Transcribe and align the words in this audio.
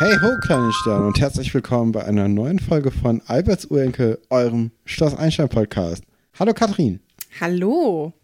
Hey 0.00 0.16
ho, 0.22 0.38
kleine 0.40 0.72
Sterne 0.72 1.06
und 1.06 1.20
herzlich 1.20 1.52
willkommen 1.52 1.92
bei 1.92 2.02
einer 2.04 2.28
neuen 2.28 2.58
Folge 2.58 2.90
von 2.90 3.20
Alberts 3.26 3.66
Urenkel, 3.66 4.18
eurem 4.30 4.70
Schloss 4.86 5.14
Einstein 5.14 5.50
Podcast. 5.50 6.02
Hallo 6.38 6.54
Katrin. 6.54 7.00
Hallo. 7.40 8.14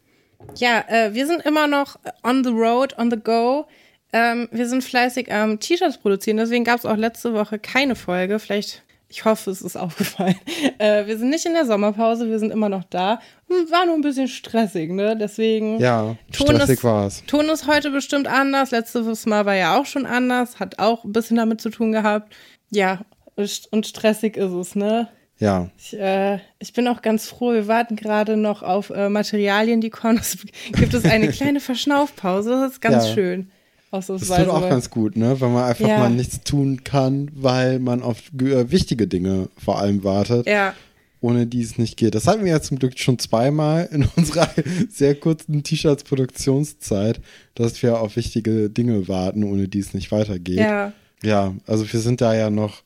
Ja, 0.56 0.84
äh, 0.88 1.12
wir 1.12 1.26
sind 1.26 1.44
immer 1.44 1.66
noch 1.66 1.98
on 2.22 2.44
the 2.44 2.50
road, 2.50 2.96
on 2.96 3.10
the 3.10 3.18
go. 3.18 3.66
Ähm, 4.14 4.48
wir 4.52 4.68
sind 4.68 4.84
fleißig 4.84 5.32
am 5.32 5.58
T-Shirts 5.58 5.98
produzieren, 5.98 6.36
deswegen 6.36 6.62
gab 6.62 6.78
es 6.78 6.86
auch 6.86 6.96
letzte 6.96 7.34
Woche 7.34 7.58
keine 7.58 7.96
Folge. 7.96 8.38
Vielleicht 8.38 8.84
ich 9.08 9.24
hoffe, 9.24 9.50
es 9.50 9.60
ist 9.60 9.76
aufgefallen. 9.76 10.36
Äh, 10.78 11.06
wir 11.06 11.18
sind 11.18 11.30
nicht 11.30 11.44
in 11.46 11.52
der 11.52 11.66
Sommerpause, 11.66 12.30
wir 12.30 12.38
sind 12.38 12.52
immer 12.52 12.68
noch 12.68 12.84
da. 12.84 13.20
War 13.48 13.86
nur 13.86 13.96
ein 13.96 14.02
bisschen 14.02 14.28
stressig, 14.28 14.90
ne? 14.90 15.16
Deswegen. 15.16 15.80
Ja, 15.80 16.16
stressig 16.32 16.82
war 16.84 17.06
es. 17.06 17.24
Ton 17.26 17.48
ist 17.48 17.66
heute 17.66 17.90
bestimmt 17.90 18.28
anders. 18.28 18.70
Letztes 18.70 19.26
Mal 19.26 19.46
war 19.46 19.54
ja 19.54 19.78
auch 19.78 19.86
schon 19.86 20.06
anders. 20.06 20.60
Hat 20.60 20.78
auch 20.78 21.04
ein 21.04 21.12
bisschen 21.12 21.36
damit 21.36 21.60
zu 21.60 21.70
tun 21.70 21.92
gehabt. 21.92 22.34
Ja, 22.70 23.00
und 23.36 23.86
stressig 23.86 24.36
ist 24.36 24.52
es, 24.52 24.76
ne? 24.76 25.08
Ja. 25.38 25.70
Ich, 25.76 25.98
äh, 25.98 26.38
ich 26.60 26.72
bin 26.72 26.86
auch 26.86 27.02
ganz 27.02 27.28
froh. 27.28 27.52
Wir 27.52 27.66
warten 27.66 27.96
gerade 27.96 28.36
noch 28.36 28.62
auf 28.62 28.90
äh, 28.90 29.08
Materialien, 29.08 29.80
die 29.80 29.90
kommen. 29.90 30.18
Es 30.18 30.38
gibt 30.72 30.94
es 30.94 31.04
eine 31.04 31.28
kleine 31.32 31.58
Verschnaufpause. 31.60 32.50
Das 32.50 32.72
ist 32.72 32.80
ganz 32.80 33.08
ja. 33.08 33.14
schön. 33.14 33.50
Das 33.94 34.06
tut 34.06 34.48
auch 34.48 34.68
ganz 34.68 34.90
gut, 34.90 35.16
ne? 35.16 35.40
Wenn 35.40 35.52
man 35.52 35.64
einfach 35.64 35.88
ja. 35.88 35.98
mal 35.98 36.10
nichts 36.10 36.40
tun 36.42 36.84
kann, 36.84 37.30
weil 37.34 37.78
man 37.78 38.02
auf 38.02 38.18
äh, 38.40 38.70
wichtige 38.70 39.06
Dinge 39.06 39.48
vor 39.56 39.78
allem 39.78 40.04
wartet. 40.04 40.46
Ja. 40.46 40.74
Ohne 41.20 41.46
die 41.46 41.62
es 41.62 41.78
nicht 41.78 41.96
geht. 41.96 42.14
Das 42.14 42.26
hatten 42.26 42.44
wir 42.44 42.50
ja 42.52 42.60
zum 42.60 42.78
Glück 42.78 42.98
schon 42.98 43.18
zweimal 43.18 43.88
in 43.90 44.06
unserer 44.16 44.50
sehr 44.90 45.14
kurzen 45.14 45.62
T-Shirts-Produktionszeit, 45.62 47.20
dass 47.54 47.82
wir 47.82 48.00
auf 48.00 48.16
wichtige 48.16 48.68
Dinge 48.68 49.08
warten, 49.08 49.42
ohne 49.42 49.68
die 49.68 49.78
es 49.78 49.94
nicht 49.94 50.12
weitergeht. 50.12 50.58
Ja. 50.58 50.92
Ja, 51.22 51.54
also 51.66 51.90
wir 51.90 52.00
sind 52.00 52.20
da 52.20 52.34
ja 52.34 52.50
noch 52.50 52.82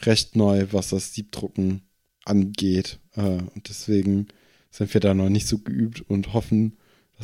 recht 0.00 0.34
neu, 0.34 0.66
was 0.72 0.88
das 0.88 1.12
Siebdrucken 1.12 1.82
angeht. 2.24 2.98
Äh, 3.16 3.20
und 3.20 3.68
deswegen 3.68 4.28
sind 4.70 4.92
wir 4.94 5.00
da 5.00 5.14
noch 5.14 5.28
nicht 5.28 5.46
so 5.46 5.58
geübt 5.58 6.02
und 6.08 6.32
hoffen, 6.32 6.76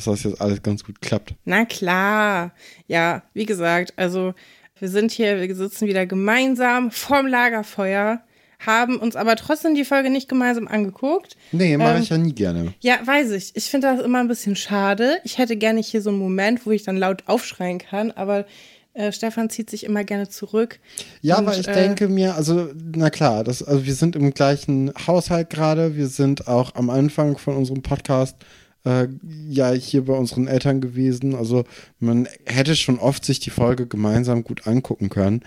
dass 0.05 0.21
das 0.21 0.23
jetzt 0.23 0.41
alles 0.41 0.63
ganz 0.63 0.83
gut 0.83 1.01
klappt. 1.01 1.33
Na 1.45 1.65
klar. 1.65 2.53
Ja, 2.87 3.23
wie 3.33 3.45
gesagt, 3.45 3.93
also 3.97 4.33
wir 4.79 4.89
sind 4.89 5.11
hier, 5.11 5.41
wir 5.41 5.55
sitzen 5.55 5.87
wieder 5.87 6.05
gemeinsam 6.05 6.91
vorm 6.91 7.27
Lagerfeuer, 7.27 8.21
haben 8.59 8.97
uns 8.97 9.15
aber 9.15 9.35
trotzdem 9.35 9.75
die 9.75 9.85
Folge 9.85 10.09
nicht 10.09 10.29
gemeinsam 10.29 10.67
angeguckt. 10.67 11.37
Nee, 11.51 11.77
mache 11.77 11.95
ähm, 11.95 12.01
ich 12.01 12.09
ja 12.09 12.17
nie 12.17 12.33
gerne. 12.33 12.73
Ja, 12.81 12.99
weiß 13.03 13.31
ich. 13.31 13.55
Ich 13.55 13.65
finde 13.65 13.87
das 13.87 14.03
immer 14.05 14.19
ein 14.19 14.27
bisschen 14.27 14.55
schade. 14.55 15.17
Ich 15.23 15.37
hätte 15.37 15.55
gerne 15.55 15.81
hier 15.81 16.01
so 16.01 16.09
einen 16.09 16.19
Moment, 16.19 16.65
wo 16.65 16.71
ich 16.71 16.83
dann 16.83 16.97
laut 16.97 17.23
aufschreien 17.27 17.79
kann, 17.79 18.11
aber 18.11 18.45
äh, 18.93 19.11
Stefan 19.11 19.49
zieht 19.49 19.69
sich 19.69 19.85
immer 19.85 20.03
gerne 20.03 20.29
zurück. 20.29 20.79
Ja, 21.21 21.37
und, 21.37 21.47
aber 21.47 21.57
ich 21.57 21.67
äh, 21.67 21.73
denke 21.73 22.09
mir, 22.09 22.35
also, 22.35 22.69
na 22.95 23.09
klar, 23.09 23.43
das, 23.43 23.63
also 23.63 23.85
wir 23.85 23.93
sind 23.93 24.15
im 24.15 24.33
gleichen 24.33 24.91
Haushalt 25.07 25.49
gerade. 25.49 25.95
Wir 25.95 26.07
sind 26.07 26.47
auch 26.47 26.75
am 26.75 26.89
Anfang 26.89 27.37
von 27.37 27.55
unserem 27.55 27.81
Podcast 27.81 28.35
äh, 28.85 29.07
ja 29.47 29.71
hier 29.71 30.05
bei 30.05 30.13
unseren 30.13 30.47
Eltern 30.47 30.81
gewesen. 30.81 31.35
Also 31.35 31.63
man 31.99 32.27
hätte 32.45 32.75
schon 32.75 32.99
oft 32.99 33.25
sich 33.25 33.39
die 33.39 33.49
Folge 33.49 33.87
gemeinsam 33.87 34.43
gut 34.43 34.67
angucken 34.67 35.09
können. 35.09 35.41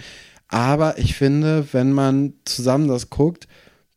Aber 0.49 0.99
ich 0.99 1.15
finde, 1.15 1.67
wenn 1.73 1.93
man 1.93 2.35
zusammen 2.45 2.89
das 2.89 3.11
guckt, 3.11 3.49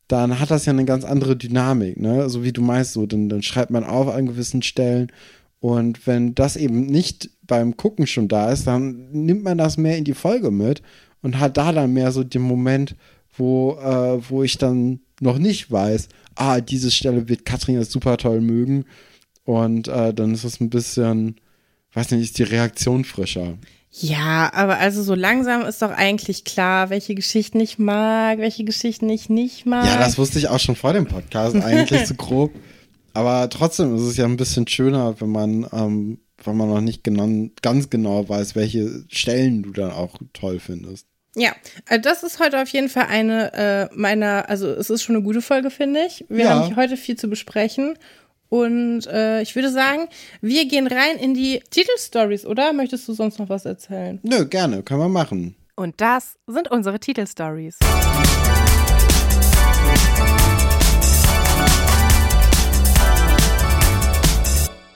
dann 0.07 0.39
hat 0.39 0.51
das 0.51 0.65
ja 0.65 0.71
eine 0.71 0.85
ganz 0.85 1.03
andere 1.03 1.35
Dynamik, 1.35 1.99
ne? 1.99 2.21
Also 2.21 2.43
wie 2.43 2.53
du 2.53 2.61
meinst, 2.61 2.93
so, 2.93 3.05
dann, 3.05 3.27
dann 3.27 3.41
schreibt 3.41 3.71
man 3.71 3.83
auf 3.83 4.07
an 4.07 4.27
gewissen 4.27 4.61
Stellen. 4.61 5.11
Und 5.59 6.05
wenn 6.05 6.35
das 6.35 6.55
eben 6.57 6.85
nicht 6.85 7.31
beim 7.41 7.75
Gucken 7.75 8.05
schon 8.05 8.27
da 8.27 8.51
ist, 8.51 8.67
dann 8.67 9.11
nimmt 9.11 9.43
man 9.43 9.57
das 9.57 9.77
mehr 9.77 9.97
in 9.97 10.03
die 10.03 10.13
Folge 10.13 10.51
mit 10.51 10.83
und 11.21 11.39
hat 11.39 11.57
da 11.57 11.71
dann 11.71 11.93
mehr 11.93 12.11
so 12.11 12.23
den 12.23 12.43
Moment, 12.43 12.95
wo, 13.35 13.77
äh, 13.81 14.29
wo 14.29 14.43
ich 14.43 14.57
dann 14.57 14.99
noch 15.19 15.39
nicht 15.39 15.71
weiß, 15.71 16.07
ah, 16.35 16.61
diese 16.61 16.91
Stelle 16.91 17.27
wird 17.27 17.45
Katrin 17.45 17.79
jetzt 17.79 17.91
super 17.91 18.17
toll 18.17 18.41
mögen 18.41 18.85
und 19.45 19.87
äh, 19.87 20.13
dann 20.13 20.33
ist 20.33 20.43
es 20.43 20.59
ein 20.59 20.69
bisschen, 20.69 21.39
weiß 21.93 22.11
nicht, 22.11 22.23
ist 22.23 22.37
die 22.39 22.43
Reaktion 22.43 23.05
frischer. 23.05 23.57
Ja, 23.91 24.51
aber 24.53 24.77
also 24.77 25.01
so 25.03 25.15
langsam 25.15 25.61
ist 25.61 25.81
doch 25.81 25.91
eigentlich 25.91 26.43
klar, 26.43 26.89
welche 26.89 27.15
Geschichten 27.15 27.61
ich 27.61 27.79
mag, 27.79 28.39
welche 28.39 28.65
Geschichten 28.65 29.09
ich 29.09 29.29
nicht 29.29 29.65
mag. 29.65 29.85
Ja, 29.85 29.97
das 29.97 30.17
wusste 30.17 30.37
ich 30.37 30.49
auch 30.49 30.59
schon 30.59 30.75
vor 30.75 30.91
dem 30.91 31.05
Podcast, 31.05 31.55
eigentlich 31.55 32.05
so 32.05 32.13
grob. 32.17 32.51
Aber 33.13 33.49
trotzdem 33.49 33.95
ist 33.95 34.01
es 34.01 34.17
ja 34.17 34.25
ein 34.25 34.35
bisschen 34.35 34.67
schöner, 34.67 35.21
wenn 35.21 35.29
man, 35.29 35.65
ähm, 35.71 36.19
wenn 36.43 36.57
man 36.57 36.67
noch 36.67 36.81
nicht 36.81 37.05
genau, 37.05 37.49
ganz 37.61 37.89
genau 37.89 38.27
weiß, 38.27 38.55
welche 38.55 39.05
Stellen 39.07 39.63
du 39.63 39.71
dann 39.71 39.91
auch 39.91 40.17
toll 40.33 40.59
findest. 40.59 41.07
Ja, 41.37 41.53
also 41.87 42.01
das 42.01 42.23
ist 42.23 42.39
heute 42.39 42.61
auf 42.61 42.69
jeden 42.69 42.89
Fall 42.89 43.07
eine 43.07 43.53
äh, 43.53 43.89
meiner, 43.93 44.49
also 44.49 44.67
es 44.67 44.89
ist 44.89 45.03
schon 45.03 45.15
eine 45.15 45.23
gute 45.23 45.41
Folge, 45.41 45.69
finde 45.69 46.01
ich. 46.05 46.25
Wir 46.27 46.45
ja. 46.45 46.49
haben 46.49 46.75
heute 46.75 46.97
viel 46.97 47.15
zu 47.15 47.29
besprechen 47.29 47.97
und 48.49 49.07
äh, 49.07 49.41
ich 49.41 49.55
würde 49.55 49.71
sagen, 49.71 50.07
wir 50.41 50.67
gehen 50.67 50.87
rein 50.87 51.17
in 51.17 51.33
die 51.33 51.61
Titelstories, 51.69 52.45
oder? 52.45 52.73
Möchtest 52.73 53.07
du 53.07 53.13
sonst 53.13 53.39
noch 53.39 53.49
was 53.49 53.65
erzählen? 53.65 54.19
Nö, 54.23 54.45
gerne, 54.45 54.83
können 54.83 55.01
wir 55.01 55.09
machen. 55.09 55.55
Und 55.75 55.99
das 55.99 56.37
sind 56.47 56.71
unsere 56.71 56.99
Titelstories. 56.99 57.77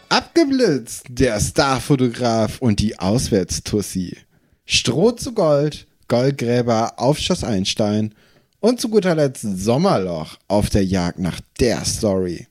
Abgeblitzt, 0.09 1.05
der 1.09 1.39
Starfotograf 1.39 2.61
und 2.61 2.79
die 2.79 2.97
Auswärtstussi. 2.97 4.17
Stroh 4.65 5.11
zu 5.11 5.33
Gold, 5.33 5.87
Goldgräber 6.07 6.93
auf 6.97 7.19
Schloss 7.19 7.43
Einstein 7.43 8.15
und 8.59 8.79
zu 8.79 8.89
guter 8.89 9.15
Letzt 9.15 9.41
Sommerloch 9.41 10.37
auf 10.47 10.69
der 10.69 10.83
Jagd 10.83 11.19
nach 11.19 11.39
der 11.59 11.85
Story. 11.85 12.48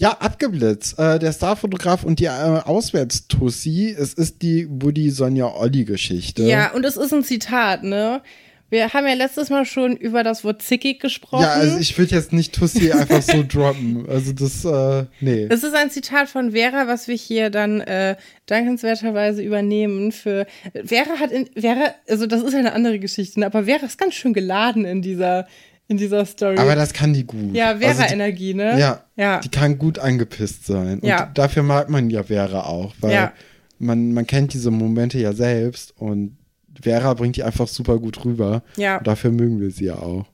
Ja, 0.00 0.12
abgeblitzt. 0.12 0.98
Äh, 0.98 1.18
der 1.18 1.30
Starfotograf 1.30 2.04
und 2.04 2.20
die 2.20 2.24
äh, 2.24 2.30
Auswärtstussi. 2.30 3.94
Es 3.96 4.14
ist 4.14 4.40
die 4.40 4.64
Buddy 4.64 5.10
Sonja 5.10 5.54
Olli 5.54 5.84
Geschichte. 5.84 6.44
Ja, 6.44 6.72
und 6.72 6.86
es 6.86 6.96
ist 6.96 7.12
ein 7.12 7.22
Zitat, 7.22 7.82
ne? 7.82 8.22
Wir 8.70 8.92
haben 8.92 9.06
ja 9.06 9.14
letztes 9.14 9.50
Mal 9.50 9.64
schon 9.64 9.96
über 9.96 10.22
das 10.22 10.44
Wort 10.44 10.62
zickig 10.62 11.00
gesprochen. 11.00 11.42
Ja, 11.42 11.54
also 11.54 11.78
ich 11.78 11.98
würde 11.98 12.14
jetzt 12.14 12.32
nicht 12.32 12.54
Tussi 12.54 12.92
einfach 12.92 13.20
so 13.20 13.44
droppen. 13.46 14.08
Also 14.08 14.32
das, 14.32 14.64
äh, 14.64 15.06
nee. 15.20 15.46
Es 15.50 15.64
ist 15.64 15.74
ein 15.74 15.90
Zitat 15.90 16.28
von 16.28 16.52
Vera, 16.52 16.86
was 16.86 17.08
wir 17.08 17.16
hier 17.16 17.50
dann 17.50 17.80
äh, 17.80 18.16
dankenswerterweise 18.46 19.42
übernehmen 19.42 20.12
für 20.12 20.46
Vera 20.84 21.18
hat 21.18 21.32
in 21.32 21.48
Vera, 21.54 21.94
also 22.08 22.26
das 22.26 22.42
ist 22.42 22.52
ja 22.52 22.60
eine 22.60 22.72
andere 22.72 23.00
Geschichte, 23.00 23.40
ne? 23.40 23.46
aber 23.46 23.64
Vera 23.64 23.84
ist 23.86 23.98
ganz 23.98 24.14
schön 24.14 24.32
geladen 24.32 24.84
in 24.84 25.02
dieser 25.02 25.46
in 25.88 25.96
dieser 25.96 26.24
Story. 26.24 26.56
Aber 26.56 26.76
das 26.76 26.92
kann 26.92 27.12
die 27.12 27.26
gut. 27.26 27.52
Ja, 27.52 27.78
Vera-Energie, 27.78 28.54
also 28.54 28.76
ne? 28.76 28.80
Ja, 28.80 29.04
ja. 29.16 29.40
Die 29.40 29.48
kann 29.48 29.76
gut 29.76 29.98
angepisst 29.98 30.64
sein. 30.64 31.00
Und 31.00 31.08
ja. 31.08 31.28
dafür 31.34 31.64
mag 31.64 31.88
man 31.90 32.10
ja 32.10 32.22
Vera 32.22 32.66
auch, 32.66 32.94
weil 33.00 33.12
ja. 33.12 33.32
man, 33.80 34.12
man 34.12 34.24
kennt 34.24 34.54
diese 34.54 34.70
Momente 34.70 35.18
ja 35.18 35.32
selbst 35.32 35.92
und 35.96 36.36
Vera 36.82 37.14
bringt 37.14 37.36
die 37.36 37.42
einfach 37.42 37.68
super 37.68 37.98
gut 37.98 38.24
rüber. 38.24 38.62
Ja. 38.76 38.98
Und 38.98 39.06
dafür 39.06 39.30
mögen 39.30 39.60
wir 39.60 39.70
sie 39.70 39.86
ja 39.86 39.96
auch. 39.96 40.26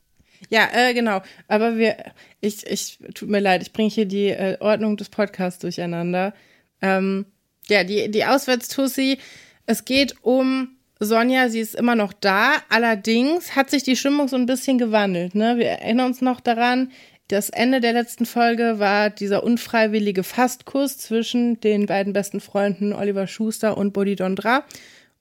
Ja, 0.48 0.68
äh, 0.72 0.94
genau. 0.94 1.22
Aber 1.48 1.76
wir, 1.76 1.96
ich, 2.40 2.66
ich, 2.66 2.98
tut 3.14 3.28
mir 3.28 3.40
leid, 3.40 3.62
ich 3.62 3.72
bringe 3.72 3.90
hier 3.90 4.06
die 4.06 4.28
äh, 4.28 4.56
Ordnung 4.60 4.96
des 4.96 5.08
Podcasts 5.08 5.60
durcheinander. 5.60 6.34
Ähm, 6.82 7.26
ja, 7.68 7.84
die, 7.84 8.10
die 8.10 8.24
Auswärtstussi, 8.24 9.18
es 9.66 9.84
geht 9.84 10.16
um 10.22 10.76
Sonja, 11.00 11.48
sie 11.48 11.60
ist 11.60 11.74
immer 11.74 11.94
noch 11.94 12.12
da. 12.12 12.52
Allerdings 12.68 13.56
hat 13.56 13.70
sich 13.70 13.82
die 13.82 13.96
Stimmung 13.96 14.28
so 14.28 14.36
ein 14.36 14.46
bisschen 14.46 14.78
gewandelt. 14.78 15.34
Ne? 15.34 15.56
Wir 15.58 15.66
erinnern 15.66 16.06
uns 16.06 16.20
noch 16.20 16.40
daran, 16.40 16.90
das 17.28 17.50
Ende 17.50 17.80
der 17.80 17.92
letzten 17.92 18.24
Folge 18.24 18.78
war 18.78 19.10
dieser 19.10 19.42
unfreiwillige 19.42 20.22
Fastkuss 20.22 20.96
zwischen 20.98 21.60
den 21.60 21.86
beiden 21.86 22.12
besten 22.12 22.40
Freunden 22.40 22.92
Oliver 22.92 23.26
Schuster 23.26 23.76
und 23.76 23.92
Bodhi 23.92 24.14
Dondra. 24.14 24.64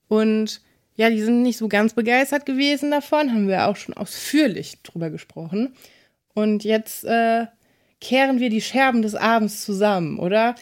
Und 0.07 0.61
ja, 0.95 1.09
die 1.09 1.21
sind 1.21 1.41
nicht 1.41 1.57
so 1.57 1.67
ganz 1.67 1.93
begeistert 1.93 2.45
gewesen 2.45 2.91
davon, 2.91 3.31
haben 3.31 3.47
wir 3.47 3.67
auch 3.67 3.75
schon 3.75 3.95
ausführlich 3.95 4.81
drüber 4.83 5.09
gesprochen. 5.09 5.73
Und 6.33 6.63
jetzt 6.63 7.03
äh, 7.05 7.45
kehren 7.99 8.39
wir 8.39 8.49
die 8.49 8.61
Scherben 8.61 9.01
des 9.01 9.15
Abends 9.15 9.63
zusammen, 9.63 10.19
oder? 10.19 10.55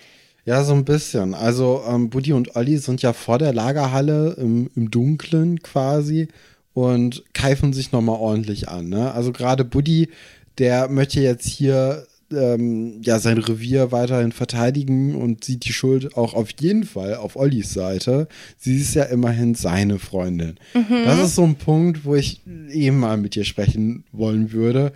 Ja, 0.46 0.64
so 0.64 0.74
ein 0.74 0.86
bisschen. 0.86 1.34
Also 1.34 1.84
ähm, 1.88 2.10
Buddy 2.10 2.34
und 2.34 2.56
Olli 2.56 2.78
sind 2.78 3.02
ja 3.02 3.14
vor 3.14 3.38
der 3.38 3.54
Lagerhalle 3.54 4.36
im, 4.38 4.70
im 4.76 4.92
Dunklen 4.92 5.62
quasi 5.62 6.28
und 6.74 7.24
keifen 7.34 7.72
sich 7.72 7.92
nochmal 7.92 8.20
ordentlich 8.20 8.70
an. 8.70 8.90
Ne? 8.90 9.14
Also 9.14 9.32
gerade 9.32 9.64
Buddy, 9.64 10.10
der 10.58 10.90
möchte 10.90 11.22
jetzt 11.22 11.48
hier 11.48 12.06
ähm, 12.36 13.02
ja 13.02 13.20
sein 13.20 13.38
Revier 13.38 13.92
weiterhin 13.92 14.32
verteidigen 14.32 15.16
und 15.16 15.44
sieht 15.44 15.66
die 15.66 15.74
Schuld 15.74 16.16
auch 16.18 16.34
auf 16.34 16.50
jeden 16.60 16.84
Fall 16.84 17.16
auf 17.16 17.36
Ollis 17.36 17.74
Seite. 17.74 18.28
Sie 18.58 18.78
ist 18.78 18.96
ja 18.96 19.04
immerhin 19.04 19.56
seine 19.56 20.00
Freundin. 20.00 20.56
Mhm. 20.74 21.06
Das 21.06 21.20
ist 21.20 21.36
so 21.36 21.44
ein 21.44 21.56
Punkt, 21.56 22.06
wo 22.06 22.16
ich 22.16 22.42
eben 22.70 23.00
mal 23.00 23.18
mit 23.18 23.36
dir 23.36 23.46
sprechen 23.46 24.04
wollen 24.12 24.52
würde. 24.52 24.94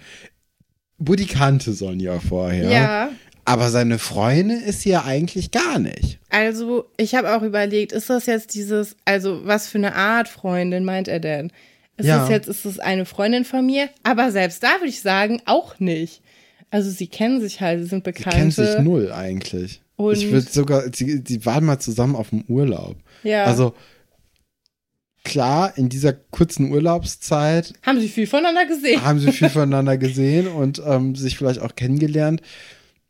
Buddy 0.97 1.25
kannte 1.25 1.73
Sonja 1.73 2.19
vorher. 2.19 2.69
Ja. 2.69 3.09
Aber 3.45 3.69
seine 3.69 3.97
Freundin 3.97 4.59
ist 4.59 4.81
sie 4.81 4.89
ja 4.89 5.05
eigentlich 5.05 5.51
gar 5.51 5.79
nicht. 5.79 6.19
Also, 6.29 6.85
ich 6.97 7.15
habe 7.15 7.33
auch 7.33 7.43
überlegt, 7.43 7.93
ist 7.93 8.09
das 8.09 8.25
jetzt 8.25 8.53
dieses, 8.55 8.97
also 9.05 9.45
was 9.45 9.69
für 9.69 9.77
eine 9.77 9.95
Art 9.95 10.27
Freundin 10.27 10.83
meint 10.83 11.07
er 11.07 11.21
denn? 11.21 11.51
Ist 11.95 12.07
ja. 12.07 12.23
es 12.23 12.29
jetzt, 12.29 12.47
ist 12.47 12.65
es 12.65 12.77
eine 12.77 13.05
Freundin 13.05 13.45
von 13.45 13.65
mir? 13.65 13.89
Aber 14.03 14.31
selbst 14.31 14.63
da 14.63 14.75
würde 14.79 14.89
ich 14.89 15.01
sagen, 15.01 15.41
auch 15.45 15.79
nicht. 15.79 16.21
Also 16.69 16.89
sie 16.89 17.07
kennen 17.07 17.41
sich 17.41 17.61
halt, 17.61 17.81
sie 17.81 17.87
sind 17.87 18.03
bekannt. 18.03 18.33
Sie 18.33 18.39
kennen 18.39 18.51
sich 18.51 18.79
null 18.79 19.11
eigentlich. 19.11 19.81
Und 19.95 20.17
ich 20.17 20.31
würde 20.31 20.47
sogar, 20.49 20.83
sie, 20.93 21.23
sie 21.25 21.45
waren 21.45 21.65
mal 21.65 21.79
zusammen 21.79 22.15
auf 22.15 22.29
dem 22.29 22.43
Urlaub. 22.47 22.97
Ja. 23.23 23.45
Also 23.45 23.73
klar, 25.23 25.77
in 25.77 25.89
dieser 25.89 26.13
kurzen 26.13 26.71
Urlaubszeit. 26.71 27.73
Haben 27.83 27.99
sie 27.99 28.07
viel 28.07 28.27
voneinander 28.27 28.65
gesehen. 28.65 29.03
Haben 29.03 29.19
sie 29.19 29.31
viel 29.31 29.49
voneinander 29.49 29.97
gesehen 29.97 30.47
und 30.47 30.81
ähm, 30.85 31.15
sich 31.15 31.37
vielleicht 31.37 31.61
auch 31.61 31.75
kennengelernt 31.75 32.41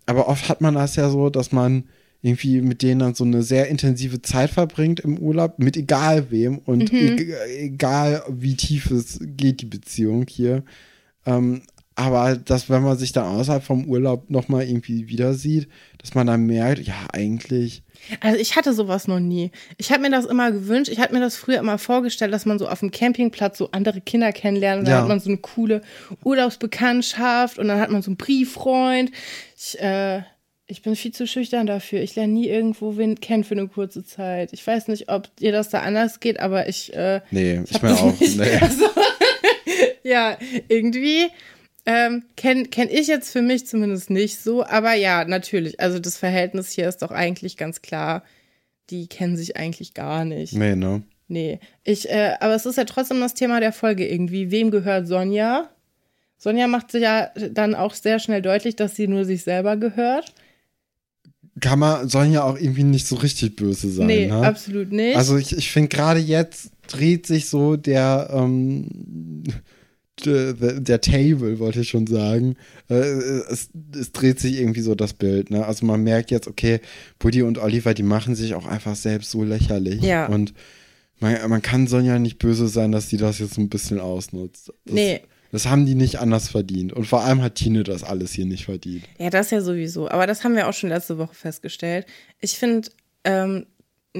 aber 0.07 0.27
oft 0.27 0.49
hat 0.49 0.61
man 0.61 0.73
das 0.73 0.95
ja 0.95 1.09
so, 1.09 1.29
dass 1.29 1.51
man 1.51 1.83
irgendwie 2.21 2.61
mit 2.61 2.81
denen 2.81 2.99
dann 2.99 3.13
so 3.13 3.23
eine 3.23 3.43
sehr 3.43 3.67
intensive 3.67 4.21
Zeit 4.23 4.49
verbringt 4.49 5.01
im 5.01 5.19
Urlaub, 5.19 5.59
mit 5.59 5.77
egal 5.77 6.31
wem 6.31 6.57
und 6.57 6.91
mhm. 6.91 7.17
e 7.19 7.35
egal 7.59 8.23
wie 8.27 8.55
tief 8.55 8.89
es 8.89 9.19
geht, 9.21 9.61
die 9.61 9.67
Beziehung 9.67 10.25
hier. 10.27 10.63
Ähm, 11.25 11.61
aber 11.97 12.35
dass, 12.35 12.69
wenn 12.69 12.83
man 12.83 12.95
sich 12.95 13.11
dann 13.11 13.25
außerhalb 13.25 13.63
vom 13.63 13.85
Urlaub 13.85 14.29
nochmal 14.29 14.67
irgendwie 14.67 15.07
wieder 15.07 15.33
sieht, 15.33 15.67
dass 15.97 16.13
man 16.13 16.27
dann 16.27 16.45
merkt, 16.45 16.85
ja, 16.85 16.93
eigentlich. 17.11 17.81
Also 18.19 18.39
ich 18.39 18.55
hatte 18.55 18.71
sowas 18.73 19.07
noch 19.07 19.19
nie. 19.19 19.49
Ich 19.77 19.91
habe 19.91 20.03
mir 20.03 20.11
das 20.11 20.25
immer 20.25 20.51
gewünscht. 20.51 20.91
Ich 20.91 20.99
hatte 20.99 21.15
mir 21.15 21.21
das 21.21 21.37
früher 21.37 21.57
immer 21.57 21.79
vorgestellt, 21.79 22.31
dass 22.31 22.45
man 22.45 22.59
so 22.59 22.67
auf 22.67 22.81
dem 22.81 22.91
Campingplatz 22.91 23.57
so 23.57 23.71
andere 23.71 23.99
Kinder 23.99 24.31
kennenlernt 24.31 24.81
und 24.81 24.87
dann 24.87 25.01
hat 25.01 25.07
man 25.07 25.19
so 25.19 25.29
eine 25.29 25.39
coole 25.39 25.81
Urlaubsbekanntschaft 26.23 27.57
und 27.57 27.67
dann 27.67 27.79
hat 27.79 27.89
man 27.89 28.03
so 28.03 28.11
einen 28.11 28.17
Brieffreund. 28.17 29.09
Ich, 29.57 29.79
äh, 29.81 30.21
ich 30.67 30.83
bin 30.83 30.95
viel 30.95 31.13
zu 31.13 31.25
schüchtern 31.25 31.65
dafür. 31.65 32.01
Ich 32.01 32.15
lerne 32.15 32.31
nie 32.31 32.47
irgendwo 32.47 32.95
wen 32.97 33.19
kennen 33.19 33.43
für 33.43 33.55
eine 33.55 33.67
kurze 33.67 34.05
Zeit. 34.05 34.53
Ich 34.53 34.67
weiß 34.67 34.87
nicht, 34.89 35.09
ob 35.09 35.35
dir 35.37 35.51
das 35.51 35.69
da 35.69 35.79
anders 35.79 36.19
geht, 36.19 36.39
aber 36.39 36.69
ich. 36.69 36.93
Äh, 36.93 37.21
nee, 37.31 37.59
ich, 37.63 37.71
ich 37.71 37.81
meine 37.81 37.95
auch. 37.95 38.13
Nee. 38.19 38.57
Also, 38.61 38.85
ja, 40.03 40.37
irgendwie 40.67 41.29
ähm, 41.87 42.25
Kenne 42.35 42.65
kenn 42.65 42.89
ich 42.91 43.07
jetzt 43.07 43.31
für 43.31 43.41
mich 43.41 43.65
zumindest 43.65 44.09
nicht 44.09 44.41
so, 44.41 44.65
aber 44.65 44.93
ja, 44.93 45.23
natürlich. 45.23 45.79
Also 45.79 45.99
das 45.99 46.17
Verhältnis 46.17 46.71
hier 46.71 46.89
ist 46.89 47.01
doch 47.01 47.11
eigentlich 47.11 47.55
ganz 47.55 47.81
klar. 47.81 48.23
Die 48.89 49.07
kennen 49.07 49.37
sich 49.37 49.55
eigentlich 49.55 49.93
gar 49.93 50.25
nicht. 50.25 50.51
Nee, 50.51 50.75
ne? 50.75 51.03
Nee. 51.29 51.59
Ich, 51.85 52.09
äh, 52.09 52.33
aber 52.41 52.55
es 52.55 52.65
ist 52.65 52.77
ja 52.77 52.83
trotzdem 52.83 53.21
das 53.21 53.35
Thema 53.35 53.61
der 53.61 53.71
Folge 53.71 54.05
irgendwie. 54.05 54.51
Wem 54.51 54.69
gehört 54.69 55.07
Sonja? 55.07 55.69
Sonja 56.37 56.67
macht 56.67 56.91
sich 56.91 57.03
ja 57.03 57.29
dann 57.51 57.73
auch 57.73 57.93
sehr 57.93 58.19
schnell 58.19 58.41
deutlich, 58.41 58.75
dass 58.75 58.97
sie 58.97 59.07
nur 59.07 59.23
sich 59.23 59.43
selber 59.43 59.77
gehört. 59.77 60.33
Kann 61.61 61.79
man 61.79 62.09
Sonja 62.09 62.43
auch 62.43 62.59
irgendwie 62.59 62.83
nicht 62.83 63.07
so 63.07 63.15
richtig 63.15 63.55
böse 63.55 63.89
sein. 63.89 64.07
Nee, 64.07 64.27
ne? 64.27 64.45
absolut 64.45 64.91
nicht. 64.91 65.15
Also 65.15 65.37
ich, 65.37 65.55
ich 65.55 65.71
finde 65.71 65.87
gerade 65.87 66.19
jetzt 66.19 66.71
dreht 66.87 67.25
sich 67.25 67.47
so 67.47 67.77
der 67.77 68.29
ähm, 68.33 69.43
der, 70.25 70.53
der 70.53 71.01
Table, 71.01 71.59
wollte 71.59 71.81
ich 71.81 71.89
schon 71.89 72.07
sagen. 72.07 72.55
Äh, 72.89 72.95
es, 72.95 73.69
es, 73.97 74.11
dreht 74.11 74.39
sich 74.39 74.59
irgendwie 74.59 74.81
so 74.81 74.95
das 74.95 75.13
Bild. 75.13 75.51
Ne? 75.51 75.65
Also 75.65 75.85
man 75.85 76.03
merkt 76.03 76.31
jetzt, 76.31 76.47
okay, 76.47 76.79
Buddy 77.19 77.43
und 77.43 77.57
Oliver, 77.57 77.93
die 77.93 78.03
machen 78.03 78.35
sich 78.35 78.55
auch 78.55 78.65
einfach 78.65 78.95
selbst 78.95 79.31
so 79.31 79.43
lächerlich. 79.43 80.01
Ja. 80.01 80.27
Und 80.27 80.53
man, 81.19 81.49
man 81.49 81.61
kann 81.61 81.87
Sonja 81.87 82.19
nicht 82.19 82.39
böse 82.39 82.67
sein, 82.67 82.91
dass 82.91 83.09
sie 83.09 83.17
das 83.17 83.39
jetzt 83.39 83.57
ein 83.57 83.69
bisschen 83.69 83.99
ausnutzt. 83.99 84.73
Das, 84.85 84.93
nee. 84.93 85.21
Das 85.51 85.67
haben 85.67 85.85
die 85.85 85.95
nicht 85.95 86.19
anders 86.19 86.49
verdient. 86.49 86.93
Und 86.93 87.05
vor 87.05 87.23
allem 87.23 87.41
hat 87.41 87.55
Tine 87.55 87.83
das 87.83 88.03
alles 88.03 88.31
hier 88.31 88.45
nicht 88.45 88.65
verdient. 88.65 89.03
Ja, 89.17 89.29
das 89.29 89.51
ja 89.51 89.61
sowieso. 89.61 90.09
Aber 90.09 90.27
das 90.27 90.43
haben 90.43 90.55
wir 90.55 90.67
auch 90.67 90.73
schon 90.73 90.89
letzte 90.89 91.17
Woche 91.17 91.35
festgestellt. 91.35 92.05
Ich 92.39 92.57
finde 92.57 92.89
ähm, 93.23 93.65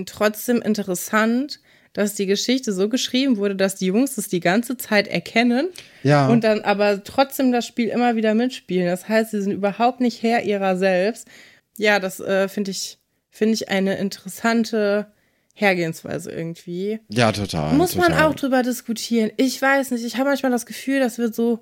trotzdem 0.06 0.62
interessant, 0.62 1.60
dass 1.98 2.14
die 2.14 2.28
Geschichte 2.28 2.74
so 2.74 2.90
geschrieben 2.90 3.38
wurde, 3.38 3.56
dass 3.56 3.74
die 3.74 3.88
Jungs 3.88 4.14
das 4.14 4.28
die 4.28 4.40
ganze 4.40 4.78
Zeit 4.78 5.08
erkennen 5.08 5.70
ja. 6.04 6.28
und 6.28 6.44
dann 6.44 6.62
aber 6.62 7.04
trotzdem 7.04 7.52
das 7.52 7.66
Spiel 7.66 7.90
immer 7.90 8.16
wieder 8.16 8.36
mitspielen. 8.36 8.86
Das 8.86 9.10
heißt, 9.10 9.32
sie 9.32 9.42
sind 9.42 9.54
überhaupt 9.54 10.00
nicht 10.00 10.22
Herr 10.22 10.44
ihrer 10.44 10.78
selbst. 10.78 11.28
Ja, 11.76 12.00
das 12.00 12.20
äh, 12.20 12.50
finde 12.50 12.70
ich, 12.70 13.00
finde 13.32 13.56
ich 13.56 13.70
eine 13.70 13.98
interessante 13.98 15.12
Hergehensweise 15.56 16.32
irgendwie. 16.32 17.00
Ja, 17.10 17.32
total. 17.32 17.74
Muss 17.74 17.94
total. 17.94 18.12
man 18.12 18.20
auch 18.20 18.36
drüber 18.36 18.62
diskutieren. 18.62 19.32
Ich 19.38 19.60
weiß 19.60 19.90
nicht, 19.90 20.06
ich 20.06 20.18
habe 20.18 20.30
manchmal 20.30 20.52
das 20.52 20.68
Gefühl, 20.68 21.00
das 21.00 21.18
wird 21.18 21.34
so 21.34 21.62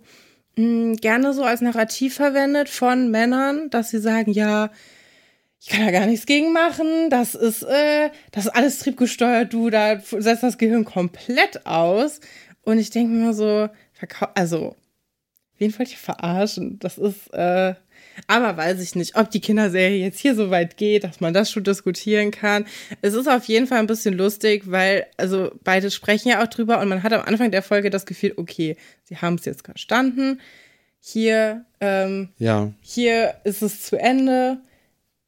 mh, 0.58 0.66
hm, 0.66 0.96
gerne 0.98 1.34
so 1.34 1.46
als 1.46 1.62
Narrativ 1.62 2.14
verwendet 2.14 2.68
von 2.68 3.10
Männern, 3.10 3.70
dass 3.70 3.90
sie 3.90 4.00
sagen, 4.00 4.34
ja, 4.34 4.70
ich 5.66 5.72
kann 5.72 5.84
da 5.84 5.92
gar 5.92 6.06
nichts 6.06 6.28
gegen 6.28 6.54
machen. 6.54 7.10
Das 7.10 7.34
ist, 7.34 7.64
äh, 7.64 8.12
das 8.32 8.46
ist 8.46 8.52
alles 8.52 8.78
triebgesteuert, 8.78 9.52
du, 9.52 9.72
da 9.72 10.00
setzt 10.00 10.44
das 10.44 10.60
Gehirn 10.60 10.86
komplett 10.86 11.66
aus. 11.66 12.20
Und 12.62 12.78
ich 12.78 12.92
denke 12.92 13.12
mir 13.12 13.34
so, 13.34 13.68
also, 14.36 14.76
wen 15.58 15.78
wollt 15.80 15.92
ihr 15.92 15.98
verarschen? 15.98 16.78
Das 16.78 17.00
ist, 17.00 17.34
äh, 17.34 17.74
aber 18.28 18.58
weiß 18.58 18.80
ich 18.80 18.94
nicht, 18.94 19.16
ob 19.16 19.32
die 19.32 19.42
Kinderserie 19.42 19.98
jetzt 19.98 20.20
hier 20.20 20.36
so 20.36 20.52
weit 20.52 20.78
geht, 20.78 21.04
dass 21.04 21.20
man 21.20 21.34
das 21.34 21.50
schon 21.50 21.64
diskutieren 21.64 22.30
kann. 22.30 22.68
Es 23.02 23.16
ist 23.16 23.28
auf 23.28 23.46
jeden 23.46 23.66
Fall 23.66 23.80
ein 23.80 23.88
bisschen 23.88 24.14
lustig, 24.14 24.70
weil, 24.70 25.08
also, 25.18 25.50
beide 25.64 25.90
sprechen 25.90 26.30
ja 26.30 26.44
auch 26.44 26.48
drüber 26.48 26.80
und 26.80 26.90
man 26.90 27.02
hat 27.02 27.12
am 27.12 27.26
Anfang 27.26 27.50
der 27.50 27.64
Folge 27.64 27.90
das 27.90 28.06
Gefühl, 28.06 28.34
okay, 28.38 28.78
sie 29.04 29.18
haben 29.18 29.36
es 29.36 29.46
jetzt 29.46 29.66
verstanden. 29.66 30.42
Hier, 31.00 31.66
ähm, 31.82 32.30
ja. 32.38 32.72
hier 32.82 33.34
ist 33.44 33.64
es 33.64 33.82
zu 33.82 33.96
Ende 33.96 34.60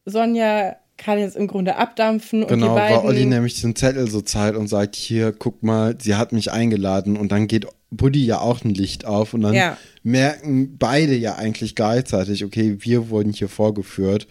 Sonja 0.09 0.77
kann 0.97 1.19
jetzt 1.19 1.35
im 1.35 1.47
Grunde 1.47 1.75
abdampfen 1.75 2.41
und 2.41 2.49
genau, 2.49 2.69
die 2.69 2.79
beiden. 2.79 2.97
weil 2.97 3.05
Olli 3.05 3.25
nämlich 3.25 3.61
den 3.61 3.75
Zettel 3.75 4.09
so 4.09 4.21
zeigt 4.21 4.57
und 4.57 4.67
sagt, 4.67 4.95
hier, 4.95 5.31
guck 5.31 5.61
mal, 5.61 5.95
sie 6.01 6.15
hat 6.15 6.31
mich 6.33 6.51
eingeladen 6.51 7.17
und 7.17 7.31
dann 7.31 7.47
geht 7.47 7.67
Buddy 7.91 8.25
ja 8.25 8.39
auch 8.39 8.63
ein 8.63 8.73
Licht 8.73 9.05
auf 9.05 9.33
und 9.33 9.41
dann 9.41 9.53
ja. 9.53 9.77
merken 10.03 10.77
beide 10.77 11.15
ja 11.15 11.35
eigentlich 11.35 11.75
gleichzeitig, 11.75 12.43
okay, 12.43 12.77
wir 12.79 13.09
wurden 13.09 13.31
hier 13.31 13.47
vorgeführt 13.47 14.27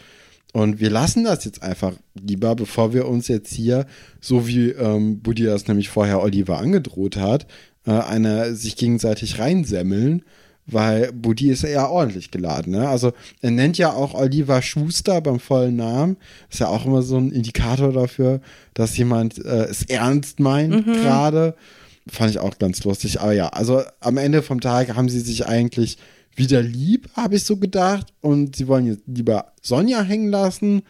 und 0.53 0.81
wir 0.81 0.91
lassen 0.91 1.25
das 1.25 1.45
jetzt 1.45 1.63
einfach 1.63 1.93
lieber, 2.15 2.57
bevor 2.57 2.93
wir 2.93 3.07
uns 3.07 3.29
jetzt 3.29 3.53
hier, 3.55 3.87
so 4.21 4.49
wie 4.49 4.71
ähm, 4.71 5.21
Buddy 5.21 5.45
das 5.45 5.69
nämlich 5.69 5.89
vorher 5.89 6.23
Oliver 6.23 6.59
angedroht 6.59 7.17
hat, 7.17 7.47
äh, 7.87 7.93
eine 7.93 8.55
sich 8.55 8.77
gegenseitig 8.77 9.39
reinsemmeln 9.39 10.23
weil 10.67 11.13
Buddy 11.13 11.51
ist 11.51 11.63
ja 11.63 11.89
ordentlich 11.89 12.31
geladen. 12.31 12.73
Ne? 12.73 12.89
Also 12.89 13.13
er 13.41 13.51
nennt 13.51 13.79
ja 13.79 13.93
auch 13.93 14.15
Oliver 14.15 14.63
Schuster 14.63 15.21
beim 15.21 15.39
vollen 15.39 15.77
Namen. 15.77 16.17
Ist 16.51 16.61
ja 16.61 16.69
auch 16.69 16.87
immer 16.87 17.03
so 17.03 17.17
ein 17.17 17.31
Indikator 17.31 17.93
dafür, 17.93 18.41
dass 18.75 18.97
jemand 18.97 19.39
äh, 19.45 19.65
es 19.65 19.85
ernst 19.85 20.41
meint 20.41 20.87
mhm. 20.87 20.93
gerade. 20.93 21.55
Fand 22.09 22.31
ich 22.31 22.39
auch 22.39 22.59
ganz 22.59 22.83
lustig. 22.85 23.21
Aber 23.21 23.33
ja, 23.33 23.49
also 23.49 23.83
am 24.01 24.17
Ende 24.17 24.43
vom 24.43 24.61
Tag 24.61 24.95
haben 24.95 25.09
sie 25.09 25.21
sich 25.21 25.47
eigentlich 25.47 25.99
wieder 26.35 26.63
lieb, 26.63 27.09
habe 27.15 27.37
ich 27.37 27.45
so 27.45 27.57
gedacht. 27.57 28.09
Und 28.21 28.57
sie 28.57 28.67
wollen 28.67 28.87
jetzt 28.87 29.03
lieber 29.07 29.53
Sonja 29.63 30.03
hängen 30.03 30.31
lassen. 30.31 30.83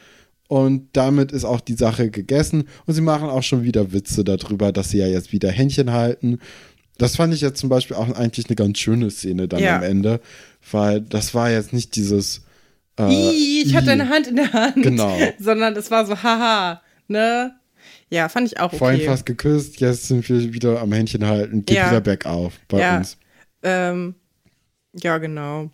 Und 0.48 0.88
damit 0.92 1.32
ist 1.32 1.44
auch 1.44 1.60
die 1.60 1.74
Sache 1.74 2.10
gegessen. 2.10 2.64
Und 2.86 2.94
sie 2.94 3.00
machen 3.00 3.28
auch 3.28 3.42
schon 3.42 3.64
wieder 3.64 3.92
Witze 3.92 4.24
darüber, 4.24 4.72
dass 4.72 4.90
sie 4.90 4.98
ja 4.98 5.06
jetzt 5.06 5.32
wieder 5.32 5.50
Händchen 5.50 5.92
halten. 5.92 6.38
Das 6.98 7.16
fand 7.16 7.34
ich 7.34 7.40
jetzt 7.40 7.58
zum 7.58 7.68
Beispiel 7.68 7.96
auch 7.96 8.08
eigentlich 8.14 8.46
eine 8.46 8.56
ganz 8.56 8.78
schöne 8.78 9.10
Szene 9.10 9.48
dann 9.48 9.60
ja. 9.60 9.76
am 9.76 9.82
Ende, 9.82 10.20
weil 10.70 11.00
das 11.00 11.34
war 11.34 11.50
jetzt 11.50 11.72
nicht 11.72 11.96
dieses. 11.96 12.42
Äh, 12.98 13.10
Ii, 13.10 13.62
ich 13.62 13.76
hatte 13.76 13.86
deine 13.86 14.08
Hand 14.08 14.26
in 14.26 14.36
der 14.36 14.52
Hand. 14.52 14.82
Genau. 14.82 15.16
Sondern 15.38 15.76
es 15.76 15.90
war 15.90 16.06
so, 16.06 16.22
haha, 16.22 16.80
ne? 17.08 17.54
Ja, 18.08 18.28
fand 18.28 18.46
ich 18.46 18.60
auch 18.60 18.68
okay. 18.68 18.78
Vorhin 18.78 19.00
fast 19.02 19.26
geküsst, 19.26 19.80
jetzt 19.80 20.08
sind 20.08 20.28
wir 20.28 20.54
wieder 20.54 20.80
am 20.80 20.92
Händchen 20.92 21.26
halten, 21.26 21.64
geht 21.64 21.76
ja. 21.76 21.90
wieder 21.90 22.00
bergauf 22.00 22.54
bei 22.68 22.80
ja. 22.80 22.98
uns. 22.98 23.18
Ähm, 23.62 24.14
ja, 24.94 25.18
genau. 25.18 25.70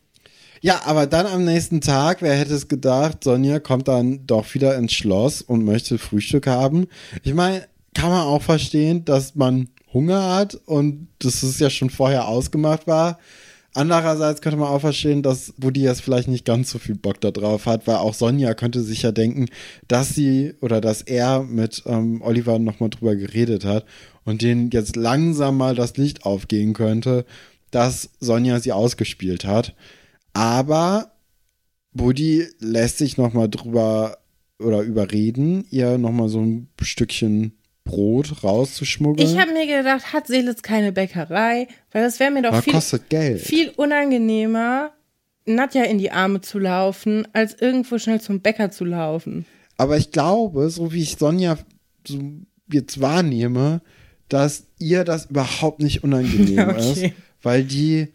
Ja, 0.62 0.82
aber 0.84 1.06
dann 1.06 1.26
am 1.26 1.44
nächsten 1.44 1.80
Tag, 1.80 2.22
wer 2.22 2.34
hätte 2.34 2.54
es 2.54 2.68
gedacht, 2.68 3.24
Sonja 3.24 3.58
kommt 3.58 3.88
dann 3.88 4.26
doch 4.26 4.54
wieder 4.54 4.76
ins 4.76 4.92
Schloss 4.92 5.42
und 5.42 5.64
möchte 5.64 5.98
Frühstück 5.98 6.46
haben. 6.46 6.86
Ich 7.24 7.34
meine, 7.34 7.66
kann 7.94 8.10
man 8.10 8.22
auch 8.22 8.42
verstehen, 8.42 9.04
dass 9.04 9.34
man 9.34 9.68
Hunger 9.92 10.34
hat 10.34 10.54
und 10.66 11.08
dass 11.18 11.42
es 11.42 11.58
ja 11.58 11.70
schon 11.70 11.90
vorher 11.90 12.28
ausgemacht 12.28 12.86
war. 12.86 13.18
Andererseits 13.74 14.42
könnte 14.42 14.58
man 14.58 14.68
auch 14.68 14.80
verstehen, 14.80 15.22
dass 15.22 15.54
Woody 15.56 15.82
jetzt 15.82 16.02
vielleicht 16.02 16.28
nicht 16.28 16.44
ganz 16.44 16.70
so 16.70 16.78
viel 16.78 16.94
Bock 16.94 17.20
darauf 17.22 17.64
hat, 17.64 17.86
weil 17.86 17.96
auch 17.96 18.12
Sonja 18.12 18.52
könnte 18.52 18.82
sich 18.82 19.02
ja 19.02 19.12
denken, 19.12 19.46
dass 19.88 20.10
sie 20.10 20.54
oder 20.60 20.82
dass 20.82 21.00
er 21.00 21.42
mit 21.42 21.82
ähm, 21.86 22.20
Oliver 22.20 22.58
nochmal 22.58 22.90
drüber 22.90 23.16
geredet 23.16 23.64
hat 23.64 23.86
und 24.24 24.42
denen 24.42 24.70
jetzt 24.70 24.96
langsam 24.96 25.56
mal 25.56 25.74
das 25.74 25.96
Licht 25.96 26.26
aufgehen 26.26 26.74
könnte, 26.74 27.24
dass 27.70 28.10
Sonja 28.20 28.60
sie 28.60 28.72
ausgespielt 28.72 29.46
hat. 29.46 29.74
Aber 30.34 31.12
Buddy 31.94 32.46
lässt 32.58 32.98
sich 32.98 33.16
nochmal 33.16 33.48
drüber 33.48 34.18
oder 34.58 34.82
überreden, 34.82 35.64
ihr 35.70 35.96
nochmal 35.96 36.28
so 36.28 36.40
ein 36.40 36.68
Stückchen 36.80 37.58
Brot 37.84 38.42
rauszuschmuggeln. 38.42 39.28
Ich 39.28 39.38
habe 39.38 39.52
mir 39.52 39.66
gedacht, 39.66 40.12
hat 40.12 40.26
Seelitz 40.26 40.62
keine 40.62 40.92
Bäckerei? 40.92 41.68
Weil 41.90 42.04
das 42.04 42.20
wäre 42.20 42.30
mir 42.30 42.42
doch 42.42 42.62
viel, 42.62 43.38
viel 43.38 43.70
unangenehmer, 43.76 44.92
Nadja 45.44 45.84
in 45.84 45.98
die 45.98 46.10
Arme 46.10 46.40
zu 46.40 46.58
laufen, 46.58 47.26
als 47.32 47.54
irgendwo 47.60 47.98
schnell 47.98 48.20
zum 48.20 48.40
Bäcker 48.40 48.70
zu 48.70 48.84
laufen. 48.84 49.46
Aber 49.76 49.96
ich 49.96 50.12
glaube, 50.12 50.70
so 50.70 50.92
wie 50.92 51.02
ich 51.02 51.16
Sonja 51.16 51.58
so 52.06 52.18
jetzt 52.70 53.00
wahrnehme, 53.00 53.80
dass 54.28 54.66
ihr 54.78 55.04
das 55.04 55.26
überhaupt 55.26 55.80
nicht 55.80 56.04
unangenehm 56.04 56.56
Ja, 56.56 56.68
okay. 56.70 57.06
ist, 57.06 57.14
weil 57.42 57.64
die 57.64 58.08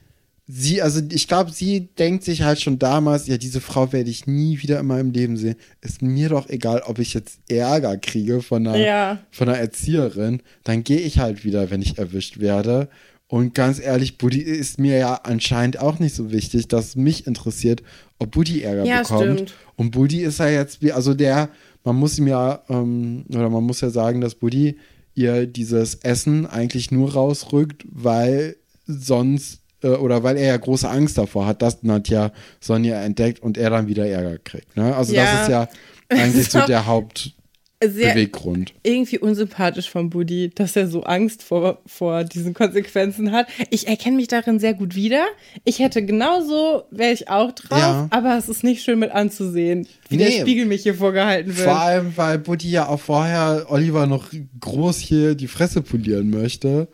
sie, 0.48 0.82
also 0.82 1.02
ich 1.12 1.28
glaube, 1.28 1.52
sie 1.52 1.90
denkt 2.00 2.24
sich 2.24 2.44
halt 2.44 2.62
schon 2.62 2.80
damals, 2.80 3.28
ja, 3.28 3.38
diese 3.38 3.60
Frau 3.62 3.92
werde 3.92 4.10
ich 4.10 4.28
nie 4.28 4.62
wieder 4.62 4.80
in 4.80 4.88
meinem 4.88 5.12
Leben 5.12 5.36
sehen. 5.38 5.56
Ist 5.82 6.02
mir 6.02 6.30
doch 6.30 6.48
egal, 6.50 6.82
ob 6.86 7.00
ich 7.00 7.14
jetzt 7.14 7.40
Ärger 7.50 7.98
kriege 7.98 8.42
von 8.42 8.66
einer, 8.66 8.78
Ja. 8.78 9.20
von 9.32 9.50
einer 9.50 9.58
Erzieherin, 9.58 10.42
dann 10.64 10.84
gehe 10.84 11.00
ich 11.00 11.20
halt 11.20 11.44
wieder, 11.44 11.70
wenn 11.70 11.82
ich 11.82 11.98
erwischt 11.98 12.40
werde. 12.40 12.90
Und 13.30 13.54
ganz 13.56 13.78
ehrlich, 13.80 14.18
Buddy 14.18 14.40
ist 14.40 14.80
mir 14.80 14.98
ja 14.98 15.16
anscheinend 15.16 15.80
auch 15.80 16.00
nicht 16.00 16.16
so 16.16 16.32
wichtig, 16.32 16.70
dass 16.70 16.96
mich 16.96 17.28
interessiert, 17.28 17.84
ob 18.20 18.32
Buddy 18.32 18.62
Ärger 18.62 18.86
Ja, 18.86 19.02
bekommt. 19.02 19.22
stimmt. 19.40 19.54
Und 19.76 19.92
Buddy 19.92 20.22
ist 20.22 20.40
ja 20.40 20.48
jetzt, 20.48 20.82
wie, 20.82 20.94
also 20.94 21.14
der, 21.14 21.50
man 21.84 21.98
muss 21.98 22.18
ihm 22.18 22.28
ja, 22.28 22.64
ähm, 22.70 23.26
oder 23.28 23.50
man 23.50 23.66
muss 23.66 23.82
ja 23.82 23.90
sagen, 23.90 24.22
dass 24.22 24.36
Buddy 24.36 24.78
ihr 25.14 25.46
dieses 25.46 25.96
Essen 25.96 26.46
eigentlich 26.46 26.90
nur 26.92 27.12
rausrückt, 27.14 27.84
weil 27.92 28.56
sonst, 28.86 29.60
äh, 29.84 29.88
oder 29.90 30.24
weil 30.24 30.38
er 30.38 30.48
ja 30.48 30.58
große 30.58 30.90
Angst 30.90 31.18
davor 31.18 31.46
hat, 31.46 31.62
dass 31.62 31.84
Nadja 31.84 32.32
Sonja 32.60 33.02
entdeckt 33.02 33.42
und 33.42 33.58
er 33.58 33.70
dann 33.70 33.88
wieder 33.88 34.08
Ärger 34.08 34.38
kriegt. 34.40 34.76
Ne? 34.78 34.96
Also 34.96 35.14
Ja. 35.14 35.24
das 35.24 35.42
ist 35.44 35.50
ja 35.50 35.68
eigentlich 36.10 36.50
so 36.50 36.60
der 36.60 36.68
Sehr 36.68 36.86
Hauptbeweggrund. 36.86 38.74
irgendwie 38.84 39.20
unsympathisch 39.20 39.90
von 39.90 40.10
Buddy, 40.10 40.50
dass 40.50 40.76
er 40.76 40.88
so 40.88 41.04
Angst 41.04 41.44
vor, 41.44 41.80
vor 41.86 42.24
diesen 42.24 42.54
Konsequenzen 42.56 43.32
hat. 43.32 43.48
Ich 43.70 43.88
erkenne 43.88 44.16
mich 44.16 44.28
darin 44.28 44.60
sehr 44.60 44.74
gut 44.74 44.96
wieder. 44.96 45.24
Ich 45.64 45.80
hätte 45.80 46.04
genauso, 46.04 46.84
wäre 46.90 47.12
ich 47.14 47.30
auch 47.30 47.52
drauf, 47.52 47.78
Ja. 47.80 48.08
aber 48.10 48.38
es 48.38 48.50
ist 48.50 48.64
nicht 48.64 48.84
schön 48.84 48.98
mit 49.00 49.12
anzusehen, 49.12 49.88
wie 50.10 50.18
der 50.18 50.30
Nee. 50.30 50.40
Spiegel 50.42 50.66
mich 50.66 50.84
hier 50.84 50.96
vorgehalten 50.96 51.56
wird. 51.56 51.68
Vor 51.68 51.80
allem, 51.80 52.14
weil 52.16 52.40
Buddy 52.40 52.72
ja 52.72 52.88
auch 52.88 53.00
vorher 53.00 53.68
Oliver 53.70 54.08
noch 54.08 54.30
groß 54.60 54.98
hier 54.98 55.36
die 55.36 55.48
Fresse 55.48 55.82
polieren 55.82 56.30
möchte. 56.32 56.88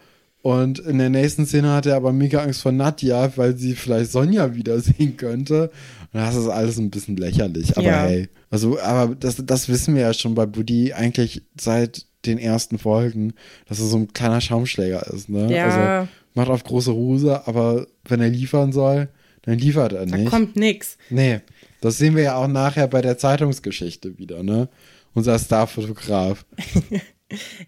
Und 0.43 0.79
in 0.79 0.97
der 0.97 1.09
nächsten 1.09 1.45
Szene 1.45 1.71
hat 1.71 1.85
er 1.85 1.95
aber 1.95 2.11
mega 2.11 2.43
Angst 2.43 2.61
vor 2.61 2.73
Nadja, 2.73 3.31
weil 3.37 3.55
sie 3.57 3.75
vielleicht 3.75 4.11
Sonja 4.11 4.53
wiedersehen 4.55 5.15
könnte. 5.15 5.71
Und 6.11 6.19
das 6.19 6.35
ist 6.35 6.49
alles 6.49 6.77
ein 6.77 6.91
bisschen 6.91 7.15
lächerlich. 7.15 7.77
Aber 7.77 7.87
Ja. 7.87 8.03
hey, 8.03 8.27
also, 8.51 8.77
aber 8.79 9.15
das, 9.15 9.37
das 9.45 9.69
wissen 9.69 9.95
wir 9.95 10.01
ja 10.01 10.13
schon 10.13 10.35
bei 10.35 10.45
Buddy 10.45 10.91
eigentlich 10.91 11.43
seit 11.59 12.05
den 12.25 12.37
ersten 12.37 12.77
Folgen, 12.77 13.33
dass 13.69 13.79
er 13.79 13.85
so 13.85 13.95
ein 13.97 14.11
kleiner 14.11 14.41
Schaumschläger 14.41 15.07
ist. 15.13 15.29
Ne? 15.29 15.49
Ja. 15.49 15.65
Also 16.03 16.09
macht 16.33 16.49
auf 16.49 16.63
große 16.65 16.93
Hose, 16.93 17.47
aber 17.47 17.87
wenn 18.03 18.19
er 18.19 18.29
liefern 18.29 18.73
soll, 18.73 19.07
dann 19.43 19.57
liefert 19.57 19.93
er 19.93 20.05
da 20.05 20.17
nicht. 20.17 20.29
kommt 20.29 20.57
nix. 20.57 20.97
Nee, 21.09 21.39
das 21.79 21.97
sehen 21.97 22.15
wir 22.17 22.23
ja 22.23 22.35
auch 22.35 22.47
nachher 22.49 22.87
bei 22.89 23.01
der 23.01 23.17
Zeitungsgeschichte 23.17 24.17
wieder, 24.17 24.43
ne? 24.43 24.67
Unser 25.13 25.39
Starfotograf. 25.39 26.45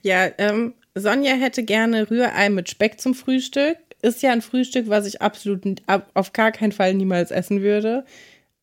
Ja, 0.04 0.28
ähm, 0.38 0.74
Sonja 0.96 1.34
hätte 1.34 1.64
gerne 1.64 2.10
Rührei 2.10 2.50
mit 2.50 2.70
Speck 2.70 3.00
zum 3.02 3.14
Frühstück. 3.14 3.78
Ist 4.02 4.22
ja 4.22 4.32
ein 4.32 4.42
Frühstück, 4.42 4.88
was 4.90 5.06
ich 5.08 5.22
absolut 5.22 5.64
auf 6.14 6.34
gar 6.34 6.52
keinen 6.52 6.72
Fall 6.72 6.94
niemals 6.94 7.32
essen 7.32 7.62
würde, 7.62 8.06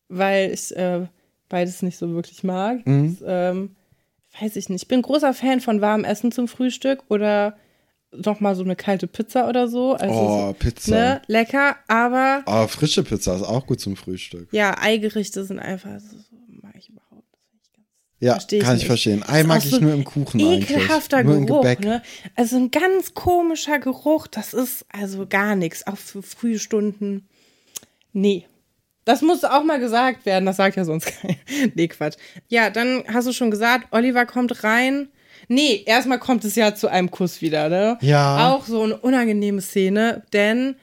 weil 0.07 0.51
ich 0.51 0.75
äh, 0.75 1.05
beides 1.49 1.81
nicht 1.81 1.97
so 1.97 2.13
wirklich 2.13 2.43
mag. 2.43 2.79
Das, 2.85 3.15
ähm, 3.25 3.75
weiß 4.39 4.55
ich 4.55 4.69
nicht. 4.69 4.83
Ich 4.83 4.87
bin 4.87 5.01
großer 5.01 5.33
Fan 5.33 5.59
von 5.61 5.81
warmem 5.81 6.05
Essen 6.05 6.31
zum 6.31 6.47
Frühstück 6.47 7.03
oder 7.09 7.57
noch 8.15 8.39
mal 8.39 8.55
so 8.55 8.63
eine 8.63 8.75
kalte 8.75 9.07
Pizza 9.07 9.49
oder 9.49 9.67
so. 9.67 9.93
Also, 9.93 10.15
Oh, 10.15 10.53
Pizza. 10.57 10.91
Ne, 10.95 11.21
lecker, 11.27 11.75
aber 11.87 12.43
Aber 12.45 12.67
frische 12.67 13.03
Pizza 13.03 13.35
ist 13.35 13.43
auch 13.43 13.65
gut 13.67 13.79
zum 13.79 13.95
Frühstück. 13.95 14.47
ja, 14.51 14.77
Eigerichte 14.79 15.43
sind 15.43 15.59
einfach 15.59 15.99
so, 15.99 16.17
so 16.17 16.35
mag 16.61 16.73
ich 16.77 16.89
überhaupt 16.89 17.27
nicht. 17.53 17.71
Ja, 18.23 18.33
Versteh 18.33 18.57
ich 18.57 18.63
kann 18.63 18.75
ich 18.75 18.81
nicht. 18.83 18.87
verstehen. 18.87 19.23
Ei 19.27 19.43
mag 19.43 19.59
auch 19.59 19.65
ich 19.65 19.71
so 19.71 19.79
nur 19.79 19.93
im 19.93 20.03
Kuchen 20.05 20.39
eigentlich. 20.39 20.69
Ekelhafter 20.71 21.23
nur 21.23 21.35
im 21.35 21.45
Geruch, 21.45 21.61
Gebäck. 21.61 21.79
ne? 21.81 22.01
Also 22.35 22.55
ein 22.55 22.71
ganz 22.71 23.13
komischer 23.13 23.79
Geruch, 23.79 24.27
das 24.27 24.53
ist 24.53 24.85
also 24.89 25.25
gar 25.27 25.55
nichts. 25.57 25.85
Auch 25.87 25.97
für 25.97 26.21
frühe 26.23 26.57
Stunden. 26.57 27.27
Nee. 28.13 28.45
Das 29.05 29.21
muss 29.21 29.43
auch 29.43 29.65
mal 29.65 29.79
gesagt 29.81 30.25
werden, 30.25 30.45
das 30.45 30.55
sagt 30.55 30.77
ja 30.77 30.85
sonst 30.85 31.07
keiner. 31.21 31.35
Nee, 31.75 31.89
Quatsch. 31.89 32.15
Ja, 32.47 32.69
dann 32.69 33.03
hast 33.11 33.27
du 33.27 33.33
schon 33.33 33.51
gesagt, 33.51 33.87
Oliver 33.91 34.25
kommt 34.25 34.63
rein. 34.63 35.09
Nee, 35.49 35.83
erstmal 35.85 36.19
kommt 36.19 36.45
es 36.45 36.55
ja 36.55 36.73
zu 36.73 36.87
einem 36.87 37.11
Kuss 37.11 37.41
wieder, 37.41 37.67
ne? 37.67 37.97
Ja. 37.99 38.53
Auch 38.53 38.65
so 38.65 38.83
eine 38.83 38.95
unangenehme 38.95 39.59
Szene, 39.61 40.23
denn 40.31 40.75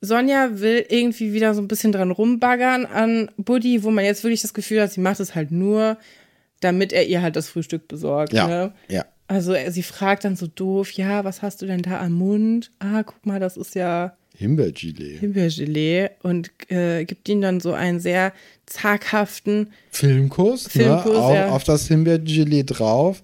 Sonja 0.00 0.60
will 0.60 0.86
irgendwie 0.88 1.32
wieder 1.32 1.52
so 1.54 1.60
ein 1.60 1.66
bisschen 1.66 1.90
dran 1.90 2.12
rumbaggern 2.12 2.86
an 2.86 3.30
Buddy, 3.36 3.82
wo 3.82 3.90
man 3.90 4.04
jetzt 4.04 4.22
wirklich 4.22 4.42
das 4.42 4.54
Gefühl 4.54 4.80
hat, 4.82 4.92
sie 4.92 5.00
macht 5.00 5.18
es 5.18 5.34
halt 5.34 5.50
nur, 5.50 5.96
damit 6.64 6.92
er 6.92 7.06
ihr 7.06 7.22
halt 7.22 7.36
das 7.36 7.48
Frühstück 7.48 7.86
besorgt. 7.88 8.32
Ja, 8.32 8.46
Ne? 8.48 8.72
ja. 8.88 9.04
Also 9.26 9.54
sie 9.70 9.82
fragt 9.82 10.24
dann 10.24 10.36
so 10.36 10.46
doof, 10.46 10.90
ja, 10.92 11.24
was 11.24 11.40
hast 11.40 11.62
du 11.62 11.66
denn 11.66 11.80
da 11.82 12.00
am 12.00 12.12
Mund? 12.12 12.70
Ah, 12.78 13.02
guck 13.04 13.24
mal, 13.24 13.40
das 13.40 13.56
ist 13.56 13.74
ja 13.74 14.16
Himbeergelee. 14.36 15.18
Himbeergelee 15.18 16.10
und 16.22 16.50
äh, 16.68 17.04
gibt 17.04 17.28
ihm 17.28 17.40
dann 17.40 17.60
so 17.60 17.72
einen 17.72 18.00
sehr 18.00 18.32
zaghaften, 18.66 19.70
Filmkuss, 19.90 20.66
Filmkuss, 20.68 21.12
ne? 21.12 21.18
Auf, 21.18 21.34
ja. 21.34 21.48
auf 21.50 21.64
das 21.64 21.86
Himbeergelee 21.88 22.64
drauf, 22.64 23.22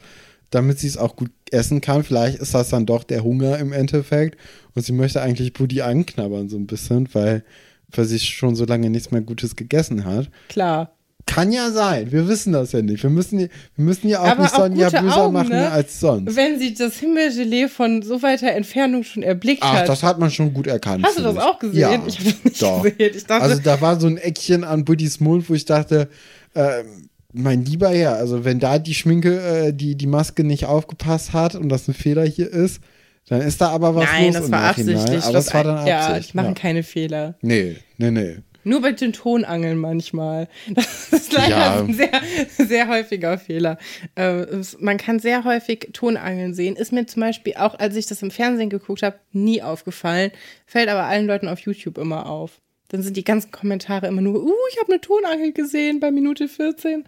damit 0.50 0.78
sie 0.78 0.86
es 0.86 0.96
auch 0.96 1.16
gut 1.16 1.30
essen 1.50 1.80
kann. 1.80 2.04
Vielleicht 2.04 2.38
ist 2.38 2.54
das 2.54 2.70
dann 2.70 2.86
doch 2.86 3.04
der 3.04 3.22
Hunger 3.24 3.58
im 3.58 3.72
Endeffekt. 3.72 4.38
Und 4.74 4.84
sie 4.84 4.92
möchte 4.92 5.20
eigentlich 5.20 5.52
Buddy 5.52 5.82
anknabbern 5.82 6.48
so 6.48 6.56
ein 6.56 6.66
bisschen, 6.66 7.08
weil, 7.12 7.44
weil 7.90 8.04
sie 8.04 8.20
schon 8.20 8.54
so 8.54 8.64
lange 8.64 8.88
nichts 8.88 9.10
mehr 9.10 9.20
Gutes 9.20 9.56
gegessen 9.56 10.04
hat. 10.04 10.30
klar. 10.48 10.96
Kann 11.30 11.52
ja 11.52 11.70
sein. 11.70 12.10
Wir 12.10 12.26
wissen 12.28 12.52
das 12.52 12.72
ja 12.72 12.82
nicht. 12.82 13.02
Wir 13.02 13.10
müssen, 13.10 13.38
wir 13.38 13.48
müssen 13.76 14.08
ja 14.08 14.20
auch 14.20 14.26
Aber 14.26 14.42
nicht 14.42 14.54
auch 14.54 14.58
Sonja 14.58 14.90
böser 14.90 15.16
Augen, 15.16 15.32
machen 15.34 15.48
ne? 15.50 15.70
als 15.70 16.00
sonst. 16.00 16.34
Wenn 16.34 16.58
sie 16.58 16.74
das 16.74 16.96
Himbeergelee 16.98 17.68
von 17.68 18.02
so 18.02 18.20
weiter 18.22 18.50
Entfernung 18.52 19.04
schon 19.04 19.22
erblickt 19.22 19.62
Ach, 19.62 19.74
hat. 19.74 19.88
das 19.88 20.02
hat 20.02 20.18
man 20.18 20.30
schon 20.30 20.52
gut 20.52 20.66
erkannt. 20.66 21.04
Hast 21.06 21.18
du 21.18 21.22
das 21.22 21.34
ich. 21.34 21.40
auch 21.40 21.58
gesehen? 21.58 21.78
Ja, 21.80 21.92
Ich 22.06 22.18
hab 22.18 22.24
das 22.24 22.44
nicht 22.44 22.62
doch. 22.62 22.82
gesehen. 22.82 23.12
Ich 23.14 23.26
dachte- 23.26 23.42
also 23.44 23.62
da 23.62 23.80
war 23.80 24.00
so 24.00 24.06
ein 24.08 24.16
Eckchen 24.16 24.64
an 24.64 24.84
Buddys 24.84 25.20
Mund, 25.20 25.48
wo 25.48 25.54
ich 25.54 25.64
dachte, 25.64 26.08
ähm, 26.54 27.08
mein 27.32 27.64
lieber 27.64 27.90
Herr, 27.90 28.14
also 28.16 28.44
wenn 28.44 28.58
da 28.58 28.78
die 28.80 28.94
Schminke, 28.94 29.40
äh, 29.40 29.72
die, 29.72 29.94
die 29.94 30.06
Maske 30.08 30.42
nicht 30.42 30.64
aufgepasst 30.66 31.32
hat 31.32 31.54
und 31.54 31.68
das 31.68 31.86
ein 31.86 31.94
Fehler 31.94 32.24
hier 32.24 32.50
ist, 32.50 32.80
dann 33.28 33.40
ist 33.40 33.60
da 33.60 33.68
aber 33.68 33.94
was 33.94 34.06
Nein, 34.10 34.24
los 34.26 34.34
das 34.34 34.46
im 34.46 34.52
war 34.52 34.60
Nachhinein. 34.62 34.96
absichtlich. 34.96 35.24
Aber 35.24 35.32
das 35.32 35.44
das 35.44 35.54
war 35.54 35.62
dann 35.64 35.86
Ja, 35.86 36.06
Absicht. 36.08 36.32
die 36.32 36.36
machen 36.36 36.48
ja. 36.48 36.54
keine 36.54 36.82
Fehler. 36.82 37.34
Nee, 37.42 37.76
nee, 37.98 38.10
nee. 38.10 38.36
Nur 38.64 38.80
bei 38.82 38.92
den 38.92 39.12
Tonangeln 39.12 39.78
manchmal. 39.78 40.48
Das 40.74 41.12
ist 41.12 41.32
leider 41.32 41.48
Ja. 41.58 41.80
ein 41.80 41.94
sehr, 41.94 42.10
sehr 42.58 42.88
häufiger 42.88 43.38
Fehler. 43.38 43.78
Äh, 44.16 44.40
es- 44.42 44.78
man 44.80 44.96
kann 44.98 45.18
sehr 45.18 45.44
häufig 45.44 45.90
Tonangeln 45.92 46.54
sehen. 46.54 46.76
Ist 46.76 46.92
mir 46.92 47.06
zum 47.06 47.20
Beispiel 47.20 47.54
auch, 47.56 47.78
als 47.78 47.96
ich 47.96 48.06
das 48.06 48.22
im 48.22 48.30
Fernsehen 48.30 48.70
geguckt 48.70 49.02
habe, 49.02 49.18
nie 49.32 49.62
aufgefallen. 49.62 50.30
Fällt 50.66 50.88
aber 50.88 51.04
allen 51.04 51.26
Leuten 51.26 51.48
auf 51.48 51.60
YouTube 51.60 51.98
immer 51.98 52.26
auf. 52.28 52.60
Dann 52.88 53.02
sind 53.02 53.16
die 53.16 53.24
ganzen 53.24 53.50
Kommentare 53.52 54.08
immer 54.08 54.20
nur, 54.20 54.42
uh, 54.42 54.52
ich 54.72 54.78
habe 54.80 54.92
eine 54.92 55.00
Tonangel 55.00 55.52
gesehen 55.52 56.00
bei 56.00 56.10
Minute 56.10 56.48
14. 56.48 57.04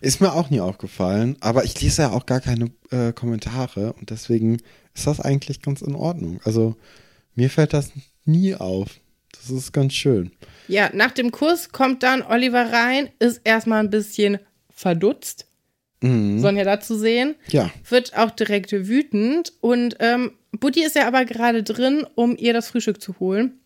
Ist 0.00 0.20
mir 0.20 0.32
auch 0.34 0.50
nie 0.50 0.60
aufgefallen, 0.60 1.36
aber 1.40 1.64
ich 1.64 1.80
lese 1.80 2.02
ja 2.02 2.10
auch 2.10 2.26
gar 2.26 2.40
keine 2.40 2.70
äh, 2.90 3.12
Kommentare 3.12 3.92
und 3.94 4.10
deswegen 4.10 4.58
ist 4.94 5.06
das 5.06 5.20
eigentlich 5.20 5.62
ganz 5.62 5.80
in 5.82 5.94
Ordnung. 5.94 6.40
Also 6.44 6.74
mir 7.34 7.48
fällt 7.48 7.72
das 7.72 7.92
nie 8.24 8.54
auf. 8.56 9.00
Das 9.40 9.50
ist 9.50 9.72
ganz 9.72 9.94
schön. 9.94 10.32
Ja, 10.68 10.90
nach 10.92 11.12
dem 11.12 11.30
Kuss 11.30 11.70
kommt 11.70 12.02
dann 12.02 12.22
Oliver 12.22 12.72
rein, 12.72 13.10
ist 13.18 13.40
erstmal 13.44 13.80
ein 13.80 13.90
bisschen 13.90 14.38
verdutzt. 14.70 15.46
Mhm. 16.02 16.40
Sonja 16.40 16.64
da 16.64 16.80
zu 16.80 16.98
sehen. 16.98 17.36
Ja, 17.48 17.70
wird 17.88 18.16
auch 18.16 18.30
direkt 18.30 18.72
wütend 18.72 19.52
und 19.60 19.96
ähm, 20.00 20.32
Buddy 20.52 20.84
ist 20.84 20.96
ja 20.96 21.06
aber 21.06 21.24
gerade 21.24 21.62
drin, 21.62 22.06
um 22.14 22.36
ihr 22.36 22.52
das 22.52 22.68
Frühstück 22.68 23.00
zu 23.00 23.18
holen. 23.20 23.60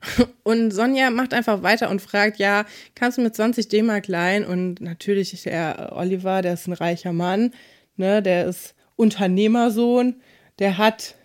Und 0.42 0.70
Sonja 0.70 1.10
macht 1.10 1.34
einfach 1.34 1.62
weiter 1.62 1.90
und 1.90 2.00
fragt, 2.00 2.38
ja, 2.38 2.64
kannst 2.94 3.18
du 3.18 3.22
mir 3.22 3.32
20 3.32 3.68
D-Mark 3.68 4.08
leihen? 4.08 4.44
Und 4.44 4.80
natürlich 4.80 5.34
ist 5.34 5.44
der 5.44 5.92
Oliver, 5.94 6.40
der 6.42 6.54
ist 6.54 6.66
ein 6.66 6.72
reicher 6.72 7.12
Mann, 7.12 7.52
ne, 7.96 8.22
der 8.22 8.46
ist 8.46 8.74
Unternehmersohn, 8.96 10.16
der 10.58 10.78
hat, 10.78 11.16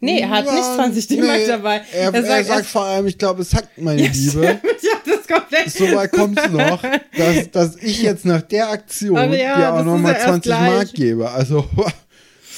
nee, 0.00 0.20
er 0.20 0.30
hat 0.30 0.44
nicht 0.44 0.64
20 0.64 1.06
D-Mark 1.08 1.38
Nee, 1.38 1.46
dabei. 1.46 1.82
Er, 1.92 2.14
er 2.14 2.24
sagt, 2.24 2.48
erst- 2.48 2.70
vor 2.70 2.84
allem, 2.84 3.06
ich 3.06 3.18
glaube, 3.18 3.42
es 3.42 3.54
hackt 3.54 3.80
meine 3.80 4.02
ja, 4.02 4.10
Liebe. 4.12 4.42
ja, 4.82 4.92
das 5.04 5.26
weg. 5.50 5.70
So 5.70 5.96
weit 5.96 6.12
kommt 6.12 6.38
es 6.38 6.50
noch, 6.50 6.82
dass, 7.16 7.50
dass 7.50 7.76
ich 7.76 8.02
jetzt 8.02 8.24
nach 8.24 8.42
der 8.42 8.70
Aktion 8.70 9.16
Aber 9.16 9.36
ja, 9.36 9.56
dir 9.56 9.74
auch 9.74 9.84
nochmal 9.84 10.12
ja 10.12 10.18
erst 10.18 10.28
20 10.28 10.42
gleich. 10.52 10.70
Mark 10.70 10.92
gebe. 10.94 11.30
Also 11.30 11.64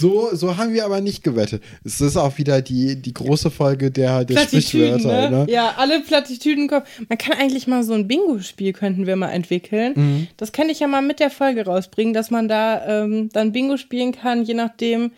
So, 0.01 0.29
so 0.33 0.57
haben 0.57 0.75
wir 0.75 0.85
aber 0.85 1.01
nicht 1.01 1.25
gewettet. 1.25 1.61
Es 1.85 2.01
ist 2.01 2.17
auch 2.17 2.39
wieder 2.39 2.63
die, 2.63 2.95
die 3.03 3.13
große 3.13 3.51
Folge 3.51 3.91
der, 3.91 4.25
der 4.25 4.43
Sprichwörter. 4.43 5.29
Ne? 5.29 5.39
Ne? 5.39 5.47
Ja, 5.53 5.75
alle 5.77 5.99
Plattitüden 6.03 6.69
kommen. 6.69 6.85
Man 7.09 7.19
kann 7.19 7.37
eigentlich 7.37 7.67
mal 7.67 7.83
so 7.83 7.95
ein 7.95 8.07
Bingo-Spiel 8.07 8.75
könnten 8.75 9.09
wir 9.09 9.17
mal 9.17 9.31
entwickeln. 9.31 9.95
Mhm. 9.97 10.29
Das 10.37 10.53
könnte 10.53 10.71
ich 10.71 10.79
ja 10.79 10.87
mal 10.87 11.03
mit 11.03 11.19
der 11.19 11.31
Folge 11.31 11.65
rausbringen, 11.65 12.15
dass 12.15 12.31
man 12.31 12.47
da 12.47 13.03
ähm, 13.03 13.29
dann 13.33 13.51
Bingo 13.51 13.77
spielen 13.77 14.13
kann, 14.13 14.45
je 14.45 14.55
nachdem, 14.55 15.11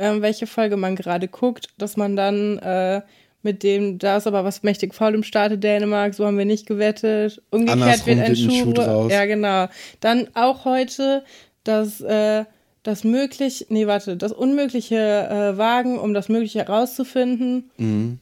ähm, 0.00 0.22
welche 0.22 0.46
Folge 0.46 0.76
man 0.76 0.96
gerade 0.96 1.28
guckt, 1.28 1.68
dass 1.76 1.96
man 1.96 2.16
dann 2.16 2.58
äh, 2.58 3.02
mit 3.42 3.62
dem, 3.62 3.98
da 3.98 4.16
ist 4.16 4.26
aber 4.26 4.44
was 4.44 4.62
mächtig 4.62 4.94
faul 4.94 5.14
im 5.14 5.22
Staate 5.22 5.58
Dänemark, 5.58 6.14
so 6.14 6.26
haben 6.26 6.38
wir 6.38 6.46
nicht 6.46 6.66
gewettet. 6.66 7.42
Umgekehrt 7.50 8.06
wird 8.06 8.20
ein 8.20 8.36
Schuh, 8.36 8.72
draus. 8.72 9.12
Ja, 9.12 9.26
genau. 9.26 9.68
Dann 10.00 10.28
auch 10.34 10.64
heute 10.64 11.22
das, 11.64 12.00
äh, 12.00 12.44
das 12.82 13.04
möglich, 13.04 13.66
nee, 13.68 13.86
warte, 13.86 14.16
das 14.16 14.32
Unmögliche 14.32 14.96
äh, 14.96 15.58
wagen, 15.58 15.98
um 15.98 16.14
das 16.14 16.28
Mögliche 16.28 16.60
herauszufinden. 16.60 17.70
Mhm. 17.76 18.18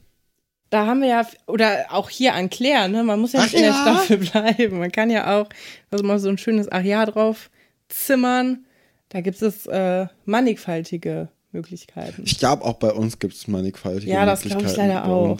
Da 0.69 0.85
haben 0.85 1.01
wir 1.01 1.07
ja, 1.07 1.27
oder 1.47 1.85
auch 1.89 2.09
hier 2.09 2.35
an 2.35 2.49
Claire, 2.49 2.89
ne? 2.89 3.03
Man 3.03 3.19
muss 3.19 3.33
ja 3.33 3.41
nicht 3.41 3.55
in 3.55 3.63
der 3.63 3.73
Staffel 3.73 4.17
bleiben. 4.31 4.79
Man 4.79 4.91
kann 4.91 5.09
ja 5.09 5.39
auch 5.39 5.49
also 5.89 6.03
mal 6.03 6.19
so 6.19 6.29
ein 6.29 6.37
schönes 6.37 6.69
Aria 6.69 7.05
drauf 7.05 7.49
zimmern. 7.87 8.65
Da 9.07 9.21
gibt 9.21 9.41
es 9.41 9.65
äh, 9.65 10.05
mannigfaltige 10.25 11.29
Möglichkeiten. 11.51 12.23
Ich 12.25 12.39
glaube, 12.39 12.63
auch 12.63 12.75
bei 12.75 12.91
uns 12.91 13.19
gibt 13.19 13.33
es 13.33 13.47
mannigfaltige 13.47 14.11
ja, 14.11 14.25
Möglichkeiten. 14.25 14.49
Ja, 14.49 14.55
das 14.55 14.63
glaube 14.63 14.65
ich 14.65 14.77
leider 14.77 15.05
auch. 15.05 15.39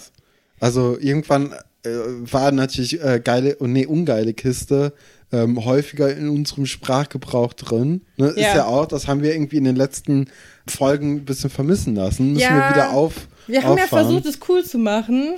Also 0.59 0.97
irgendwann 0.99 1.53
äh, 1.83 1.89
war 1.89 2.51
natürlich 2.51 3.01
äh, 3.01 3.21
geile 3.23 3.55
und 3.57 3.73
nee, 3.73 3.85
ungeile 3.85 4.33
Kiste 4.33 4.93
ähm, 5.31 5.63
häufiger 5.63 6.15
in 6.15 6.29
unserem 6.29 6.65
Sprachgebrauch 6.65 7.53
drin. 7.53 8.01
Ne? 8.17 8.33
Ja. 8.35 8.49
Ist 8.49 8.55
ja 8.55 8.65
auch, 8.65 8.85
das 8.85 9.07
haben 9.07 9.21
wir 9.21 9.33
irgendwie 9.33 9.57
in 9.57 9.63
den 9.63 9.75
letzten 9.75 10.29
Folgen 10.67 11.17
ein 11.17 11.25
bisschen 11.25 11.49
vermissen 11.49 11.95
lassen. 11.95 12.33
Müssen 12.33 12.41
ja, 12.41 12.69
wir 12.69 12.75
wieder 12.75 12.91
auf. 12.91 13.27
Wir 13.47 13.63
haben 13.63 13.73
auffahren. 13.73 14.05
ja 14.05 14.09
versucht, 14.09 14.25
es 14.25 14.39
cool 14.49 14.63
zu 14.63 14.77
machen. 14.77 15.35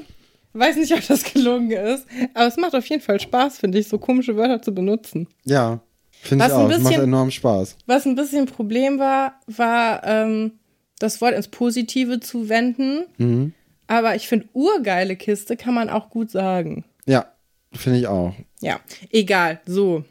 Weiß 0.54 0.76
nicht, 0.76 0.94
ob 0.94 1.06
das 1.08 1.24
gelungen 1.24 1.72
ist. 1.72 2.06
Aber 2.34 2.48
es 2.48 2.58
macht 2.58 2.76
auf 2.76 2.86
jeden 2.88 3.02
Fall 3.02 3.20
Spaß, 3.20 3.60
finde 3.60 3.80
ich, 3.80 3.88
so 3.88 3.98
komische 3.98 4.36
Wörter 4.36 4.62
zu 4.62 4.74
benutzen. 4.74 5.28
Ja, 5.46 5.80
finde 6.22 6.46
ich 6.46 6.52
auch. 6.52 6.68
Bisschen, 6.68 6.84
macht 6.84 6.98
enorm 6.98 7.32
Spaß. 7.32 7.78
Was 7.86 8.06
ein 8.06 8.16
bisschen 8.16 8.46
Problem 8.48 9.00
war, 9.00 9.40
war 9.48 10.04
ähm, 10.06 10.54
das 11.02 11.22
Wort 11.22 11.34
ins 11.34 11.48
Positive 11.48 12.20
zu 12.20 12.50
wenden. 12.50 13.06
Mhm. 13.18 13.54
Aber 13.88 14.16
ich 14.16 14.28
finde, 14.28 14.48
urgeile 14.54 15.16
Kiste 15.16 15.58
kann 15.58 15.74
man 15.74 15.90
auch 15.90 16.10
gut 16.10 16.32
sagen. 16.32 16.86
Ja, 17.06 17.26
finde 17.74 18.00
ich 18.00 18.08
auch. 18.08 18.34
Ja, 18.62 18.80
egal, 19.12 19.60
so. 19.66 20.04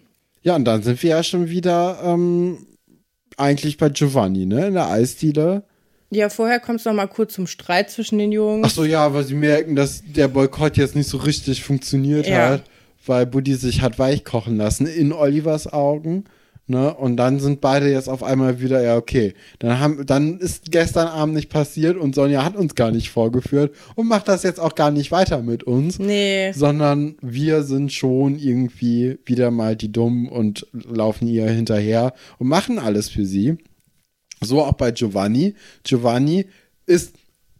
Ja, 0.42 0.56
und 0.56 0.64
dann 0.64 0.82
sind 0.82 1.02
wir 1.02 1.10
ja 1.10 1.22
schon 1.22 1.48
wieder 1.48 2.00
ähm, 2.04 2.66
eigentlich 3.36 3.78
bei 3.78 3.88
Giovanni, 3.88 4.46
ne? 4.46 4.66
In 4.68 4.74
der 4.74 4.88
Eisdiele. 4.88 5.64
Ja, 6.10 6.28
vorher 6.28 6.58
kommt 6.58 6.80
es 6.80 6.86
noch 6.86 6.92
mal 6.92 7.06
kurz 7.06 7.34
zum 7.34 7.46
Streit 7.46 7.90
zwischen 7.90 8.18
den 8.18 8.32
Jungs. 8.32 8.66
Ach 8.66 8.74
so, 8.74 8.84
ja, 8.84 9.14
weil 9.14 9.24
sie 9.24 9.34
merken, 9.34 9.76
dass 9.76 10.02
der 10.04 10.28
Boykott 10.28 10.76
jetzt 10.76 10.96
nicht 10.96 11.08
so 11.08 11.18
richtig 11.18 11.62
funktioniert 11.62 12.26
ja. 12.26 12.48
hat, 12.48 12.64
weil 13.06 13.26
Buddy 13.26 13.54
sich 13.54 13.80
hat 13.80 13.98
weichkochen 13.98 14.56
lassen 14.56 14.86
in 14.86 15.12
Olivers 15.12 15.72
Augen. 15.72 16.24
Ne? 16.70 16.94
Und 16.94 17.16
dann 17.16 17.40
sind 17.40 17.60
beide 17.60 17.90
jetzt 17.90 18.08
auf 18.08 18.22
einmal 18.22 18.60
wieder, 18.60 18.80
ja, 18.80 18.96
okay. 18.96 19.34
Dann, 19.58 19.80
haben, 19.80 20.06
dann 20.06 20.38
ist 20.38 20.70
gestern 20.70 21.08
Abend 21.08 21.34
nicht 21.34 21.50
passiert 21.50 21.96
und 21.96 22.14
Sonja 22.14 22.44
hat 22.44 22.54
uns 22.54 22.76
gar 22.76 22.92
nicht 22.92 23.10
vorgeführt 23.10 23.74
und 23.96 24.06
macht 24.06 24.28
das 24.28 24.44
jetzt 24.44 24.60
auch 24.60 24.76
gar 24.76 24.92
nicht 24.92 25.10
weiter 25.10 25.42
mit 25.42 25.64
uns. 25.64 25.98
Nee. 25.98 26.52
Sondern 26.52 27.16
wir 27.22 27.64
sind 27.64 27.92
schon 27.92 28.38
irgendwie 28.38 29.18
wieder 29.24 29.50
mal 29.50 29.74
die 29.74 29.90
Dummen 29.90 30.28
und 30.28 30.64
laufen 30.72 31.26
ihr 31.26 31.50
hinterher 31.50 32.14
und 32.38 32.46
machen 32.46 32.78
alles 32.78 33.08
für 33.08 33.26
sie. 33.26 33.58
So 34.40 34.62
auch 34.62 34.74
bei 34.74 34.92
Giovanni. 34.92 35.56
Giovanni 35.82 36.46
ist 36.86 37.16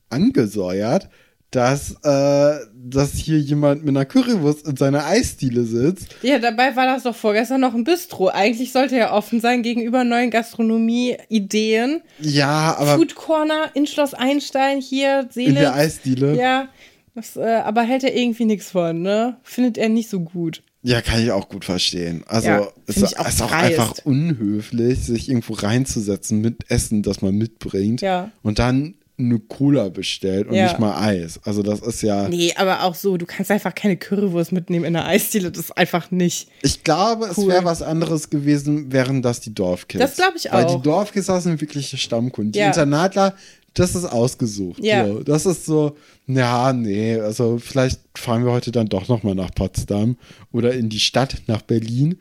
angesäuert, 0.09 1.09
dass, 1.50 1.97
äh, 2.04 2.59
dass 2.75 3.14
hier 3.14 3.38
jemand 3.38 3.85
mit 3.85 3.90
einer 3.90 4.04
Currywurst 4.04 4.66
in 4.66 4.76
seiner 4.76 5.07
Eisdiele 5.07 5.64
sitzt. 5.64 6.14
Ja, 6.23 6.38
dabei 6.38 6.76
war 6.76 6.87
das 6.87 7.02
doch 7.02 7.14
vorgestern 7.14 7.61
noch 7.61 7.75
ein 7.75 7.85
Bistro. 7.85 8.28
Eigentlich 8.28 8.73
sollte 8.73 8.97
er 8.97 9.12
offen 9.12 9.40
sein 9.40 9.62
gegenüber 9.62 10.04
neuen 10.04 10.30
Gastronomie-Ideen. 10.30 12.02
Ja, 12.21 12.76
aber. 12.78 12.97
Food 12.97 13.16
Corner 13.16 13.71
in 13.75 13.87
Schloss 13.87 14.14
Einstein 14.14 14.80
hier, 14.80 15.28
Seele. 15.30 15.49
In 15.49 15.54
der 15.56 15.75
Eisdiele. 15.75 16.36
Ja. 16.36 16.69
Das, 17.15 17.36
äh, 17.36 17.60
aber 17.65 17.82
hält 17.82 18.04
er 18.04 18.17
irgendwie 18.17 18.45
nichts 18.45 18.71
von, 18.71 19.02
ne? 19.02 19.36
Findet 19.43 19.76
er 19.76 19.89
nicht 19.89 20.08
so 20.08 20.21
gut. 20.21 20.63
Ja, 20.82 21.02
kann 21.02 21.23
ich 21.23 21.30
auch 21.32 21.49
gut 21.49 21.65
verstehen. 21.65 22.25
Also 22.26 22.49
ja, 22.49 22.69
es 22.86 22.97
ist 22.97 23.19
auch, 23.19 23.28
ist 23.28 23.43
auch 23.43 23.52
einfach 23.52 23.97
unhöflich, 24.04 25.00
sich 25.00 25.28
irgendwo 25.28 25.52
reinzusetzen 25.54 26.41
mit 26.41 26.71
Essen, 26.71 27.02
das 27.02 27.21
man 27.21 27.34
mitbringt. 27.34 28.00
Ja. 28.00 28.30
Und 28.43 28.58
dann 28.58 28.95
eine 29.25 29.39
Cola 29.39 29.89
bestellt 29.89 30.49
und 30.49 30.54
ja. 30.54 30.65
nicht 30.65 30.78
mal 30.78 31.00
Eis. 31.00 31.41
Also 31.45 31.63
das 31.63 31.80
ist 31.80 32.02
ja. 32.02 32.28
Nee, 32.28 32.52
aber 32.56 32.85
auch 32.85 32.95
so, 32.95 33.17
du 33.17 33.26
kannst 33.26 33.50
einfach 33.50 33.75
keine 33.75 33.97
Currywurst 33.97 34.52
mitnehmen 34.52 34.85
in 34.85 34.95
der 34.95 35.06
Eisdiele, 35.06 35.50
das 35.50 35.65
ist 35.65 35.78
einfach 35.78 36.11
nicht. 36.11 36.49
Ich 36.63 36.83
glaube, 36.85 37.25
cool. 37.25 37.30
es 37.30 37.47
wäre 37.47 37.65
was 37.65 37.83
anderes 37.83 38.30
gewesen, 38.30 38.93
wären 38.93 39.23
das 39.23 39.41
die 39.41 39.54
Dorfkids. 39.54 40.00
Das 40.00 40.17
glaube 40.17 40.35
ich 40.37 40.50
auch. 40.50 40.54
Weil 40.54 40.67
die 40.67 40.83
Dorfkids 40.83 41.26
sind 41.26 41.61
wirkliche 41.61 41.97
Stammkunden. 41.97 42.52
Ja. 42.52 42.65
Die 42.65 42.69
Internatler, 42.69 43.35
das 43.75 43.95
ist 43.95 44.04
ausgesucht. 44.04 44.83
Ja. 44.83 45.06
So, 45.06 45.23
das 45.23 45.47
ist 45.47 45.67
so, 45.67 45.97
ja, 46.26 46.73
nee, 46.73 47.19
also 47.21 47.59
vielleicht 47.59 48.00
fahren 48.17 48.45
wir 48.45 48.52
heute 48.52 48.73
dann 48.73 48.89
doch 48.89 49.09
nochmal 49.09 49.35
nach 49.35 49.54
Potsdam 49.54 50.17
oder 50.52 50.73
in 50.73 50.89
die 50.89 51.00
Stadt, 51.00 51.43
nach 51.47 51.63
Berlin 51.63 52.19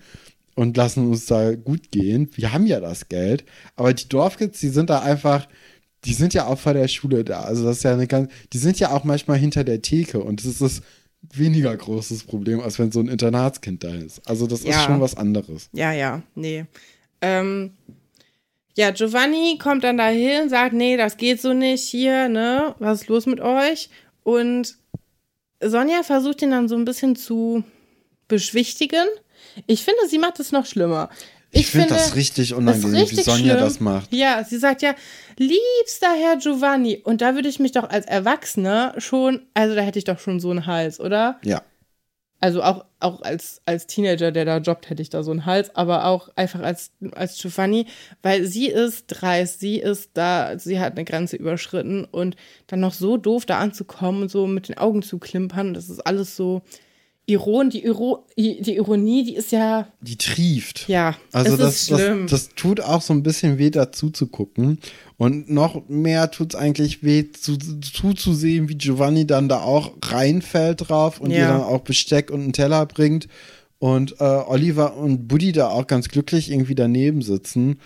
und 0.55 0.77
lassen 0.77 1.07
uns 1.07 1.25
da 1.25 1.55
gut 1.55 1.91
gehen. 1.91 2.29
Wir 2.35 2.51
haben 2.51 2.67
ja 2.67 2.79
das 2.79 3.07
Geld, 3.07 3.45
aber 3.75 3.93
die 3.93 4.09
Dorfkids, 4.09 4.59
die 4.59 4.69
sind 4.69 4.89
da 4.89 4.99
einfach, 4.99 5.47
die 6.05 6.13
sind 6.13 6.33
ja 6.33 6.45
auch 6.45 6.59
vor 6.59 6.73
der 6.73 6.87
Schule 6.87 7.23
da. 7.23 7.41
Also 7.41 7.65
das 7.65 7.77
ist 7.77 7.83
ja 7.83 7.93
eine 7.93 8.07
ganz, 8.07 8.31
die 8.53 8.57
sind 8.57 8.79
ja 8.79 8.91
auch 8.91 9.03
manchmal 9.03 9.37
hinter 9.37 9.63
der 9.63 9.81
Theke 9.81 10.19
und 10.19 10.39
das 10.39 10.45
ist 10.45 10.61
das 10.61 10.81
weniger 11.21 11.75
großes 11.75 12.23
Problem, 12.23 12.61
als 12.61 12.79
wenn 12.79 12.91
so 12.91 12.99
ein 12.99 13.07
Internatskind 13.07 13.83
da 13.83 13.93
ist. 13.93 14.27
Also 14.27 14.47
das 14.47 14.63
ja. 14.63 14.71
ist 14.71 14.83
schon 14.83 15.01
was 15.01 15.15
anderes. 15.17 15.69
Ja, 15.73 15.91
ja, 15.91 16.21
nee. 16.35 16.65
Ähm, 17.21 17.71
ja, 18.77 18.91
Giovanni 18.91 19.57
kommt 19.61 19.83
dann 19.83 19.97
dahin, 19.97 20.47
sagt, 20.47 20.73
nee, 20.73 20.95
das 20.95 21.17
geht 21.17 21.41
so 21.41 21.53
nicht 21.53 21.83
hier, 21.83 22.29
ne? 22.29 22.75
Was 22.79 23.01
ist 23.01 23.07
los 23.09 23.25
mit 23.25 23.41
euch? 23.41 23.89
Und 24.23 24.77
Sonja 25.61 26.03
versucht 26.03 26.41
ihn 26.41 26.51
dann 26.51 26.69
so 26.69 26.75
ein 26.75 26.85
bisschen 26.85 27.17
zu 27.17 27.63
beschwichtigen. 28.29 29.05
Ich 29.67 29.83
finde, 29.83 30.07
sie 30.07 30.19
macht 30.19 30.39
es 30.39 30.53
noch 30.53 30.65
schlimmer. 30.65 31.09
Ich, 31.51 31.61
ich 31.61 31.67
finde 31.67 31.89
das 31.89 32.15
richtig 32.15 32.53
unangenehm, 32.53 33.01
richtig 33.01 33.19
wie 33.19 33.23
Sonja 33.23 33.53
schlimm. 33.53 33.59
das 33.59 33.79
macht. 33.79 34.13
Ja, 34.13 34.43
sie 34.43 34.57
sagt 34.57 34.81
ja, 34.83 34.93
liebster 35.37 36.13
Herr 36.15 36.37
Giovanni. 36.37 37.01
Und 37.03 37.21
da 37.21 37.33
würde 37.33 37.49
ich 37.49 37.59
mich 37.59 37.71
doch 37.71 37.89
als 37.89 38.05
Erwachsener 38.05 38.93
schon, 38.97 39.47
also 39.55 39.75
da 39.75 39.81
hätte 39.81 39.97
ich 39.97 40.05
doch 40.05 40.19
schon 40.19 40.39
so 40.39 40.51
einen 40.51 40.67
Hals, 40.67 40.99
oder? 40.99 41.39
Ja. 41.43 41.63
Also 42.41 42.63
auch, 42.63 42.85
auch 43.01 43.21
als, 43.21 43.61
als 43.65 43.85
Teenager, 43.85 44.31
der 44.31 44.45
da 44.45 44.57
jobbt, 44.57 44.89
hätte 44.89 45.01
ich 45.01 45.09
da 45.09 45.23
so 45.23 45.31
einen 45.31 45.45
Hals, 45.45 45.75
aber 45.75 46.05
auch 46.05 46.29
einfach 46.35 46.61
als, 46.61 46.91
als 47.11 47.37
Giovanni, 47.37 47.87
weil 48.21 48.45
sie 48.45 48.67
ist 48.67 49.07
dreist, 49.07 49.59
sie 49.59 49.77
ist 49.77 50.11
da, 50.13 50.57
sie 50.57 50.79
hat 50.79 50.93
eine 50.93 51.03
Grenze 51.03 51.35
überschritten 51.35 52.05
und 52.05 52.37
dann 52.67 52.79
noch 52.79 52.93
so 52.93 53.17
doof 53.17 53.45
da 53.45 53.59
anzukommen 53.59 54.21
und 54.21 54.31
so 54.31 54.47
mit 54.47 54.69
den 54.69 54.77
Augen 54.77 55.01
zu 55.01 55.19
klimpern, 55.19 55.73
das 55.73 55.89
ist 55.89 55.99
alles 55.99 56.37
so, 56.37 56.61
Iron, 57.33 57.69
die, 57.69 57.83
Iro, 57.83 58.25
die 58.37 58.75
Ironie, 58.75 59.23
die 59.23 59.35
ist 59.35 59.51
ja. 59.51 59.87
Die 60.01 60.17
trieft. 60.17 60.87
Ja, 60.87 61.15
also 61.31 61.57
das, 61.57 61.87
das, 61.87 62.01
das, 62.29 62.49
tut 62.55 62.81
auch 62.81 63.01
so 63.01 63.13
ein 63.13 63.23
bisschen 63.23 63.57
weh, 63.57 63.69
dazu 63.69 64.09
zu 64.09 64.27
gucken. 64.27 64.79
Und 65.17 65.49
noch 65.49 65.87
mehr 65.89 66.31
tut 66.31 66.53
es 66.53 66.59
eigentlich 66.59 67.03
weh, 67.03 67.25
zuzusehen, 67.31 68.67
zu 68.67 68.69
wie 68.69 68.75
Giovanni 68.75 69.27
dann 69.27 69.49
da 69.49 69.61
auch 69.61 69.93
reinfällt 70.03 70.89
drauf 70.89 71.19
und 71.19 71.31
ja. 71.31 71.37
ihr 71.37 71.47
dann 71.47 71.61
auch 71.61 71.81
Besteck 71.81 72.31
und 72.31 72.41
einen 72.41 72.53
Teller 72.53 72.85
bringt. 72.85 73.27
Und 73.79 74.19
äh, 74.19 74.23
Oliver 74.23 74.97
und 74.97 75.27
Buddy 75.27 75.51
da 75.51 75.69
auch 75.69 75.87
ganz 75.87 76.09
glücklich 76.09 76.51
irgendwie 76.51 76.75
daneben 76.75 77.21
sitzen. 77.21 77.79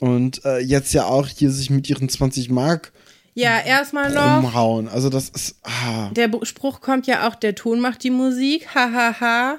Und 0.00 0.44
äh, 0.44 0.58
jetzt 0.58 0.92
ja 0.92 1.06
auch 1.06 1.28
hier 1.28 1.50
sich 1.50 1.70
mit 1.70 1.88
ihren 1.88 2.08
20 2.08 2.50
Mark 2.50 2.92
ja, 3.36 3.60
erstmal 3.60 4.12
noch. 4.12 4.38
Umhauen. 4.38 4.88
Also 4.88 5.10
das 5.10 5.28
ist. 5.28 5.60
Ah. 5.62 6.10
Der 6.12 6.30
Spruch 6.42 6.80
kommt 6.80 7.06
ja 7.06 7.28
auch, 7.28 7.34
der 7.34 7.54
Ton 7.54 7.80
macht 7.80 8.02
die 8.02 8.10
Musik. 8.10 8.74
Hahaha. 8.74 9.20
Ha, 9.20 9.20
ha. 9.20 9.58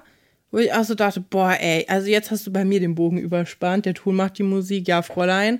Wo 0.52 0.60
ich 0.60 0.74
auch 0.74 0.84
so 0.84 0.96
dachte, 0.96 1.20
boah, 1.20 1.58
ey, 1.60 1.86
also 1.90 2.08
jetzt 2.08 2.32
hast 2.32 2.48
du 2.48 2.52
bei 2.52 2.63
mir 2.63 2.80
den 2.80 2.96
Bogen 2.96 3.18
überspannt. 3.18 3.86
Der 3.86 3.94
Ton 3.94 4.16
macht 4.16 4.38
die 4.38 4.44
Musik, 4.44 4.88
ja, 4.88 5.02
Fräulein. 5.02 5.60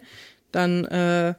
Dann 0.52 0.86
äh, 0.86 1.34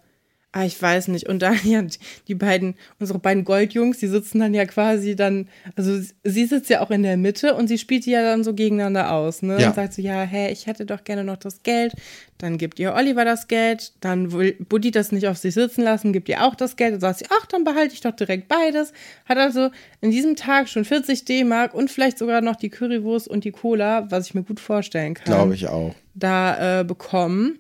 Ah, 0.51 0.65
ich 0.65 0.81
weiß 0.81 1.09
nicht. 1.09 1.29
Und 1.29 1.43
dann 1.43 1.59
ja, 1.65 1.85
die 2.27 2.35
beiden, 2.35 2.75
unsere 2.99 3.19
beiden 3.19 3.45
Goldjungs, 3.45 3.99
die 3.99 4.07
sitzen 4.07 4.39
dann 4.39 4.55
ja 4.55 4.65
quasi 4.65 5.15
dann, 5.15 5.49
also 5.77 6.01
sie 6.25 6.47
sitzt 6.47 6.71
ja 6.71 6.81
auch 6.81 6.91
in 6.91 7.03
der 7.03 7.19
Mitte 7.19 7.55
und 7.55 7.69
sie 7.69 7.77
spielt 7.77 8.07
die 8.07 8.13
ja 8.13 8.23
dann 8.23 8.45
so 8.45 8.55
gegeneinander 8.55 9.13
aus, 9.13 9.43
ne? 9.43 9.61
Ja. 9.61 9.69
Und 9.69 9.75
sagt 9.75 9.93
so, 9.93 10.01
ja, 10.01 10.23
hä, 10.23 10.51
ich 10.51 10.67
hätte 10.67 10.87
doch 10.87 11.05
gerne 11.05 11.23
noch 11.23 11.37
das 11.37 11.63
Geld. 11.63 11.93
Dann 12.39 12.57
gibt 12.57 12.79
ihr 12.79 12.95
Oliver 12.95 13.25
das 13.25 13.49
Geld, 13.49 13.93
dann 14.01 14.33
will 14.33 14.57
Buddy 14.69 14.91
das 14.91 15.13
nicht 15.13 15.27
auf 15.27 15.37
sich 15.37 15.55
sitzen 15.55 15.83
lassen, 15.83 16.13
gibt 16.13 16.29
ihr 16.29 16.43
auch 16.45 16.55
das 16.55 16.77
Geld. 16.77 16.95
Dann 16.95 17.01
sagt 17.01 17.19
sie, 17.19 17.27
ach, 17.29 17.47
dann 17.47 17.65
behalte 17.65 17.93
ich 17.93 18.01
doch 18.01 18.15
direkt 18.15 18.49
beides. 18.49 18.93
Hat 19.27 19.37
also 19.37 19.71
in 20.01 20.11
diesem 20.11 20.37
Tag 20.37 20.69
schon 20.69 20.85
40 20.85 21.25
D-Mark 21.25 21.75
und 21.75 21.91
vielleicht 21.91 22.17
sogar 22.17 22.41
noch 22.41 22.57
die 22.57 22.71
Currywurst 22.71 23.29
und 23.29 23.45
die 23.45 23.51
Cola, 23.51 24.11
was 24.11 24.29
ich 24.29 24.35
mir 24.35 24.45
gut 24.45 24.61
vorstellen 24.61 25.15
kann. 25.15 25.27
Glaube 25.27 25.55
ich 25.55 25.67
auch. 25.67 25.95
Da 26.15 26.81
äh, 26.81 26.85
bekommen. 26.85 27.59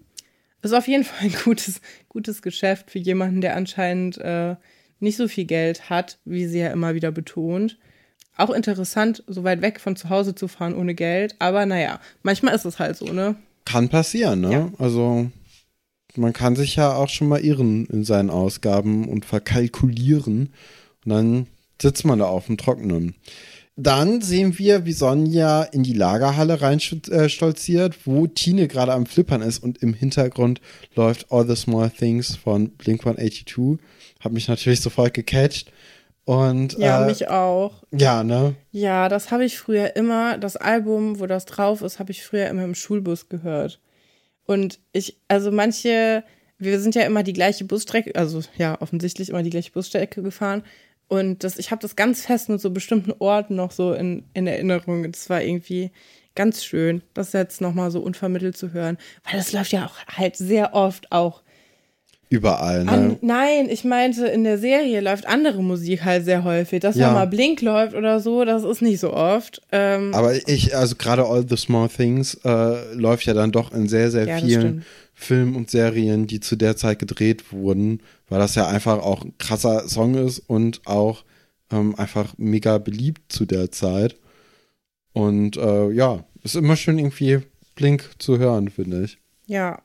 ist 0.62 0.72
auf 0.72 0.88
jeden 0.88 1.04
Fall 1.04 1.26
ein 1.26 1.34
gutes, 1.44 1.80
gutes 2.18 2.42
Geschäft 2.42 2.90
für 2.90 2.98
jemanden, 2.98 3.40
der 3.40 3.54
anscheinend 3.54 4.18
äh, 4.18 4.56
nicht 4.98 5.16
so 5.16 5.28
viel 5.28 5.44
Geld 5.44 5.88
hat, 5.88 6.18
wie 6.24 6.46
sie 6.46 6.58
ja 6.58 6.72
immer 6.72 6.96
wieder 6.96 7.12
betont. 7.12 7.78
Auch 8.36 8.50
interessant, 8.50 9.22
so 9.28 9.44
weit 9.44 9.62
weg 9.62 9.78
von 9.78 9.94
zu 9.94 10.10
Hause 10.10 10.34
zu 10.34 10.48
fahren 10.48 10.74
ohne 10.74 10.96
Geld. 10.96 11.36
Aber 11.38 11.64
naja, 11.64 12.00
manchmal 12.24 12.56
ist 12.56 12.64
es 12.64 12.80
halt 12.80 12.96
so, 12.96 13.04
ne? 13.12 13.36
Kann 13.64 13.88
passieren, 13.88 14.40
ne? 14.40 14.52
Ja. 14.52 14.72
Also 14.78 15.30
man 16.16 16.32
kann 16.32 16.56
sich 16.56 16.74
ja 16.74 16.92
auch 16.92 17.08
schon 17.08 17.28
mal 17.28 17.40
irren 17.40 17.86
in 17.86 18.02
seinen 18.02 18.30
Ausgaben 18.30 19.08
und 19.08 19.24
verkalkulieren. 19.24 20.52
Und 21.04 21.12
dann 21.12 21.46
sitzt 21.80 22.04
man 22.04 22.18
da 22.18 22.24
auf 22.24 22.46
dem 22.46 22.56
Trockenen. 22.56 23.14
Dann 23.80 24.20
sehen 24.22 24.58
wir, 24.58 24.86
wie 24.86 24.92
Sonja 24.92 25.62
in 25.62 25.84
die 25.84 25.92
Lagerhalle 25.92 26.60
reinstolziert, 26.60 28.06
wo 28.06 28.26
Tine 28.26 28.66
gerade 28.66 28.92
am 28.92 29.06
Flippern 29.06 29.40
ist 29.40 29.60
und 29.60 29.80
im 29.84 29.94
Hintergrund 29.94 30.60
läuft 30.96 31.30
All 31.30 31.46
the 31.46 31.54
Small 31.54 31.88
Things 31.88 32.34
von 32.34 32.70
Blink 32.70 33.06
182. 33.06 33.78
Hat 34.18 34.32
mich 34.32 34.48
natürlich 34.48 34.80
sofort 34.80 35.14
gecatcht. 35.14 35.70
Und, 36.24 36.76
Ja, 36.76 37.04
äh, 37.04 37.06
mich 37.06 37.28
auch. 37.28 37.84
Ja, 37.92 38.24
ne? 38.24 38.56
Ja, 38.72 39.08
das 39.08 39.30
habe 39.30 39.44
ich 39.44 39.56
früher 39.56 39.94
immer, 39.94 40.38
das 40.38 40.56
Album, 40.56 41.20
wo 41.20 41.26
das 41.26 41.46
drauf 41.46 41.80
ist, 41.80 42.00
habe 42.00 42.10
ich 42.10 42.24
früher 42.24 42.48
immer 42.48 42.64
im 42.64 42.74
Schulbus 42.74 43.28
gehört. 43.28 43.78
Und 44.44 44.80
ich, 44.92 45.18
also 45.28 45.52
manche, 45.52 46.24
wir 46.58 46.80
sind 46.80 46.96
ja 46.96 47.02
immer 47.02 47.22
die 47.22 47.32
gleiche 47.32 47.64
Busstrecke, 47.64 48.16
also 48.16 48.42
ja, 48.56 48.80
offensichtlich 48.80 49.28
immer 49.28 49.44
die 49.44 49.50
gleiche 49.50 49.70
Busstrecke 49.70 50.20
gefahren. 50.20 50.64
Und 51.08 51.42
das, 51.42 51.58
ich 51.58 51.70
habe 51.70 51.80
das 51.82 51.96
ganz 51.96 52.22
fest 52.26 52.48
mit 52.48 52.60
so 52.60 52.70
bestimmten 52.70 53.12
Orten 53.18 53.56
noch 53.56 53.70
so 53.70 53.94
in, 53.94 54.24
in 54.34 54.46
Erinnerung. 54.46 55.10
Das 55.10 55.28
war 55.30 55.42
irgendwie 55.42 55.90
ganz 56.34 56.62
schön, 56.62 57.02
das 57.14 57.32
jetzt 57.32 57.60
nochmal 57.60 57.90
so 57.90 58.00
unvermittelt 58.00 58.56
zu 58.56 58.72
hören. 58.72 58.98
Weil 59.24 59.38
das 59.38 59.52
läuft 59.52 59.72
ja 59.72 59.86
auch 59.86 60.16
halt 60.16 60.36
sehr 60.36 60.74
oft 60.74 61.10
auch 61.10 61.42
Überall, 62.30 62.84
ne? 62.84 62.90
an, 62.90 63.16
nein, 63.22 63.70
ich 63.70 63.84
meinte, 63.84 64.26
in 64.26 64.44
der 64.44 64.58
Serie 64.58 65.00
läuft 65.00 65.26
andere 65.26 65.62
Musik 65.62 66.04
halt 66.04 66.26
sehr 66.26 66.44
häufig. 66.44 66.80
Dass 66.80 66.96
Ja. 66.96 67.08
da 67.08 67.14
mal 67.14 67.26
Blink 67.26 67.62
läuft 67.62 67.94
oder 67.94 68.20
so, 68.20 68.44
das 68.44 68.64
ist 68.64 68.82
nicht 68.82 69.00
so 69.00 69.14
oft. 69.14 69.62
Ähm, 69.72 70.12
Aber 70.12 70.34
ich, 70.46 70.76
also 70.76 70.94
gerade 70.96 71.24
All 71.24 71.46
the 71.48 71.56
Small 71.56 71.88
Things 71.88 72.34
äh, 72.44 72.92
läuft 72.92 73.24
ja 73.24 73.32
dann 73.32 73.50
doch 73.50 73.72
in 73.72 73.88
sehr, 73.88 74.10
sehr 74.10 74.26
Ja, 74.26 74.36
vielen. 74.36 74.84
Filmen 75.20 75.56
und 75.56 75.68
Serien, 75.68 76.26
die 76.28 76.38
zu 76.40 76.54
der 76.56 76.76
Zeit 76.76 77.00
gedreht 77.00 77.52
wurden, 77.52 78.00
weil 78.28 78.38
das 78.38 78.54
ja 78.54 78.68
einfach 78.68 78.98
auch 79.02 79.24
ein 79.24 79.36
krasser 79.38 79.88
Song 79.88 80.14
ist 80.14 80.38
und 80.38 80.80
auch 80.86 81.24
ähm, 81.72 81.94
einfach 81.96 82.34
mega 82.38 82.78
beliebt 82.78 83.32
zu 83.32 83.44
der 83.44 83.72
Zeit. 83.72 84.16
Und 85.12 85.56
äh, 85.56 85.90
ja, 85.90 86.24
ist 86.44 86.54
immer 86.56 86.76
schön 86.76 86.98
irgendwie 86.98 87.40
Blink 87.74 88.10
zu 88.18 88.38
hören, 88.38 88.70
finde 88.70 89.04
ich. 89.04 89.18
ja. 89.46 89.80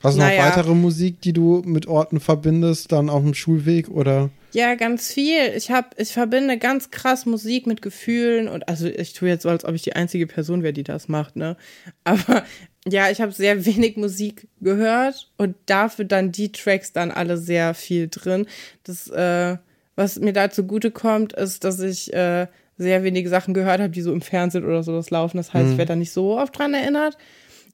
Hast 0.00 0.14
du 0.16 0.20
noch 0.20 0.28
Naja. 0.28 0.44
weitere 0.44 0.74
Musik, 0.76 1.20
die 1.22 1.32
du 1.32 1.60
mit 1.66 1.88
Orten 1.88 2.20
verbindest, 2.20 2.92
dann 2.92 3.10
auf 3.10 3.20
dem 3.24 3.34
Schulweg 3.34 3.88
oder? 3.88 4.30
Ja, 4.52 4.76
ganz 4.76 5.12
viel. 5.12 5.52
Ich 5.56 5.72
hab, 5.72 5.98
ich 5.98 6.12
verbinde 6.12 6.56
ganz 6.56 6.92
krass 6.92 7.26
Musik 7.26 7.66
mit 7.66 7.82
Gefühlen 7.82 8.46
und 8.46 8.68
also 8.68 8.86
ich 8.86 9.12
tue 9.12 9.28
jetzt 9.28 9.42
so, 9.42 9.48
als 9.48 9.64
ob 9.64 9.74
ich 9.74 9.82
die 9.82 9.96
einzige 9.96 10.28
Person 10.28 10.62
wäre, 10.62 10.72
die 10.72 10.84
das 10.84 11.08
macht, 11.08 11.34
ne? 11.34 11.56
Aber 12.04 12.44
ja, 12.86 13.10
ich 13.10 13.20
habe 13.20 13.32
sehr 13.32 13.64
wenig 13.66 13.96
Musik 13.96 14.48
gehört 14.60 15.30
und 15.36 15.56
dafür 15.66 16.04
dann 16.04 16.32
die 16.32 16.52
Tracks 16.52 16.92
dann 16.92 17.10
alle 17.10 17.36
sehr 17.36 17.74
viel 17.74 18.08
drin. 18.08 18.46
Das, 18.84 19.08
äh, 19.08 19.56
was 19.96 20.18
mir 20.18 20.32
da 20.32 20.50
zugute 20.50 20.90
kommt, 20.90 21.32
ist, 21.32 21.64
dass 21.64 21.80
ich 21.80 22.12
äh, 22.12 22.46
sehr 22.76 23.02
wenige 23.02 23.28
Sachen 23.28 23.54
gehört 23.54 23.80
habe, 23.80 23.90
die 23.90 24.02
so 24.02 24.12
im 24.12 24.20
Fernsehen 24.20 24.64
oder 24.64 24.82
so 24.82 24.92
das 24.92 25.10
laufen. 25.10 25.36
Das 25.36 25.52
heißt, 25.52 25.72
ich 25.72 25.78
werde 25.78 25.92
da 25.92 25.96
nicht 25.96 26.12
so 26.12 26.38
oft 26.38 26.56
dran 26.56 26.72
erinnert. 26.72 27.18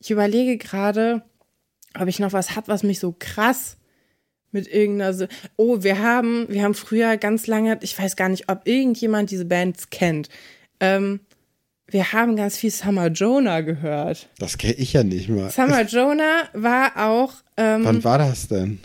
Ich 0.00 0.10
überlege 0.10 0.56
gerade, 0.56 1.22
ob 1.98 2.08
ich 2.08 2.18
noch 2.18 2.32
was 2.32 2.56
hab, 2.56 2.68
was 2.68 2.82
mich 2.82 2.98
so 2.98 3.14
krass 3.18 3.76
mit 4.50 4.66
irgendeiner. 4.66 5.28
Oh, 5.56 5.82
wir 5.82 5.98
haben, 5.98 6.46
wir 6.48 6.62
haben 6.62 6.74
früher 6.74 7.18
ganz 7.18 7.46
lange, 7.46 7.78
ich 7.82 7.98
weiß 7.98 8.16
gar 8.16 8.30
nicht, 8.30 8.48
ob 8.48 8.66
irgendjemand 8.66 9.30
diese 9.30 9.44
Bands 9.44 9.90
kennt. 9.90 10.30
Ähm, 10.80 11.20
wir 11.94 12.12
haben 12.12 12.34
ganz 12.34 12.56
viel 12.56 12.72
Summer 12.72 13.06
Jonah 13.06 13.60
gehört. 13.60 14.28
Das 14.38 14.58
kenne 14.58 14.74
ich 14.74 14.94
ja 14.94 15.04
nicht 15.04 15.28
mal. 15.28 15.48
Summer 15.50 15.82
Jonah 15.86 16.48
war 16.52 16.90
auch, 17.08 17.32
ähm, 17.56 17.84
Wann 17.84 18.02
war 18.02 18.18
das 18.18 18.48
denn? 18.48 18.80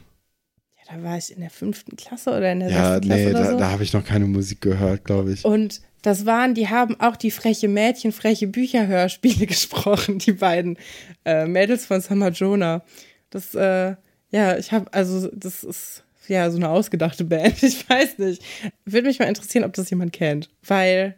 ja, 0.78 0.96
da 0.96 1.04
war 1.04 1.18
ich 1.18 1.34
in 1.34 1.42
der 1.42 1.50
fünften 1.50 1.98
Klasse 1.98 2.30
oder 2.30 2.52
in 2.52 2.60
der 2.60 2.70
Ja, 2.70 2.94
sechsten 2.94 3.08
Klasse 3.08 3.24
nee, 3.24 3.30
oder 3.32 3.44
da, 3.44 3.52
so. 3.52 3.58
da 3.58 3.72
habe 3.72 3.84
ich 3.84 3.94
noch 3.94 4.06
keine 4.06 4.26
Musik 4.26 4.62
gehört, 4.62 5.06
glaube 5.06 5.34
ich. 5.34 5.44
Und 5.44 5.82
das 6.04 6.28
waren, 6.28 6.54
die 6.54 6.70
haben 6.70 7.00
auch 7.00 7.16
die 7.16 7.32
freche 7.32 7.68
Mädchen, 7.68 8.12
freche 8.12 8.46
Bücherhörspiele 8.46 9.46
gesprochen, 9.48 10.20
die 10.20 10.34
beiden 10.34 10.78
äh, 11.26 11.48
Mädels 11.48 11.88
von 11.88 12.02
Summer 12.02 12.30
Jonah. 12.30 12.84
Das, 13.32 13.56
äh, 13.56 13.96
ja, 14.30 14.56
ich 14.60 14.72
habe, 14.72 14.94
also, 14.94 15.30
das 15.34 15.64
ist 15.64 16.04
ja 16.28 16.52
so 16.52 16.58
eine 16.58 16.70
ausgedachte 16.70 17.26
Band. 17.26 17.56
Ich 17.64 17.90
weiß 17.90 18.20
nicht. 18.20 18.44
Würde 18.86 19.08
mich 19.08 19.18
mal 19.18 19.26
interessieren, 19.26 19.64
ob 19.64 19.74
das 19.74 19.90
jemand 19.90 20.14
kennt. 20.14 20.52
Weil, 20.64 21.16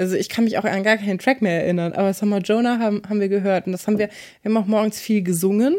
also 0.00 0.16
ich 0.16 0.30
kann 0.30 0.44
mich 0.44 0.56
auch 0.56 0.64
an 0.64 0.82
gar 0.82 0.96
keinen 0.96 1.18
Track 1.18 1.42
mehr 1.42 1.62
erinnern, 1.62 1.92
aber 1.92 2.14
Summer 2.14 2.38
Jonah 2.38 2.78
haben, 2.78 3.02
haben 3.08 3.20
wir 3.20 3.28
gehört. 3.28 3.66
Und 3.66 3.72
das 3.72 3.86
haben 3.86 3.98
wir, 3.98 4.08
wir 4.42 4.50
haben 4.50 4.56
auch 4.56 4.66
morgens 4.66 4.98
viel 4.98 5.22
gesungen. 5.22 5.76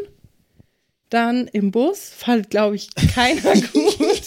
Dann 1.10 1.48
im 1.48 1.72
Bus, 1.72 2.10
fand, 2.16 2.48
glaube 2.48 2.76
ich, 2.76 2.88
keiner 2.94 3.52
gut. 3.72 4.22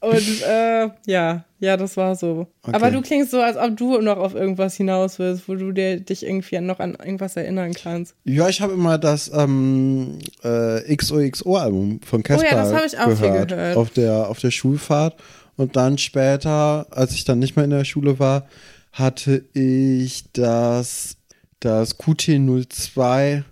Und 0.00 0.42
äh, 0.42 0.90
ja, 1.06 1.44
ja, 1.60 1.76
das 1.76 1.96
war 1.96 2.16
so. 2.16 2.48
Okay. 2.62 2.74
Aber 2.74 2.90
du 2.90 3.02
klingst 3.02 3.30
so, 3.30 3.40
als 3.40 3.56
ob 3.56 3.76
du 3.76 4.00
noch 4.00 4.16
auf 4.16 4.34
irgendwas 4.34 4.74
hinaus 4.74 5.20
willst, 5.20 5.48
wo 5.48 5.54
du 5.54 5.70
dir, 5.70 6.00
dich 6.00 6.26
irgendwie 6.26 6.60
noch 6.60 6.80
an 6.80 6.96
irgendwas 6.96 7.36
erinnern 7.36 7.72
kannst. 7.72 8.16
Ja, 8.24 8.48
ich 8.48 8.60
habe 8.60 8.72
immer 8.72 8.98
das 8.98 9.30
ähm, 9.32 10.18
äh, 10.42 10.96
XOXO-Album 10.96 12.00
von 12.04 12.24
Casper 12.24 12.42
Oh 12.42 12.50
ja, 12.50 12.60
das 12.60 12.74
habe 12.74 12.86
ich 12.86 12.98
auch 12.98 13.16
viel 13.16 13.30
gehört, 13.30 13.50
gehört. 13.50 13.76
Auf 13.76 13.90
der, 13.90 14.28
auf 14.28 14.40
der 14.40 14.50
Schulfahrt. 14.50 15.14
Und 15.56 15.76
dann 15.76 15.98
später, 15.98 16.86
als 16.90 17.12
ich 17.12 17.24
dann 17.24 17.38
nicht 17.38 17.56
mehr 17.56 17.64
in 17.64 17.70
der 17.70 17.84
Schule 17.84 18.18
war, 18.18 18.48
hatte 18.92 19.44
ich 19.54 20.24
das, 20.32 21.16
das 21.60 21.98
QT02, 21.98 23.44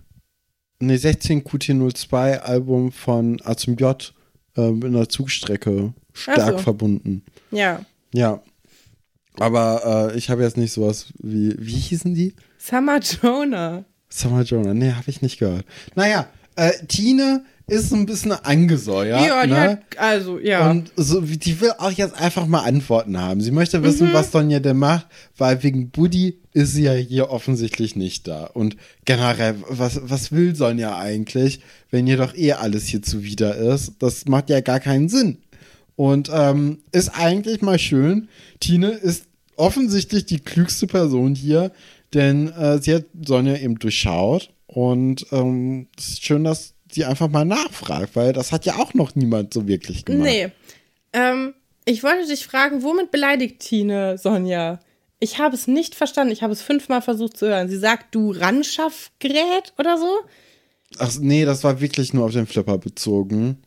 nee, 0.79 0.97
16 0.97 1.43
QT02 1.43 2.39
Album 2.39 2.91
von 2.91 3.41
A 3.43 3.55
zum 3.55 3.75
J 3.75 4.13
ähm, 4.57 4.81
in 4.83 4.93
der 4.93 5.09
Zugstrecke 5.09 5.93
stark 6.13 6.57
so. 6.57 6.57
verbunden. 6.59 7.23
Ja. 7.51 7.85
Ja. 8.13 8.41
Aber 9.39 10.11
äh, 10.11 10.17
ich 10.17 10.29
habe 10.29 10.43
jetzt 10.43 10.57
nicht 10.57 10.73
sowas 10.73 11.07
wie, 11.19 11.55
wie 11.57 11.77
hießen 11.77 12.13
die? 12.13 12.35
Summer 12.57 12.99
Jonah. 12.99 13.85
Summer 14.09 14.41
Jonah, 14.41 14.73
nee, 14.73 14.91
habe 14.91 15.09
ich 15.09 15.21
nicht 15.21 15.39
gehört. 15.39 15.65
Naja, 15.95 16.27
äh, 16.55 16.71
Tine 16.87 17.43
ist 17.67 17.89
so 17.89 17.95
ein 17.95 18.05
bisschen 18.05 18.33
angesäuert. 18.33 19.25
Ja, 19.25 19.45
ne? 19.45 19.55
hat, 19.55 19.79
also, 19.97 20.37
ja. 20.39 20.69
Und 20.69 20.91
so, 20.97 21.29
wie- 21.29 21.37
die 21.37 21.61
will 21.61 21.71
auch 21.77 21.91
jetzt 21.91 22.15
einfach 22.19 22.45
mal 22.45 22.61
Antworten 22.63 23.17
haben. 23.17 23.39
Sie 23.39 23.51
möchte 23.51 23.81
wissen, 23.83 24.09
Mhm. 24.09 24.13
was 24.13 24.31
Sonja 24.31 24.59
denn 24.59 24.77
macht, 24.77 25.07
weil 25.37 25.63
wegen 25.63 25.89
Buddy 25.89 26.37
ist 26.53 26.73
sie 26.73 26.83
ja 26.83 26.93
hier 26.93 27.29
offensichtlich 27.29 27.95
nicht 27.95 28.27
da. 28.27 28.43
Und 28.45 28.75
generell, 29.05 29.55
was, 29.69 30.01
was 30.03 30.33
will 30.33 30.53
Sonja 30.55 30.97
eigentlich, 30.97 31.61
wenn 31.91 32.07
ihr 32.07 32.17
doch 32.17 32.35
eh 32.35 32.53
alles 32.53 32.87
hier 32.87 33.01
zuwider 33.01 33.55
ist? 33.55 33.93
Das 33.99 34.25
macht 34.25 34.49
ja 34.49 34.59
gar 34.59 34.81
keinen 34.81 35.07
Sinn. 35.07 35.37
Und 35.95 36.29
ähm, 36.33 36.79
ist 36.91 37.09
eigentlich 37.17 37.61
mal 37.61 37.79
schön. 37.79 38.27
Tine 38.59 38.89
ist 38.89 39.25
offensichtlich 39.55 40.25
die 40.25 40.39
klügste 40.39 40.87
Person 40.87 41.35
hier, 41.35 41.71
denn 42.13 42.49
äh, 42.51 42.81
sie 42.81 42.95
hat 42.95 43.05
Sonja 43.25 43.55
eben 43.55 43.79
durchschaut. 43.79 44.49
Und 44.73 45.25
ähm, 45.31 45.87
es 45.97 46.09
ist 46.09 46.25
schön, 46.25 46.45
dass 46.45 46.75
sie 46.89 47.03
einfach 47.03 47.29
mal 47.29 47.43
nachfragt, 47.43 48.15
weil 48.15 48.31
das 48.31 48.53
hat 48.53 48.65
ja 48.65 48.77
auch 48.77 48.93
noch 48.93 49.15
niemand 49.15 49.53
so 49.53 49.67
wirklich 49.67 50.05
gemacht. 50.05 50.23
nee. 50.23 50.51
Ähm, 51.13 51.53
ich 51.83 52.03
wollte 52.03 52.27
dich 52.27 52.45
fragen, 52.45 52.83
womit 52.83 53.11
beleidigt 53.11 53.59
Tine 53.59 54.17
Sonja? 54.17 54.79
Ich 55.19 55.39
habe 55.39 55.55
es 55.55 55.67
nicht 55.67 55.93
verstanden. 55.95 56.31
Ich 56.31 56.41
habe 56.41 56.53
es 56.53 56.61
fünfmal 56.61 57.01
versucht 57.01 57.37
zu 57.37 57.47
hören. 57.47 57.67
Sie 57.67 57.77
sagt, 57.77 58.15
du 58.15 58.31
Ranschaffgerät 58.31 59.73
oder 59.77 59.97
so? 59.97 60.09
Ach 60.99 61.11
nee, 61.19 61.43
das 61.43 61.63
war 61.63 61.81
wirklich 61.81 62.13
nur 62.13 62.25
auf 62.25 62.31
den 62.31 62.47
Flipper 62.47 62.77
bezogen. 62.77 63.61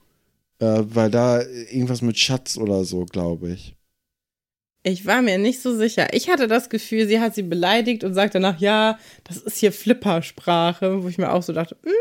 Äh, 0.58 0.82
weil 0.86 1.10
da 1.10 1.42
irgendwas 1.42 2.00
mit 2.00 2.18
Schatz 2.18 2.56
oder 2.56 2.84
so, 2.84 3.04
glaube 3.04 3.52
ich. 3.52 3.74
Ich 4.86 5.06
war 5.06 5.22
mir 5.22 5.38
nicht 5.38 5.62
so 5.62 5.74
sicher. 5.74 6.12
Ich 6.12 6.28
hatte 6.28 6.46
das 6.46 6.68
Gefühl, 6.68 7.08
sie 7.08 7.18
hat 7.18 7.34
sie 7.34 7.42
beleidigt 7.42 8.04
und 8.04 8.12
sagt 8.12 8.34
danach, 8.34 8.60
ja, 8.60 8.98
das 9.24 9.38
ist 9.38 9.56
hier 9.56 9.72
Flippersprache, 9.72 11.02
wo 11.02 11.08
ich 11.08 11.16
mir 11.16 11.32
auch 11.32 11.42
so 11.42 11.54
dachte, 11.54 11.76
hm, 11.82 11.92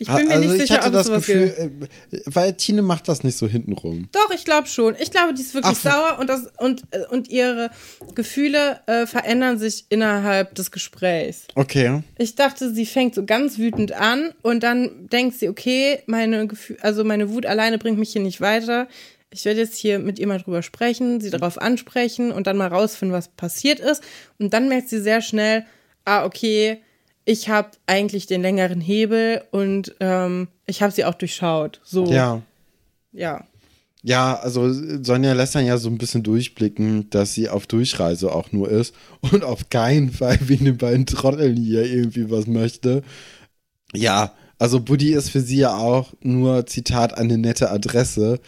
ich 0.00 0.08
bin 0.08 0.28
mir 0.28 0.34
also 0.34 0.48
nicht 0.48 0.54
ich 0.54 0.60
sicher, 0.62 0.76
hatte 0.76 0.86
ob 0.86 0.92
das 0.94 1.06
sowas 1.08 1.26
Gefühl, 1.26 1.78
gibt. 2.08 2.14
äh, 2.14 2.20
weil 2.24 2.54
Tine 2.54 2.80
macht 2.80 3.06
das 3.06 3.22
nicht 3.22 3.36
so 3.36 3.46
hintenrum. 3.46 4.08
Doch, 4.12 4.30
ich 4.34 4.46
glaube 4.46 4.66
schon. 4.66 4.96
Ich 4.98 5.10
glaube, 5.10 5.34
die 5.34 5.42
ist 5.42 5.52
wirklich 5.52 5.76
Ach, 5.84 5.90
sauer 5.90 6.18
und, 6.18 6.30
das, 6.30 6.50
und, 6.56 6.84
äh, 6.92 7.04
und 7.10 7.28
ihre 7.28 7.70
Gefühle 8.14 8.80
äh, 8.86 9.06
verändern 9.06 9.58
sich 9.58 9.84
innerhalb 9.90 10.54
des 10.54 10.70
Gesprächs. 10.70 11.48
Okay. 11.54 12.02
Ich 12.16 12.34
dachte, 12.34 12.72
sie 12.72 12.86
fängt 12.86 13.14
so 13.14 13.26
ganz 13.26 13.58
wütend 13.58 13.92
an 13.92 14.32
und 14.40 14.62
dann 14.62 15.08
denkt 15.08 15.38
sie, 15.38 15.50
okay, 15.50 15.98
meine 16.06 16.46
Gefühl, 16.46 16.78
also 16.80 17.04
meine 17.04 17.28
Wut 17.28 17.44
alleine 17.44 17.76
bringt 17.76 17.98
mich 17.98 18.12
hier 18.12 18.22
nicht 18.22 18.40
weiter. 18.40 18.88
Ich 19.30 19.44
werde 19.44 19.60
jetzt 19.60 19.76
hier 19.76 19.98
mit 19.98 20.18
ihr 20.18 20.26
mal 20.26 20.40
drüber 20.40 20.62
sprechen, 20.62 21.20
sie 21.20 21.30
darauf 21.30 21.58
ansprechen 21.58 22.32
und 22.32 22.46
dann 22.46 22.56
mal 22.56 22.68
rausfinden, 22.68 23.16
was 23.16 23.28
passiert 23.28 23.78
ist. 23.78 24.02
Und 24.38 24.52
dann 24.52 24.68
merkt 24.68 24.88
sie 24.88 25.00
sehr 25.00 25.22
schnell, 25.22 25.64
ah, 26.04 26.24
okay, 26.24 26.80
ich 27.24 27.48
habe 27.48 27.70
eigentlich 27.86 28.26
den 28.26 28.42
längeren 28.42 28.80
Hebel 28.80 29.42
und 29.52 29.94
ähm, 30.00 30.48
ich 30.66 30.82
habe 30.82 30.92
sie 30.92 31.04
auch 31.04 31.14
durchschaut. 31.14 31.80
So. 31.84 32.06
Ja. 32.06 32.42
Ja. 33.12 33.44
Ja, 34.02 34.36
also 34.36 34.72
Sonja 35.02 35.34
lässt 35.34 35.54
dann 35.54 35.66
ja 35.66 35.76
so 35.76 35.90
ein 35.90 35.98
bisschen 35.98 36.22
durchblicken, 36.22 37.10
dass 37.10 37.34
sie 37.34 37.50
auf 37.50 37.66
Durchreise 37.66 38.32
auch 38.32 38.50
nur 38.50 38.70
ist 38.70 38.94
und 39.20 39.44
auf 39.44 39.68
keinen 39.68 40.10
Fall 40.10 40.38
wegen 40.40 40.64
den 40.64 40.78
beiden 40.78 41.06
Trotteln 41.06 41.56
hier 41.56 41.84
irgendwie 41.84 42.30
was 42.30 42.46
möchte. 42.46 43.02
Ja, 43.92 44.32
also 44.58 44.80
Buddy 44.80 45.12
ist 45.12 45.30
für 45.30 45.40
sie 45.40 45.58
ja 45.58 45.76
auch 45.76 46.14
nur, 46.20 46.66
Zitat, 46.66 47.16
eine 47.16 47.38
nette 47.38 47.70
Adresse. 47.70 48.40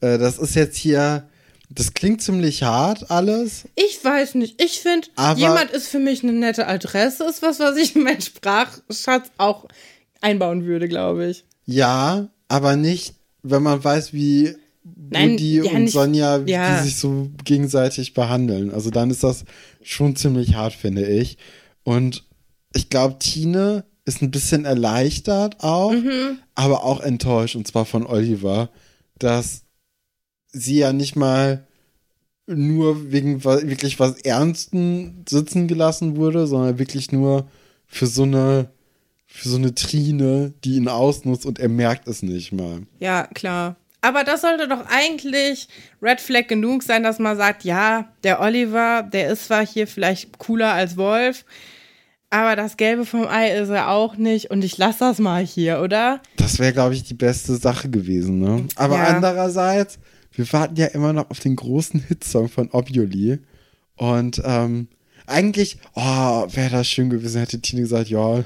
Äh, 0.00 0.18
das 0.18 0.38
ist 0.38 0.54
jetzt 0.54 0.76
hier, 0.76 1.28
das 1.70 1.94
klingt 1.94 2.22
ziemlich 2.22 2.62
hart 2.62 3.10
alles. 3.10 3.64
Ich 3.74 4.02
weiß 4.04 4.34
nicht. 4.36 4.62
Ich 4.62 4.80
finde, 4.80 5.08
jemand 5.36 5.70
ist 5.70 5.88
für 5.88 5.98
mich 5.98 6.22
eine 6.22 6.32
nette 6.32 6.66
Adresse, 6.66 7.24
ist 7.24 7.42
was, 7.42 7.60
was 7.60 7.76
ich 7.76 7.94
in 7.96 8.02
meinen 8.04 8.20
Sprachschatz 8.20 9.30
auch 9.38 9.66
einbauen 10.20 10.64
würde, 10.64 10.88
glaube 10.88 11.26
ich. 11.26 11.44
Ja, 11.66 12.28
aber 12.48 12.76
nicht, 12.76 13.14
wenn 13.42 13.62
man 13.62 13.82
weiß, 13.82 14.12
wie 14.12 14.54
Nein, 15.10 15.32
Buddy 15.32 15.56
ja, 15.62 15.70
und 15.72 15.82
nicht- 15.84 15.92
Sonja, 15.92 16.38
ja. 16.46 16.78
die 16.78 16.84
sich 16.88 16.96
so 16.96 17.28
gegenseitig 17.44 18.14
behandeln. 18.14 18.72
Also 18.72 18.90
dann 18.90 19.10
ist 19.10 19.22
das 19.22 19.44
schon 19.82 20.16
ziemlich 20.16 20.54
hart, 20.54 20.72
finde 20.72 21.06
ich. 21.06 21.36
Und 21.84 22.24
ich 22.74 22.88
glaube, 22.88 23.18
Tine 23.18 23.84
ist 24.06 24.22
ein 24.22 24.30
bisschen 24.30 24.64
erleichtert 24.64 25.56
auch, 25.62 25.92
Mhm. 25.92 26.38
aber 26.54 26.84
auch 26.84 27.00
enttäuscht, 27.00 27.54
und 27.56 27.66
zwar 27.68 27.84
von 27.84 28.06
Oliver, 28.06 28.70
dass 29.18 29.62
sie 30.52 30.78
ja 30.78 30.92
nicht 30.92 31.16
mal 31.16 31.66
nur 32.46 33.12
wegen 33.12 33.44
wirklich 33.44 34.00
was 34.00 34.16
Ernsten 34.22 35.24
sitzen 35.28 35.68
gelassen 35.68 36.16
wurde, 36.16 36.46
sondern 36.46 36.78
wirklich 36.78 37.12
nur 37.12 37.48
für 37.86 38.06
so 38.06 38.22
eine 38.22 38.70
für 39.30 39.50
so 39.50 39.56
eine 39.58 39.74
Trine, 39.74 40.54
die 40.64 40.76
ihn 40.76 40.88
ausnutzt 40.88 41.44
und 41.44 41.58
er 41.58 41.68
merkt 41.68 42.08
es 42.08 42.22
nicht 42.22 42.50
mal. 42.52 42.80
Ja, 42.98 43.26
klar. 43.34 43.76
Aber 44.00 44.24
das 44.24 44.40
sollte 44.40 44.68
doch 44.68 44.86
eigentlich 44.88 45.68
Red 46.00 46.20
Flag 46.20 46.48
genug 46.48 46.82
sein, 46.82 47.02
dass 47.02 47.18
man 47.18 47.36
sagt, 47.36 47.64
ja, 47.64 48.08
der 48.24 48.40
Oliver, 48.40 49.02
der 49.02 49.28
ist 49.28 49.46
zwar 49.46 49.66
hier 49.66 49.86
vielleicht 49.86 50.38
cooler 50.38 50.72
als 50.72 50.96
Wolf, 50.96 51.44
aber 52.30 52.56
das 52.56 52.76
Gelbe 52.76 53.04
vom 53.04 53.26
Ei 53.26 53.50
ist 53.58 53.68
er 53.70 53.90
auch 53.90 54.16
nicht 54.16 54.50
und 54.50 54.64
ich 54.64 54.78
lasse 54.78 55.00
das 55.00 55.18
mal 55.18 55.44
hier, 55.44 55.80
oder? 55.80 56.20
Das 56.36 56.58
wäre, 56.58 56.72
glaube 56.72 56.94
ich, 56.94 57.02
die 57.04 57.14
beste 57.14 57.56
Sache 57.56 57.90
gewesen, 57.90 58.38
ne? 58.38 58.66
Aber 58.76 58.96
Ja. 58.96 59.04
andererseits, 59.08 59.98
wir 60.38 60.52
warten 60.52 60.76
ja 60.76 60.86
immer 60.86 61.12
noch 61.12 61.30
auf 61.30 61.40
den 61.40 61.56
großen 61.56 62.00
Hitsong 62.00 62.48
von 62.48 62.70
Obuli. 62.70 63.38
Und 63.96 64.40
ähm, 64.44 64.88
eigentlich, 65.26 65.78
oh, 65.94 66.00
wäre 66.00 66.70
das 66.70 66.88
schön 66.88 67.10
gewesen, 67.10 67.40
hätte 67.40 67.60
Tine 67.60 67.82
gesagt, 67.82 68.08
ja, 68.08 68.44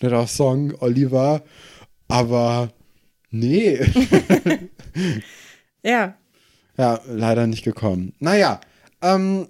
netter 0.00 0.26
Song, 0.26 0.74
Oliver. 0.80 1.42
Aber 2.08 2.70
nee, 3.30 3.80
Ja. 5.82 6.14
ja, 6.76 7.00
leider 7.06 7.46
nicht 7.46 7.64
gekommen. 7.64 8.12
Naja, 8.18 8.60
ähm, 9.00 9.48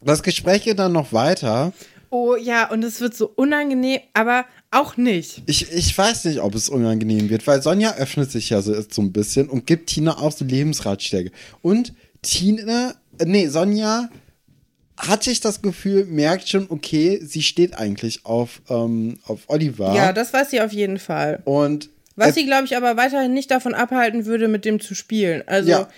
das 0.00 0.22
Gespräch 0.22 0.64
geht 0.64 0.78
dann 0.78 0.92
noch 0.92 1.12
weiter. 1.12 1.72
Oh 2.10 2.36
ja, 2.36 2.70
und 2.70 2.82
es 2.82 3.00
wird 3.00 3.14
so 3.14 3.28
unangenehm, 3.28 4.00
aber 4.12 4.44
auch 4.70 4.96
nicht. 4.96 5.42
Ich, 5.46 5.70
ich 5.72 5.96
weiß 5.96 6.26
nicht, 6.26 6.40
ob 6.40 6.54
es 6.54 6.68
unangenehm 6.68 7.28
wird, 7.30 7.46
weil 7.46 7.60
Sonja 7.62 7.94
öffnet 7.96 8.30
sich 8.30 8.50
ja 8.50 8.62
so, 8.62 8.74
so 8.88 9.02
ein 9.02 9.12
bisschen 9.12 9.48
und 9.48 9.66
gibt 9.66 9.88
Tina 9.90 10.18
auch 10.18 10.32
so 10.32 10.44
Lebensratschläge. 10.44 11.32
Und 11.62 11.92
Tina, 12.22 12.94
äh, 13.18 13.24
nee, 13.24 13.48
Sonja 13.48 14.08
hatte 14.96 15.30
ich 15.30 15.40
das 15.40 15.62
Gefühl, 15.62 16.04
merkt 16.04 16.48
schon, 16.48 16.66
okay, 16.68 17.20
sie 17.22 17.42
steht 17.42 17.74
eigentlich 17.76 18.26
auf, 18.26 18.60
ähm, 18.68 19.18
auf 19.24 19.40
Oliver. 19.48 19.94
Ja, 19.94 20.12
das 20.12 20.32
weiß 20.32 20.50
sie 20.50 20.60
auf 20.60 20.72
jeden 20.72 20.98
Fall. 20.98 21.40
und 21.44 21.88
Was 22.16 22.28
äh, 22.28 22.32
sie, 22.34 22.44
glaube 22.46 22.66
ich, 22.66 22.76
aber 22.76 22.96
weiterhin 22.96 23.32
nicht 23.34 23.50
davon 23.50 23.74
abhalten 23.74 24.26
würde, 24.26 24.46
mit 24.46 24.64
dem 24.64 24.78
zu 24.78 24.94
spielen. 24.94 25.42
Also, 25.46 25.70
Ja. 25.70 25.88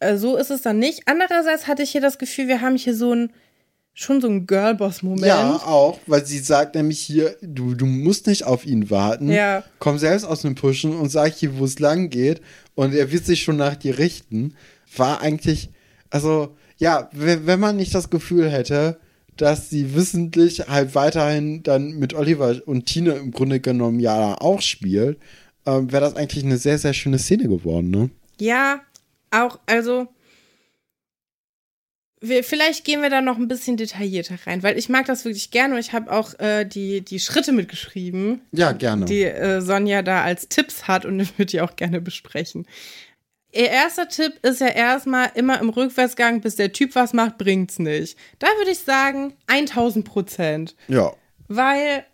äh, 0.00 0.16
so 0.18 0.36
ist 0.36 0.50
es 0.50 0.60
dann 0.62 0.78
nicht. 0.78 1.02
Andererseits 1.06 1.66
hatte 1.66 1.82
ich 1.82 1.90
hier 1.90 2.02
das 2.02 2.18
Gefühl, 2.18 2.48
wir 2.48 2.60
haben 2.60 2.76
hier 2.76 2.94
so 2.94 3.14
ein, 3.14 3.32
schon 3.98 4.20
so 4.20 4.28
ein 4.28 4.46
Girlboss-Moment. 4.46 5.26
ja, 5.26 5.56
auch, 5.56 5.98
weil 6.06 6.24
sie 6.24 6.38
sagt 6.38 6.76
nämlich 6.76 7.00
hier, 7.00 7.36
du, 7.42 7.74
du 7.74 7.84
musst 7.84 8.28
nicht 8.28 8.44
auf 8.44 8.64
ihn 8.64 8.90
warten. 8.90 9.28
Ja. 9.28 9.64
Komm 9.80 9.98
selbst 9.98 10.24
aus 10.24 10.42
dem 10.42 10.54
Pushen 10.54 10.96
und 10.96 11.08
sag 11.08 11.32
hier, 11.32 11.58
wo 11.58 11.64
es 11.64 11.80
lang 11.80 12.08
geht. 12.08 12.40
Und 12.76 12.94
er 12.94 13.10
wird 13.10 13.26
sich 13.26 13.42
schon 13.42 13.56
nach 13.56 13.74
dir 13.74 13.98
richten. 13.98 14.54
War 14.96 15.20
eigentlich, 15.20 15.70
also, 16.10 16.56
ja, 16.76 17.10
wenn 17.12 17.58
man 17.58 17.74
nicht 17.76 17.92
das 17.92 18.08
Gefühl 18.08 18.48
hätte, 18.48 19.00
dass 19.36 19.68
sie 19.68 19.96
wissentlich 19.96 20.68
halt 20.68 20.94
weiterhin 20.94 21.64
dann 21.64 21.94
mit 21.94 22.14
Oliver 22.14 22.54
und 22.66 22.86
Tine 22.86 23.14
im 23.14 23.32
Grunde 23.32 23.58
genommen 23.58 23.98
ja 23.98 24.40
auch 24.40 24.62
spielt, 24.62 25.18
ähm, 25.66 25.90
wäre 25.90 26.02
das 26.02 26.14
eigentlich 26.14 26.44
eine 26.44 26.58
sehr, 26.58 26.78
sehr 26.78 26.92
schöne 26.92 27.18
Szene 27.18 27.48
geworden, 27.48 27.90
ne? 27.90 28.10
Ja, 28.38 28.80
auch, 29.32 29.58
also. 29.66 30.06
Wir, 32.20 32.42
vielleicht 32.42 32.84
gehen 32.84 33.00
wir 33.00 33.10
da 33.10 33.20
noch 33.20 33.36
ein 33.36 33.46
bisschen 33.46 33.76
detaillierter 33.76 34.36
rein, 34.46 34.62
weil 34.62 34.76
ich 34.76 34.88
mag 34.88 35.06
das 35.06 35.24
wirklich 35.24 35.50
gerne 35.50 35.74
und 35.74 35.80
ich 35.80 35.92
habe 35.92 36.10
auch 36.10 36.38
äh, 36.40 36.64
die, 36.64 37.00
die 37.02 37.20
Schritte 37.20 37.52
mitgeschrieben, 37.52 38.40
Ja, 38.50 38.72
gerne. 38.72 39.04
die 39.04 39.22
äh, 39.22 39.60
Sonja 39.60 40.02
da 40.02 40.22
als 40.22 40.48
Tipps 40.48 40.88
hat 40.88 41.04
und 41.04 41.20
ich 41.20 41.38
würde 41.38 41.46
die 41.50 41.60
auch 41.60 41.76
gerne 41.76 42.00
besprechen. 42.00 42.66
Ihr 43.52 43.70
erster 43.70 44.08
Tipp 44.08 44.34
ist 44.42 44.60
ja 44.60 44.68
erstmal 44.68 45.30
immer 45.34 45.60
im 45.60 45.70
Rückwärtsgang, 45.70 46.40
bis 46.40 46.56
der 46.56 46.72
Typ 46.72 46.94
was 46.94 47.12
macht, 47.14 47.38
bringt's 47.38 47.78
nicht. 47.78 48.18
Da 48.38 48.46
würde 48.58 48.72
ich 48.72 48.80
sagen 48.80 49.34
1000 49.46 50.04
Prozent, 50.04 50.76
ja. 50.86 51.12
weil 51.46 52.04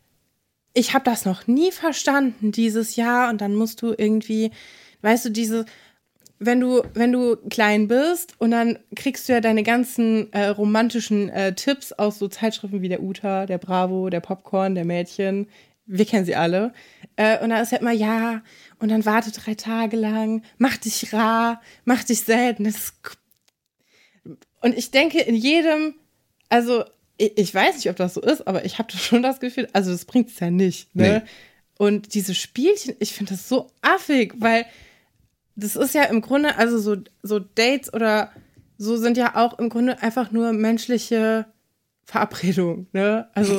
ich 0.74 0.94
habe 0.94 1.04
das 1.04 1.24
noch 1.24 1.46
nie 1.46 1.72
verstanden 1.72 2.52
dieses 2.52 2.96
Jahr 2.96 3.30
und 3.30 3.40
dann 3.40 3.54
musst 3.54 3.82
du 3.82 3.94
irgendwie, 3.96 4.50
weißt 5.02 5.24
du, 5.24 5.30
diese, 5.30 5.66
wenn 6.46 6.60
du, 6.60 6.82
wenn 6.94 7.12
du 7.12 7.36
klein 7.48 7.88
bist 7.88 8.34
und 8.38 8.50
dann 8.50 8.78
kriegst 8.96 9.28
du 9.28 9.32
ja 9.32 9.40
deine 9.40 9.62
ganzen 9.62 10.32
äh, 10.32 10.46
romantischen 10.48 11.28
äh, 11.28 11.54
Tipps 11.54 11.92
aus 11.92 12.18
so 12.18 12.28
Zeitschriften 12.28 12.82
wie 12.82 12.88
der 12.88 13.02
Uta, 13.02 13.46
der 13.46 13.58
Bravo, 13.58 14.10
der 14.10 14.20
Popcorn, 14.20 14.74
der 14.74 14.84
Mädchen. 14.84 15.48
Wir 15.86 16.06
kennen 16.06 16.24
sie 16.24 16.36
alle. 16.36 16.72
Äh, 17.16 17.42
und 17.42 17.50
da 17.50 17.60
ist 17.60 17.72
halt 17.72 17.82
mal, 17.82 17.94
ja, 17.94 18.42
und 18.78 18.90
dann 18.90 19.04
warte 19.04 19.30
drei 19.32 19.54
Tage 19.54 19.96
lang, 19.96 20.42
mach 20.58 20.76
dich 20.76 21.12
rar, 21.12 21.60
mach 21.84 22.04
dich 22.04 22.22
selten. 22.22 22.64
Das 22.64 22.76
ist 22.76 22.94
und 24.60 24.78
ich 24.78 24.90
denke, 24.90 25.20
in 25.20 25.34
jedem, 25.34 25.94
also 26.48 26.84
ich, 27.18 27.36
ich 27.36 27.54
weiß 27.54 27.76
nicht, 27.76 27.90
ob 27.90 27.96
das 27.96 28.14
so 28.14 28.22
ist, 28.22 28.46
aber 28.46 28.64
ich 28.64 28.78
habe 28.78 28.90
schon 28.96 29.22
das 29.22 29.40
Gefühl, 29.40 29.68
also 29.72 29.92
das 29.92 30.06
bringt 30.06 30.30
es 30.30 30.40
ja 30.40 30.50
nicht. 30.50 30.94
Ne? 30.96 31.22
Nee. 31.22 31.30
Und 31.76 32.14
diese 32.14 32.34
Spielchen, 32.34 32.94
ich 32.98 33.12
finde 33.12 33.32
das 33.34 33.48
so 33.48 33.70
affig, 33.82 34.34
weil 34.38 34.64
das 35.56 35.76
ist 35.76 35.94
ja 35.94 36.04
im 36.04 36.20
Grunde, 36.20 36.56
also 36.56 36.78
so, 36.78 36.96
so 37.22 37.38
Dates 37.38 37.92
oder 37.92 38.30
so 38.76 38.96
sind 38.96 39.16
ja 39.16 39.36
auch 39.36 39.58
im 39.58 39.68
Grunde 39.68 40.02
einfach 40.02 40.30
nur 40.32 40.52
menschliche 40.52 41.46
Verabredungen. 42.06 42.86
Ne? 42.92 43.28
Also, 43.34 43.58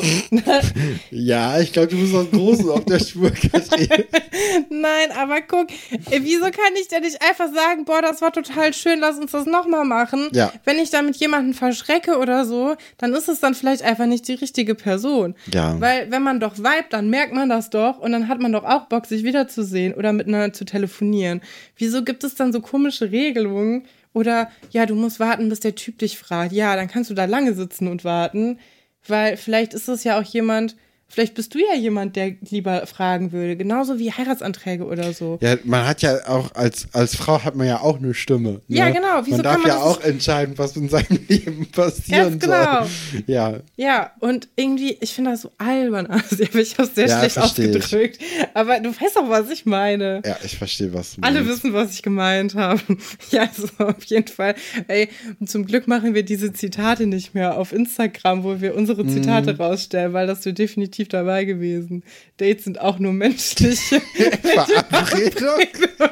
Ja, 1.12 1.60
ich 1.60 1.73
glaube, 1.73 1.88
du 1.88 1.97
bist 1.99 2.13
noch 2.13 2.29
groß 2.29 2.67
auf 2.69 2.86
der 2.86 2.99
Spur, 2.99 3.31
nein, 4.69 5.12
aber 5.17 5.41
guck, 5.41 5.67
ey, 6.12 6.23
wieso 6.23 6.45
kann 6.45 6.75
ich 6.79 6.88
denn 6.88 7.03
nicht 7.03 7.21
einfach 7.21 7.51
sagen, 7.53 7.86
boah, 7.86 8.01
das 8.01 8.21
war 8.21 8.31
total 8.31 8.73
schön, 8.73 8.99
lass 8.99 9.17
uns 9.17 9.31
das 9.31 9.45
nochmal 9.45 9.86
machen? 9.86 10.29
Ja. 10.34 10.53
Wenn 10.63 10.77
ich 10.77 10.91
damit 10.91 11.15
jemanden 11.17 11.53
verschrecke 11.53 12.17
oder 12.17 12.45
so, 12.45 12.75
dann 12.97 13.13
ist 13.13 13.29
es 13.29 13.39
dann 13.39 13.55
vielleicht 13.55 13.81
einfach 13.81 14.05
nicht 14.05 14.27
die 14.27 14.36
richtige 14.36 14.75
Person. 14.75 15.36
Ja. 15.51 15.79
Weil 15.79 16.12
wenn 16.12 16.21
man 16.23 16.39
doch 16.39 16.58
vibet, 16.58 16.91
dann 16.91 17.10
merkt 17.10 17.34
man 17.34 17.49
das 17.49 17.69
doch 17.69 17.99
und 17.99 18.12
dann 18.12 18.27
hat 18.27 18.39
man 18.39 18.51
doch 18.51 18.63
auch 18.63 18.86
Bock, 18.86 19.05
sich 19.05 19.23
wiederzusehen 19.23 19.93
oder 19.93 20.13
miteinander 20.13 20.53
zu 20.53 20.65
telefonieren. 20.65 21.41
Wieso 21.77 22.03
gibt 22.03 22.23
es 22.23 22.36
dann 22.36 22.53
so 22.53 22.62
komische 22.62 23.12
Regelungen? 23.12 23.86
Oder 24.15 24.49
ja, 24.71 24.86
du 24.86 24.95
musst 24.95 25.19
warten, 25.19 25.49
bis 25.49 25.60
der 25.60 25.75
Typ 25.75 25.99
dich 25.99 26.17
fragt. 26.17 26.54
Ja, 26.54 26.78
dann 26.78 26.88
kannst 26.88 27.10
du 27.10 27.13
da 27.13 27.25
lange 27.25 27.54
sitzen 27.54 27.89
und 27.89 28.06
warten, 28.06 28.60
weil 29.06 29.36
vielleicht 29.36 29.73
ist 29.73 29.89
es 29.89 30.06
ja 30.06 30.17
auch 30.17 30.23
jemand, 30.23 30.78
vielleicht 31.15 31.34
bist 31.34 31.54
du 31.56 31.60
ja 31.60 31.75
jemand, 31.80 32.17
der 32.17 32.34
lieber 32.49 32.86
fragen 32.88 33.32
würde, 33.32 33.56
genauso 33.56 33.97
wie 33.99 34.12
Heiratsanträge 34.12 34.84
oder 34.86 35.13
so. 35.13 35.39
Ja, 35.41 35.56
man 35.63 35.88
hat 35.88 36.01
ja 36.01 36.28
auch, 36.28 36.54
als, 36.56 36.88
als 36.91 37.15
Frau 37.15 37.41
hat 37.43 37.56
man 37.56 37.65
ja 37.67 37.80
auch 37.80 37.97
eine 37.97 38.13
Stimme. 38.13 38.62
Ne? 38.67 38.78
Ja, 38.78 38.89
genau. 38.89 39.21
Wieso 39.23 39.38
man 39.38 39.43
darf 39.43 39.58
man 39.60 39.67
ja 39.67 39.78
auch 39.82 40.01
entscheiden, 40.01 40.58
was 40.58 40.75
in 40.75 40.89
seinem 40.89 41.19
Leben 41.30 41.67
passieren 41.71 42.32
Ganz 42.39 42.43
genau. 42.43 42.82
soll. 42.84 43.23
Ja, 43.28 43.54
Ja, 43.78 44.12
und 44.19 44.49
irgendwie, 44.58 44.97
ich 44.99 45.13
finde 45.13 45.32
das 45.32 45.41
so 45.41 45.51
albern. 45.58 46.08
Also, 46.12 46.43
ich 46.43 46.73
habe 46.78 46.88
es 46.89 46.95
sehr 46.95 47.08
Ja, 47.08 47.19
schlecht 47.19 47.36
versteh 47.36 47.69
ich. 47.69 47.78
ausgedrückt. 47.78 48.19
Aber 48.54 48.80
du 48.82 48.89
weißt 48.89 49.15
doch, 49.15 49.30
was 49.30 49.49
ich 49.49 49.65
meine. 49.65 50.21
ja, 50.25 50.36
ich 50.43 50.58
verstehe, 50.58 50.93
was 50.93 51.15
du 51.15 51.21
Alle 51.21 51.41
meinst. 51.43 51.63
wissen, 51.63 51.73
was 51.73 51.93
ich 51.93 52.01
gemeint 52.04 52.56
habe. 52.56 52.82
Ja, 53.32 53.43
also 53.43 53.67
auf 53.80 54.04
jeden 54.06 54.28
Fall. 54.28 54.56
Ey, 54.89 55.08
zum 55.45 55.65
Glück 55.65 55.88
machen 55.88 56.13
wir 56.13 56.23
diese 56.23 56.51
Zitate 56.51 57.06
nicht 57.08 57.34
mehr 57.34 57.58
auf 57.58 57.71
Instagram, 57.71 58.43
wo 58.43 58.60
wir 58.60 58.75
unsere 58.75 59.06
Zitate 59.08 59.54
Mhm. 59.54 59.62
rausstellen, 59.62 60.13
weil 60.13 60.28
das 60.28 60.43
wäre 60.45 60.54
definitiv 60.54 61.05
dabei 61.10 61.46
gewesen. 61.46 62.04
Dates 62.38 62.63
sind 62.65 62.80
auch 62.80 63.00
nur 63.00 63.13
menschliche. 63.13 64.02
Verabredung? 64.41 65.60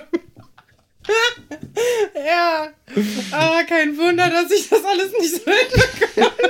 ja. 2.16 2.70
Aber 3.32 3.64
kein 3.66 3.98
Wunder, 3.98 4.30
dass 4.30 4.52
ich 4.52 4.70
das 4.70 4.84
alles 4.84 5.12
nicht 5.20 5.36
so 5.36 5.52
hinbekomme. 5.52 6.50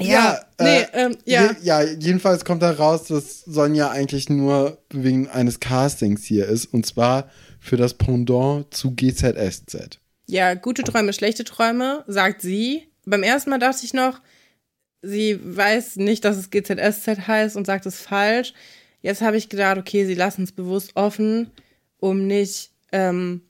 Ja, 0.00 0.40
nee, 0.58 0.80
äh, 0.80 0.86
ähm, 0.94 1.16
ja. 1.26 1.50
je- 1.52 1.56
ja, 1.62 1.82
jedenfalls 1.82 2.44
kommt 2.44 2.62
da 2.62 2.72
raus, 2.72 3.04
dass 3.04 3.40
Sonja 3.44 3.90
eigentlich 3.90 4.28
nur 4.28 4.78
wegen 4.90 5.28
eines 5.28 5.60
Castings 5.60 6.24
hier 6.24 6.46
ist. 6.46 6.66
Und 6.66 6.86
zwar 6.86 7.30
für 7.60 7.76
das 7.76 7.94
Pendant 7.94 8.72
zu 8.74 8.96
GZSZ. 8.96 10.00
Ja, 10.26 10.54
gute 10.54 10.82
Träume, 10.82 11.12
schlechte 11.12 11.44
Träume, 11.44 12.04
sagt 12.08 12.42
sie. 12.42 12.88
Beim 13.04 13.22
ersten 13.22 13.50
Mal 13.50 13.58
dachte 13.58 13.84
ich 13.84 13.94
noch, 13.94 14.20
sie 15.02 15.38
weiß 15.42 15.96
nicht, 15.96 16.24
dass 16.24 16.36
es 16.36 16.50
GZSZ 16.50 17.26
heißt 17.26 17.56
und 17.56 17.66
sagt 17.66 17.86
es 17.86 18.00
falsch. 18.00 18.54
Jetzt 19.02 19.20
habe 19.20 19.36
ich 19.36 19.48
gedacht, 19.48 19.78
okay, 19.78 20.06
sie 20.06 20.14
lassen 20.14 20.44
es 20.44 20.52
bewusst 20.52 20.92
offen, 20.94 21.50
um 21.98 22.26
nicht 22.26 22.70
ähm, 22.92 23.42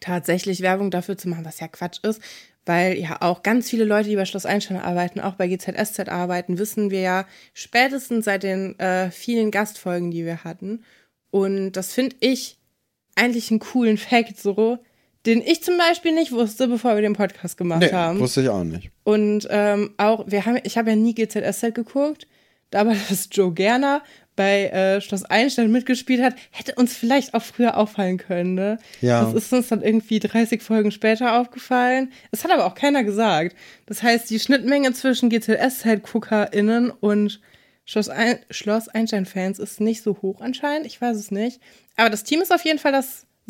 tatsächlich 0.00 0.60
Werbung 0.60 0.90
dafür 0.90 1.16
zu 1.16 1.28
machen, 1.28 1.44
was 1.44 1.60
ja 1.60 1.68
Quatsch 1.68 2.04
ist. 2.04 2.20
Weil 2.66 2.98
ja 2.98 3.22
auch 3.22 3.42
ganz 3.42 3.70
viele 3.70 3.84
Leute, 3.84 4.10
die 4.10 4.16
bei 4.16 4.26
Schloss 4.26 4.44
Einstein 4.44 4.76
arbeiten, 4.76 5.18
auch 5.18 5.34
bei 5.34 5.48
GZSZ 5.48 6.08
arbeiten, 6.08 6.58
wissen 6.58 6.90
wir 6.90 7.00
ja 7.00 7.26
spätestens 7.54 8.26
seit 8.26 8.42
den 8.42 8.78
äh, 8.78 9.10
vielen 9.10 9.50
Gastfolgen, 9.50 10.10
die 10.10 10.26
wir 10.26 10.44
hatten. 10.44 10.84
Und 11.30 11.72
das 11.72 11.94
finde 11.94 12.16
ich 12.20 12.58
eigentlich 13.14 13.50
einen 13.50 13.60
coolen 13.60 13.96
Fact 13.96 14.38
so, 14.38 14.78
den 15.26 15.42
ich 15.42 15.62
zum 15.62 15.76
Beispiel 15.76 16.12
nicht 16.12 16.32
wusste, 16.32 16.68
bevor 16.68 16.94
wir 16.94 17.02
den 17.02 17.12
Podcast 17.12 17.56
gemacht 17.56 17.80
Nee, 17.80 17.92
haben. 17.92 18.18
wusste 18.20 18.40
ich 18.42 18.48
auch 18.48 18.64
nicht. 18.64 18.90
Und 19.04 19.46
ähm, 19.50 19.94
auch, 19.98 20.24
wir 20.26 20.46
haben, 20.46 20.58
ich 20.64 20.78
habe 20.78 20.90
ja 20.90 20.96
nie 20.96 21.14
GZSZ 21.14 21.74
geguckt, 21.74 22.26
da 22.70 22.80
aber 22.80 22.94
dass 23.08 23.28
Joe 23.30 23.52
Gerner 23.52 24.02
bei 24.36 24.68
äh, 24.68 25.00
Schloss 25.02 25.24
Einstein 25.24 25.70
mitgespielt 25.70 26.22
hat, 26.22 26.34
hätte 26.50 26.74
uns 26.76 26.94
vielleicht 26.96 27.34
auch 27.34 27.42
früher 27.42 27.76
auffallen 27.76 28.16
können, 28.16 28.54
ne? 28.54 28.78
Ja. 29.02 29.24
Das 29.24 29.34
ist 29.34 29.52
uns 29.52 29.68
dann 29.68 29.82
irgendwie 29.82 30.18
30 30.18 30.62
Folgen 30.62 30.90
später 30.92 31.38
aufgefallen. 31.38 32.10
Es 32.30 32.42
hat 32.44 32.50
aber 32.50 32.64
auch 32.64 32.74
keiner 32.74 33.04
gesagt. 33.04 33.54
Das 33.84 34.02
heißt, 34.02 34.30
die 34.30 34.38
Schnittmenge 34.40 34.94
zwischen 34.94 35.28
GZSZ-GuckerInnen 35.28 36.90
und 36.90 37.40
Schloss, 37.84 38.08
Ein 38.08 38.38
Schloss 38.50 38.88
Einstein-Fans 38.88 39.58
ist 39.58 39.80
nicht 39.80 40.02
so 40.02 40.16
hoch 40.22 40.40
anscheinend. 40.40 40.86
Ich 40.86 41.00
weiß 41.00 41.16
es 41.16 41.30
nicht. 41.30 41.60
Aber 41.96 42.08
das 42.08 42.22
Team 42.24 42.40
ist 42.40 42.52
auf 42.54 42.64
jeden 42.64 42.78
Fall 42.78 42.92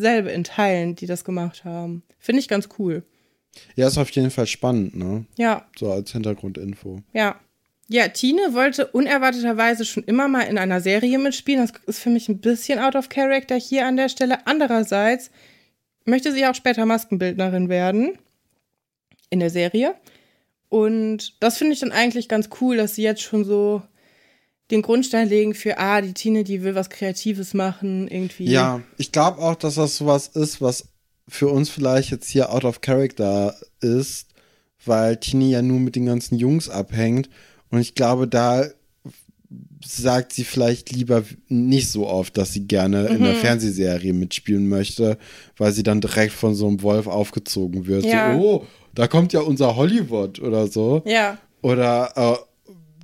dasselbe 0.00 0.30
in 0.30 0.44
Teilen, 0.44 0.96
die 0.96 1.06
das 1.06 1.24
gemacht 1.24 1.64
haben. 1.64 2.02
Finde 2.18 2.40
ich 2.40 2.48
ganz 2.48 2.68
cool. 2.78 3.02
Ja, 3.74 3.88
ist 3.88 3.98
auf 3.98 4.10
jeden 4.10 4.30
Fall 4.30 4.46
spannend, 4.46 4.96
ne? 4.96 5.24
Ja, 5.36 5.66
So 5.78 5.90
als 5.90 6.12
Hintergrundinfo. 6.12 7.02
Ja. 7.12 7.38
Ja, 7.88 8.06
Tine 8.06 8.54
wollte 8.54 8.86
unerwarteterweise 8.86 9.84
schon 9.84 10.04
immer 10.04 10.28
mal 10.28 10.42
in 10.42 10.58
einer 10.58 10.80
Serie 10.80 11.18
mitspielen. 11.18 11.60
Das 11.60 11.72
ist 11.86 11.98
für 11.98 12.10
mich 12.10 12.28
ein 12.28 12.38
bisschen 12.38 12.78
out 12.78 12.94
of 12.94 13.08
character 13.08 13.56
hier 13.56 13.84
an 13.84 13.96
der 13.96 14.08
Stelle. 14.08 14.46
Andererseits 14.46 15.32
möchte 16.04 16.32
sie 16.32 16.46
auch 16.46 16.54
später 16.54 16.86
Maskenbildnerin 16.86 17.68
werden 17.68 18.16
in 19.28 19.40
der 19.40 19.50
Serie. 19.50 19.96
Und 20.68 21.42
das 21.42 21.58
finde 21.58 21.72
ich 21.72 21.80
dann 21.80 21.90
eigentlich 21.90 22.28
ganz 22.28 22.48
cool, 22.60 22.76
dass 22.76 22.94
sie 22.94 23.02
jetzt 23.02 23.22
schon 23.22 23.44
so 23.44 23.82
den 24.70 24.82
Grundstein 24.82 25.28
legen 25.28 25.54
für, 25.54 25.78
ah, 25.78 26.00
die 26.00 26.14
Tine, 26.14 26.44
die 26.44 26.62
will 26.62 26.74
was 26.74 26.90
Kreatives 26.90 27.54
machen, 27.54 28.08
irgendwie. 28.08 28.44
Ja, 28.50 28.80
ich 28.96 29.12
glaube 29.12 29.38
auch, 29.38 29.54
dass 29.56 29.74
das 29.76 29.96
sowas 29.96 30.28
ist, 30.28 30.60
was 30.60 30.86
für 31.28 31.48
uns 31.48 31.68
vielleicht 31.70 32.10
jetzt 32.10 32.28
hier 32.28 32.52
out 32.52 32.64
of 32.64 32.80
character 32.80 33.54
ist, 33.80 34.26
weil 34.84 35.16
Tini 35.16 35.50
ja 35.50 35.62
nur 35.62 35.78
mit 35.80 35.94
den 35.96 36.06
ganzen 36.06 36.36
Jungs 36.36 36.68
abhängt. 36.68 37.28
Und 37.70 37.80
ich 37.80 37.94
glaube, 37.94 38.26
da 38.26 38.64
sagt 39.84 40.32
sie 40.32 40.44
vielleicht 40.44 40.90
lieber 40.92 41.24
nicht 41.48 41.90
so 41.90 42.06
oft, 42.06 42.36
dass 42.36 42.52
sie 42.52 42.66
gerne 42.66 43.06
in 43.08 43.18
Mhm. 43.20 43.24
der 43.24 43.34
Fernsehserie 43.36 44.12
mitspielen 44.12 44.68
möchte, 44.68 45.18
weil 45.56 45.72
sie 45.72 45.82
dann 45.82 46.00
direkt 46.00 46.32
von 46.32 46.54
so 46.54 46.66
einem 46.68 46.82
Wolf 46.82 47.06
aufgezogen 47.06 47.86
wird. 47.86 48.04
Ja. 48.04 48.34
So, 48.34 48.40
oh, 48.40 48.66
da 48.94 49.06
kommt 49.08 49.32
ja 49.32 49.40
unser 49.40 49.76
Hollywood 49.76 50.40
oder 50.40 50.66
so. 50.66 51.02
Ja. 51.06 51.38
Oder 51.62 52.12
äh, 52.16 52.36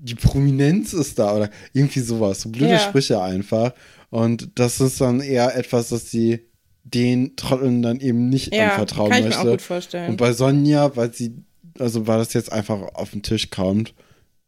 die 0.06 0.14
Prominenz 0.14 0.92
ist 0.92 1.18
da 1.18 1.34
oder 1.36 1.50
irgendwie 1.72 2.00
sowas. 2.00 2.40
So 2.42 2.48
blöde 2.50 2.72
Ja. 2.72 2.78
Sprüche 2.78 3.20
einfach. 3.20 3.72
Und 4.10 4.50
das 4.54 4.80
ist 4.80 5.00
dann 5.00 5.20
eher 5.20 5.56
etwas, 5.56 5.88
das 5.90 6.10
sie 6.10 6.40
den 6.84 7.34
Trotteln 7.36 7.82
dann 7.82 7.98
eben 8.00 8.28
nicht 8.28 8.54
Ja, 8.54 8.70
anvertrauen 8.70 9.10
kann 9.10 9.22
ich 9.24 9.28
mir 9.30 9.38
auch 9.40 9.44
gut 9.44 9.62
vorstellen. 9.62 10.10
Und 10.10 10.16
bei 10.18 10.32
Sonja, 10.32 10.94
weil 10.96 11.12
sie, 11.12 11.34
also 11.78 12.06
weil 12.06 12.18
das 12.18 12.32
jetzt 12.32 12.52
einfach 12.52 12.80
auf 12.94 13.10
den 13.10 13.22
Tisch 13.22 13.50
kommt, 13.50 13.94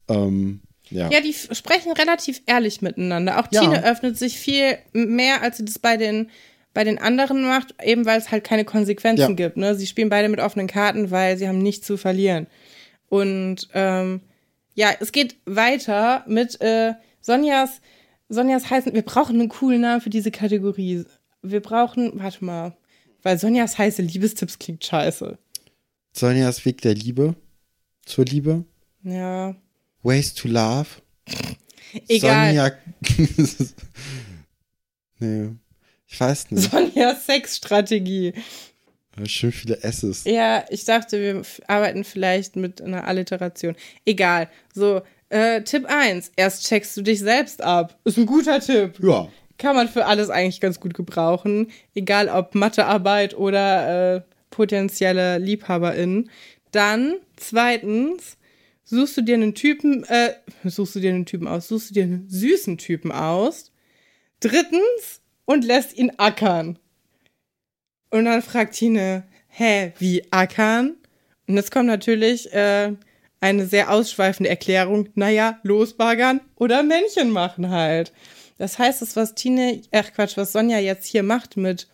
ähm, 0.08 0.60
ja. 0.90 1.10
Ja, 1.10 1.20
die 1.20 1.34
sprechen 1.34 1.92
relativ 1.92 2.40
ehrlich 2.46 2.80
miteinander. 2.80 3.40
Auch 3.40 3.48
Ja. 3.50 3.60
Tine 3.62 3.84
öffnet 3.84 4.16
sich 4.16 4.38
viel 4.38 4.78
mehr, 4.92 5.42
als 5.42 5.56
sie 5.58 5.64
das 5.64 5.78
bei 5.78 5.96
den, 5.96 6.30
bei 6.72 6.84
den 6.84 6.98
anderen 6.98 7.42
macht, 7.42 7.74
eben 7.84 8.06
weil 8.06 8.18
es 8.18 8.30
halt 8.30 8.44
keine 8.44 8.64
Konsequenzen 8.64 9.20
Ja. 9.30 9.32
gibt. 9.32 9.56
Ne? 9.56 9.74
Sie 9.74 9.86
spielen 9.88 10.08
beide 10.08 10.28
mit 10.28 10.38
offenen 10.40 10.68
Karten, 10.68 11.10
weil 11.10 11.36
sie 11.36 11.48
haben 11.48 11.58
nichts 11.58 11.86
zu 11.86 11.96
verlieren. 11.96 12.46
Und 13.08 13.68
ähm, 13.74 14.20
ja, 14.78 14.94
es 15.00 15.10
geht 15.10 15.34
weiter 15.44 16.24
mit 16.28 16.60
äh, 16.60 16.94
Sonjas, 17.20 17.80
Sonjas 18.28 18.70
heißen, 18.70 18.94
wir 18.94 19.02
brauchen 19.02 19.40
einen 19.40 19.48
coolen 19.48 19.80
Namen 19.80 20.00
für 20.00 20.08
diese 20.08 20.30
Kategorie. 20.30 21.04
Wir 21.42 21.60
brauchen, 21.60 22.12
warte 22.14 22.44
mal, 22.44 22.76
weil 23.24 23.40
Sonjas 23.40 23.76
heiße 23.76 24.02
Liebestipps 24.02 24.56
klingt 24.60 24.84
scheiße. 24.84 25.36
Sonjas 26.12 26.64
Weg 26.64 26.80
der 26.82 26.94
Liebe 26.94 27.34
zur 28.06 28.24
Liebe. 28.24 28.64
Ja. 29.02 29.56
Ways 30.04 30.32
to 30.34 30.46
Love. 30.46 30.86
Egal. 32.08 32.54
Sonja. 32.54 32.72
nee. 35.18 35.48
Ich 36.06 36.20
weiß 36.20 36.52
nicht. 36.52 36.70
Sonjas 36.70 37.26
Sexstrategie. 37.26 38.32
Schön 39.26 39.52
viele 39.52 39.82
S's. 39.82 40.24
Ja, 40.24 40.64
ich 40.70 40.84
dachte, 40.84 41.20
wir 41.20 41.42
arbeiten 41.66 42.04
vielleicht 42.04 42.56
mit 42.56 42.80
einer 42.80 43.06
Alliteration. 43.06 43.74
Egal. 44.04 44.48
So, 44.74 45.02
äh, 45.28 45.62
Tipp 45.62 45.86
1. 45.86 46.32
Erst 46.36 46.66
checkst 46.66 46.96
du 46.96 47.02
dich 47.02 47.20
selbst 47.20 47.62
ab. 47.62 47.98
Ist 48.04 48.18
ein 48.18 48.26
guter 48.26 48.60
Tipp. 48.60 48.98
Ja. 49.02 49.28
Kann 49.58 49.76
man 49.76 49.88
für 49.88 50.06
alles 50.06 50.30
eigentlich 50.30 50.60
ganz 50.60 50.78
gut 50.80 50.94
gebrauchen. 50.94 51.70
Egal 51.94 52.28
ob 52.28 52.54
Mathearbeit 52.54 53.34
oder 53.36 54.16
äh, 54.16 54.22
potenzielle 54.50 55.38
Liebhaberin. 55.38 56.30
Dann, 56.70 57.16
zweitens, 57.36 58.36
suchst 58.84 59.16
du 59.16 59.22
dir 59.22 59.34
einen 59.34 59.54
Typen, 59.54 60.04
äh, 60.04 60.34
suchst 60.64 60.94
du 60.94 61.00
dir 61.00 61.10
einen 61.10 61.26
Typen 61.26 61.48
aus, 61.48 61.68
suchst 61.68 61.90
du 61.90 61.94
dir 61.94 62.04
einen 62.04 62.28
süßen 62.28 62.78
Typen 62.78 63.10
aus. 63.10 63.72
Drittens, 64.40 65.20
und 65.48 65.64
lässt 65.64 65.96
ihn 65.96 66.12
ackern. 66.18 66.78
Und 68.10 68.24
dann 68.24 68.42
fragt 68.42 68.74
Tine, 68.74 69.24
hä, 69.48 69.92
wie 69.98 70.22
ackern? 70.30 70.96
Und 71.46 71.56
jetzt 71.56 71.70
kommt 71.70 71.86
natürlich 71.86 72.52
äh, 72.52 72.92
eine 73.40 73.66
sehr 73.66 73.90
ausschweifende 73.90 74.50
Erklärung, 74.50 75.08
naja, 75.14 75.58
losbaggern 75.62 76.40
oder 76.56 76.82
Männchen 76.82 77.30
machen 77.30 77.70
halt. 77.70 78.12
Das 78.58 78.78
heißt, 78.78 79.02
das, 79.02 79.14
was 79.16 79.34
Tine, 79.34 79.80
ach 79.92 80.12
Quatsch, 80.12 80.36
was 80.36 80.52
Sonja 80.52 80.78
jetzt 80.78 81.06
hier 81.06 81.22
macht 81.22 81.56
mit 81.56 81.88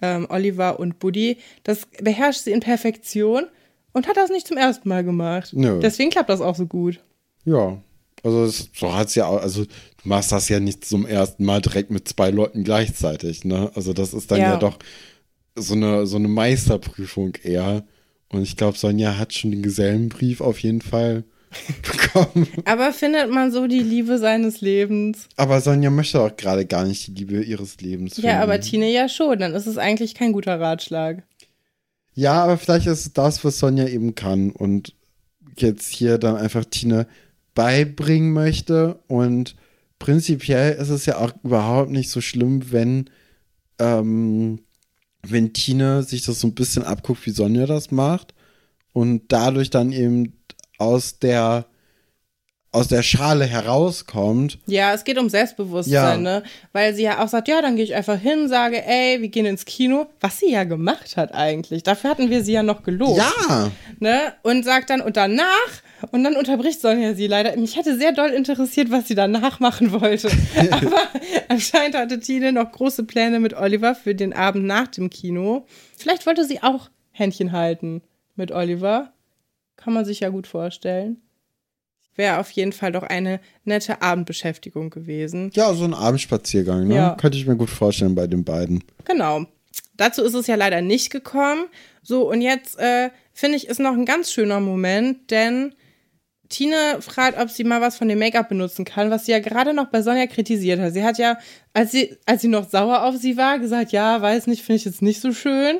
ähm, 0.00 0.26
Oliver 0.30 0.78
und 0.80 0.98
Buddy, 0.98 1.38
das 1.64 1.86
beherrscht 2.00 2.40
sie 2.40 2.52
in 2.52 2.60
Perfektion 2.60 3.46
und 3.92 4.08
hat 4.08 4.16
das 4.16 4.30
nicht 4.30 4.46
zum 4.46 4.56
ersten 4.56 4.88
Mal 4.88 5.04
gemacht. 5.04 5.50
Nö. 5.52 5.80
Deswegen 5.80 6.10
klappt 6.10 6.30
das 6.30 6.40
auch 6.40 6.56
so 6.56 6.66
gut. 6.66 7.00
Ja. 7.44 7.78
Also 8.22 8.44
es, 8.44 8.70
so 8.74 8.92
hat's 8.94 9.14
ja 9.14 9.26
auch, 9.26 9.40
also 9.40 9.64
du 9.64 9.70
machst 10.04 10.32
das 10.32 10.48
ja 10.48 10.58
nicht 10.58 10.84
zum 10.84 11.06
ersten 11.06 11.44
Mal 11.44 11.60
direkt 11.60 11.90
mit 11.90 12.08
zwei 12.08 12.30
Leuten 12.30 12.64
gleichzeitig, 12.64 13.44
ne? 13.44 13.70
Also 13.74 13.92
das 13.92 14.14
ist 14.14 14.30
dann 14.30 14.40
ja, 14.40 14.52
Ja. 14.52 14.56
doch 14.56 14.78
so 15.56 15.74
eine, 15.74 16.06
so 16.06 16.16
eine 16.16 16.28
Meisterprüfung 16.28 17.34
eher. 17.42 17.84
Und 18.28 18.42
ich 18.42 18.56
glaube, 18.56 18.76
Sonja 18.76 19.18
hat 19.18 19.32
schon 19.32 19.50
den 19.50 19.62
Gesellenbrief 19.62 20.40
auf 20.40 20.58
jeden 20.60 20.82
Fall 20.82 21.24
bekommen. 21.82 22.48
Aber 22.64 22.92
findet 22.92 23.30
man 23.30 23.50
so 23.50 23.66
die 23.66 23.80
Liebe 23.80 24.18
seines 24.18 24.60
Lebens? 24.60 25.28
Aber 25.36 25.60
Sonja 25.60 25.90
möchte 25.90 26.20
auch 26.20 26.36
gerade 26.36 26.66
gar 26.66 26.84
nicht 26.84 27.06
die 27.06 27.12
Liebe 27.12 27.42
ihres 27.42 27.80
Lebens 27.80 28.14
finden. 28.14 28.28
Ja, 28.28 28.42
aber 28.42 28.60
Tine 28.60 28.90
ja 28.90 29.08
schon. 29.08 29.38
Dann 29.38 29.54
ist 29.54 29.66
es 29.66 29.78
eigentlich 29.78 30.14
kein 30.14 30.32
guter 30.32 30.60
Ratschlag. 30.60 31.22
Ja, 32.14 32.42
aber 32.42 32.56
vielleicht 32.56 32.86
ist 32.86 33.06
es 33.06 33.12
das, 33.12 33.44
was 33.44 33.58
Sonja 33.58 33.86
eben 33.86 34.14
kann 34.14 34.50
und 34.50 34.94
jetzt 35.58 35.90
hier 35.90 36.18
dann 36.18 36.36
einfach 36.36 36.64
Tine 36.64 37.06
beibringen 37.54 38.32
möchte. 38.32 39.00
Und 39.06 39.54
prinzipiell 39.98 40.74
ist 40.74 40.88
es 40.88 41.06
ja 41.06 41.18
auch 41.18 41.32
überhaupt 41.44 41.90
nicht 41.90 42.10
so 42.10 42.20
schlimm, 42.20 42.72
wenn, 42.72 43.10
ähm, 43.78 44.60
wenn 45.22 45.52
Tine 45.52 46.02
sich 46.02 46.24
das 46.24 46.40
so 46.40 46.46
ein 46.46 46.54
bisschen 46.54 46.84
abguckt, 46.84 47.26
wie 47.26 47.30
Sonja 47.30 47.66
das 47.66 47.90
macht 47.90 48.34
und 48.92 49.22
dadurch 49.28 49.70
dann 49.70 49.92
eben 49.92 50.32
aus 50.78 51.18
der 51.18 51.66
aus 52.72 52.88
der 52.88 53.02
Schale 53.02 53.46
herauskommt. 53.46 54.58
Ja, 54.66 54.92
es 54.92 55.04
geht 55.04 55.16
um 55.16 55.30
Selbstbewusstsein, 55.30 56.24
Ja. 56.26 56.40
ne? 56.40 56.42
Weil 56.72 56.94
sie 56.94 57.04
ja 57.04 57.24
auch 57.24 57.28
sagt, 57.28 57.48
ja, 57.48 57.62
dann 57.62 57.76
gehe 57.76 57.84
ich 57.86 57.94
einfach 57.94 58.18
hin, 58.18 58.48
sage, 58.50 58.84
ey, 58.84 59.22
wir 59.22 59.28
gehen 59.28 59.46
ins 59.46 59.64
Kino, 59.64 60.08
was 60.20 60.40
sie 60.40 60.50
ja 60.52 60.64
gemacht 60.64 61.16
hat 61.16 61.32
eigentlich. 61.32 61.84
Dafür 61.84 62.10
hatten 62.10 62.28
wir 62.28 62.44
sie 62.44 62.52
ja 62.52 62.62
noch 62.62 62.82
gelobt. 62.82 63.16
Ja, 63.48 63.70
Ne? 63.98 64.34
Und 64.42 64.62
sagt 64.66 64.90
dann, 64.90 65.00
und 65.00 65.16
danach, 65.16 65.46
und 66.12 66.24
dann 66.24 66.36
unterbricht 66.36 66.80
Sonja 66.80 67.14
sie 67.14 67.26
leider. 67.26 67.56
Mich 67.56 67.76
hätte 67.76 67.96
sehr 67.96 68.12
doll 68.12 68.30
interessiert, 68.30 68.90
was 68.90 69.08
sie 69.08 69.14
danach 69.14 69.60
machen 69.60 69.92
wollte. 69.92 70.30
Aber 70.70 71.02
anscheinend 71.48 71.96
hatte 71.96 72.20
Tine 72.20 72.52
noch 72.52 72.72
große 72.72 73.04
Pläne 73.04 73.40
mit 73.40 73.54
Oliver 73.54 73.94
für 73.94 74.14
den 74.14 74.32
Abend 74.32 74.64
nach 74.64 74.88
dem 74.88 75.10
Kino. 75.10 75.66
Vielleicht 75.96 76.26
wollte 76.26 76.44
sie 76.44 76.62
auch 76.62 76.88
Händchen 77.12 77.52
halten 77.52 78.02
mit 78.34 78.52
Oliver. 78.52 79.12
Kann 79.76 79.94
man 79.94 80.04
sich 80.04 80.20
ja 80.20 80.28
gut 80.28 80.46
vorstellen. 80.46 81.22
wäre 82.14 82.38
auf 82.38 82.50
jeden 82.50 82.72
Fall 82.72 82.92
doch 82.92 83.02
eine 83.02 83.40
nette 83.64 84.02
Abendbeschäftigung 84.02 84.90
gewesen. 84.90 85.50
Ja, 85.54 85.74
so 85.74 85.84
ein 85.84 85.94
Abendspaziergang, 85.94 86.88
ne? 86.88 86.94
Ja. 86.94 87.16
Könnte 87.20 87.38
ich 87.38 87.46
mir 87.46 87.56
gut 87.56 87.70
vorstellen 87.70 88.14
bei 88.14 88.26
den 88.26 88.44
beiden. 88.44 88.82
Genau. 89.04 89.44
Dazu 89.96 90.22
ist 90.22 90.34
es 90.34 90.46
ja 90.46 90.54
leider 90.54 90.80
nicht 90.80 91.10
gekommen. 91.10 91.64
So, 92.02 92.30
und 92.30 92.40
jetzt 92.40 92.78
äh, 92.78 93.10
finde 93.32 93.56
ich, 93.56 93.68
ist 93.68 93.80
noch 93.80 93.92
ein 93.92 94.04
ganz 94.04 94.32
schöner 94.32 94.60
Moment, 94.60 95.30
denn 95.30 95.74
Tine 96.48 96.98
fragt, 97.00 97.38
ob 97.38 97.50
sie 97.50 97.64
mal 97.64 97.80
was 97.80 97.96
von 97.96 98.08
dem 98.08 98.18
Make-up 98.18 98.48
benutzen 98.48 98.84
kann, 98.84 99.10
was 99.10 99.26
sie 99.26 99.32
ja 99.32 99.38
gerade 99.38 99.74
noch 99.74 99.86
bei 99.86 100.02
Sonja 100.02 100.26
kritisiert 100.26 100.80
hat. 100.80 100.92
Sie 100.92 101.04
hat 101.04 101.18
ja, 101.18 101.38
als 101.72 101.90
sie, 101.90 102.16
als 102.26 102.42
sie 102.42 102.48
noch 102.48 102.68
sauer 102.68 103.04
auf 103.04 103.16
sie 103.16 103.36
war, 103.36 103.58
gesagt, 103.58 103.92
ja, 103.92 104.20
weiß 104.20 104.46
nicht, 104.46 104.62
finde 104.62 104.76
ich 104.76 104.84
jetzt 104.84 105.02
nicht 105.02 105.20
so 105.20 105.32
schön. 105.32 105.78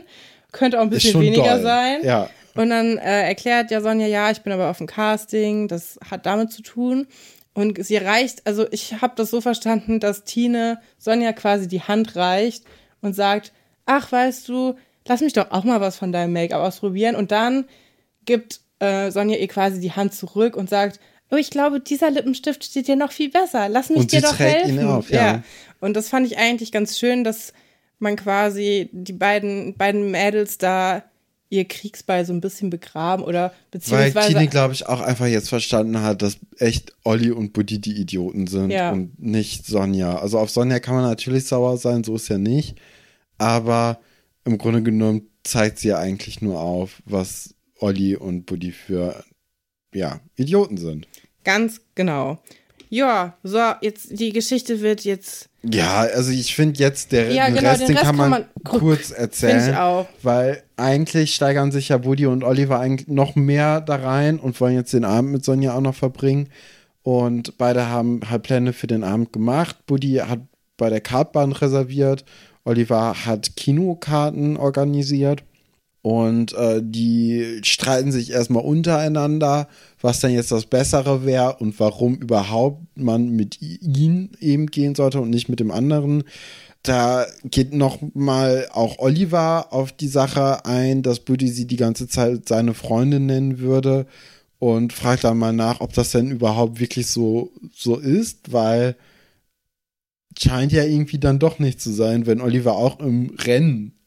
Könnte 0.52 0.78
auch 0.78 0.82
ein 0.82 0.90
bisschen 0.90 1.20
weniger 1.20 1.54
doll. 1.54 1.62
sein. 1.62 1.98
Ja. 2.02 2.30
Und 2.54 2.70
dann 2.70 2.98
äh, 2.98 3.28
erklärt 3.28 3.70
ja 3.70 3.80
Sonja, 3.80 4.06
ja, 4.06 4.30
ich 4.30 4.40
bin 4.40 4.52
aber 4.52 4.70
auf 4.70 4.78
dem 4.78 4.86
Casting, 4.86 5.68
das 5.68 5.98
hat 6.10 6.26
damit 6.26 6.52
zu 6.52 6.62
tun. 6.62 7.06
Und 7.52 7.82
sie 7.84 7.96
reicht, 7.96 8.46
also 8.46 8.66
ich 8.70 9.00
habe 9.00 9.14
das 9.16 9.30
so 9.30 9.40
verstanden, 9.40 10.00
dass 10.00 10.24
Tine 10.24 10.80
Sonja 10.98 11.32
quasi 11.32 11.68
die 11.68 11.82
Hand 11.82 12.16
reicht 12.16 12.64
und 13.00 13.14
sagt, 13.14 13.52
ach, 13.86 14.10
weißt 14.10 14.48
du, 14.48 14.74
lass 15.06 15.20
mich 15.20 15.32
doch 15.32 15.50
auch 15.50 15.64
mal 15.64 15.80
was 15.80 15.96
von 15.96 16.12
deinem 16.12 16.32
Make-up 16.32 16.60
ausprobieren. 16.60 17.14
Und 17.14 17.30
dann 17.30 17.66
gibt 18.24 18.60
äh, 18.78 19.10
Sonja 19.10 19.36
ihr 19.36 19.48
quasi 19.48 19.80
die 19.80 19.92
Hand 19.92 20.14
zurück 20.14 20.56
und 20.56 20.68
sagt, 20.68 21.00
oh, 21.30 21.36
ich 21.36 21.50
glaube, 21.50 21.80
dieser 21.80 22.10
Lippenstift 22.10 22.64
steht 22.64 22.88
dir 22.88 22.96
noch 22.96 23.12
viel 23.12 23.30
besser. 23.30 23.68
Lass 23.68 23.88
mich 23.90 23.98
Und 24.00 24.12
dir 24.12 24.20
sie 24.20 24.26
doch 24.26 24.36
trägt 24.36 24.68
ihn 24.68 24.74
helfen. 24.78 24.88
auf, 24.88 25.10
ja. 25.10 25.42
Und 25.80 25.94
das 25.94 26.08
fand 26.08 26.26
ich 26.26 26.38
eigentlich 26.38 26.72
ganz 26.72 26.98
schön, 26.98 27.24
dass 27.24 27.52
man 27.98 28.16
quasi 28.16 28.90
die 28.92 29.12
beiden, 29.12 29.74
beiden 29.76 30.10
Mädels 30.10 30.58
da 30.58 31.02
ihr 31.48 31.64
Kriegsbeil 31.64 32.24
so 32.26 32.32
ein 32.32 32.40
bisschen 32.40 32.70
begraben 32.70 33.22
oder 33.24 33.48
Weil 33.50 33.52
beziehungsweise 33.70 34.32
Tini, 34.34 34.46
glaube 34.48 34.74
ich, 34.74 34.86
auch 34.88 35.00
einfach 35.00 35.26
jetzt 35.26 35.48
verstanden 35.48 36.02
hat, 36.02 36.20
dass 36.20 36.38
echt 36.58 36.92
Olli 37.04 37.30
und 37.30 37.52
Buddy 37.52 37.80
die 37.80 38.00
Idioten 38.00 38.46
sind 38.48 38.70
Ja. 38.70 38.90
und 38.90 39.20
nicht 39.22 39.64
Sonja. 39.64 40.18
Also 40.18 40.38
auf 40.40 40.50
Sonja 40.50 40.80
kann 40.80 40.96
man 40.96 41.04
natürlich 41.04 41.46
sauer 41.46 41.76
sein, 41.78 42.02
so 42.04 42.16
ist 42.16 42.28
ja 42.28 42.36
nicht. 42.38 42.76
Aber 43.38 44.00
im 44.44 44.58
Grunde 44.58 44.82
genommen 44.82 45.28
zeigt 45.44 45.78
sie 45.78 45.88
ja 45.88 45.98
eigentlich 45.98 46.42
nur 46.42 46.60
auf, 46.60 47.00
was 47.04 47.54
Olli 47.80 48.16
und 48.16 48.46
Buddy 48.46 48.72
für 48.72 49.22
ja, 49.94 50.20
Idioten 50.36 50.76
sind. 50.76 51.06
ganz 51.44 51.80
genau. 51.94 52.38
Ja, 52.88 53.36
so, 53.42 53.58
jetzt 53.80 54.18
die 54.20 54.32
Geschichte 54.32 54.80
wird 54.80 55.04
jetzt, 55.04 55.48
Ja, 55.64 56.02
also 56.02 56.30
ich 56.30 56.54
finde 56.54 56.78
jetzt, 56.78 57.10
der, 57.10 57.32
Ja, 57.32 57.48
genau, 57.48 57.70
Rest, 57.70 57.80
den 57.80 57.86
den 57.88 57.96
Rest 57.96 58.06
kann 58.06 58.16
kann 58.16 58.30
man, 58.30 58.44
gu- 58.62 58.78
kurz 58.78 59.10
erzählen. 59.10 59.70
ich 59.70 59.76
auch. 59.76 60.06
Weil 60.22 60.62
eigentlich 60.76 61.34
steigern 61.34 61.72
sich 61.72 61.88
ja 61.88 61.98
Buddy 61.98 62.26
und 62.26 62.44
Oliver 62.44 62.78
eigentlich 62.78 63.08
noch 63.08 63.34
mehr 63.34 63.80
da 63.80 63.96
rein 63.96 64.38
und 64.38 64.60
wollen 64.60 64.76
jetzt 64.76 64.92
den 64.92 65.04
Abend 65.04 65.32
mit 65.32 65.44
Sonja 65.44 65.74
auch 65.74 65.80
noch 65.80 65.96
verbringen. 65.96 66.48
Und 67.02 67.58
beide 67.58 67.88
haben 67.88 68.20
halt 68.30 68.44
Pläne 68.44 68.72
für 68.72 68.86
den 68.86 69.02
Abend 69.02 69.32
gemacht. 69.32 69.76
Buddy 69.86 70.20
hat 70.24 70.40
bei 70.76 70.88
der 70.88 71.00
Kartbahn 71.00 71.50
reserviert. 71.52 72.24
Oliver 72.64 73.26
hat 73.26 73.56
Kinokarten 73.56 74.56
organisiert. 74.56 75.42
Und 76.06 76.52
äh, 76.52 76.82
die 76.84 77.58
streiten 77.64 78.12
sich 78.12 78.30
erstmal 78.30 78.62
untereinander, 78.62 79.66
was 80.00 80.20
denn 80.20 80.30
jetzt 80.30 80.52
das 80.52 80.66
Bessere 80.66 81.26
wäre 81.26 81.56
und 81.56 81.80
warum 81.80 82.14
überhaupt 82.14 82.80
man 82.96 83.30
mit 83.30 83.60
ihm 83.60 84.30
eben 84.38 84.68
gehen 84.68 84.94
sollte 84.94 85.20
und 85.20 85.30
nicht 85.30 85.48
mit 85.48 85.58
dem 85.58 85.72
anderen. 85.72 86.22
Da 86.84 87.26
geht 87.42 87.74
noch 87.74 87.98
mal 88.14 88.68
auch 88.72 89.00
Oliver 89.00 89.72
auf 89.72 89.90
die 89.90 90.06
Sache 90.06 90.64
ein, 90.64 91.02
dass 91.02 91.18
Buddy 91.18 91.48
sie 91.48 91.66
die 91.66 91.74
ganze 91.76 92.06
Zeit 92.06 92.48
seine 92.48 92.74
Freundin 92.74 93.26
nennen 93.26 93.58
würde 93.58 94.06
und 94.60 94.92
fragt 94.92 95.24
dann 95.24 95.38
mal 95.38 95.52
nach, 95.52 95.80
ob 95.80 95.92
das 95.92 96.12
denn 96.12 96.30
überhaupt 96.30 96.78
wirklich 96.78 97.08
so, 97.08 97.50
so 97.74 97.96
ist, 97.96 98.52
weil 98.52 98.94
scheint 100.38 100.70
ja 100.70 100.84
irgendwie 100.84 101.18
dann 101.18 101.40
doch 101.40 101.58
nicht 101.58 101.80
zu 101.80 101.90
sein, 101.90 102.26
wenn 102.26 102.40
Oliver 102.40 102.76
auch 102.76 103.00
im 103.00 103.34
Rennen 103.40 103.98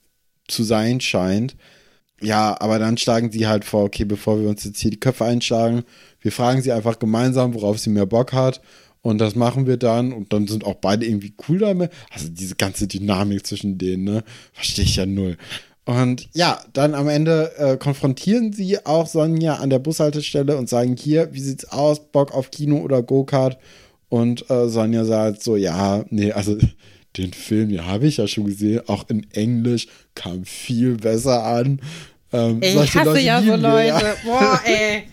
zu 0.48 0.64
sein 0.64 1.02
scheint. 1.02 1.58
Ja, 2.22 2.60
aber 2.60 2.80
dann 2.80 2.98
schlagen 2.98 3.32
sie 3.32 3.48
halt 3.48 3.66
vor, 3.66 3.84
okay, 3.86 4.06
bevor 4.06 4.40
wir 4.42 4.50
uns 4.50 4.64
jetzt 4.64 4.80
hier 4.80 4.92
die 4.92 5.00
Köpfe 5.00 5.26
einschlagen, 5.26 5.84
wir 6.22 6.32
fragen 6.32 6.62
sie 6.62 6.72
einfach 6.72 7.00
gemeinsam, 7.00 7.54
worauf 7.54 7.80
sie 7.80 7.90
mehr 7.90 8.06
Bock 8.06 8.34
hat. 8.34 8.62
Und 9.02 9.20
das 9.20 9.36
machen 9.36 9.66
wir 9.66 9.78
dann. 9.78 10.12
Und 10.12 10.34
dann 10.34 10.48
sind 10.48 10.66
auch 10.66 10.76
beide 10.76 11.06
irgendwie 11.06 11.34
cool 11.48 11.60
damit. 11.60 11.92
Also 12.12 12.28
diese 12.30 12.56
ganze 12.56 12.88
Dynamik 12.88 13.46
zwischen 13.46 13.78
denen, 13.78 14.04
ne? 14.04 14.24
Verstehe 14.52 14.84
ich 14.84 14.98
ja 14.98 15.06
null. 15.06 15.38
Und 15.86 16.30
ja, 16.34 16.62
dann 16.74 16.94
am 16.94 17.08
Ende 17.08 17.52
äh, 17.58 17.78
konfrontieren 17.78 18.54
sie 18.54 18.86
auch 18.86 19.08
Sonja 19.08 19.56
an 19.56 19.72
der 19.72 19.80
Bushaltestelle 19.80 20.56
und 20.58 20.70
sagen, 20.70 20.96
hier, 20.96 21.34
wie 21.34 21.40
sieht's 21.40 21.72
aus? 21.72 22.12
Bock 22.12 22.32
auf 22.32 22.52
Kino 22.52 22.78
oder 22.78 23.02
Go-Kart? 23.02 23.58
Und 24.10 24.50
äh, 24.52 24.68
Sonja 24.68 25.06
sagt 25.06 25.42
so, 25.42 25.56
ja, 25.56 26.04
nee, 26.10 26.32
also 26.32 26.58
den 27.18 27.34
Film, 27.34 27.72
ja, 27.72 27.86
habe 27.86 28.06
ich 28.06 28.18
ja 28.18 28.28
schon 28.28 28.46
gesehen. 28.46 28.82
Auch 28.88 29.10
in 29.10 29.32
Englisch 29.32 29.88
kam 30.14 30.46
viel 30.46 30.98
besser 30.98 31.44
an. 31.44 31.82
Ähm, 32.32 32.62
ich 32.62 32.96
hasse 32.96 33.20
ja 33.20 33.42
so 33.42 33.56
Leute. 33.56 34.16
Boah, 34.24 34.60
ey. 34.66 35.04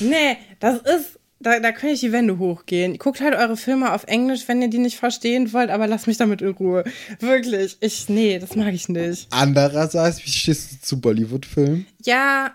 Nee, 0.00 0.36
das 0.60 0.76
ist, 0.78 1.18
da, 1.40 1.60
da 1.60 1.72
können 1.72 1.94
ich 1.94 2.00
die 2.00 2.12
Wände 2.12 2.38
hochgehen. 2.38 2.98
Guckt 2.98 3.20
halt 3.20 3.34
eure 3.34 3.56
Filme 3.56 3.92
auf 3.92 4.04
Englisch, 4.04 4.42
wenn 4.46 4.60
ihr 4.60 4.68
die 4.68 4.78
nicht 4.78 4.98
verstehen 4.98 5.52
wollt, 5.52 5.70
aber 5.70 5.86
lasst 5.86 6.06
mich 6.06 6.16
damit 6.16 6.42
in 6.42 6.50
Ruhe. 6.50 6.84
Wirklich. 7.20 7.76
Ich, 7.80 8.08
nee, 8.08 8.38
das 8.38 8.56
mag 8.56 8.74
ich 8.74 8.88
nicht. 8.88 9.28
Andererseits, 9.30 10.24
wie 10.24 10.30
stehst 10.30 10.72
du 10.72 10.76
zu 10.80 11.00
Bollywood-Filmen? 11.00 11.86
Ja, 12.04 12.52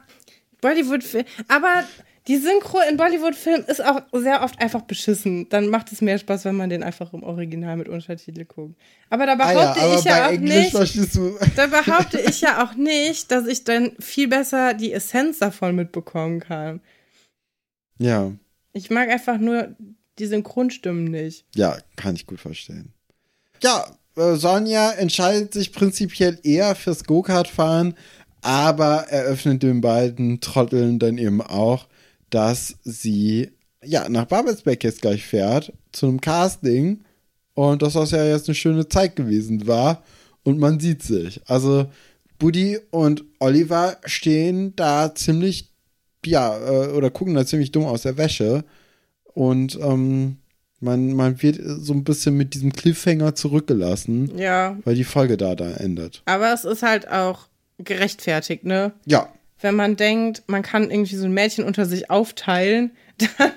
Bollywood-Film. 0.61 1.26
Aber 1.47 1.84
die 2.28 2.38
Synchro 2.38 2.80
in 2.89 2.95
Bollywood-Filmen 2.95 3.65
ist 3.65 3.84
auch 3.84 4.01
sehr 4.13 4.43
oft 4.43 4.61
einfach 4.61 4.82
beschissen. 4.82 5.49
Dann 5.49 5.67
macht 5.67 5.91
es 5.91 5.99
mehr 6.01 6.17
Spaß, 6.17 6.45
wenn 6.45 6.55
man 6.55 6.69
den 6.69 6.82
einfach 6.82 7.11
im 7.11 7.21
Original 7.24 7.76
mit 7.76 7.89
Untertitel 7.89 8.45
guckt. 8.45 8.76
Aber 9.09 9.26
da 9.26 9.36
behaupte 9.36 9.80
ich 9.97 10.05
ja 10.05 10.28
auch 10.28 10.32
Englisch 10.32 10.74
nicht. 10.74 11.15
Da 11.57 11.67
behaupte 11.67 12.19
ich 12.21 12.39
ja 12.41 12.63
auch 12.63 12.76
nicht, 12.76 13.30
dass 13.30 13.45
ich 13.45 13.65
dann 13.65 13.91
viel 13.99 14.30
besser 14.30 14.74
die 14.74 14.93
Essenz 14.93 15.39
davon 15.39 15.76
mitbekommen 15.76 16.39
kann. 16.39 16.80
Ja, 17.99 18.32
Ich 18.71 18.89
mag 18.89 19.09
einfach 19.09 19.38
nur 19.38 19.76
die 20.19 20.26
Synchronstimmen 20.26 21.05
nicht. 21.05 21.45
ja, 21.55 21.78
kann 21.95 22.15
ich 22.15 22.26
gut 22.26 22.39
verstehen. 22.39 22.93
Ja, 23.61 23.86
äh, 24.15 24.36
Sonja 24.36 24.91
entscheidet 24.91 25.53
sich 25.53 25.74
prinzipiell 25.74 26.39
eher 26.43 26.76
fürs 26.76 27.03
Go-Kart-Fahren, 27.03 27.95
aber 28.41 29.07
eröffnet 29.09 29.63
den 29.63 29.82
beiden 29.82 30.39
Trotteln 30.41 30.99
dann 30.99 31.17
eben 31.17 31.41
auch, 31.41 31.88
dass 32.34 32.75
sie 32.84 33.51
ja 33.84 34.07
nach 34.09 34.25
Babelsberg 34.25 34.84
jetzt 34.84 35.01
gleich 35.01 35.23
fährt 35.25 35.73
zu 35.91 36.07
einem 36.07 36.21
Casting 36.21 37.03
und 37.53 37.81
dass 37.81 37.93
das 37.93 38.11
ja 38.11 38.23
jetzt 38.25 38.47
eine 38.47 38.55
schöne 38.55 38.88
Zeit 38.88 39.15
gewesen 39.15 39.67
war 39.67 40.03
und 40.43 40.57
man 40.59 40.79
sieht 40.79 41.03
sich. 41.03 41.41
Also 41.45 41.86
Buddy 42.39 42.79
und 42.91 43.23
Oliver 43.39 43.97
stehen 44.05 44.75
da 44.75 45.13
ziemlich 45.13 45.69
ja 46.25 46.57
äh, 46.57 46.88
oder 46.91 47.09
gucken 47.09 47.36
da 47.36 47.45
ziemlich 47.45 47.71
dumm 47.71 47.86
aus 47.86 48.03
der 48.03 48.17
Wäsche 48.17 48.63
und 49.34 49.77
ähm, 49.81 50.38
man, 50.79 51.13
man 51.13 51.41
wird 51.41 51.59
so 51.63 51.93
ein 51.93 52.03
bisschen 52.03 52.36
mit 52.36 52.53
diesem 52.55 52.73
Cliffhanger 52.73 53.36
zurückgelassen, 53.36 54.38
Ja, 54.38 54.77
weil 54.84 54.95
die 54.95 55.03
Folge 55.05 55.38
da 55.38 55.55
da 55.55 55.71
endet. 55.71 56.21
aber 56.25 56.53
es 56.53 56.65
ist 56.65 56.84
halt 56.84 57.07
auch 57.09 57.47
gerechtfertigt, 57.77 58.63
ne? 58.65 58.93
Ja, 59.05 59.29
Wenn 59.64 59.76
man 59.76 59.95
denkt, 59.95 60.43
man 60.47 60.61
kann 60.61 60.91
irgendwie 60.91 61.16
so 61.16 61.26
ein 61.26 61.34
Mädchen 61.34 61.64
unter 61.64 61.86
sich 61.86 62.09
aufteilen, 62.11 62.91
dann 63.18 63.51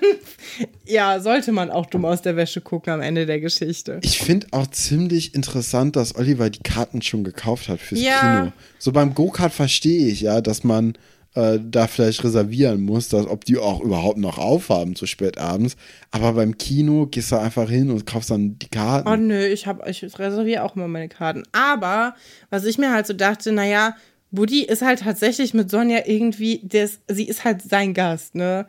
ja, 0.85 1.19
sollte 1.19 1.51
man 1.51 1.69
auch 1.69 1.87
dumm 1.87 2.05
aus 2.05 2.21
der 2.21 2.35
Wäsche 2.35 2.61
gucken 2.61 2.93
am 2.93 3.01
Ende 3.01 3.25
der 3.25 3.39
Geschichte. 3.39 3.99
ich 4.03 4.19
finde 4.19 4.47
auch 4.51 4.67
ziemlich 4.67 5.35
interessant, 5.35 5.95
dass 5.95 6.15
Oliver 6.15 6.49
die 6.49 6.59
Karten 6.59 7.01
schon 7.01 7.23
gekauft 7.23 7.67
hat 7.67 7.79
fürs 7.79 8.01
Ja. 8.01 8.39
Kino. 8.41 8.53
So 8.79 8.91
beim 8.91 9.13
Go-Kart 9.13 9.51
verstehe 9.53 10.07
ich 10.07 10.21
ja, 10.21 10.41
dass 10.41 10.63
man 10.63 10.93
äh, 11.33 11.59
da 11.61 11.87
vielleicht 11.87 12.23
reservieren 12.23 12.81
muss, 12.81 13.09
dass, 13.09 13.27
ob 13.27 13.45
die 13.45 13.57
auch 13.57 13.81
überhaupt 13.81 14.17
noch 14.19 14.37
aufhaben 14.37 14.95
zu 14.95 15.05
spät 15.07 15.37
abends. 15.39 15.75
Aber 16.11 16.33
beim 16.33 16.57
Kino 16.57 17.07
gehst 17.07 17.31
du 17.31 17.35
einfach 17.37 17.69
hin 17.69 17.89
und 17.91 18.05
kaufst 18.05 18.29
dann 18.31 18.57
die 18.59 18.69
Karten. 18.69 19.07
Oh 19.09 19.15
nö, 19.15 19.45
ich 19.45 19.67
hab, 19.67 19.87
ich 19.89 20.03
reserviere 20.19 20.63
auch 20.63 20.75
immer 20.75 20.87
meine 20.87 21.09
Karten. 21.09 21.43
Aber 21.51 22.15
was 22.49 22.63
ich 22.65 22.77
mir 22.77 22.93
halt 22.93 23.07
so 23.07 23.13
dachte, 23.13 23.51
naja, 23.51 23.95
Buddy 24.31 24.63
ist 24.63 24.81
halt 24.81 24.99
tatsächlich 24.99 25.53
mit 25.53 25.69
Sonja 25.69 26.01
irgendwie, 26.05 26.59
des, 26.59 26.99
sie 27.07 27.27
ist 27.27 27.43
halt 27.43 27.61
sein 27.61 27.93
Gast, 27.93 28.35
ne? 28.35 28.67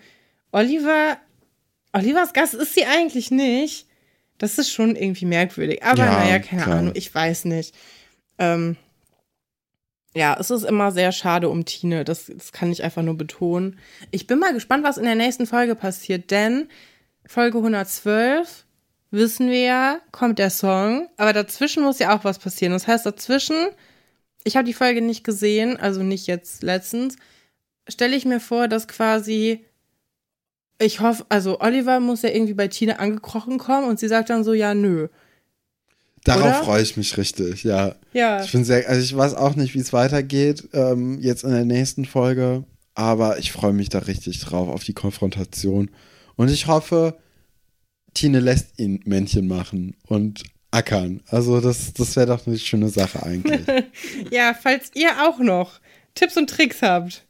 Oliver, 0.52 1.18
Olivers 1.92 2.32
Gast 2.32 2.54
ist 2.54 2.74
sie 2.74 2.86
eigentlich 2.86 3.30
nicht. 3.30 3.86
Das 4.38 4.56
ist 4.58 4.70
schon 4.70 4.94
irgendwie 4.94 5.26
merkwürdig. 5.26 5.82
Aber 5.82 6.04
Ja, 6.04 6.12
naja, 6.12 6.38
keine 6.38 6.62
klar. 6.62 6.78
Ahnung, 6.78 6.92
ich 6.94 7.12
weiß 7.12 7.44
nicht. 7.46 7.74
Ähm, 8.38 8.76
ja, 10.14 10.36
es 10.38 10.50
ist 10.50 10.64
immer 10.64 10.92
sehr 10.92 11.12
schade 11.12 11.48
um 11.48 11.64
Tine. 11.64 12.04
Das, 12.04 12.26
das 12.26 12.52
kann 12.52 12.70
ich 12.72 12.82
einfach 12.82 13.02
nur 13.02 13.16
betonen. 13.16 13.78
Ich 14.10 14.26
bin 14.26 14.38
mal 14.38 14.54
gespannt, 14.54 14.84
was 14.84 14.96
in 14.96 15.04
der 15.04 15.16
nächsten 15.16 15.46
Folge 15.46 15.74
passiert, 15.74 16.30
denn 16.30 16.68
Folge 17.26 17.58
112 17.58 18.64
wissen 19.10 19.50
wir 19.50 19.60
ja, 19.60 20.00
kommt 20.12 20.38
der 20.38 20.50
Song, 20.50 21.08
aber 21.16 21.32
dazwischen 21.32 21.82
muss 21.82 21.98
ja 21.98 22.16
auch 22.16 22.24
was 22.24 22.38
passieren. 22.38 22.72
Das 22.72 22.86
heißt, 22.86 23.06
dazwischen, 23.06 23.68
ich 24.48 24.56
habe 24.56 24.66
die 24.66 24.74
Folge 24.74 25.00
nicht 25.00 25.22
gesehen, 25.22 25.76
also 25.76 26.02
nicht 26.02 26.26
jetzt 26.26 26.62
letztens, 26.62 27.16
stelle 27.86 28.16
ich 28.16 28.24
mir 28.24 28.40
vor, 28.40 28.66
dass 28.66 28.88
quasi 28.88 29.64
ich 30.80 31.00
hoffe, 31.00 31.26
also 31.28 31.60
Oliver 31.60 32.00
muss 32.00 32.22
ja 32.22 32.30
irgendwie 32.30 32.54
bei 32.54 32.68
Tina 32.68 32.94
angekrochen 32.94 33.58
kommen 33.58 33.88
und 33.88 33.98
sie 33.98 34.08
sagt 34.08 34.30
dann 34.30 34.44
so, 34.44 34.52
ja, 34.52 34.74
nö. 34.74 35.08
Darauf 36.24 36.64
freue 36.64 36.82
ich 36.82 36.96
mich 36.96 37.16
richtig, 37.16 37.64
ja. 37.64 37.94
Ja. 38.12 38.42
Ich 38.42 38.52
bin 38.52 38.64
sehr, 38.64 38.88
also 38.88 39.00
ich 39.00 39.16
weiß 39.16 39.34
auch 39.34 39.56
nicht, 39.56 39.74
wie 39.74 39.80
es 39.80 39.92
weitergeht, 39.92 40.68
ähm, 40.72 41.18
jetzt 41.20 41.44
in 41.44 41.50
der 41.50 41.64
nächsten 41.64 42.04
Folge, 42.04 42.64
aber 42.94 43.38
ich 43.38 43.52
freue 43.52 43.72
mich 43.72 43.88
da 43.88 44.00
richtig 44.00 44.40
drauf, 44.40 44.68
auf 44.68 44.84
die 44.84 44.94
Konfrontation. 44.94 45.90
Und 46.36 46.48
ich 46.50 46.66
hoffe, 46.66 47.18
Tine 48.14 48.40
lässt 48.40 48.78
ihn 48.78 49.00
Männchen 49.04 49.48
machen 49.48 49.96
und 50.06 50.44
ackern. 50.70 51.20
Also 51.28 51.60
das, 51.60 51.92
das 51.92 52.16
wäre 52.16 52.26
doch 52.26 52.46
eine 52.46 52.58
schöne 52.58 52.88
Sache 52.88 53.22
eigentlich. 53.22 53.62
ja, 54.30 54.54
falls 54.60 54.90
ihr 54.94 55.10
auch 55.26 55.38
noch 55.38 55.80
Tipps 56.14 56.36
und 56.36 56.50
Tricks 56.50 56.82
habt, 56.82 57.24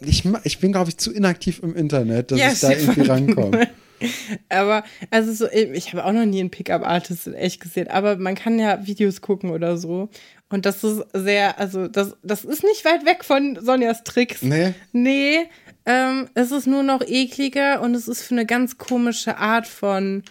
Ich, 0.00 0.24
ich 0.44 0.58
bin, 0.58 0.72
glaube 0.72 0.90
ich, 0.90 0.98
zu 0.98 1.12
inaktiv 1.12 1.60
im 1.62 1.74
Internet, 1.74 2.30
dass 2.30 2.40
ja, 2.40 2.52
ich 2.52 2.60
da 2.60 2.70
irgendwie 2.72 3.02
rankomme. 3.02 3.68
aber, 4.48 4.84
also 5.10 5.32
so, 5.32 5.48
ich 5.50 5.92
habe 5.92 6.04
auch 6.04 6.12
noch 6.12 6.24
nie 6.24 6.40
einen 6.40 6.50
Pickup-Artist 6.50 7.26
in 7.26 7.34
echt 7.34 7.60
gesehen, 7.60 7.88
aber 7.88 8.16
man 8.16 8.34
kann 8.34 8.58
ja 8.58 8.86
Videos 8.86 9.20
gucken 9.20 9.50
oder 9.50 9.76
so. 9.76 10.08
Und 10.48 10.66
das 10.66 10.82
ist 10.82 11.02
sehr, 11.12 11.58
also 11.58 11.86
das, 11.86 12.16
das 12.22 12.44
ist 12.44 12.64
nicht 12.64 12.84
weit 12.84 13.04
weg 13.04 13.24
von 13.24 13.58
Sonjas 13.60 14.02
Tricks. 14.02 14.42
Nee. 14.42 14.74
Nee, 14.92 15.46
ähm, 15.86 16.28
es 16.34 16.50
ist 16.50 16.66
nur 16.66 16.82
noch 16.82 17.02
ekliger 17.06 17.80
und 17.80 17.94
es 17.94 18.08
ist 18.08 18.22
für 18.22 18.34
eine 18.34 18.46
ganz 18.46 18.78
komische 18.78 19.36
Art 19.36 19.66
von 19.66 20.22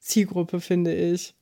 Zielgruppe, 0.00 0.60
finde 0.60 0.94
ich. 0.94 1.34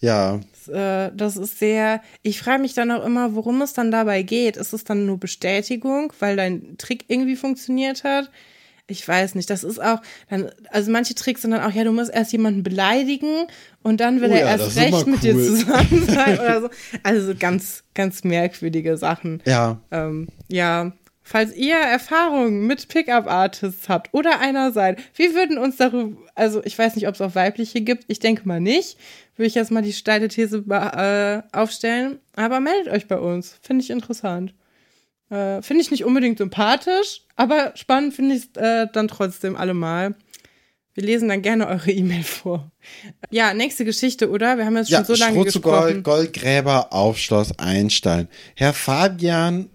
Ja. 0.00 0.40
Das, 0.66 0.74
äh, 0.74 1.10
das 1.14 1.36
ist 1.36 1.58
sehr. 1.58 2.02
Ich 2.22 2.40
frage 2.40 2.62
mich 2.62 2.74
dann 2.74 2.90
auch 2.90 3.04
immer, 3.04 3.34
worum 3.34 3.62
es 3.62 3.72
dann 3.72 3.90
dabei 3.90 4.22
geht. 4.22 4.56
Ist 4.56 4.72
es 4.72 4.84
dann 4.84 5.06
nur 5.06 5.18
Bestätigung, 5.18 6.12
weil 6.18 6.36
dein 6.36 6.76
Trick 6.78 7.04
irgendwie 7.08 7.36
funktioniert 7.36 8.04
hat? 8.04 8.30
Ich 8.88 9.06
weiß 9.06 9.34
nicht. 9.36 9.48
Das 9.48 9.64
ist 9.64 9.82
auch, 9.82 10.00
dann, 10.28 10.50
also 10.70 10.90
manche 10.90 11.14
Tricks 11.14 11.42
sind 11.42 11.52
dann 11.52 11.62
auch, 11.62 11.72
ja, 11.72 11.84
du 11.84 11.92
musst 11.92 12.12
erst 12.12 12.32
jemanden 12.32 12.62
beleidigen 12.62 13.46
und 13.82 14.00
dann 14.00 14.20
will 14.20 14.30
oh, 14.30 14.34
er 14.34 14.40
ja, 14.40 14.46
erst 14.48 14.76
recht 14.76 15.06
mit 15.06 15.22
dir 15.22 15.34
zusammen 15.34 16.04
sein 16.06 16.38
oder 16.40 16.62
so. 16.62 16.70
Also 17.02 17.34
ganz, 17.38 17.84
ganz 17.94 18.24
merkwürdige 18.24 18.96
Sachen. 18.96 19.42
Ja. 19.46 19.80
Ähm, 19.90 20.28
ja. 20.48 20.92
Falls 21.32 21.56
ihr 21.56 21.76
Erfahrungen 21.76 22.66
mit 22.66 22.88
Pickup-Artists 22.88 23.88
habt 23.88 24.12
oder 24.12 24.40
einer 24.40 24.70
seid, 24.70 25.00
wir 25.16 25.34
würden 25.34 25.56
uns 25.56 25.78
darüber, 25.78 26.20
also 26.34 26.62
ich 26.62 26.78
weiß 26.78 26.94
nicht, 26.94 27.08
ob 27.08 27.14
es 27.14 27.22
auch 27.22 27.34
weibliche 27.34 27.80
gibt, 27.80 28.04
ich 28.08 28.18
denke 28.18 28.46
mal 28.46 28.60
nicht, 28.60 28.98
würde 29.36 29.46
ich 29.46 29.54
jetzt 29.54 29.70
mal 29.70 29.80
die 29.80 29.94
steile 29.94 30.28
These 30.28 30.58
äh, 30.68 31.56
aufstellen, 31.56 32.18
aber 32.36 32.60
meldet 32.60 32.92
euch 32.92 33.08
bei 33.08 33.18
uns, 33.18 33.58
finde 33.62 33.82
ich 33.82 33.88
interessant. 33.88 34.52
Äh, 35.30 35.62
finde 35.62 35.80
ich 35.80 35.90
nicht 35.90 36.04
unbedingt 36.04 36.36
sympathisch, 36.36 37.22
aber 37.34 37.72
spannend 37.76 38.12
finde 38.12 38.34
ich 38.34 38.42
es 38.54 38.62
äh, 38.62 38.88
dann 38.92 39.08
trotzdem 39.08 39.56
allemal. 39.56 40.14
Wir 40.92 41.04
lesen 41.04 41.30
dann 41.30 41.40
gerne 41.40 41.66
eure 41.66 41.92
E-Mail 41.92 42.24
vor. 42.24 42.70
Ja, 43.30 43.54
nächste 43.54 43.86
Geschichte, 43.86 44.28
oder? 44.28 44.58
Wir 44.58 44.66
haben 44.66 44.76
jetzt 44.76 44.90
schon 44.90 44.98
ja, 44.98 45.04
so 45.06 45.14
lange 45.14 45.36
Stroh 45.36 45.44
gesprochen. 45.44 46.02
Gold, 46.02 46.04
Goldgräber 46.04 46.92
auf 46.92 47.16
Schloss 47.16 47.58
Einstein. 47.58 48.28
Herr 48.54 48.74
Fabian 48.74 49.70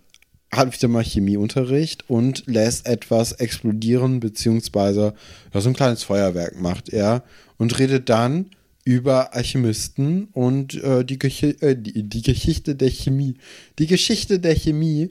hat 0.51 0.73
wieder 0.73 0.87
mal 0.87 1.03
Chemieunterricht 1.03 2.09
und 2.09 2.43
lässt 2.47 2.87
etwas 2.87 3.33
explodieren, 3.33 4.19
beziehungsweise 4.19 5.13
ja, 5.53 5.61
so 5.61 5.69
ein 5.69 5.75
kleines 5.75 6.03
Feuerwerk 6.03 6.59
macht 6.59 6.89
er 6.89 7.23
und 7.57 7.77
redet 7.79 8.09
dann 8.09 8.47
über 8.85 9.35
Alchemisten 9.35 10.29
und 10.31 10.81
äh, 10.81 11.03
die, 11.03 11.19
äh, 11.21 11.75
die, 11.75 12.03
die, 12.03 12.21
Geschichte 12.21 12.75
der 12.75 12.89
Chemie. 12.89 13.35
Die 13.79 13.87
Geschichte 13.87 14.39
der 14.39 14.55
Chemie 14.55 15.09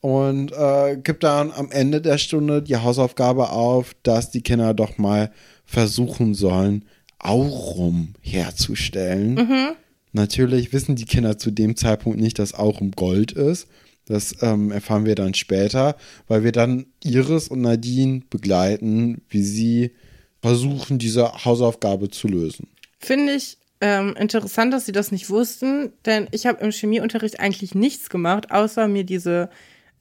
und 0.00 0.50
äh, 0.50 0.96
gibt 0.96 1.22
dann 1.22 1.52
am 1.52 1.70
Ende 1.70 2.00
der 2.00 2.18
Stunde 2.18 2.62
die 2.62 2.76
Hausaufgabe 2.76 3.50
auf, 3.50 3.94
dass 4.02 4.32
die 4.32 4.42
Kinder 4.42 4.74
doch 4.74 4.98
mal 4.98 5.30
versuchen 5.64 6.34
sollen, 6.34 6.84
Aurum 7.20 8.14
herzustellen. 8.20 9.34
Mhm. 9.34 9.68
Natürlich 10.12 10.72
wissen 10.72 10.96
die 10.96 11.04
Kinder 11.04 11.38
zu 11.38 11.52
dem 11.52 11.76
Zeitpunkt 11.76 12.18
nicht, 12.18 12.40
dass 12.40 12.54
Aurum 12.54 12.90
Gold 12.90 13.30
ist. 13.30 13.68
Das 14.06 14.36
ähm, 14.42 14.72
erfahren 14.72 15.06
wir 15.06 15.14
dann 15.14 15.34
später, 15.34 15.96
weil 16.26 16.42
wir 16.44 16.52
dann 16.52 16.86
Iris 17.04 17.48
und 17.48 17.60
Nadine 17.60 18.22
begleiten, 18.28 19.22
wie 19.28 19.42
sie 19.42 19.92
versuchen, 20.40 20.98
diese 20.98 21.44
Hausaufgabe 21.44 22.10
zu 22.10 22.26
lösen. 22.26 22.68
Finde 22.98 23.34
ich 23.34 23.58
ähm, 23.80 24.14
interessant, 24.18 24.72
dass 24.72 24.86
sie 24.86 24.92
das 24.92 25.12
nicht 25.12 25.30
wussten, 25.30 25.92
denn 26.04 26.28
ich 26.32 26.46
habe 26.46 26.62
im 26.62 26.72
Chemieunterricht 26.72 27.40
eigentlich 27.40 27.74
nichts 27.74 28.10
gemacht, 28.10 28.50
außer 28.50 28.88
mir 28.88 29.04
diese 29.04 29.50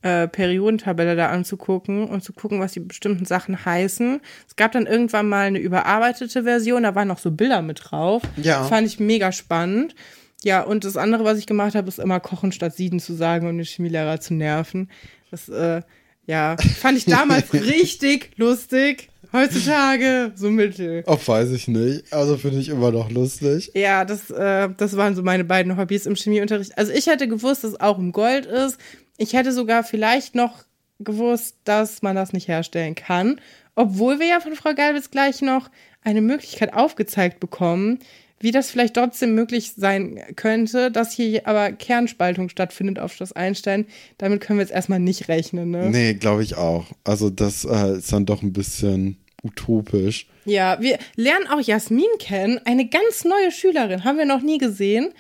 äh, 0.02 0.28
Periodentabelle 0.28 1.16
da 1.16 1.30
anzugucken 1.30 2.06
und 2.06 2.24
zu 2.24 2.34
gucken, 2.34 2.60
was 2.60 2.74
die 2.74 2.80
bestimmten 2.80 3.26
Sachen 3.26 3.66
heißen. 3.66 4.22
Es 4.48 4.56
gab 4.56 4.72
dann 4.72 4.88
irgendwann 4.88 5.30
mal 5.30 5.48
eine 5.48 5.60
überarbeitete 5.60 6.44
Version, 6.44 6.84
da 6.84 6.96
waren 6.96 7.08
noch 7.08 7.20
so 7.20 7.32
Bilder 7.32 7.62
mit 7.62 7.82
drauf. 7.84 8.24
Ja. 8.38 8.60
Das 8.60 8.70
fand 8.70 8.88
ich 8.88 9.00
mega 9.00 9.32
spannend. 9.32 9.96
Ja, 10.44 10.62
und 10.64 10.84
das 10.84 10.98
andere, 10.98 11.24
was 11.24 11.38
ich 11.38 11.46
gemacht 11.46 11.76
habe, 11.76 11.88
ist 11.88 12.00
immer 12.00 12.20
kochen 12.20 12.52
statt 12.52 12.76
sieden 12.76 13.00
zu 13.00 13.14
sagen 13.14 13.48
und 13.48 13.58
den 13.58 13.66
Chemielehrer 13.66 14.20
zu 14.20 14.34
nerven. 14.34 14.90
Das, 15.30 15.50
äh, 15.50 15.82
ja, 16.26 16.56
fand 16.80 16.98
ich 16.98 17.06
damals 17.06 17.54
richtig 17.54 18.32
lustig. 18.38 19.10
Heutzutage 19.34 20.34
so 20.36 20.50
mittel. 20.50 21.04
Auch 21.06 21.26
weiß 21.26 21.52
ich 21.52 21.68
nicht. 21.68 22.12
Also 22.12 22.38
finde 22.38 22.60
ich 22.60 22.70
immer 22.70 22.92
noch 22.92 23.10
lustig. 23.10 23.72
Ja, 23.74 24.04
das, 24.04 24.30
äh, 24.30 24.70
das 24.76 24.98
waren 24.98 25.16
so 25.16 25.24
meine 25.24 25.46
beiden 25.46 25.78
Hobbys 25.78 26.06
im 26.06 26.16
Chemieunterricht. 26.16 26.78
Also 26.78 26.92
ich 26.92 27.08
hätte 27.08 27.28
gewusst, 27.28 27.64
dass 27.64 27.72
es 27.72 27.80
auch 27.80 27.98
um 27.98 28.12
Gold 28.12 28.46
ist. 28.46 28.78
Ich 29.18 29.34
hätte 29.34 29.54
sogar 29.54 29.84
vielleicht 29.84 30.36
noch 30.36 30.66
gewusst, 31.00 31.58
dass 31.64 32.02
man 32.02 32.16
das 32.16 32.34
nicht 32.34 32.48
herstellen 32.48 32.96
kann. 32.96 33.40
Obwohl 33.76 34.20
wir 34.20 34.28
ja 34.28 34.40
von 34.42 34.56
Frau 34.56 34.74
Galwitz 34.74 35.12
gleich 35.12 35.42
noch 35.42 35.70
eine 36.02 36.22
Möglichkeit 36.22 36.74
aufgezeigt 36.74 37.40
bekommen, 37.40 38.00
wie 38.42 38.52
das 38.52 38.72
vielleicht 38.72 38.96
trotzdem 38.96 39.36
möglich 39.36 39.74
sein 39.76 40.20
könnte, 40.36 40.92
dass 40.92 41.14
hier 41.14 41.48
aber 41.48 41.72
Kernspaltung 41.72 42.50
stattfindet 42.50 43.00
auf 43.00 43.14
Schloss 43.14 43.32
Einstein. 43.34 43.86
Damit 44.18 44.42
können 44.42 44.60
wir 44.60 44.64
jetzt 44.64 44.74
erstmal 44.74 45.00
nicht 45.00 45.30
rechnen, 45.30 45.72
ne? 45.72 45.90
Nee, 45.90 46.16
glaube 46.16 46.44
ich 46.44 46.56
auch. 46.56 46.88
Also 47.04 47.30
das 47.30 47.66
äh, 47.66 47.98
ist 47.98 48.12
dann 48.12 48.26
doch 48.26 48.42
ein 48.42 48.54
bisschen 48.54 49.18
utopisch. 49.44 50.28
Ja, 50.46 50.80
wir 50.82 50.98
lernen 51.16 51.48
auch 51.48 51.60
Jasmin 51.60 52.06
kennen, 52.20 52.60
eine 52.66 52.88
ganz 52.88 53.26
neue 53.26 53.52
Schülerin, 53.52 54.04
haben 54.04 54.18
wir 54.18 54.26
noch 54.26 54.42
nie 54.42 54.58
gesehen. 54.58 55.14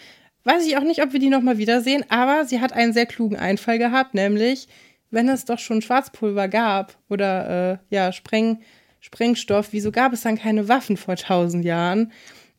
Weiß 0.43 0.65
ich 0.65 0.77
auch 0.77 0.83
nicht, 0.83 1.03
ob 1.03 1.13
wir 1.13 1.19
die 1.19 1.29
nochmal 1.29 1.59
wiedersehen, 1.59 2.03
aber 2.09 2.45
sie 2.45 2.61
hat 2.61 2.73
einen 2.73 2.93
sehr 2.93 3.05
klugen 3.05 3.37
Einfall 3.37 3.77
gehabt, 3.77 4.15
nämlich, 4.15 4.67
wenn 5.11 5.29
es 5.29 5.45
doch 5.45 5.59
schon 5.59 5.81
Schwarzpulver 5.81 6.47
gab 6.47 6.97
oder 7.09 7.81
äh, 7.91 7.95
ja, 7.95 8.11
Spreng, 8.11 8.59
Sprengstoff, 8.99 9.69
wieso 9.71 9.91
gab 9.91 10.13
es 10.13 10.21
dann 10.21 10.37
keine 10.37 10.67
Waffen 10.67 10.97
vor 10.97 11.15
tausend 11.15 11.63
Jahren? 11.63 12.11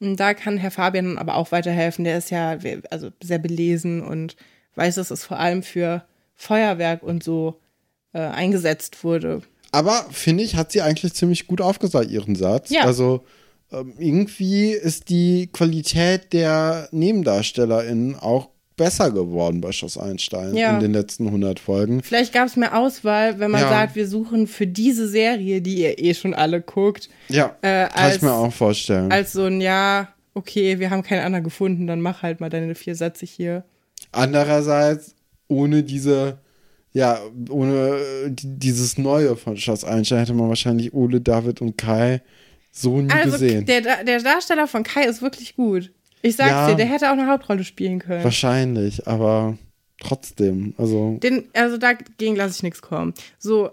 Da 0.03 0.35
kann 0.35 0.59
Herr 0.59 0.73
Fabian 0.73 1.17
aber 1.17 1.37
auch 1.37 1.53
weiterhelfen. 1.53 2.05
Der 2.05 2.19
ist 2.19 2.31
ja 2.31 2.59
also 2.91 3.11
sehr 3.23 3.39
belesen 3.39 4.03
und 4.03 4.37
weiß, 4.75 4.97
dass 4.97 5.11
es 5.11 5.25
vor 5.25 5.39
allem 5.39 5.63
für 5.63 6.05
Feuerwerk 6.35 7.03
und 7.03 7.23
so 7.23 7.61
äh, 8.13 8.19
eingesetzt 8.19 9.05
wurde. 9.05 9.43
Aber 9.71 10.07
finde 10.11 10.45
ich, 10.45 10.57
hat 10.57 10.73
sie 10.73 10.83
eigentlich 10.83 11.15
ziemlich 11.15 11.47
gut 11.47 11.61
aufgesagt, 11.61 12.11
ihren 12.11 12.35
Satz. 12.35 12.71
Ja. 12.71 12.83
Also 12.83 13.25
ähm, 13.71 13.95
irgendwie 13.99 14.73
ist 14.73 15.09
die 15.09 15.49
Qualität 15.53 16.33
der 16.33 16.89
NebendarstellerInnen 16.91 18.17
auch 18.17 18.52
besser 18.83 19.13
geworden 19.13 19.61
bei 19.61 19.71
Schloss 19.71 19.97
Einstein 19.97 20.57
ja. 20.57 20.75
in 20.75 20.81
den 20.81 20.93
letzten 20.93 21.27
100 21.27 21.61
Folgen. 21.61 22.03
Vielleicht 22.03 22.33
gab 22.33 22.49
es 22.49 22.57
mehr 22.57 22.77
Auswahl, 22.77 23.39
wenn 23.39 23.53
man 23.53 23.61
ja. 23.61 23.69
sagt, 23.69 23.95
wir 23.95 24.09
suchen 24.09 24.49
für 24.49 24.67
diese 24.67 25.07
Serie, 25.07 25.63
die 25.63 25.77
ihr 25.77 26.03
eh 26.03 26.15
schon 26.15 26.35
alle 26.35 26.61
guckt. 26.61 27.09
Ja, 27.29 27.57
äh, 27.63 27.87
kann 27.87 27.91
als, 27.95 28.17
ich 28.17 28.23
mir 28.23 28.33
auch 28.33 28.53
vorstellen. 28.53 29.13
Als 29.13 29.35
so 29.35 29.45
ein, 29.45 29.61
ja, 29.61 30.09
okay, 30.35 30.81
wir 30.81 30.91
haben 30.91 31.05
keinen 31.05 31.25
anderen 31.25 31.45
gefunden, 31.45 31.87
dann 31.87 32.01
mach 32.01 32.23
halt 32.23 32.41
mal 32.41 32.51
deine 32.51 32.75
vier 32.75 32.97
Sätze 32.97 33.25
hier. 33.25 33.63
Andererseits, 34.11 35.15
ohne 35.47 35.85
diese, 35.85 36.39
ja, 36.93 37.21
ohne 37.51 38.01
dieses 38.33 38.99
Neue 38.99 39.37
von 39.37 39.57
Schloss 39.57 39.85
Einstein 39.85 40.19
hätte 40.19 40.35
man 40.35 40.49
wahrscheinlich 40.49 40.93
Ole, 40.93 41.21
David 41.21 41.61
und 41.61 41.79
Kai 41.79 42.21
so 42.73 43.01
nie 43.01 43.11
also, 43.11 43.31
gesehen. 43.31 43.65
Der, 43.67 44.03
der 44.03 44.21
Darsteller 44.21 44.67
von 44.67 44.83
Kai 44.83 45.05
ist 45.05 45.23
wirklich 45.23 45.55
gut. 45.55 45.93
Ich 46.23 46.37
sag's 46.37 46.51
ja, 46.51 46.69
dir, 46.71 46.77
der 46.77 46.87
hätte 46.87 47.09
auch 47.09 47.13
eine 47.13 47.27
Hauptrolle 47.27 47.65
spielen 47.65 47.99
können. 47.99 48.25
Wahrscheinlich, 48.25 49.07
aber 49.07 49.59
trotzdem, 50.01 50.75
also. 50.79 51.19
Den, 51.23 51.49
also 51.53 51.79
dagegen 51.79 52.37
lasse 52.37 52.57
ich 52.57 52.63
nichts 52.63 52.81
kommen. 52.81 53.13
So, 53.39 53.71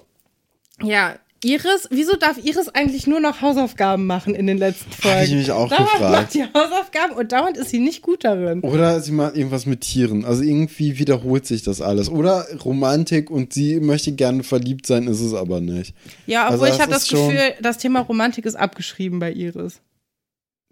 ja, 0.81 1.15
Iris, 1.41 1.87
wieso 1.89 2.17
darf 2.17 2.37
Iris 2.43 2.67
eigentlich 2.67 3.07
nur 3.07 3.21
noch 3.21 3.41
Hausaufgaben 3.41 4.05
machen 4.05 4.35
in 4.35 4.45
den 4.45 4.57
letzten 4.57 4.91
Folgen? 4.91 5.19
Hab 5.19 5.25
ich 5.25 5.33
mich 5.33 5.51
auch 5.51 5.69
dauernd 5.69 5.91
gefragt. 5.91 6.11
macht 6.11 6.33
die 6.33 6.43
Hausaufgaben 6.43 7.15
und 7.15 7.31
dauernd 7.31 7.55
ist 7.55 7.69
sie 7.69 7.79
nicht 7.79 8.01
gut 8.01 8.25
darin. 8.25 8.59
Oder 8.61 8.99
sie 8.99 9.13
macht 9.13 9.37
irgendwas 9.37 9.65
mit 9.65 9.81
Tieren. 9.81 10.25
Also 10.25 10.43
irgendwie 10.43 10.99
wiederholt 10.99 11.45
sich 11.45 11.63
das 11.63 11.79
alles. 11.79 12.09
Oder 12.09 12.45
Romantik 12.65 13.31
und 13.31 13.53
sie 13.53 13.79
möchte 13.79 14.11
gerne 14.11 14.43
verliebt 14.43 14.85
sein, 14.85 15.07
ist 15.07 15.21
es 15.21 15.33
aber 15.33 15.61
nicht. 15.61 15.95
Ja, 16.25 16.47
Also 16.47 16.55
obwohl 16.55 16.67
ich 16.67 16.73
das 16.73 16.81
habe 16.81 16.91
das 16.91 17.07
Gefühl, 17.07 17.53
das 17.61 17.77
Thema 17.77 18.01
Romantik 18.01 18.45
ist 18.45 18.55
abgeschrieben 18.55 19.19
bei 19.19 19.31
Iris. 19.31 19.79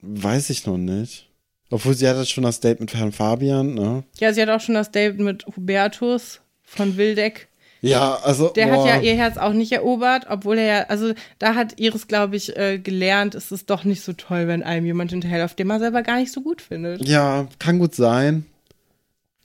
Weiß 0.01 0.49
ich 0.49 0.65
noch 0.65 0.77
nicht. 0.77 1.26
Obwohl 1.69 1.93
sie 1.93 2.07
hat 2.07 2.17
jetzt 2.17 2.31
schon 2.31 2.43
das 2.43 2.59
Date 2.59 2.79
mit 2.79 2.93
Herrn 2.93 3.11
Fabian, 3.11 3.73
ne? 3.73 4.03
Ja, 4.19 4.33
sie 4.33 4.41
hat 4.41 4.49
auch 4.49 4.61
schon 4.61 4.75
das 4.75 4.91
Date 4.91 5.19
mit 5.19 5.45
Hubertus 5.47 6.39
von 6.63 6.97
Wildeck. 6.97 7.47
Ja, 7.81 8.15
also. 8.23 8.49
Der 8.49 8.67
boah. 8.67 8.77
hat 8.77 8.87
ja 8.87 9.01
ihr 9.01 9.15
Herz 9.15 9.37
auch 9.37 9.53
nicht 9.53 9.71
erobert, 9.71 10.25
obwohl 10.29 10.57
er 10.57 10.65
ja, 10.65 10.83
also 10.87 11.13
da 11.39 11.55
hat 11.55 11.79
Iris, 11.79 12.07
glaube 12.07 12.35
ich, 12.35 12.55
äh, 12.57 12.79
gelernt, 12.79 13.35
es 13.35 13.51
ist 13.51 13.69
doch 13.69 13.83
nicht 13.83 14.01
so 14.01 14.13
toll, 14.13 14.47
wenn 14.47 14.63
einem 14.63 14.85
jemand 14.85 15.11
hinterherläuft, 15.11 15.59
den 15.59 15.67
man 15.67 15.79
selber 15.79 16.01
gar 16.03 16.17
nicht 16.17 16.31
so 16.31 16.41
gut 16.41 16.61
findet. 16.61 17.07
Ja, 17.07 17.47
kann 17.59 17.79
gut 17.79 17.93
sein. 17.95 18.45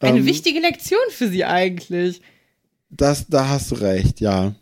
Eine 0.00 0.18
Ähm, 0.18 0.26
wichtige 0.26 0.60
Lektion 0.60 1.00
für 1.10 1.28
sie 1.28 1.44
eigentlich. 1.44 2.22
Das, 2.90 3.26
da 3.28 3.48
hast 3.48 3.70
du 3.70 3.76
recht, 3.76 4.20
ja. 4.20 4.54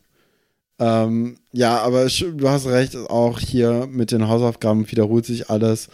Ähm, 0.78 1.36
ja, 1.52 1.78
aber 1.78 2.06
du 2.06 2.48
hast 2.48 2.66
recht, 2.66 2.96
auch 2.96 3.38
hier 3.38 3.86
mit 3.90 4.12
den 4.12 4.28
Hausaufgaben 4.28 4.90
wiederholt 4.90 5.26
sich 5.26 5.50
alles. 5.50 5.88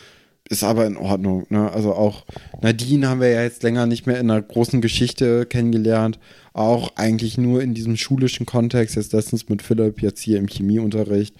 Ist 0.48 0.62
aber 0.62 0.86
in 0.86 0.96
Ordnung, 0.96 1.46
ne? 1.48 1.70
Also 1.72 1.92
auch 1.92 2.24
Nadine 2.62 3.08
haben 3.08 3.20
wir 3.20 3.30
ja 3.30 3.42
jetzt 3.42 3.64
länger 3.64 3.86
nicht 3.86 4.06
mehr 4.06 4.20
in 4.20 4.30
einer 4.30 4.40
großen 4.40 4.80
Geschichte 4.80 5.44
kennengelernt. 5.44 6.20
Auch 6.52 6.92
eigentlich 6.94 7.36
nur 7.36 7.62
in 7.62 7.74
diesem 7.74 7.96
schulischen 7.96 8.46
Kontext, 8.46 8.94
jetzt 8.94 9.12
letztens 9.12 9.48
mit 9.48 9.62
Philipp, 9.62 10.00
jetzt 10.02 10.20
hier 10.20 10.38
im 10.38 10.46
Chemieunterricht. 10.46 11.36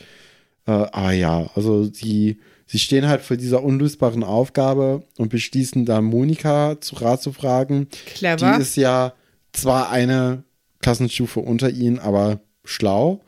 Äh, 0.67 0.73
aber 0.73 1.13
ja, 1.13 1.49
also 1.55 1.85
sie, 1.85 2.41
sie 2.67 2.81
stehen 2.81 3.07
halt 3.07 3.23
vor 3.23 3.37
dieser 3.37 3.63
unlösbaren 3.63 4.25
Aufgabe 4.25 5.05
und 5.19 5.29
beschließen 5.29 5.85
dann 5.85 6.05
Monika 6.05 6.81
zu 6.81 6.97
Rat 6.97 7.23
zu 7.23 7.33
fragen. 7.33 7.87
Clever. 8.07 8.57
Die 8.57 8.63
ist 8.63 8.77
ja 8.77 9.15
zwar 9.53 9.91
eine 9.91 10.43
Klassenstufe 10.81 11.41
unter 11.41 11.71
ihnen, 11.71 12.01
aber 12.01 12.41
schlau. 12.65 13.23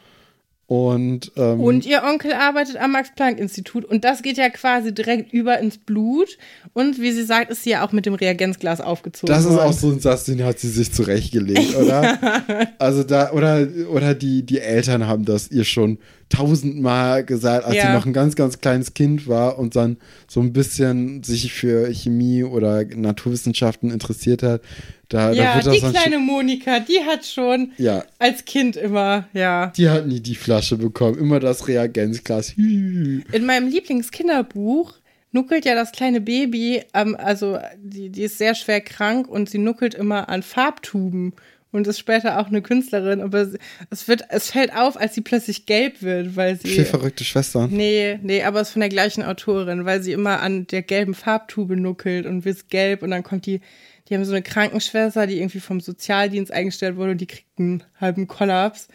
Und, 0.68 1.32
ähm, 1.36 1.60
Und 1.60 1.86
ihr 1.86 2.02
Onkel 2.04 2.34
arbeitet 2.34 2.76
am 2.76 2.92
Max-Planck-Institut 2.92 3.86
und 3.86 4.04
das 4.04 4.20
geht 4.20 4.36
ja 4.36 4.50
quasi 4.50 4.92
direkt 4.92 5.32
über 5.32 5.58
ins 5.58 5.78
Blut. 5.78 6.36
Und 6.74 7.00
wie 7.00 7.10
sie 7.10 7.24
sagt, 7.24 7.50
ist 7.50 7.62
sie 7.62 7.70
ja 7.70 7.86
auch 7.86 7.92
mit 7.92 8.04
dem 8.04 8.12
Reagenzglas 8.12 8.82
aufgezogen. 8.82 9.34
das 9.34 9.46
ist 9.46 9.52
worden. 9.52 9.60
auch 9.66 9.72
so 9.72 9.90
ein 9.90 9.98
Satz, 10.00 10.24
den 10.24 10.44
hat 10.44 10.58
sie 10.58 10.68
sich 10.68 10.92
zurechtgelegt, 10.92 11.74
oder? 11.74 12.18
Also 12.78 13.02
da, 13.02 13.32
oder, 13.32 13.66
oder 13.90 14.14
die, 14.14 14.44
die 14.44 14.60
Eltern 14.60 15.06
haben 15.06 15.24
das 15.24 15.50
ihr 15.50 15.64
schon 15.64 15.98
tausendmal 16.28 17.24
gesagt, 17.24 17.64
als 17.64 17.74
Ja. 17.74 17.86
sie 17.86 17.92
noch 17.94 18.04
ein 18.06 18.12
ganz, 18.12 18.36
ganz 18.36 18.60
kleines 18.60 18.92
Kind 18.92 19.26
war 19.26 19.58
und 19.58 19.74
dann 19.74 19.96
so 20.28 20.40
ein 20.40 20.52
bisschen 20.52 21.22
sich 21.24 21.52
für 21.52 21.90
Chemie 21.92 22.44
oder 22.44 22.84
Naturwissenschaften 22.84 23.90
interessiert 23.90 24.42
hat. 24.42 24.60
Da, 25.08 25.28
da 25.28 25.32
Ja, 25.32 25.60
das 25.60 25.74
die 25.74 25.80
kleine 25.80 26.18
Monika, 26.18 26.80
die 26.80 27.00
hat 27.04 27.24
schon 27.24 27.72
Ja, 27.78 28.04
als 28.18 28.44
Kind 28.44 28.76
immer, 28.76 29.26
ja. 29.32 29.72
die 29.76 29.88
hat 29.88 30.06
nie 30.06 30.20
die 30.20 30.34
Flasche 30.34 30.76
bekommen, 30.76 31.18
immer 31.18 31.40
das 31.40 31.66
Reagenzglas. 31.66 32.52
In 32.56 33.46
meinem 33.46 33.68
Lieblingskinderbuch 33.68 34.94
nuckelt 35.32 35.64
ja 35.64 35.74
das 35.74 35.92
kleine 35.92 36.20
Baby, 36.20 36.82
ähm, 36.94 37.16
also 37.18 37.58
die, 37.78 38.10
die 38.10 38.22
ist 38.22 38.38
sehr 38.38 38.54
schwer 38.54 38.80
krank 38.80 39.28
und 39.28 39.48
sie 39.48 39.58
nuckelt 39.58 39.94
immer 39.94 40.28
an 40.28 40.42
Farbtuben 40.42 41.34
und 41.70 41.86
ist 41.86 41.98
später 41.98 42.38
auch 42.38 42.46
eine 42.46 42.62
Künstlerin, 42.62 43.20
aber 43.20 43.46
es 43.90 44.08
wird, 44.08 44.22
es 44.30 44.50
fällt 44.50 44.74
auf, 44.74 44.98
als 44.98 45.14
sie 45.14 45.20
plötzlich 45.20 45.66
gelb 45.66 46.02
wird, 46.02 46.34
weil 46.34 46.58
sie. 46.58 46.68
Vier 46.68 46.86
verrückte 46.86 47.24
Schwestern. 47.24 47.70
Nee, 47.70 48.18
nee, 48.22 48.42
aber 48.42 48.60
es 48.60 48.68
ist 48.68 48.72
von 48.72 48.80
der 48.80 48.88
gleichen 48.88 49.22
Autorin, 49.22 49.84
weil 49.84 50.02
sie 50.02 50.12
immer 50.12 50.40
an 50.40 50.66
der 50.66 50.82
gelben 50.82 51.14
Farbtube 51.14 51.76
nuckelt 51.76 52.26
und 52.26 52.44
wird 52.44 52.70
gelb 52.70 53.02
und 53.02 53.10
dann 53.10 53.22
kommt 53.22 53.44
die, 53.46 53.60
die 54.08 54.14
haben 54.14 54.24
so 54.24 54.32
eine 54.32 54.42
Krankenschwester, 54.42 55.26
die 55.26 55.38
irgendwie 55.38 55.60
vom 55.60 55.80
Sozialdienst 55.80 56.52
eingestellt 56.52 56.96
wurde 56.96 57.12
und 57.12 57.20
die 57.20 57.26
kriegt 57.26 57.58
einen 57.58 57.82
halben 58.00 58.26
Kollaps. 58.26 58.88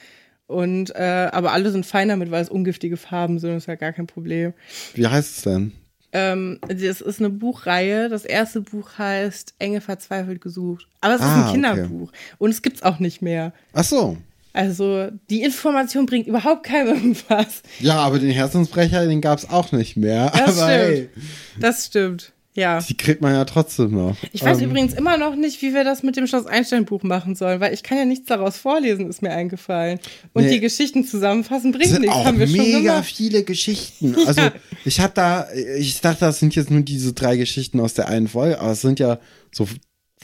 Und 0.47 0.93
äh, 0.95 1.29
aber 1.31 1.51
alle 1.53 1.71
sind 1.71 1.85
fein 1.85 2.09
damit, 2.09 2.29
weil 2.31 2.41
es 2.43 2.49
ungiftige 2.49 2.97
Farben 2.97 3.39
sind, 3.39 3.51
das 3.51 3.63
ist 3.63 3.67
ja 3.67 3.75
gar 3.75 3.93
kein 3.93 4.07
Problem. 4.07 4.53
Wie 4.93 5.07
heißt 5.07 5.37
es 5.37 5.43
denn? 5.43 5.71
Ähm, 6.11 6.59
das 6.67 7.01
ist 7.01 7.19
eine 7.19 7.29
Buchreihe. 7.31 8.07
Das 8.09 8.23
erste 8.25 8.61
Buch 8.61 8.97
heißt 8.99 9.55
Enge 9.57 9.81
verzweifelt 9.81 10.41
gesucht. 10.41 10.87
Aber 11.01 11.15
es 11.15 11.21
ist 11.21 11.27
Ah, 11.27 11.35
ein 11.35 11.43
okay. 11.43 11.51
Kinderbuch. 11.53 12.11
Und 12.37 12.51
es 12.51 12.61
gibt's 12.61 12.83
auch 12.83 12.99
nicht 12.99 13.21
mehr. 13.23 13.53
Ach 13.73 13.83
so. 13.83 14.17
Also, 14.55 15.09
die 15.31 15.41
Information 15.41 16.05
bringt 16.05 16.27
überhaupt 16.27 16.63
keinem 16.67 16.87
irgendwas. 16.95 17.63
Ja, 17.79 17.95
aber 17.97 18.19
den 18.19 18.29
Herzensbrecher, 18.29 19.07
den 19.07 19.21
gab 19.21 19.39
es 19.39 19.49
auch 19.49 19.71
nicht 19.71 19.97
mehr. 19.97 20.29
Das 20.29 20.59
aber 20.61 20.71
stimmt. 20.93 21.09
Das 21.59 21.85
stimmt. 21.87 22.33
Ja. 22.55 22.79
die 22.81 22.95
kriegt 22.95 23.21
man 23.21 23.33
ja 23.33 23.45
trotzdem 23.45 23.91
noch. 23.91 24.15
Ich 24.31 24.43
weiß 24.43 24.59
Ähm, 24.61 24.69
übrigens 24.69 24.93
immer 24.93 25.17
noch 25.17 25.35
nicht, 25.35 25.61
wie 25.63 25.73
wir 25.73 25.83
das 25.83 26.03
mit 26.03 26.15
dem 26.17 26.27
Schloss 26.27 26.45
Einstein-Buch 26.45 27.01
machen 27.03 27.33
sollen, 27.35 27.59
weil 27.59 27.73
ich 27.73 27.81
kann 27.81 27.97
ja 27.97 28.05
nichts 28.05 28.27
daraus 28.27 28.57
vorlesen, 28.57 29.09
ist 29.09 29.21
mir 29.23 29.31
eingefallen. 29.31 29.99
Und 30.33 30.43
Nee. 30.43 30.51
die 30.51 30.59
Geschichten 30.59 31.03
zusammenfassen 31.03 31.71
bringt 31.71 31.99
nichts, 31.99 32.15
auch 32.15 32.25
haben 32.25 32.37
wir 32.39 32.47
schon 32.47 32.57
mega 32.57 33.01
viele 33.01 33.43
Geschichten. 33.43 34.15
Also 34.27 34.41
ich 34.85 34.99
habe 34.99 35.13
da, 35.15 35.47
ich 35.77 35.99
dachte, 36.01 36.21
das 36.25 36.39
sind 36.39 36.55
jetzt 36.55 36.69
nur 36.69 36.81
diese 36.81 37.13
drei 37.13 37.37
Geschichten 37.37 37.79
aus 37.79 37.95
der 37.95 38.07
einen 38.07 38.27
Folge, 38.27 38.59
aber 38.59 38.71
es 38.73 38.81
sind 38.81 38.99
ja 38.99 39.19
so 39.51 39.67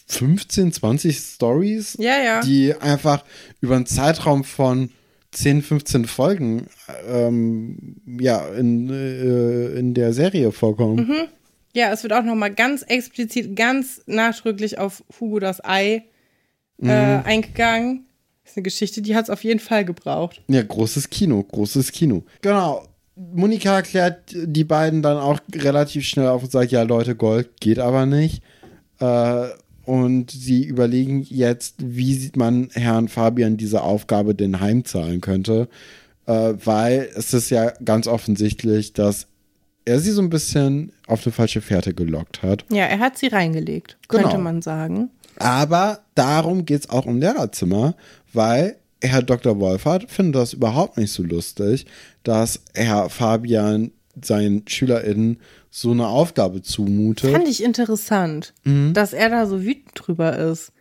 15, 0.07 0.71
20 0.73 1.17
Stories, 1.17 1.95
Ja, 1.99 2.17
ja. 2.23 2.41
die 2.41 2.73
einfach 2.75 3.23
über 3.61 3.75
einen 3.75 3.85
Zeitraum 3.85 4.43
von 4.43 4.89
10, 5.31 5.61
15 5.61 6.05
Folgen 6.05 6.67
ähm, 7.07 7.97
ja, 8.19 8.47
in, 8.49 8.89
äh, 8.89 9.77
in 9.79 9.93
der 9.93 10.13
Serie 10.13 10.51
vorkommen. 10.51 11.07
Mhm. 11.07 11.27
Ja, 11.75 11.91
es 11.91 12.03
wird 12.03 12.13
auch 12.13 12.23
nochmal 12.23 12.53
ganz 12.53 12.81
explizit, 12.83 13.55
ganz 13.55 14.01
nachdrücklich 14.07 14.77
auf 14.79 15.03
Hugo 15.19 15.39
das 15.39 15.63
Ei 15.63 16.03
äh, 16.81 17.17
Mhm. 17.17 17.25
eingegangen. 17.25 18.05
Das 18.43 18.51
ist 18.53 18.57
eine 18.57 18.63
Geschichte, 18.63 19.01
die 19.01 19.15
hat 19.15 19.25
es 19.25 19.29
auf 19.29 19.43
jeden 19.43 19.59
Fall 19.59 19.85
gebraucht. 19.85 20.41
Ja, 20.47 20.63
großes 20.63 21.09
Kino, 21.09 21.43
großes 21.43 21.91
Kino. 21.91 22.23
Genau. 22.41 22.85
Monika 23.15 23.81
klärt 23.81 24.33
die 24.33 24.63
beiden 24.63 25.01
dann 25.01 25.17
auch 25.17 25.39
relativ 25.53 26.05
schnell 26.05 26.27
auf 26.27 26.41
und 26.43 26.51
sagt, 26.51 26.71
ja 26.71 26.83
Leute, 26.83 27.15
Gold 27.15 27.59
geht 27.59 27.77
aber 27.77 28.05
nicht. 28.05 28.41
Äh, 28.99 29.47
und 29.85 30.31
sie 30.31 30.63
überlegen 30.63 31.21
jetzt, 31.23 31.75
wie 31.79 32.13
sieht 32.13 32.37
man 32.37 32.69
Herrn 32.73 33.07
Fabian 33.09 33.57
diese 33.57 33.81
Aufgabe 33.81 34.33
denn 34.35 34.59
heimzahlen 34.61 35.19
könnte. 35.21 35.67
Äh, 36.27 36.53
weil 36.63 37.09
es 37.15 37.33
ist 37.33 37.49
ja 37.49 37.71
ganz 37.83 38.07
offensichtlich, 38.07 38.93
dass 38.93 39.27
er 39.89 39.99
sie 39.99 40.11
so 40.11 40.21
ein 40.21 40.29
bisschen 40.29 40.91
auf 41.07 41.25
eine 41.25 41.33
falsche 41.33 41.61
Fährte 41.61 41.93
gelockt 41.93 42.41
hat. 42.43 42.65
Ja, 42.71 42.85
er 42.85 42.99
hat 42.99 43.17
sie 43.17 43.27
reingelegt, 43.27 43.97
Genau. 44.07 44.23
könnte 44.23 44.37
man 44.37 44.61
sagen. 44.61 45.09
Aber 45.37 45.99
darum 46.15 46.65
geht 46.65 46.81
es 46.81 46.89
auch 46.89 47.05
im 47.05 47.19
Lehrerzimmer, 47.19 47.95
weil 48.33 48.75
Herr 49.01 49.21
Dr. 49.21 49.59
Wolfert 49.59 50.09
findet 50.11 50.35
das 50.41 50.53
überhaupt 50.53 50.97
nicht 50.97 51.11
so 51.11 51.23
lustig, 51.23 51.85
dass 52.23 52.61
Herr 52.73 53.09
Fabian 53.09 53.91
seinen 54.21 54.67
SchülerInnen 54.67 55.39
so 55.69 55.91
eine 55.91 56.07
Aufgabe 56.07 56.61
zumutet. 56.61 57.31
Fand 57.31 57.47
ich 57.47 57.63
interessant, 57.63 58.53
Mhm. 58.65 58.93
dass 58.93 59.13
er 59.13 59.29
da 59.29 59.45
so 59.45 59.61
wütend 59.63 59.91
drüber 59.95 60.37
ist. 60.37 60.73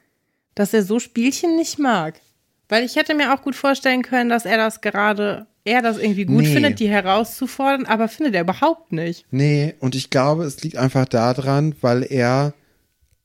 Dass 0.57 0.75
er 0.75 0.83
so 0.83 0.99
Spielchen 0.99 1.55
nicht 1.57 1.79
mag. 1.79 2.21
Weil 2.69 2.85
ich 2.85 2.97
hätte 2.97 3.15
mir 3.15 3.33
auch 3.33 3.43
gut 3.43 3.55
vorstellen 3.55 4.03
können, 4.03 4.29
dass 4.29 4.45
er 4.45 4.57
das 4.57 4.81
gerade, 4.81 5.47
er 5.69 5.83
das 5.83 5.99
irgendwie 5.99 6.25
gut 6.25 6.43
Nee. 6.43 6.53
findet, 6.53 6.81
die 6.81 6.89
herauszufordern, 6.89 7.87
aber 7.87 8.09
findet 8.09 8.35
er 8.35 8.43
überhaupt 8.43 8.93
nicht. 8.93 9.25
Nee, 9.31 9.75
und 9.81 9.95
ich 9.95 10.11
glaube, 10.11 10.45
es 10.45 10.63
liegt 10.63 10.77
einfach 10.77 11.05
daran, 11.07 11.75
weil 11.81 12.03
er 12.03 12.55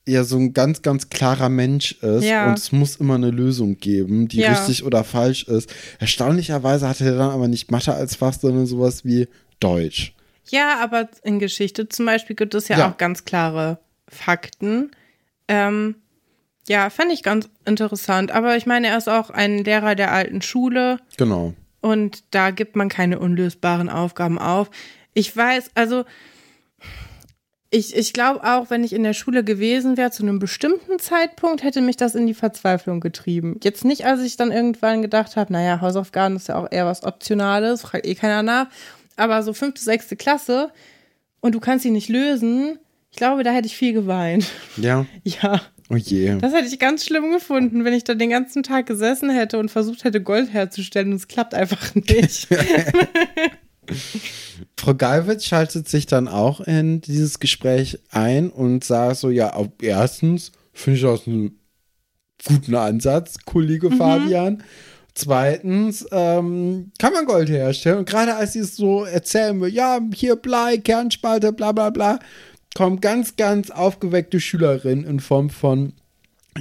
ja 0.08 0.24
so 0.26 0.38
ein 0.38 0.54
ganz, 0.54 0.82
ganz 0.82 1.10
klarer 1.10 1.48
Mensch 1.50 1.94
ist 2.02 2.26
Ja. 2.26 2.50
und 2.50 2.58
es 2.60 2.72
muss 2.74 2.98
immer 2.98 3.16
eine 3.16 3.32
Lösung 3.32 3.78
geben, 3.78 4.28
die 4.28 4.39
Ja. 4.39 4.52
richtig 4.52 4.84
oder 4.84 5.04
falsch 5.06 5.44
ist. 5.48 5.74
Erstaunlicherweise 6.00 6.88
hatte 6.89 7.06
er 7.06 7.16
dann 7.18 7.32
aber 7.32 7.48
nicht 7.48 7.72
Mathe 7.72 7.94
als 7.94 8.16
Fach, 8.18 8.34
sondern 8.34 8.66
sowas 8.66 9.06
wie 9.06 9.28
Deutsch. 9.62 10.14
Ja, 10.50 10.80
aber 10.84 11.08
in 11.24 11.39
Geschichte 11.39 11.88
zum 11.88 12.06
Beispiel 12.06 12.36
gibt 12.36 12.54
es 12.54 12.68
ja, 12.68 12.78
Ja. 12.78 12.91
auch 12.91 12.98
ganz 12.98 13.24
klare 13.24 13.80
Fakten. 14.10 14.91
Ähm, 15.48 15.96
ja, 16.68 16.89
fand 16.89 17.12
ich 17.14 17.24
ganz 17.24 17.50
interessant. 17.66 18.32
Aber 18.32 18.58
ich 18.58 18.66
meine, 18.66 18.88
er 18.88 18.98
ist 18.98 19.08
auch 19.10 19.30
ein 19.30 19.64
Lehrer 19.64 19.96
der 19.96 20.12
alten 20.12 20.41
Schule 20.41 20.98
Genau. 21.18 21.54
Und 21.84 22.23
da 22.31 22.51
gibt 22.51 22.77
man 22.77 22.88
keine 22.88 23.19
unlösbaren 23.19 23.89
Aufgaben 23.89 24.39
auf. 24.39 24.71
Ich 25.13 25.36
weiß, 25.36 25.71
also 25.75 26.05
ich, 27.69 27.95
ich 27.95 28.13
glaube 28.13 28.43
auch, 28.43 28.69
wenn 28.69 28.86
ich 28.86 28.93
in 28.93 29.03
der 29.03 29.13
Schule 29.13 29.43
gewesen 29.43 29.97
wäre, 29.97 30.09
zu 30.09 30.23
einem 30.23 30.39
bestimmten 30.39 30.97
Zeitpunkt, 30.97 31.61
hätte 31.61 31.81
mich 31.81 31.97
das 31.97 32.15
in 32.15 32.25
die 32.25 32.34
Verzweiflung 32.34 33.01
getrieben. 33.01 33.59
Jetzt 33.63 33.84
nicht, 33.84 34.05
als 34.05 34.21
ich 34.21 34.38
dann 34.38 34.51
irgendwann 34.51 35.01
gedacht 35.01 35.36
habe, 35.36 35.51
naja, 35.51 35.81
Hausaufgaben 35.81 36.38
ist 36.38 36.47
ja 36.47 36.55
auch 36.55 36.71
eher 36.71 36.86
was 36.86 37.03
Optionales, 37.03 37.81
fragt 37.81 38.05
eh 38.05 38.15
keiner 38.15 38.43
nach. 38.43 38.67
Aber 39.17 39.43
so 39.43 39.53
fünfte, 39.53 39.81
sechste 39.81 40.15
Klasse 40.15 40.71
und 41.41 41.53
du 41.53 41.59
kannst 41.59 41.84
sie 41.84 41.91
nicht 41.91 42.09
lösen, 42.09 42.79
ich 43.11 43.17
glaube, 43.17 43.43
da 43.43 43.51
hätte 43.51 43.67
ich 43.67 43.75
viel 43.75 43.93
geweint. 43.93 44.47
Ja. 44.77 45.05
Ja. 45.23 45.61
Oh 45.94 45.98
je. 45.98 46.38
Das 46.39 46.54
hätte 46.54 46.68
ich 46.68 46.80
ganz 46.80 47.06
schlimm 47.06 47.32
gefunden, 47.32 47.86
wenn 47.86 47.94
ich 47.94 48.04
da 48.04 48.16
den 48.16 48.32
ganzen 48.32 48.64
Tag 48.64 48.88
gesessen 48.88 49.30
hätte 49.30 49.60
und 49.60 49.70
versucht 49.70 50.04
hätte, 50.04 50.22
Gold 50.22 50.52
herzustellen 50.52 51.10
und 51.10 51.18
es 51.18 51.28
klappt 51.28 51.54
einfach 51.54 51.94
nicht. 51.94 52.48
Frau 54.78 54.96
Galwitz 54.96 55.46
schaltet 55.46 55.88
sich 55.88 56.08
dann 56.08 56.28
auch 56.28 56.62
in 56.62 57.02
dieses 57.02 57.39
Gespräch 57.39 58.00
ein 58.10 58.50
und 58.50 58.84
sagt 58.84 59.18
so, 59.18 59.30
ja, 59.30 59.56
erstens 59.82 60.52
finde 60.74 60.98
ich 60.98 61.04
das 61.04 61.28
einen 61.28 61.60
guten 62.48 62.76
Ansatz, 62.76 63.38
Kollege 63.46 63.91
mhm. 63.91 63.98
Fabian. 63.98 64.64
Zweitens 65.14 66.08
ähm, 66.12 66.91
kann 66.98 67.14
man 67.14 67.26
Gold 67.26 67.50
herstellen. 67.50 68.00
Und 68.00 68.10
gerade 68.10 68.36
als 68.36 68.54
sie 68.54 68.60
es 68.60 68.76
so 68.76 69.04
erzählen 69.04 69.62
will, 69.62 69.72
ja, 69.72 70.00
hier 70.16 70.38
Blei, 70.38 70.78
Kernspalte, 70.78 71.54
bla 71.54 71.72
bla 71.72 71.91
bla, 71.91 72.18
kommen 72.74 73.01
ganz, 73.01 73.36
ganz 73.36 73.69
aufgeweckte 73.69 74.39
Schülerinnen 74.39 75.05
in 75.05 75.19
Form 75.19 75.49
von 75.49 75.93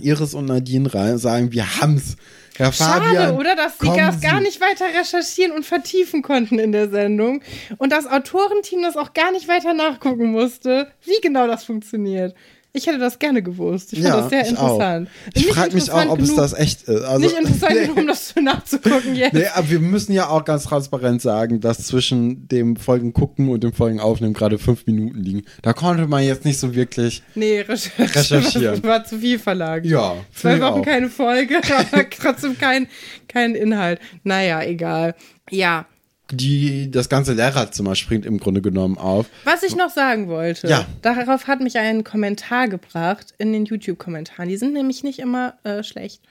Iris 0.01 0.35
und 0.35 0.47
Nadine 0.47 0.93
rein 0.93 1.13
und 1.13 1.19
sagen, 1.19 1.53
wir 1.53 1.81
haben's. 1.81 2.17
Herr 2.57 2.73
Schade, 2.73 3.05
Fabian, 3.05 3.37
oder? 3.37 3.57
Dass 3.57 3.79
sie 3.79 3.89
das 3.97 4.21
gar 4.21 4.41
nicht 4.41 4.61
weiter 4.61 4.87
recherchieren 4.99 5.53
und 5.53 5.65
vertiefen 5.65 6.23
konnten 6.23 6.59
in 6.59 6.73
der 6.73 6.91
Sendung. 6.91 7.43
Und 7.79 7.93
das 7.93 8.07
Autorenteam 8.07 8.83
das 8.83 8.97
auch 8.97 9.15
gar 9.15 9.33
nicht 9.33 9.49
weiter 9.49 9.73
nachgucken 9.73 10.33
musste, 10.33 10.91
wie 11.05 11.21
genau 11.23 11.47
das 11.47 11.65
funktioniert. 11.65 12.35
Ich 12.75 12.87
hätte 12.87 12.99
das 12.99 13.19
gerne 13.19 13.43
gewusst. 13.43 13.93
Ich 13.93 14.01
fand 14.01 14.15
ja, 14.15 14.21
das 14.23 14.31
sehr 14.31 14.47
interessant. 14.47 15.11
Ich 15.35 15.47
frage 15.49 15.75
mich 15.75 15.91
auch, 15.91 16.09
ob 16.09 16.21
es 16.21 16.35
das 16.35 16.55
echt 16.55 16.85
ist. 16.85 17.03
Also, 17.03 17.19
nicht 17.19 17.37
interessant 17.37 17.75
genug, 17.83 17.97
um 17.99 18.07
das 18.07 18.35
nachzugucken 18.35 19.15
jetzt. 19.15 19.35
Nee, 19.35 19.47
aber 19.55 19.69
wir 19.69 19.81
müssen 19.81 20.15
ja 20.15 20.31
auch 20.31 20.43
ganz 20.43 20.65
transparent 20.65 21.21
sagen, 21.21 21.61
dass 21.61 21.87
zwischen 21.87 22.49
dem 22.49 22.77
Folgen 22.77 23.13
gucken 23.13 23.51
und 23.51 23.63
dem 23.63 23.75
Folgen 23.75 24.01
aufnehmen 24.01 24.33
gerade 24.33 24.59
fünf 24.59 24.87
Minuten 24.87 25.19
liegen. 25.19 25.43
Da 25.61 25.75
konnte 25.75 26.07
man 26.07 26.25
jetzt 26.25 26.47
nicht 26.47 26.59
so 26.59 26.75
wirklich 26.75 27.23
nee, 27.35 27.61
recherchieren. 27.61 28.11
recherchieren. 28.11 28.83
war 28.85 29.05
zu 29.05 29.19
viel 29.19 29.39
verlangt. 29.39 29.85
Ja. 29.85 30.17
Zwei 30.35 30.59
Wochen 30.63 30.81
auch. 30.81 30.83
keine 30.83 31.11
Folge, 31.11 31.61
aber 31.93 32.09
trotzdem 32.09 32.57
kein, 32.57 32.89
kein 33.29 33.55
Inhalt. 33.55 34.01
Naja, 34.25 34.63
egal. 34.63 35.15
Ja, 35.51 35.85
die, 36.33 36.91
das 36.91 37.09
ganze 37.09 37.35
Lehrerzimmer 37.35 37.95
springt 37.95 38.27
im 38.27 38.39
Grunde 38.39 38.63
genommen 38.63 38.99
auf. 38.99 39.27
Was 39.45 39.63
ich 39.63 39.77
noch 39.77 39.91
sagen 39.91 40.29
wollte, 40.29 40.69
ja. 40.69 40.87
darauf 41.03 41.47
hat 41.47 41.61
mich 41.61 41.79
ein 41.79 42.05
Kommentar 42.05 42.69
gebracht 42.69 43.35
in 43.39 43.53
den 43.53 43.65
YouTube-Kommentaren. 43.65 44.49
Die 44.49 44.57
sind 44.57 44.73
nämlich 44.73 45.05
nicht 45.05 45.19
immer 45.19 45.55
äh, 45.65 45.83
schlecht. 45.83 46.23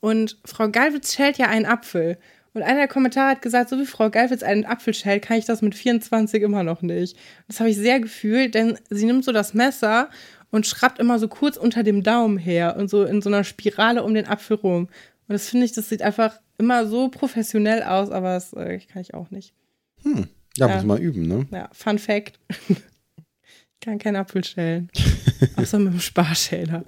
Und 0.00 0.38
Frau 0.44 0.68
Galwitz 0.68 1.14
schält 1.14 1.38
ja 1.38 1.48
einen 1.48 1.66
Apfel. 1.66 2.18
Und 2.54 2.62
einer 2.62 2.78
der 2.78 2.88
Kommentare 2.88 3.32
hat 3.32 3.42
gesagt, 3.42 3.68
so 3.68 3.78
wie 3.78 3.84
Frau 3.84 4.08
Galwitz 4.08 4.42
einen 4.42 4.64
Apfel 4.64 4.94
schält, 4.94 5.22
kann 5.22 5.36
ich 5.36 5.44
das 5.44 5.60
mit 5.60 5.74
24 5.74 6.42
immer 6.42 6.62
noch 6.62 6.80
nicht. 6.80 7.16
Das 7.48 7.60
habe 7.60 7.68
ich 7.68 7.76
sehr 7.76 8.00
gefühlt, 8.00 8.54
denn 8.54 8.78
sie 8.88 9.04
nimmt 9.04 9.24
so 9.24 9.32
das 9.32 9.52
Messer 9.52 10.08
und 10.50 10.66
schrappt 10.66 10.98
immer 10.98 11.18
so 11.18 11.28
kurz 11.28 11.56
unter 11.56 11.82
dem 11.82 12.02
Daumen 12.02 12.38
her 12.38 12.76
und 12.78 12.88
so 12.88 13.04
in 13.04 13.20
so 13.20 13.28
einer 13.28 13.44
Spirale 13.44 14.02
um 14.02 14.14
den 14.14 14.26
Apfel 14.26 14.56
rum. 14.56 14.88
Und 15.28 15.32
das 15.32 15.48
finde 15.48 15.66
ich, 15.66 15.72
das 15.72 15.88
sieht 15.88 16.02
einfach 16.02 16.38
immer 16.58 16.86
so 16.86 17.08
professionell 17.08 17.82
aus, 17.82 18.10
aber 18.10 18.34
das 18.34 18.52
äh, 18.52 18.78
kann 18.78 19.02
ich 19.02 19.14
auch 19.14 19.30
nicht. 19.30 19.54
Hm. 20.02 20.28
Ja, 20.56 20.68
ja, 20.68 20.76
muss 20.76 20.84
man 20.84 20.98
üben, 20.98 21.26
ne? 21.26 21.46
Ja, 21.50 21.68
Fun 21.72 21.98
Fact. 21.98 22.38
ich 22.68 23.80
kann 23.80 23.98
keinen 23.98 24.16
Apfel 24.16 24.44
schälen. 24.44 24.90
Außer 25.56 25.78
mit 25.78 25.92
dem 25.92 26.00
Sparschäler. 26.00 26.84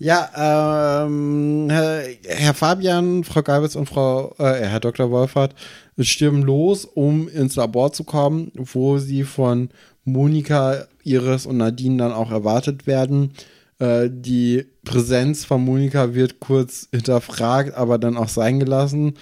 Ja, 0.00 1.04
ähm, 1.04 1.68
Herr, 1.70 2.54
Fabian, 2.54 3.24
Frau 3.24 3.42
Geibitz 3.42 3.74
und 3.74 3.86
Frau, 3.86 4.32
äh, 4.38 4.64
Herr 4.64 4.78
Dr. 4.78 5.10
Wolfert 5.10 5.56
stürmen 5.98 6.42
los, 6.42 6.84
um 6.84 7.28
ins 7.28 7.56
Labor 7.56 7.92
zu 7.92 8.04
kommen, 8.04 8.52
wo 8.54 8.98
sie 8.98 9.24
von 9.24 9.70
Monika, 10.04 10.86
Iris 11.02 11.46
und 11.46 11.56
Nadine 11.56 11.96
dann 11.96 12.12
auch 12.12 12.30
erwartet 12.30 12.86
werden. 12.86 13.32
Äh, 13.78 14.08
die 14.10 14.66
Präsenz 14.84 15.44
von 15.44 15.64
Monika 15.64 16.14
wird 16.14 16.40
kurz 16.40 16.88
hinterfragt, 16.92 17.74
aber 17.74 17.98
dann 17.98 18.16
auch 18.16 18.28
sein 18.28 18.60
gelassen. 18.60 19.14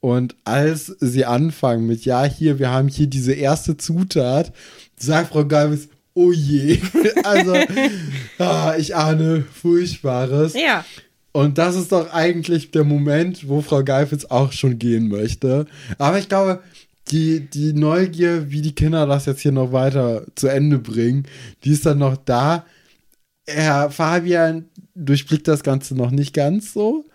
Und 0.00 0.36
als 0.44 0.86
sie 1.00 1.24
anfangen 1.24 1.86
mit, 1.86 2.04
ja, 2.04 2.24
hier, 2.24 2.58
wir 2.58 2.70
haben 2.70 2.88
hier 2.88 3.06
diese 3.06 3.32
erste 3.32 3.78
Zutat, 3.78 4.52
sagt 4.96 5.30
Frau 5.30 5.46
Galvis, 5.46 5.88
oh 6.12 6.30
je. 6.30 6.78
also, 7.24 7.54
ah, 8.38 8.74
ich 8.76 8.94
ahne 8.94 9.44
Furchtbares. 9.50 10.54
Ja. 10.54 10.84
Und 11.32 11.58
das 11.58 11.74
ist 11.74 11.90
doch 11.90 12.12
eigentlich 12.12 12.70
der 12.70 12.84
Moment, 12.84 13.48
wo 13.48 13.60
Frau 13.60 13.82
Geifitz 13.82 14.26
auch 14.26 14.52
schon 14.52 14.78
gehen 14.78 15.08
möchte. 15.08 15.66
Aber 15.98 16.18
ich 16.18 16.28
glaube, 16.28 16.60
die, 17.08 17.40
die 17.40 17.72
Neugier, 17.72 18.50
wie 18.50 18.62
die 18.62 18.74
Kinder 18.74 19.06
das 19.06 19.26
jetzt 19.26 19.40
hier 19.40 19.52
noch 19.52 19.72
weiter 19.72 20.24
zu 20.36 20.48
Ende 20.48 20.78
bringen, 20.78 21.26
die 21.64 21.72
ist 21.72 21.86
dann 21.86 21.98
noch 21.98 22.16
da. 22.16 22.64
Herr 23.46 23.90
Fabian 23.90 24.66
durchblickt 24.94 25.48
das 25.48 25.62
Ganze 25.62 25.94
noch 25.94 26.10
nicht 26.10 26.34
ganz 26.34 26.72
so. 26.72 27.06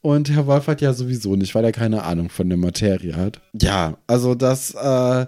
Und 0.00 0.30
Herr 0.30 0.46
Wolfert 0.46 0.82
ja 0.82 0.92
sowieso 0.92 1.34
nicht, 1.34 1.54
weil 1.54 1.64
er 1.64 1.72
keine 1.72 2.02
Ahnung 2.02 2.28
von 2.28 2.48
der 2.48 2.58
Materie 2.58 3.16
hat. 3.16 3.40
Ja, 3.58 3.96
also 4.06 4.34
das 4.34 4.74
äh, 4.74 5.26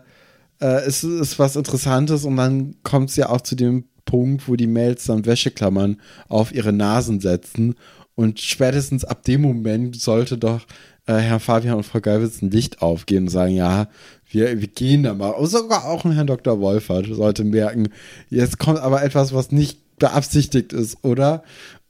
äh, 0.61 0.87
ist, 0.87 1.03
ist 1.03 1.39
was 1.39 1.57
Interessantes 1.57 2.25
und 2.25 2.37
dann 2.37 2.77
kommt 2.83 3.11
es 3.11 3.17
ja 3.17 3.31
auch 3.31 3.41
zu 3.41 3.55
dem 3.55 3.85
Punkt, 4.05 4.49
wo 4.49 4.55
die 4.55 4.67
Mails 4.67 5.05
dann 5.05 5.25
Wäscheklammern 5.25 6.01
auf 6.29 6.53
ihre 6.53 6.73
Nasen 6.73 7.21
setzen. 7.21 7.75
Und 8.15 8.41
spätestens 8.41 9.05
ab 9.05 9.25
dem 9.25 9.43
Moment 9.43 10.01
sollte 10.01 10.39
doch 10.39 10.67
äh, 11.07 11.15
Herr 11.15 11.41
Fabian 11.41 11.77
und 11.77 11.85
Frau 11.85 12.01
Geilwitz 12.01 12.43
ein 12.43 12.51
Licht 12.51 12.83
aufgehen 12.83 13.25
und 13.25 13.31
sagen, 13.31 13.55
ja, 13.55 13.89
wir, 14.31 14.61
wir 14.61 14.69
gehen 14.69 15.03
da 15.03 15.15
mal. 15.15 15.31
Und 15.31 15.49
sogar 15.49 15.87
auch 15.87 16.05
ein 16.05 16.13
Herr 16.13 16.25
Dr. 16.25 16.61
Wolfert 16.61 17.07
sollte 17.11 17.45
merken, 17.45 17.89
jetzt 18.29 18.59
kommt 18.59 18.79
aber 18.79 19.03
etwas, 19.03 19.33
was 19.33 19.53
nicht 19.53 19.86
beabsichtigt 19.99 20.73
ist, 20.73 21.03
oder? 21.03 21.43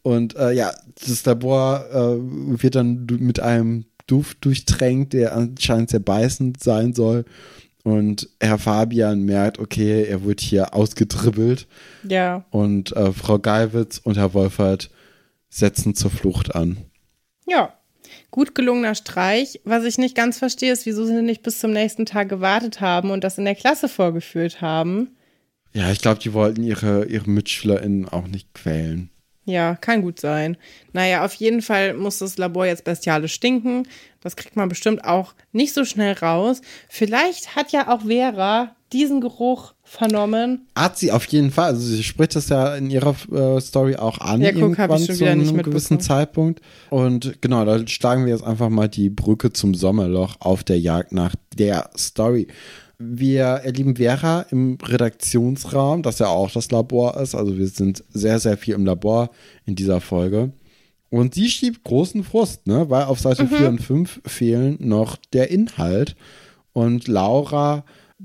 Und 0.02 0.36
äh, 0.36 0.52
ja, 0.52 0.72
das 1.06 1.24
Labor 1.24 1.84
äh, 1.90 2.62
wird 2.62 2.76
dann 2.76 3.06
mit 3.18 3.40
einem 3.40 3.86
Duft 4.06 4.44
durchtränkt, 4.44 5.12
der 5.12 5.34
anscheinend 5.34 5.90
sehr 5.90 6.00
beißend 6.00 6.62
sein 6.62 6.92
soll. 6.92 7.24
Und 7.82 8.28
Herr 8.40 8.58
Fabian 8.58 9.22
merkt, 9.22 9.58
okay, 9.58 10.04
er 10.04 10.24
wird 10.24 10.40
hier 10.40 10.74
ausgedribbelt. 10.74 11.66
Ja. 12.02 12.44
Und 12.50 12.94
äh, 12.96 13.12
Frau 13.12 13.38
Geiwitz 13.38 13.98
und 13.98 14.16
Herr 14.16 14.34
Wolfert 14.34 14.90
setzen 15.48 15.94
zur 15.94 16.10
Flucht 16.10 16.54
an. 16.54 16.78
Ja, 17.46 17.72
gut 18.30 18.54
gelungener 18.54 18.94
Streich. 18.94 19.60
Was 19.64 19.84
ich 19.84 19.98
nicht 19.98 20.16
ganz 20.16 20.38
verstehe, 20.38 20.72
ist, 20.72 20.86
wieso 20.86 21.04
sie 21.04 21.22
nicht 21.22 21.42
bis 21.42 21.58
zum 21.58 21.72
nächsten 21.72 22.06
Tag 22.06 22.28
gewartet 22.28 22.80
haben 22.80 23.10
und 23.10 23.24
das 23.24 23.38
in 23.38 23.44
der 23.44 23.54
Klasse 23.54 23.88
vorgeführt 23.88 24.60
haben. 24.60 25.15
Ja, 25.76 25.90
ich 25.90 26.00
glaube, 26.00 26.18
die 26.18 26.32
wollten 26.32 26.62
ihre, 26.62 27.04
ihre 27.04 27.28
MitschülerInnen 27.28 28.08
auch 28.08 28.26
nicht 28.28 28.54
quälen. 28.54 29.10
Ja, 29.44 29.76
kann 29.76 30.00
gut 30.00 30.18
sein. 30.18 30.56
Naja, 30.94 31.22
auf 31.22 31.34
jeden 31.34 31.60
Fall 31.60 31.92
muss 31.92 32.18
das 32.18 32.38
Labor 32.38 32.64
jetzt 32.64 32.84
bestialisch 32.84 33.34
stinken. 33.34 33.86
Das 34.22 34.36
kriegt 34.36 34.56
man 34.56 34.70
bestimmt 34.70 35.04
auch 35.04 35.34
nicht 35.52 35.74
so 35.74 35.84
schnell 35.84 36.14
raus. 36.14 36.62
Vielleicht 36.88 37.56
hat 37.56 37.72
ja 37.72 37.94
auch 37.94 38.06
Vera 38.06 38.74
diesen 38.90 39.20
Geruch 39.20 39.74
vernommen. 39.82 40.66
Hat 40.74 40.96
sie 40.96 41.12
auf 41.12 41.26
jeden 41.26 41.50
Fall. 41.50 41.66
Also 41.66 41.86
sie 41.86 42.02
spricht 42.02 42.36
das 42.36 42.48
ja 42.48 42.74
in 42.74 42.88
ihrer 42.88 43.14
äh, 43.30 43.60
Story 43.60 43.96
auch 43.96 44.18
an. 44.18 44.40
Ja, 44.40 44.52
guck, 44.52 44.62
irgendwann 44.62 44.98
ich 44.98 45.06
schon 45.06 45.16
zu 45.16 45.26
einem 45.26 45.62
gewissen 45.62 46.00
Zeitpunkt. 46.00 46.62
Und 46.88 47.42
genau, 47.42 47.66
da 47.66 47.86
schlagen 47.86 48.24
wir 48.24 48.32
jetzt 48.32 48.44
einfach 48.44 48.70
mal 48.70 48.88
die 48.88 49.10
Brücke 49.10 49.52
zum 49.52 49.74
Sommerloch 49.74 50.36
auf 50.40 50.64
der 50.64 50.80
Jagd 50.80 51.12
nach 51.12 51.34
der 51.54 51.90
Story. 51.98 52.48
Wir 52.98 53.44
erleben 53.44 53.96
Vera 53.96 54.46
im 54.50 54.78
Redaktionsraum, 54.82 56.02
das 56.02 56.18
ja 56.18 56.28
auch 56.28 56.50
das 56.50 56.70
Labor 56.70 57.20
ist. 57.20 57.34
Also 57.34 57.58
wir 57.58 57.68
sind 57.68 58.02
sehr, 58.08 58.38
sehr 58.38 58.56
viel 58.56 58.74
im 58.74 58.86
Labor 58.86 59.30
in 59.66 59.74
dieser 59.74 60.00
Folge. 60.00 60.52
Und 61.10 61.34
sie 61.34 61.48
schiebt 61.48 61.84
großen 61.84 62.24
Frust, 62.24 62.66
ne? 62.66 62.90
weil 62.90 63.04
auf 63.04 63.20
Seite 63.20 63.44
mhm. 63.44 63.48
4 63.48 63.68
und 63.68 63.78
5 63.80 64.20
fehlen 64.26 64.76
noch 64.80 65.16
der 65.32 65.50
Inhalt. 65.50 66.16
Und 66.72 67.06
Laura 67.08 67.84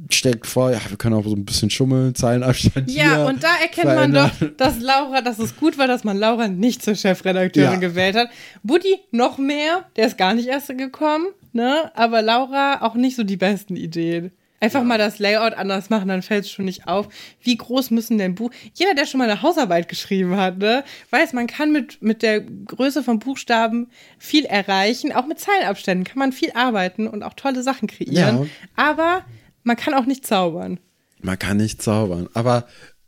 steckt 0.10 0.48
vor, 0.48 0.72
ja, 0.72 0.80
wir 0.88 0.98
können 0.98 1.16
auch 1.16 1.26
so 1.26 1.36
ein 1.36 1.46
bisschen 1.46 1.70
schummeln, 1.70 2.16
Zeilenabstand 2.16 2.90
Ja, 2.90 3.18
hier 3.18 3.26
und 3.26 3.44
da 3.44 3.56
erkennt 3.62 3.94
man 3.94 4.14
doch, 4.14 4.32
dass 4.58 4.80
Laura, 4.80 5.22
dass 5.22 5.38
es 5.40 5.58
gut 5.58 5.78
war, 5.78 5.88
dass 5.88 6.04
man 6.04 6.18
Laura 6.18 6.48
nicht 6.48 6.82
zur 6.82 6.96
Chefredakteurin 6.96 7.74
ja. 7.74 7.80
gewählt 7.80 8.16
hat. 8.16 8.30
Buddy 8.64 9.00
noch 9.12 9.38
mehr, 9.38 9.86
der 9.98 10.08
ist 10.08 10.18
gar 10.18 10.34
nicht 10.34 10.48
erst 10.48 10.70
gekommen, 10.78 11.28
ne? 11.52 11.92
Aber 11.94 12.22
Laura 12.22 12.82
auch 12.82 12.96
nicht 12.96 13.18
so 13.18 13.24
die 13.24 13.38
besten 13.38 13.76
Ideen. 13.76 14.32
Einfach 14.62 14.82
ja. 14.82 14.86
mal 14.86 15.00
das 15.00 15.18
Layout 15.18 15.56
anders 15.56 15.90
machen, 15.90 16.08
dann 16.08 16.22
fällt 16.22 16.46
es 16.46 16.52
schon 16.52 16.66
nicht 16.66 16.88
auf. 16.88 17.10
Wie 17.42 17.58
groß 17.58 17.90
müssen 17.90 18.20
denn 18.20 18.36
Buch? 18.36 18.52
Jeder, 18.76 18.94
der 18.94 19.08
schon 19.08 19.18
mal 19.18 19.30
eine 19.30 19.42
Hausarbeit 19.42 19.90
geschrieben 19.90 20.38
hat, 20.38 20.60
ne, 20.60 20.84
weiß, 21.10 21.34
man 21.34 21.48
kann 21.48 21.72
mit, 21.72 22.02
mit 22.04 22.22
der 22.22 22.42
Größe 22.42 23.02
von 23.02 23.18
Buchstaben 23.18 23.88
viel 24.20 24.46
erreichen. 24.46 25.12
Auch 25.14 25.26
mit 25.26 25.40
Zeilenabständen 25.40 26.06
kann 26.06 26.20
man 26.20 26.32
viel 26.32 26.52
arbeiten 26.54 27.08
und 27.08 27.24
auch 27.24 27.34
tolle 27.34 27.64
Sachen 27.64 27.88
kreieren. 27.88 28.44
Ja. 28.44 28.48
Aber 28.76 29.26
man 29.64 29.78
kann 29.78 29.96
auch 29.96 30.06
nicht 30.06 30.28
zaubern. 30.28 30.80
Man 31.22 31.40
kann 31.40 31.58
nicht 31.58 31.82
zaubern. 31.82 32.30
Aber 32.36 32.68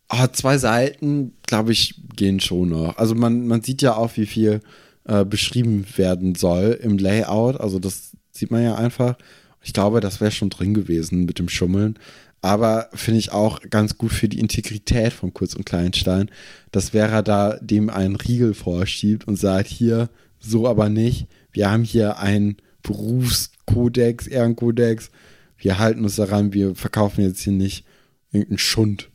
oh, 0.09 0.25
zwei 0.31 0.57
Seiten, 0.57 1.37
glaube 1.45 1.71
ich, 1.71 2.01
gehen 2.15 2.39
schon 2.39 2.69
noch. 2.69 2.97
Also 2.97 3.13
man, 3.13 3.45
man 3.45 3.61
sieht 3.61 3.83
ja 3.83 3.95
auch, 3.95 4.17
wie 4.17 4.25
viel 4.25 4.61
äh, 5.05 5.23
beschrieben 5.23 5.85
werden 5.97 6.33
soll 6.33 6.79
im 6.81 6.97
Layout. 6.97 7.61
Also 7.61 7.77
das 7.77 8.13
sieht 8.31 8.49
man 8.49 8.63
ja 8.63 8.73
einfach. 8.73 9.17
Ich 9.63 9.73
glaube, 9.73 10.01
das 10.01 10.21
wäre 10.21 10.31
schon 10.31 10.49
drin 10.49 10.73
gewesen 10.73 11.25
mit 11.25 11.39
dem 11.39 11.49
Schummeln. 11.49 11.97
Aber 12.41 12.89
finde 12.93 13.19
ich 13.19 13.31
auch 13.31 13.61
ganz 13.69 13.97
gut 13.97 14.11
für 14.11 14.27
die 14.27 14.39
Integrität 14.39 15.13
von 15.13 15.33
Kurz 15.33 15.55
und 15.55 15.65
Kleinstein, 15.65 16.29
dass 16.71 16.89
Vera 16.89 17.21
da 17.21 17.57
dem 17.61 17.89
einen 17.89 18.17
Riegel 18.17 18.53
vorschiebt 18.53 19.25
und 19.25 19.37
sagt, 19.37 19.67
hier, 19.67 20.09
so 20.39 20.67
aber 20.67 20.89
nicht. 20.89 21.27
Wir 21.53 21.71
haben 21.71 21.85
hier 21.85 22.19
einen 22.19 22.57
Berufskodex, 22.81 24.27
Ehrenkodex. 24.27 25.09
Wir 25.57 25.79
halten 25.79 26.03
uns 26.03 26.17
daran, 26.17 26.51
wir 26.51 26.75
verkaufen 26.75 27.23
jetzt 27.23 27.39
hier 27.39 27.53
nicht 27.53 27.85
irgendeinen 28.33 28.57
Schund. 28.57 29.09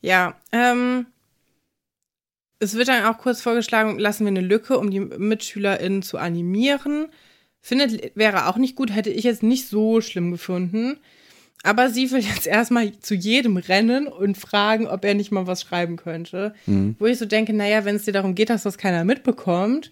Ja, 0.00 0.34
ähm, 0.50 1.06
es 2.58 2.74
wird 2.74 2.88
dann 2.88 3.04
auch 3.04 3.18
kurz 3.18 3.42
vorgeschlagen, 3.42 3.98
lassen 3.98 4.24
wir 4.24 4.28
eine 4.28 4.40
Lücke, 4.40 4.78
um 4.78 4.90
die 4.90 5.00
MitschülerInnen 5.00 6.02
zu 6.02 6.18
animieren. 6.18 7.06
Findet, 7.60 8.16
wäre 8.16 8.48
auch 8.48 8.56
nicht 8.56 8.76
gut, 8.76 8.94
hätte 8.94 9.10
ich 9.10 9.24
jetzt 9.24 9.42
nicht 9.42 9.68
so 9.68 10.00
schlimm 10.00 10.30
gefunden. 10.30 10.98
Aber 11.62 11.90
sie 11.90 12.10
will 12.12 12.20
jetzt 12.20 12.46
erstmal 12.46 12.96
zu 13.00 13.14
jedem 13.14 13.56
rennen 13.56 14.06
und 14.06 14.36
fragen, 14.36 14.86
ob 14.86 15.04
er 15.04 15.14
nicht 15.14 15.32
mal 15.32 15.46
was 15.48 15.62
schreiben 15.62 15.96
könnte. 15.96 16.54
Mhm. 16.66 16.94
Wo 16.98 17.06
ich 17.06 17.18
so 17.18 17.26
denke, 17.26 17.52
naja, 17.52 17.84
wenn 17.84 17.96
es 17.96 18.04
dir 18.04 18.12
darum 18.12 18.34
geht, 18.34 18.50
dass 18.50 18.62
das 18.62 18.78
keiner 18.78 19.04
mitbekommt, 19.04 19.90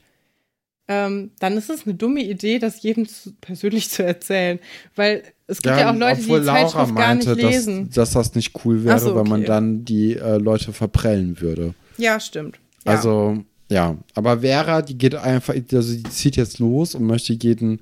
ähm, 0.86 1.30
dann 1.40 1.56
ist 1.56 1.70
es 1.70 1.86
eine 1.86 1.94
dumme 1.94 2.22
Idee, 2.22 2.58
das 2.58 2.82
jedem 2.82 3.08
zu, 3.08 3.32
persönlich 3.40 3.90
zu 3.90 4.04
erzählen. 4.04 4.58
Weil 4.94 5.22
es 5.46 5.62
gibt 5.62 5.74
ja, 5.74 5.80
ja 5.80 5.90
auch 5.90 5.96
Leute, 5.96 6.20
die 6.20 6.28
die 6.28 6.42
Zeitschrift 6.44 6.92
meinte, 6.92 7.26
gar 7.26 7.34
nicht 7.34 7.42
lesen. 7.42 7.86
Dass, 7.86 7.94
dass 7.94 8.12
das 8.12 8.34
nicht 8.34 8.52
cool 8.64 8.84
wäre, 8.84 8.98
so, 8.98 9.10
okay. 9.10 9.16
weil 9.16 9.24
man 9.24 9.44
dann 9.44 9.84
die 9.84 10.16
äh, 10.16 10.36
Leute 10.36 10.72
verprellen 10.72 11.40
würde. 11.40 11.74
Ja, 11.96 12.20
stimmt. 12.20 12.60
Ja. 12.86 12.92
Also, 12.92 13.42
ja. 13.70 13.96
Aber 14.14 14.40
Vera, 14.40 14.82
die 14.82 14.98
geht 14.98 15.14
einfach, 15.14 15.54
also 15.54 15.94
die 15.94 16.02
zieht 16.04 16.36
jetzt 16.36 16.58
los 16.58 16.94
und 16.94 17.04
möchte 17.04 17.32
jeden 17.32 17.80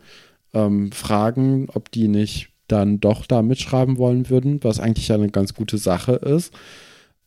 ähm, 0.55 0.93
fragen, 0.93 1.68
ob 1.72 1.91
die 1.91 2.09
nicht 2.09 2.51
dann 2.68 3.01
doch 3.01 3.26
da 3.26 3.43
mitschreiben 3.43 3.99
wollen 3.99 4.30
würden, 4.30 4.62
was 4.62 4.80
eigentlich 4.80 5.12
eine 5.12 5.28
ganz 5.28 5.55
gute 5.55 5.78
Sache 5.78 6.12
ist. 6.12 6.53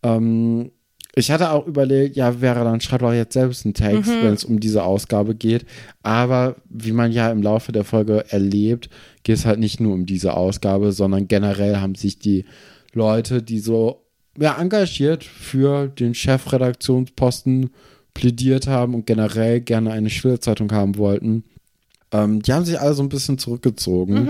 Ähm, 0.04 0.72
ich 1.18 1.32
hatte 1.32 1.52
auch 1.52 1.66
überlegt, 1.66 2.18
ja, 2.18 2.42
wäre 2.42 2.66
dann 2.66 2.82
schreibt 2.82 3.02
doch 3.02 3.14
jetzt 3.14 3.34
selbst 3.34 3.66
einen 3.66 3.74
Text, 3.74 4.12
mhm. 4.12 4.24
wenn 4.24 4.34
es 4.34 4.44
um 4.44 4.60
diese 4.60 4.84
Ausgabe 4.84 5.34
geht. 5.34 5.66
Aber 6.04 6.58
wie 6.70 6.92
man 6.92 7.12
ja 7.12 7.32
im 7.32 7.42
Laufe 7.42 7.72
der 7.72 7.86
Folge 7.86 8.26
erlebt, 8.30 8.90
geht 9.24 9.38
es 9.38 9.46
halt 9.46 9.60
nicht 9.60 9.80
nur 9.80 9.94
um 9.94 10.06
diese 10.06 10.34
Ausgabe, 10.34 10.92
sondern 10.92 11.30
generell 11.30 11.78
haben 11.78 11.96
sich 11.96 12.20
die 12.20 12.46
Leute, 12.92 13.42
die 13.42 13.60
so 13.60 14.04
ja, 14.38 14.60
engagiert 14.60 15.24
für 15.24 15.88
den 15.88 16.14
Chefredaktionsposten 16.14 17.70
plädiert 18.16 18.66
haben 18.66 18.96
und 18.96 19.06
generell 19.06 19.62
gerne 19.62 19.92
eine 19.92 20.10
Schülerzeitung 20.10 20.72
haben 20.72 20.98
wollten, 20.98 21.44
ähm, 22.12 22.42
die 22.42 22.52
haben 22.52 22.66
sich 22.66 22.80
alle 22.80 22.96
so 22.96 23.04
ein 23.04 23.10
bisschen 23.10 23.38
zurückgezogen. 23.38 24.24
Mhm. 24.24 24.30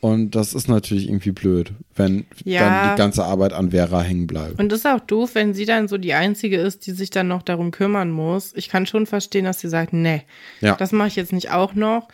Und 0.00 0.34
das 0.34 0.54
ist 0.54 0.66
natürlich 0.66 1.08
irgendwie 1.08 1.32
blöd, 1.32 1.72
wenn 1.94 2.24
ja. 2.44 2.60
dann 2.60 2.90
die 2.90 2.98
ganze 2.98 3.24
Arbeit 3.24 3.52
an 3.52 3.70
Vera 3.70 4.00
hängen 4.00 4.26
bleibt. 4.26 4.58
Und 4.58 4.72
das 4.72 4.80
ist 4.80 4.86
auch 4.86 5.00
doof, 5.00 5.34
wenn 5.34 5.52
sie 5.52 5.66
dann 5.66 5.88
so 5.88 5.98
die 5.98 6.14
Einzige 6.14 6.56
ist, 6.58 6.86
die 6.86 6.92
sich 6.92 7.10
dann 7.10 7.28
noch 7.28 7.42
darum 7.42 7.70
kümmern 7.70 8.10
muss. 8.10 8.54
Ich 8.56 8.70
kann 8.70 8.86
schon 8.86 9.04
verstehen, 9.04 9.44
dass 9.44 9.60
sie 9.60 9.68
sagt, 9.68 9.92
nee, 9.92 10.22
ja. 10.62 10.74
das 10.74 10.92
mache 10.92 11.08
ich 11.08 11.16
jetzt 11.16 11.34
nicht 11.34 11.50
auch 11.50 11.74
noch. 11.74 12.08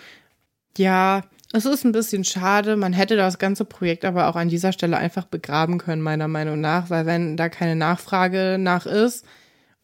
Ja, 0.77 1.23
es 1.53 1.65
ist 1.65 1.85
ein 1.85 1.93
bisschen 1.93 2.25
schade. 2.25 2.75
Man 2.75 2.93
hätte 2.93 3.15
das 3.15 3.39
ganze 3.39 3.65
Projekt 3.65 4.05
aber 4.05 4.27
auch 4.29 4.37
an 4.37 4.49
dieser 4.49 4.73
Stelle 4.73 4.97
einfach 4.97 5.25
begraben 5.25 5.79
können, 5.79 6.03
meiner 6.03 6.27
Meinung 6.27 6.61
nach, 6.61 6.91
weil 6.91 7.07
wenn 7.07 7.37
da 7.37 7.49
keine 7.49 7.77
Nachfrage 7.77 8.57
nach 8.59 8.87
ist 8.87 9.25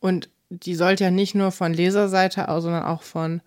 und 0.01 0.29
die 0.53 0.75
sollte 0.75 1.05
ja 1.05 1.11
nicht 1.11 1.35
nur 1.35 1.51
von 1.51 1.73
Leserseite 1.73 2.49
aus, 2.49 2.65
sondern 2.65 2.85
auch 2.85 3.03
von 3.03 3.41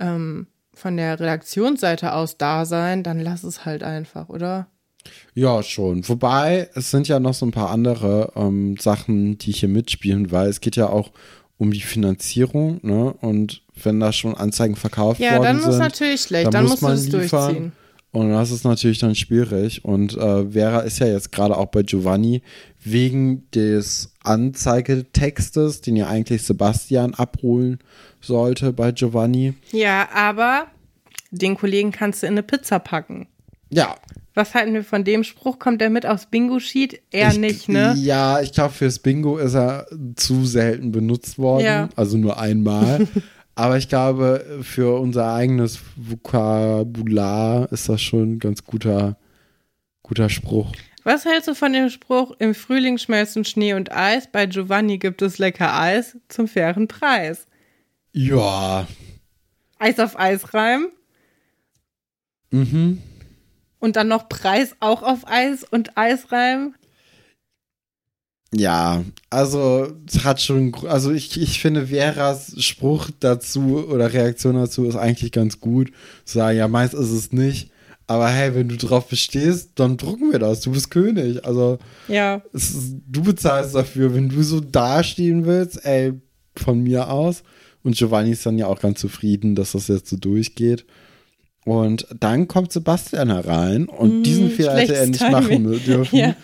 ähm, 0.00 0.46
von 0.74 0.96
der 0.96 1.20
Redaktionsseite 1.20 2.14
aus 2.14 2.38
da 2.38 2.64
sein, 2.64 3.02
dann 3.02 3.20
lass 3.20 3.44
es 3.44 3.64
halt 3.64 3.82
einfach, 3.82 4.28
oder? 4.28 4.68
Ja, 5.34 5.62
schon. 5.62 6.08
Wobei, 6.08 6.70
es 6.74 6.90
sind 6.90 7.08
ja 7.08 7.20
noch 7.20 7.34
so 7.34 7.44
ein 7.44 7.50
paar 7.50 7.70
andere 7.70 8.32
ähm, 8.36 8.76
Sachen, 8.78 9.36
die 9.38 9.52
hier 9.52 9.68
mitspielen, 9.68 10.30
weil 10.30 10.48
es 10.48 10.60
geht 10.60 10.76
ja 10.76 10.88
auch 10.88 11.10
um 11.58 11.72
die 11.72 11.80
Finanzierung, 11.80 12.80
ne? 12.82 13.12
Und 13.20 13.62
wenn 13.82 14.00
da 14.00 14.12
schon 14.12 14.34
Anzeigen 14.34 14.76
verkauft 14.76 15.20
ja, 15.20 15.38
worden 15.38 15.60
sind. 15.60 15.60
Ja, 15.60 15.62
dann 15.62 15.70
ist 15.70 15.78
natürlich 15.78 16.20
schlecht, 16.22 16.46
dann, 16.46 16.52
dann 16.52 16.64
muss 16.66 16.80
man 16.80 16.94
es 16.94 17.08
durchziehen. 17.08 17.72
Und 18.12 18.30
das 18.30 18.50
ist 18.50 18.64
natürlich 18.64 18.98
dann 18.98 19.14
schwierig. 19.14 19.84
Und 19.84 20.16
äh, 20.16 20.50
Vera 20.50 20.80
ist 20.80 20.98
ja 20.98 21.06
jetzt 21.06 21.32
gerade 21.32 21.56
auch 21.56 21.66
bei 21.66 21.82
Giovanni 21.82 22.42
wegen 22.82 23.50
des 23.52 24.11
Anzeigetextes, 24.24 25.80
den 25.80 25.96
ja 25.96 26.08
eigentlich 26.08 26.42
Sebastian 26.42 27.14
abholen 27.14 27.78
sollte 28.20 28.72
bei 28.72 28.92
Giovanni. 28.92 29.54
Ja, 29.72 30.08
aber 30.14 30.66
den 31.30 31.56
Kollegen 31.56 31.92
kannst 31.92 32.22
du 32.22 32.26
in 32.26 32.32
eine 32.32 32.42
Pizza 32.42 32.78
packen. 32.78 33.26
Ja. 33.70 33.96
Was 34.34 34.54
halten 34.54 34.72
wir 34.72 34.84
von 34.84 35.04
dem 35.04 35.24
Spruch? 35.24 35.58
Kommt 35.58 35.80
der 35.80 35.90
mit 35.90 36.06
aufs 36.06 36.26
Bingo-Sheet? 36.26 37.02
Ich, 37.10 37.38
nicht, 37.38 37.68
ne? 37.68 37.94
Ja, 37.96 38.40
ich 38.40 38.52
glaube, 38.52 38.72
fürs 38.72 38.98
Bingo 38.98 39.36
ist 39.38 39.54
er 39.54 39.86
zu 40.16 40.46
selten 40.46 40.92
benutzt 40.92 41.38
worden. 41.38 41.64
Ja. 41.64 41.88
Also 41.96 42.16
nur 42.16 42.38
einmal. 42.38 43.06
Aber 43.54 43.76
ich 43.76 43.88
glaube, 43.88 44.60
für 44.62 44.98
unser 44.98 45.34
eigenes 45.34 45.80
Vokabular 45.96 47.70
ist 47.70 47.88
das 47.88 48.00
schon 48.00 48.34
ein 48.34 48.38
ganz 48.38 48.64
guter, 48.64 49.16
guter 50.02 50.30
Spruch. 50.30 50.72
Was 51.04 51.24
hältst 51.24 51.48
du 51.48 51.54
von 51.54 51.72
dem 51.72 51.90
Spruch, 51.90 52.32
im 52.38 52.54
Frühling 52.54 52.98
schmelzen 52.98 53.44
Schnee 53.44 53.74
und 53.74 53.90
Eis, 53.92 54.28
bei 54.30 54.46
Giovanni 54.46 54.98
gibt 54.98 55.20
es 55.22 55.38
lecker 55.38 55.76
Eis 55.76 56.16
zum 56.28 56.46
fairen 56.46 56.86
Preis? 56.86 57.46
Ja. 58.12 58.86
Eis 59.78 59.98
auf 59.98 60.18
Eis 60.18 60.54
reimen? 60.54 60.92
Mhm. 62.50 63.02
Und 63.80 63.96
dann 63.96 64.06
noch 64.08 64.28
Preis 64.28 64.76
auch 64.78 65.02
auf 65.02 65.26
Eis 65.26 65.64
und 65.64 65.96
Eis 65.96 66.30
reimen? 66.30 66.76
Ja, 68.54 69.02
also 69.30 69.96
es 70.06 70.24
hat 70.24 70.40
schon, 70.40 70.74
also 70.86 71.10
ich, 71.10 71.40
ich 71.40 71.60
finde 71.60 71.86
Veras 71.86 72.54
Spruch 72.62 73.08
dazu 73.18 73.88
oder 73.88 74.12
Reaktion 74.12 74.56
dazu 74.56 74.84
ist 74.84 74.94
eigentlich 74.94 75.32
ganz 75.32 75.58
gut. 75.58 75.90
Sagen, 76.26 76.58
ja, 76.58 76.68
meist 76.68 76.92
ist 76.92 77.10
es 77.10 77.32
nicht. 77.32 77.70
Aber 78.06 78.28
hey, 78.28 78.54
wenn 78.54 78.68
du 78.68 78.76
drauf 78.76 79.08
bestehst, 79.08 79.72
dann 79.76 79.96
drucken 79.96 80.32
wir 80.32 80.38
das. 80.38 80.60
Du 80.60 80.72
bist 80.72 80.90
König. 80.90 81.44
Also, 81.44 81.78
ja. 82.08 82.42
Ist, 82.52 82.96
du 83.06 83.22
bezahlst 83.22 83.74
dafür. 83.74 84.14
Wenn 84.14 84.28
du 84.28 84.42
so 84.42 84.60
dastehen 84.60 85.46
willst, 85.46 85.84
ey, 85.84 86.14
von 86.56 86.82
mir 86.82 87.10
aus. 87.10 87.42
Und 87.82 87.96
Giovanni 87.96 88.30
ist 88.30 88.46
dann 88.46 88.58
ja 88.58 88.66
auch 88.66 88.80
ganz 88.80 89.00
zufrieden, 89.00 89.54
dass 89.54 89.72
das 89.72 89.88
jetzt 89.88 90.08
so 90.08 90.16
durchgeht. 90.16 90.84
Und 91.64 92.06
dann 92.18 92.48
kommt 92.48 92.72
Sebastian 92.72 93.30
herein 93.30 93.86
und 93.86 94.20
mm, 94.20 94.22
diesen 94.24 94.50
Fehler 94.50 94.76
hätte 94.76 94.96
er 94.96 95.06
nicht 95.06 95.20
Timing. 95.20 95.62
machen 95.62 95.84
dürfen. 95.84 96.18
ja 96.18 96.36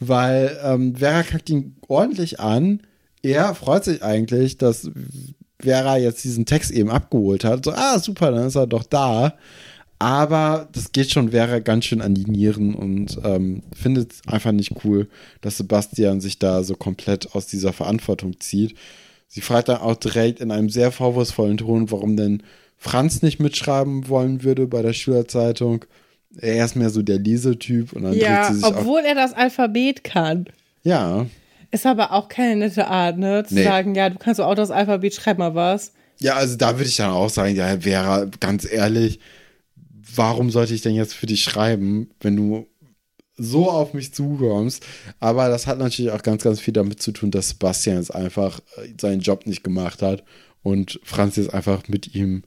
weil 0.00 0.58
ähm, 0.64 0.96
Vera 0.96 1.22
kackt 1.22 1.50
ihn 1.50 1.76
ordentlich 1.86 2.40
an. 2.40 2.80
Er 3.22 3.54
freut 3.54 3.84
sich 3.84 4.02
eigentlich, 4.02 4.56
dass 4.56 4.90
Vera 5.60 5.98
jetzt 5.98 6.24
diesen 6.24 6.46
Text 6.46 6.70
eben 6.70 6.90
abgeholt 6.90 7.44
hat. 7.44 7.66
So, 7.66 7.72
ah, 7.72 7.98
super, 7.98 8.32
dann 8.32 8.46
ist 8.46 8.56
er 8.56 8.66
doch 8.66 8.82
da. 8.82 9.34
Aber 10.00 10.66
das 10.72 10.92
geht 10.92 11.10
schon 11.10 11.32
Vera 11.32 11.58
ganz 11.58 11.84
schön 11.84 12.00
an 12.00 12.14
die 12.14 12.24
Nieren 12.24 12.74
und 12.74 13.18
ähm, 13.22 13.62
findet 13.74 14.12
es 14.12 14.22
einfach 14.26 14.50
nicht 14.50 14.72
cool, 14.82 15.10
dass 15.42 15.58
Sebastian 15.58 16.22
sich 16.22 16.38
da 16.38 16.64
so 16.64 16.74
komplett 16.74 17.34
aus 17.34 17.46
dieser 17.46 17.74
Verantwortung 17.74 18.40
zieht. 18.40 18.74
Sie 19.28 19.42
fragt 19.42 19.68
dann 19.68 19.82
auch 19.82 19.96
direkt 19.96 20.40
in 20.40 20.52
einem 20.52 20.70
sehr 20.70 20.90
vorwurfsvollen 20.90 21.58
Ton, 21.58 21.90
warum 21.90 22.16
denn 22.16 22.42
Franz 22.78 23.20
nicht 23.20 23.40
mitschreiben 23.40 24.08
wollen 24.08 24.42
würde 24.42 24.66
bei 24.66 24.80
der 24.80 24.94
Schülerzeitung. 24.94 25.84
Er 26.38 26.64
ist 26.64 26.76
mehr 26.76 26.88
so 26.88 27.02
der 27.02 27.18
Lesetyp 27.18 27.92
und 27.92 28.04
dann 28.04 28.14
ja, 28.14 28.50
sie 28.50 28.54
sich 28.54 28.64
obwohl 28.64 29.00
er 29.00 29.14
das 29.14 29.34
Alphabet 29.34 30.02
kann. 30.02 30.46
Ja. 30.82 31.26
Ist 31.72 31.84
aber 31.84 32.12
auch 32.12 32.28
keine 32.28 32.56
nette 32.56 32.86
Art, 32.86 33.18
ne? 33.18 33.44
Zu 33.46 33.54
nee. 33.54 33.64
sagen, 33.64 33.94
ja, 33.94 34.08
du 34.08 34.16
kannst 34.16 34.40
auch 34.40 34.54
das 34.54 34.70
Alphabet, 34.70 35.14
schreib 35.14 35.36
mal 35.36 35.54
was. 35.54 35.92
Ja, 36.20 36.36
also 36.36 36.56
da 36.56 36.78
würde 36.78 36.88
ich 36.88 36.96
dann 36.96 37.10
auch 37.10 37.28
sagen, 37.28 37.54
ja, 37.54 37.80
Vera, 37.80 38.26
ganz 38.40 38.66
ehrlich, 38.70 39.20
warum 40.14 40.50
sollte 40.50 40.74
ich 40.74 40.82
denn 40.82 40.94
jetzt 40.94 41.14
für 41.14 41.26
dich 41.26 41.42
schreiben, 41.42 42.10
wenn 42.20 42.36
du 42.36 42.66
so 43.36 43.70
auf 43.70 43.94
mich 43.94 44.12
zukommst? 44.12 44.84
Aber 45.18 45.48
das 45.48 45.66
hat 45.66 45.78
natürlich 45.78 46.10
auch 46.12 46.22
ganz, 46.22 46.42
ganz 46.42 46.60
viel 46.60 46.74
damit 46.74 47.00
zu 47.02 47.12
tun, 47.12 47.30
dass 47.30 47.50
Sebastian 47.50 47.96
jetzt 47.96 48.14
einfach 48.14 48.60
äh, 48.76 48.92
seinen 49.00 49.20
Job 49.20 49.46
nicht 49.46 49.64
gemacht 49.64 50.02
hat 50.02 50.24
und 50.62 51.00
Franz 51.02 51.36
jetzt 51.36 51.54
einfach 51.54 51.88
mit 51.88 52.14
ihm 52.14 52.42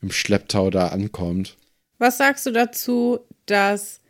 im 0.00 0.10
Schlepptau 0.10 0.70
da 0.70 0.88
ankommt. 0.88 1.56
Was 1.98 2.18
sagst 2.18 2.46
du 2.46 2.50
dazu, 2.50 3.20
dass 3.46 4.00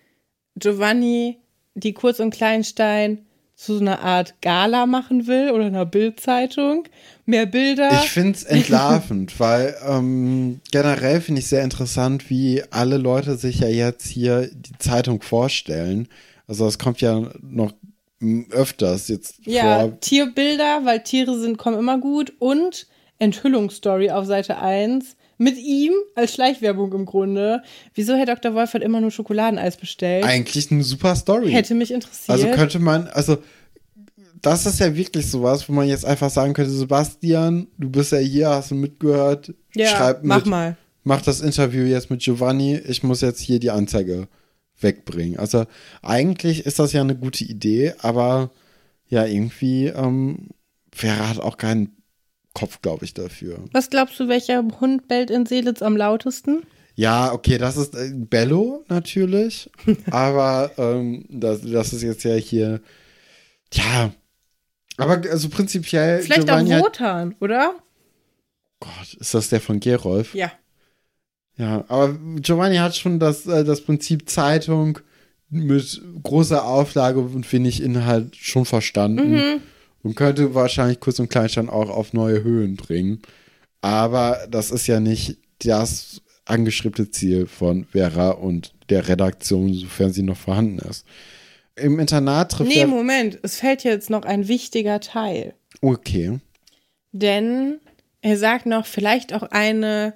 Giovanni 0.56 1.38
die 1.74 1.94
Kurz- 1.94 2.20
und 2.20 2.32
Kleinstein 2.32 3.26
so 3.62 3.78
einer 3.78 4.00
Art 4.00 4.40
Gala 4.40 4.86
machen 4.86 5.26
will 5.26 5.50
oder 5.50 5.66
einer 5.66 5.84
Bildzeitung? 5.84 6.88
Mehr 7.26 7.44
Bilder? 7.44 7.90
Ich 8.02 8.10
finde 8.10 8.32
es 8.32 8.44
entlarvend, 8.44 9.34
weil 9.38 9.76
ähm, 9.86 10.60
generell 10.72 11.20
finde 11.20 11.40
ich 11.40 11.48
sehr 11.48 11.62
interessant, 11.62 12.30
wie 12.30 12.62
alle 12.70 12.96
Leute 12.96 13.36
sich 13.36 13.60
ja 13.60 13.68
jetzt 13.68 14.06
hier 14.06 14.48
die 14.50 14.78
Zeitung 14.78 15.20
vorstellen. 15.20 16.08
Also 16.46 16.66
es 16.66 16.78
kommt 16.78 17.02
ja 17.02 17.22
noch 17.42 17.74
öfters 18.50 19.08
jetzt 19.08 19.34
ja, 19.44 19.80
vor. 19.80 20.00
Tierbilder, 20.00 20.80
weil 20.84 21.02
Tiere 21.02 21.38
sind, 21.38 21.58
kommen 21.58 21.78
immer 21.78 21.98
gut 21.98 22.32
und 22.38 22.86
Enthüllungsstory 23.20 24.10
auf 24.10 24.26
Seite 24.26 24.58
1 24.58 25.16
mit 25.38 25.56
ihm 25.56 25.92
als 26.16 26.34
Schleichwerbung 26.34 26.92
im 26.92 27.06
Grunde, 27.06 27.62
wieso 27.94 28.14
Herr 28.14 28.26
Dr. 28.26 28.54
Wolfert 28.54 28.82
immer 28.82 29.00
nur 29.00 29.10
Schokoladeneis 29.10 29.76
bestellt. 29.76 30.24
Eigentlich 30.24 30.70
eine 30.70 30.82
super 30.82 31.14
Story. 31.16 31.50
Hätte 31.50 31.74
mich 31.74 31.92
interessiert. 31.92 32.30
Also 32.30 32.50
könnte 32.50 32.78
man, 32.78 33.06
also 33.08 33.38
das 34.42 34.66
ist 34.66 34.80
ja 34.80 34.94
wirklich 34.94 35.30
sowas, 35.30 35.68
wo 35.68 35.72
man 35.72 35.88
jetzt 35.88 36.04
einfach 36.04 36.30
sagen 36.30 36.52
könnte, 36.52 36.70
Sebastian, 36.70 37.68
du 37.78 37.90
bist 37.90 38.12
ja 38.12 38.18
hier, 38.18 38.50
hast 38.50 38.70
du 38.70 38.74
mitgehört, 38.74 39.54
ja, 39.74 39.86
schreib 39.86 40.18
mit, 40.18 40.26
mach 40.26 40.44
mal. 40.46 40.76
mach 41.04 41.22
das 41.22 41.40
Interview 41.40 41.84
jetzt 41.84 42.10
mit 42.10 42.20
Giovanni, 42.20 42.76
ich 42.76 43.02
muss 43.02 43.20
jetzt 43.20 43.40
hier 43.40 43.60
die 43.60 43.70
Anzeige 43.70 44.28
wegbringen. 44.80 45.38
Also 45.38 45.64
eigentlich 46.02 46.66
ist 46.66 46.78
das 46.78 46.92
ja 46.92 47.00
eine 47.00 47.16
gute 47.16 47.44
Idee, 47.44 47.94
aber 48.00 48.50
ja, 49.08 49.24
irgendwie 49.26 49.86
ähm, 49.86 50.48
Vera 50.92 51.28
hat 51.28 51.38
auch 51.40 51.56
keinen 51.56 51.99
Kopf, 52.54 52.80
glaube 52.82 53.04
ich, 53.04 53.14
dafür. 53.14 53.58
Was 53.72 53.90
glaubst 53.90 54.18
du, 54.18 54.28
welcher 54.28 54.62
Hund 54.80 55.06
bellt 55.08 55.30
in 55.30 55.46
Seelitz 55.46 55.82
am 55.82 55.96
lautesten? 55.96 56.62
Ja, 56.96 57.32
okay, 57.32 57.56
das 57.58 57.76
ist 57.76 57.94
äh, 57.94 58.10
Bello 58.14 58.84
natürlich, 58.88 59.70
aber 60.10 60.70
ähm, 60.76 61.24
das, 61.28 61.60
das 61.62 61.92
ist 61.92 62.02
jetzt 62.02 62.24
ja 62.24 62.34
hier, 62.34 62.80
ja, 63.72 64.12
aber 64.96 65.22
also 65.30 65.48
prinzipiell. 65.48 66.20
Vielleicht 66.22 66.42
Giovanni 66.46 66.70
auch 66.72 66.76
hat- 66.78 66.82
Wotan, 66.84 67.36
oder? 67.40 67.74
Gott, 68.80 69.14
ist 69.18 69.32
das 69.34 69.48
der 69.48 69.60
von 69.60 69.78
Gerolf? 69.80 70.34
Ja. 70.34 70.50
Ja, 71.56 71.84
aber 71.88 72.14
Giovanni 72.40 72.76
hat 72.76 72.96
schon 72.96 73.18
das, 73.20 73.46
äh, 73.46 73.64
das 73.64 73.82
Prinzip 73.82 74.28
Zeitung 74.28 74.98
mit 75.50 76.00
großer 76.22 76.64
Auflage 76.64 77.20
und 77.20 77.50
wenig 77.52 77.82
Inhalt 77.82 78.36
schon 78.36 78.64
verstanden 78.64 79.32
Mhm. 79.32 79.62
Und 80.02 80.14
könnte 80.14 80.54
wahrscheinlich 80.54 81.00
Kurz 81.00 81.18
und 81.18 81.30
Kleinstein 81.30 81.68
auch 81.68 81.90
auf 81.90 82.12
neue 82.12 82.42
Höhen 82.42 82.76
bringen. 82.76 83.20
Aber 83.80 84.46
das 84.50 84.70
ist 84.70 84.86
ja 84.86 85.00
nicht 85.00 85.38
das 85.64 86.22
angestrebte 86.44 87.10
Ziel 87.10 87.46
von 87.46 87.84
Vera 87.84 88.30
und 88.30 88.74
der 88.88 89.08
Redaktion, 89.08 89.72
sofern 89.72 90.12
sie 90.12 90.22
noch 90.22 90.36
vorhanden 90.36 90.78
ist. 90.78 91.06
Im 91.76 91.98
Internat 91.98 92.52
trifft 92.52 92.70
Nee. 92.70 92.84
Moment, 92.84 93.38
es 93.42 93.56
fällt 93.56 93.84
jetzt 93.84 94.10
noch 94.10 94.22
ein 94.22 94.48
wichtiger 94.48 95.00
Teil. 95.00 95.54
Okay. 95.80 96.40
Denn 97.12 97.78
er 98.20 98.36
sagt 98.36 98.66
noch, 98.66 98.86
vielleicht 98.86 99.32
auch 99.32 99.44
eine 99.44 100.14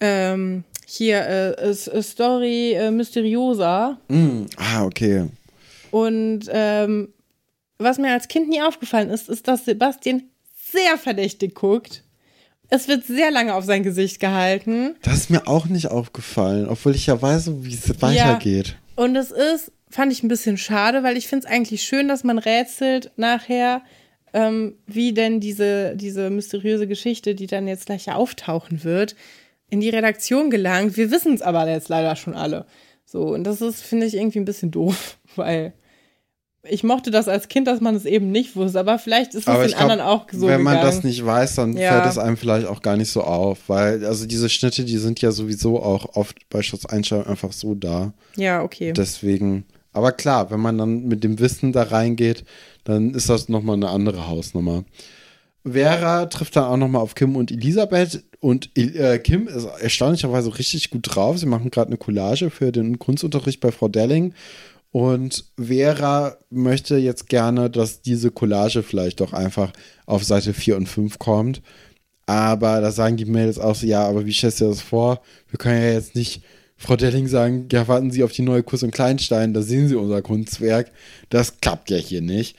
ähm, 0.00 0.64
hier 0.86 1.26
äh, 1.26 1.70
äh, 1.70 2.02
Story 2.02 2.72
äh, 2.72 2.90
Mysteriosa. 2.90 3.98
Mm, 4.08 4.44
ah, 4.56 4.84
okay. 4.84 5.28
Und 5.90 6.48
ähm, 6.50 7.08
was 7.78 7.98
mir 7.98 8.12
als 8.12 8.28
Kind 8.28 8.48
nie 8.48 8.62
aufgefallen 8.62 9.10
ist, 9.10 9.28
ist, 9.28 9.48
dass 9.48 9.64
Sebastian 9.64 10.24
sehr 10.72 10.98
verdächtig 10.98 11.54
guckt. 11.54 12.02
Es 12.70 12.88
wird 12.88 13.06
sehr 13.06 13.30
lange 13.30 13.54
auf 13.54 13.64
sein 13.64 13.82
Gesicht 13.82 14.20
gehalten. 14.20 14.96
Das 15.02 15.14
ist 15.14 15.30
mir 15.30 15.46
auch 15.46 15.66
nicht 15.66 15.90
aufgefallen, 15.90 16.68
obwohl 16.68 16.94
ich 16.94 17.06
ja 17.06 17.20
weiß, 17.20 17.50
wie 17.62 17.74
es 17.74 18.02
weitergeht. 18.02 18.76
Und 18.94 19.16
es 19.16 19.30
ist, 19.30 19.72
fand 19.88 20.12
ich 20.12 20.22
ein 20.22 20.28
bisschen 20.28 20.58
schade, 20.58 21.02
weil 21.02 21.16
ich 21.16 21.28
finde 21.28 21.46
es 21.46 21.52
eigentlich 21.52 21.82
schön, 21.82 22.08
dass 22.08 22.24
man 22.24 22.38
rätselt 22.38 23.12
nachher, 23.16 23.82
ähm, 24.34 24.74
wie 24.86 25.14
denn 25.14 25.40
diese, 25.40 25.96
diese 25.96 26.28
mysteriöse 26.28 26.86
Geschichte, 26.86 27.34
die 27.34 27.46
dann 27.46 27.66
jetzt 27.66 27.86
gleich 27.86 28.06
ja 28.06 28.16
auftauchen 28.16 28.84
wird, 28.84 29.16
in 29.70 29.80
die 29.80 29.88
Redaktion 29.88 30.50
gelangt. 30.50 30.96
Wir 30.96 31.10
wissen 31.10 31.34
es 31.34 31.42
aber 31.42 31.66
jetzt 31.68 31.88
leider 31.88 32.16
schon 32.16 32.34
alle. 32.34 32.66
So, 33.06 33.22
und 33.28 33.44
das 33.44 33.62
ist, 33.62 33.82
finde 33.82 34.06
ich, 34.06 34.14
irgendwie 34.14 34.40
ein 34.40 34.44
bisschen 34.44 34.70
doof, 34.70 35.18
weil 35.36 35.72
ich 36.64 36.82
mochte 36.84 37.10
das 37.10 37.28
als 37.28 37.48
Kind, 37.48 37.66
dass 37.68 37.80
man 37.80 37.94
es 37.94 38.04
eben 38.04 38.30
nicht 38.30 38.56
wusste, 38.56 38.80
aber 38.80 38.98
vielleicht 38.98 39.34
ist 39.34 39.42
es 39.42 39.46
Aber 39.48 39.62
den 39.62 39.68
glaub, 39.70 39.82
anderen 39.82 40.00
auch 40.00 40.26
so 40.32 40.46
Wenn 40.48 40.62
man 40.62 40.76
gegangen. 40.76 40.94
das 40.94 41.04
nicht 41.04 41.24
weiß, 41.24 41.54
dann 41.56 41.76
Ja. 41.76 41.92
fällt 41.92 42.06
es 42.06 42.18
einem 42.18 42.36
vielleicht 42.36 42.66
auch 42.66 42.82
gar 42.82 42.96
nicht 42.96 43.10
so 43.10 43.22
auf, 43.22 43.58
weil 43.68 44.04
also 44.04 44.26
diese 44.26 44.48
Schnitte, 44.48 44.84
die 44.84 44.98
sind 44.98 45.20
ja 45.20 45.30
sowieso 45.30 45.82
auch 45.82 46.16
oft 46.16 46.36
bei 46.50 46.62
Schutzeinstellungen 46.62 47.30
einfach 47.30 47.52
so 47.52 47.74
da. 47.74 48.12
Ja, 48.36 48.62
okay. 48.62 48.92
Deswegen, 48.92 49.64
aber 49.92 50.12
klar, 50.12 50.50
wenn 50.50 50.60
man 50.60 50.76
dann 50.78 51.04
mit 51.06 51.22
dem 51.24 51.38
Wissen 51.38 51.72
da 51.72 51.84
reingeht, 51.84 52.44
dann 52.84 53.14
ist 53.14 53.28
das 53.28 53.48
nochmal 53.48 53.76
eine 53.76 53.88
andere 53.88 54.26
Hausnummer. 54.26 54.84
Vera 55.64 56.26
trifft 56.26 56.56
dann 56.56 56.64
auch 56.64 56.76
nochmal 56.76 57.02
auf 57.02 57.14
Kim 57.14 57.36
und 57.36 57.50
Elisabeth 57.50 58.24
und 58.40 58.70
äh, 58.76 59.18
Kim 59.18 59.48
ist 59.48 59.66
erstaunlicherweise 59.80 60.56
richtig 60.58 60.90
gut 60.90 61.02
drauf. 61.14 61.38
Sie 61.38 61.46
machen 61.46 61.70
gerade 61.70 61.88
eine 61.88 61.98
Collage 61.98 62.50
für 62.50 62.72
den 62.72 62.98
Kunstunterricht 62.98 63.60
bei 63.60 63.70
Frau 63.72 63.88
Delling 63.88 64.32
und 64.90 65.44
Vera 65.60 66.36
möchte 66.50 66.96
jetzt 66.96 67.28
gerne, 67.28 67.70
dass 67.70 68.00
diese 68.00 68.30
Collage 68.30 68.82
vielleicht 68.82 69.20
doch 69.20 69.32
einfach 69.32 69.72
auf 70.06 70.24
Seite 70.24 70.54
4 70.54 70.76
und 70.76 70.88
5 70.88 71.18
kommt. 71.18 71.62
Aber 72.26 72.80
da 72.80 72.90
sagen 72.90 73.16
die 73.16 73.24
Mädels 73.24 73.58
auch 73.58 73.74
so, 73.74 73.86
ja, 73.86 74.06
aber 74.06 74.26
wie 74.26 74.32
stellst 74.32 74.60
du 74.60 74.64
dir 74.64 74.70
das 74.70 74.82
vor? 74.82 75.22
Wir 75.48 75.58
können 75.58 75.80
ja 75.80 75.92
jetzt 75.92 76.14
nicht 76.14 76.42
Frau 76.76 76.94
Delling 76.94 77.26
sagen, 77.26 77.68
ja, 77.72 77.88
warten 77.88 78.10
Sie 78.10 78.22
auf 78.22 78.32
die 78.32 78.42
neue 78.42 78.62
Kurs 78.62 78.82
und 78.82 78.92
Kleinstein, 78.92 79.52
da 79.52 79.62
sehen 79.62 79.88
Sie 79.88 79.96
unser 79.96 80.22
Kunstwerk. 80.22 80.92
Das 81.28 81.60
klappt 81.60 81.90
ja 81.90 81.96
hier 81.96 82.22
nicht. 82.22 82.56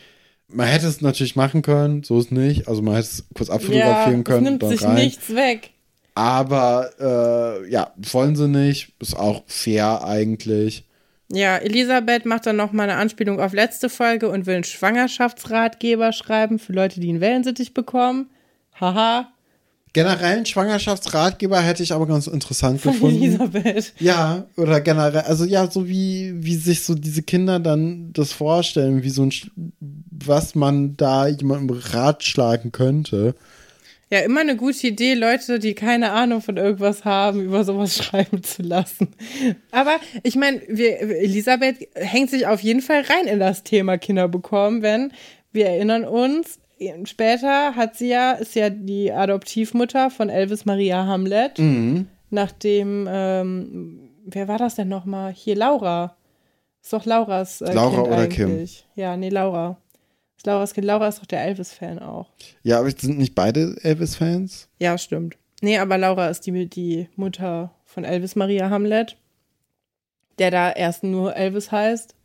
Man 0.49 0.67
hätte 0.67 0.87
es 0.87 1.01
natürlich 1.01 1.35
machen 1.35 1.61
können, 1.61 2.03
so 2.03 2.19
ist 2.19 2.31
nicht. 2.31 2.67
Also 2.67 2.81
man 2.81 2.95
hätte 2.95 3.07
es 3.07 3.23
kurz 3.33 3.49
ja, 3.49 3.55
abfotografieren 3.55 4.19
es 4.19 4.25
können 4.25 4.43
nimmt 4.43 4.63
und 4.63 4.69
sich 4.71 4.83
rein. 4.83 4.95
nichts 4.95 5.33
weg. 5.33 5.71
Aber 6.15 6.89
äh, 6.99 7.71
ja, 7.71 7.93
wollen 7.97 8.35
sie 8.35 8.47
nicht. 8.47 8.91
Ist 8.99 9.15
auch 9.15 9.43
fair 9.47 10.03
eigentlich. 10.03 10.83
Ja, 11.31 11.57
Elisabeth 11.57 12.25
macht 12.25 12.45
dann 12.47 12.55
noch 12.55 12.71
mal 12.71 12.83
eine 12.83 12.95
Anspielung 12.95 13.39
auf 13.39 13.53
letzte 13.53 13.89
Folge 13.89 14.29
und 14.29 14.45
will 14.45 14.55
einen 14.55 14.63
Schwangerschaftsratgeber 14.63 16.11
schreiben 16.11 16.57
für 16.57 16.73
Leute, 16.73 16.99
die 16.99 17.09
einen 17.09 17.21
Wellensittich 17.21 17.73
bekommen. 17.73 18.29
Haha, 18.79 19.31
Generell 19.91 20.37
einen 20.37 20.45
Schwangerschaftsratgeber 20.45 21.59
hätte 21.61 21.81
ich 21.81 21.93
aber 21.93 22.05
ganz 22.05 22.27
interessant 22.27 22.79
von 22.79 22.93
gefunden. 22.93 23.23
Elisabeth. 23.23 23.93
Ja, 23.99 24.45
oder 24.55 24.81
generell, 24.81 25.21
also 25.21 25.45
ja, 25.45 25.69
so 25.69 25.87
wie, 25.87 26.33
wie 26.35 26.55
sich 26.55 26.83
so 26.83 26.93
diese 26.93 27.23
Kinder 27.23 27.59
dann 27.59 28.13
das 28.13 28.31
vorstellen, 28.31 29.01
wie 29.01 29.09
so 29.09 29.23
ein, 29.23 29.33
was 30.11 30.53
man 30.53 30.95
da 30.95 31.27
jemandem 31.27 31.75
ratschlagen 31.75 32.71
könnte. 32.71 33.33
Ja, 34.11 34.19
immer 34.19 34.41
eine 34.41 34.55
gute 34.55 34.87
Idee, 34.87 35.13
Leute, 35.13 35.59
die 35.59 35.75
keine 35.75 36.11
Ahnung 36.11 36.41
von 36.41 36.57
irgendwas 36.57 37.05
haben, 37.05 37.41
über 37.41 37.63
sowas 37.63 37.95
schreiben 38.03 38.41
zu 38.43 38.63
lassen. 38.63 39.09
Aber 39.71 39.97
ich 40.23 40.35
meine, 40.35 40.61
Elisabeth 40.67 41.87
hängt 41.93 42.31
sich 42.31 42.47
auf 42.47 42.61
jeden 42.61 42.81
Fall 42.81 43.01
rein 43.01 43.27
in 43.27 43.39
das 43.39 43.63
Thema 43.63 43.97
Kinder 43.97 44.27
bekommen, 44.27 44.81
wenn 44.81 45.13
wir 45.51 45.67
erinnern 45.67 46.05
uns, 46.05 46.59
später 47.03 47.75
hat 47.75 47.95
sie 47.97 48.09
ja, 48.09 48.31
ist 48.33 48.55
ja 48.55 48.69
die 48.69 49.11
Adoptivmutter 49.11 50.09
von 50.09 50.29
Elvis 50.29 50.65
Maria 50.65 51.05
Hamlet. 51.05 51.59
Nachdem, 52.31 53.07
ähm, 53.11 54.09
wer 54.25 54.47
war 54.47 54.57
das 54.57 54.75
denn 54.75 54.87
nochmal? 54.87 55.33
Hier, 55.33 55.55
Laura. 55.55 56.15
Ist 56.81 56.93
doch 56.93 57.05
Lauras 57.05 57.61
äh, 57.61 57.73
Laura 57.73 57.95
kind 57.95 58.07
oder 58.07 58.27
Kim? 58.27 58.49
eigentlich. 58.49 58.85
Ja, 58.95 59.17
nee, 59.17 59.29
Laura. 59.29 59.77
Ist 60.39 60.45
Lauras 60.45 60.73
Kind. 60.73 60.87
Laura 60.87 61.09
ist 61.09 61.19
doch 61.19 61.25
der 61.25 61.43
Elvis-Fan 61.43 61.99
auch. 61.99 62.29
Ja, 62.63 62.79
aber 62.79 62.89
sind 62.91 63.17
nicht 63.17 63.35
beide 63.35 63.75
Elvis-Fans? 63.81 64.69
Ja, 64.79 64.97
stimmt. 64.97 65.35
Nee, 65.59 65.77
aber 65.79 65.97
Laura 65.97 66.29
ist 66.29 66.45
die, 66.45 66.69
die 66.69 67.09
Mutter 67.17 67.75
von 67.83 68.05
Elvis 68.05 68.37
Maria 68.37 68.69
Hamlet, 68.69 69.17
der 70.37 70.49
da 70.49 70.71
erst 70.71 71.03
nur 71.03 71.35
Elvis 71.35 71.73
heißt. 71.73 72.15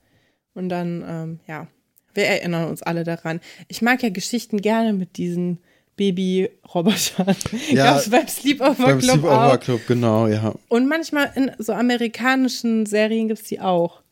Und 0.55 0.69
dann, 0.69 1.05
ähm, 1.09 1.41
ja, 1.49 1.67
wir 2.15 2.27
erinnern 2.27 2.69
uns 2.69 2.85
alle 2.85 3.03
daran. 3.03 3.41
Ich 3.67 3.83
mag 3.83 4.01
ja 4.05 4.11
Geschichten 4.11 4.61
gerne 4.61 4.93
mit 4.93 5.17
diesen 5.17 5.59
Baby-Robotern. 5.97 7.35
Ja, 7.73 7.95
Gab's 7.95 8.11
beim 8.11 8.29
Sleepover 8.29 8.75
Beim 8.75 8.99
Club 9.01 9.11
Sleepover 9.11 9.53
auch. 9.55 9.59
Club, 9.59 9.81
genau, 9.89 10.29
ja. 10.29 10.55
Und 10.69 10.87
manchmal 10.87 11.33
in 11.35 11.51
so 11.59 11.73
amerikanischen 11.73 12.87
Serien 12.87 13.27
gibt's 13.27 13.49
die 13.49 13.59
auch. 13.59 14.03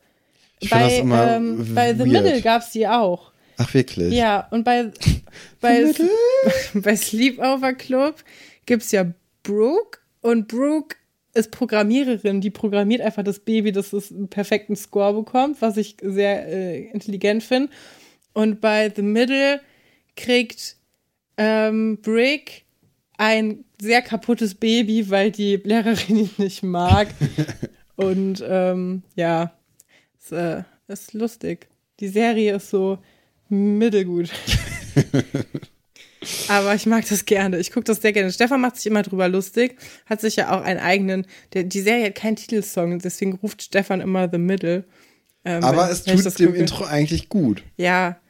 Ich 0.59 0.71
bei, 0.71 0.83
das 0.83 0.99
immer 0.99 1.37
ähm, 1.37 1.73
bei 1.73 1.95
The. 1.95 2.05
Middle 2.05 2.43
gab's 2.43 2.73
die 2.73 2.89
auch. 2.89 3.32
Ach, 3.57 3.73
wirklich? 3.75 4.13
Ja, 4.13 4.49
und 4.51 4.65
bei, 4.65 4.91
bei, 5.61 5.93
bei 6.75 6.97
Sleepover 6.97 7.75
Club 7.75 8.23
gibt's 8.67 8.93
ja 8.93 9.07
Brooke 9.43 9.99
und 10.21 10.49
Brooke 10.49 10.97
ist 11.35 11.51
Programmiererin, 11.51 12.41
die 12.41 12.51
programmiert 12.51 13.01
einfach 13.01 13.25
das 13.25 13.39
Baby, 13.39 13.73
dass 13.73 13.93
es 13.93 14.13
einen 14.13 14.29
perfekten 14.29 14.77
Score 14.77 15.15
bekommt, 15.15 15.63
was 15.63 15.77
ich 15.77 15.97
sehr 16.03 16.47
äh, 16.47 16.85
intelligent 16.91 17.43
finde. 17.43 17.73
Und 18.35 18.61
bei 18.61 18.93
The 18.95 19.03
Middle 19.03 19.61
kriegt 20.17 20.77
ähm, 21.37 21.99
Brick 22.03 22.65
ein 23.17 23.65
sehr 23.81 24.03
kaputtes 24.03 24.55
Baby, 24.55 25.09
weil 25.11 25.31
die 25.31 25.57
Lehrerin 25.57 26.19
ihn 26.19 26.31
nicht 26.39 26.63
mag. 26.63 27.09
Und 27.97 28.43
ähm, 28.47 29.03
ja, 29.17 29.53
ist, 30.19 30.33
äh, 30.33 30.65
ist 30.89 31.15
lustig. 31.15 31.69
Die 32.01 32.09
Serie 32.09 32.57
ist 32.57 32.71
so 32.71 32.99
mittelgut. 33.53 34.31
Aber 36.49 36.75
ich 36.75 36.87
mag 36.87 37.05
das 37.09 37.25
gerne. 37.25 37.59
Ich 37.59 37.73
gucke 37.73 37.85
das 37.85 38.01
sehr 38.01 38.13
gerne. 38.13 38.31
Stefan 38.33 38.61
macht 38.61 38.77
sich 38.77 38.87
immer 38.87 39.03
drüber 39.03 39.29
lustig. 39.29 39.77
Hat 40.07 40.21
sich 40.21 40.37
ja 40.37 40.57
auch 40.57 40.63
einen 40.63 40.79
eigenen. 40.79 41.27
Der, 41.53 41.65
die 41.65 41.81
Serie 41.81 42.07
hat 42.07 42.15
keinen 42.15 42.37
Titelsong, 42.37 42.99
deswegen 43.01 43.35
ruft 43.35 43.63
Stefan 43.63 44.01
immer 44.01 44.29
The 44.31 44.39
Middle. 44.39 44.85
Ähm, 45.45 45.65
Aber 45.65 45.85
wenn- 45.87 45.91
es 45.93 46.07
wenn 46.07 46.17
tut 46.17 46.27
das 46.27 46.35
dem 46.35 46.47
gucke. 46.49 46.59
Intro 46.61 46.85
eigentlich 46.85 47.29
gut. 47.29 47.65
Ja, 47.77 48.21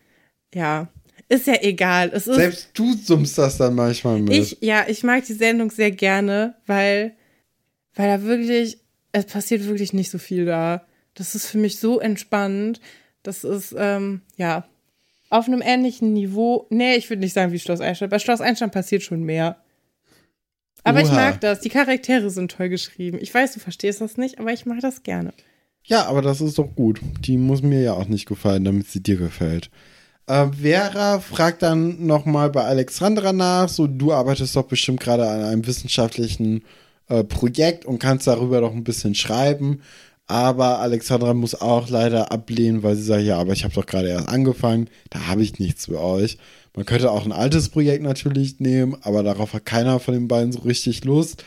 ja. 0.55 0.89
ist 1.29 1.47
ja 1.47 1.57
egal. 1.61 2.11
Es 2.14 2.27
ist, 2.27 2.37
Selbst 2.37 2.70
du 2.75 2.95
summst 2.97 3.37
das 3.37 3.59
dann 3.59 3.75
manchmal 3.75 4.20
mit. 4.20 4.33
ich, 4.33 4.57
ja, 4.62 4.87
ich 4.89 5.03
mag 5.03 5.25
die 5.27 5.35
Sendung 5.35 5.70
sehr 5.70 5.91
gerne, 5.91 6.55
weil, 6.66 7.14
weil 7.95 8.09
da 8.09 8.23
wirklich, 8.25 8.79
es 9.12 9.27
passiert 9.27 9.66
wirklich 9.66 9.93
nicht 9.93 10.11
so 10.11 10.16
viel 10.16 10.47
da. 10.47 10.87
Das 11.12 11.35
ist 11.35 11.47
für 11.47 11.59
mich 11.59 11.79
so 11.79 12.01
entspannend. 12.01 12.81
Das 13.23 13.45
ist, 13.45 13.75
ähm, 13.77 14.23
ja, 14.37 14.66
auf 15.33 15.47
einem 15.47 15.62
ähnlichen 15.62 16.12
Niveau. 16.12 16.66
Nee, 16.68 16.97
ich 16.97 17.09
würde 17.09 17.20
nicht 17.20 17.33
sagen 17.33 17.53
wie 17.53 17.59
Schloss 17.59 17.80
Einstein. 17.80 18.11
Bei 18.11 18.18
Schloss 18.18 18.43
Einstein 18.43 18.70
passiert 18.70 19.03
schon 19.03 19.22
mehr. 19.22 19.57
Aber 20.85 21.01
ich 21.01 21.09
Oha. 21.09 21.14
mag 21.14 21.41
das. 21.41 21.61
Die 21.61 21.70
Charaktere 21.70 22.28
sind 22.28 22.51
toll 22.51 22.68
geschrieben. 22.68 23.18
Ich 23.20 23.33
weiß, 23.33 23.55
du 23.55 23.61
verstehst 23.61 24.03
das 24.03 24.18
nicht, 24.18 24.39
aber 24.39 24.53
ich 24.53 24.66
mag 24.66 24.80
das 24.80 25.03
gerne. 25.03 25.33
Ja, 25.85 26.05
aber 26.07 26.20
das 26.20 26.41
ist 26.43 26.59
doch 26.59 26.74
gut. 26.74 27.01
Die 27.20 27.39
muss 27.39 27.62
mir 27.62 27.80
ja 27.80 27.95
auch 27.95 28.09
nicht 28.09 28.26
gefallen, 28.26 28.64
damit 28.64 28.89
sie 28.89 29.03
dir 29.03 29.16
gefällt. 29.16 29.70
Äh, 30.26 30.49
Vera 30.53 31.20
fragt 31.20 31.62
dann 31.62 32.05
nochmal 32.07 32.51
bei 32.51 32.64
Alexandra 32.64 33.33
nach, 33.33 33.68
so 33.68 33.87
du 33.87 34.12
arbeitest 34.12 34.55
doch 34.55 34.64
bestimmt 34.64 35.01
gerade 35.01 35.26
an 35.26 35.43
einem 35.43 35.66
wissenschaftlichen 35.66 36.62
äh, 37.09 37.24
Projekt 37.24 37.87
und 37.87 37.99
kannst 37.99 38.26
darüber 38.26 38.61
doch 38.61 38.72
ein 38.72 38.85
bisschen 38.85 39.14
schreiben. 39.14 39.80
Aber 40.27 40.79
Alexandra 40.79 41.35
muss 41.35 41.55
auch 41.55 41.89
leider 41.91 42.33
ablehnen, 42.33 42.83
weil 42.83 42.97
sie 42.97 43.03
sagt, 43.03 43.23
ja, 43.23 43.39
aber 43.39 43.53
ich 43.53 43.64
habe 43.64 43.75
doch 43.75 43.87
gerade 43.87 44.09
erst 44.09 44.29
angefangen, 44.29 44.89
da 45.11 45.27
habe 45.27 45.43
ich 45.43 45.59
nichts 45.59 45.87
für 45.87 46.01
euch. 46.01 46.39
Man 46.75 46.87
könnte 46.87 47.11
auch 47.11 47.27
ein 47.27 47.33
altes 47.33 47.68
Projekt 47.68 48.03
natürlich 48.03 48.61
nehmen, 48.61 48.97
aber 49.03 49.23
darauf 49.23 49.53
hat 49.53 49.66
keiner 49.66 50.01
von 50.01 50.14
den 50.14 50.29
beiden 50.29 50.53
so 50.53 50.61
richtig 50.61 51.05
Lust. 51.05 51.45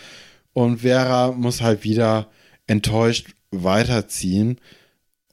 Und 0.54 0.80
Vera 0.80 1.32
muss 1.32 1.62
halt 1.62 1.84
wieder 1.84 2.30
enttäuscht 2.68 3.34
weiterziehen. 3.52 4.60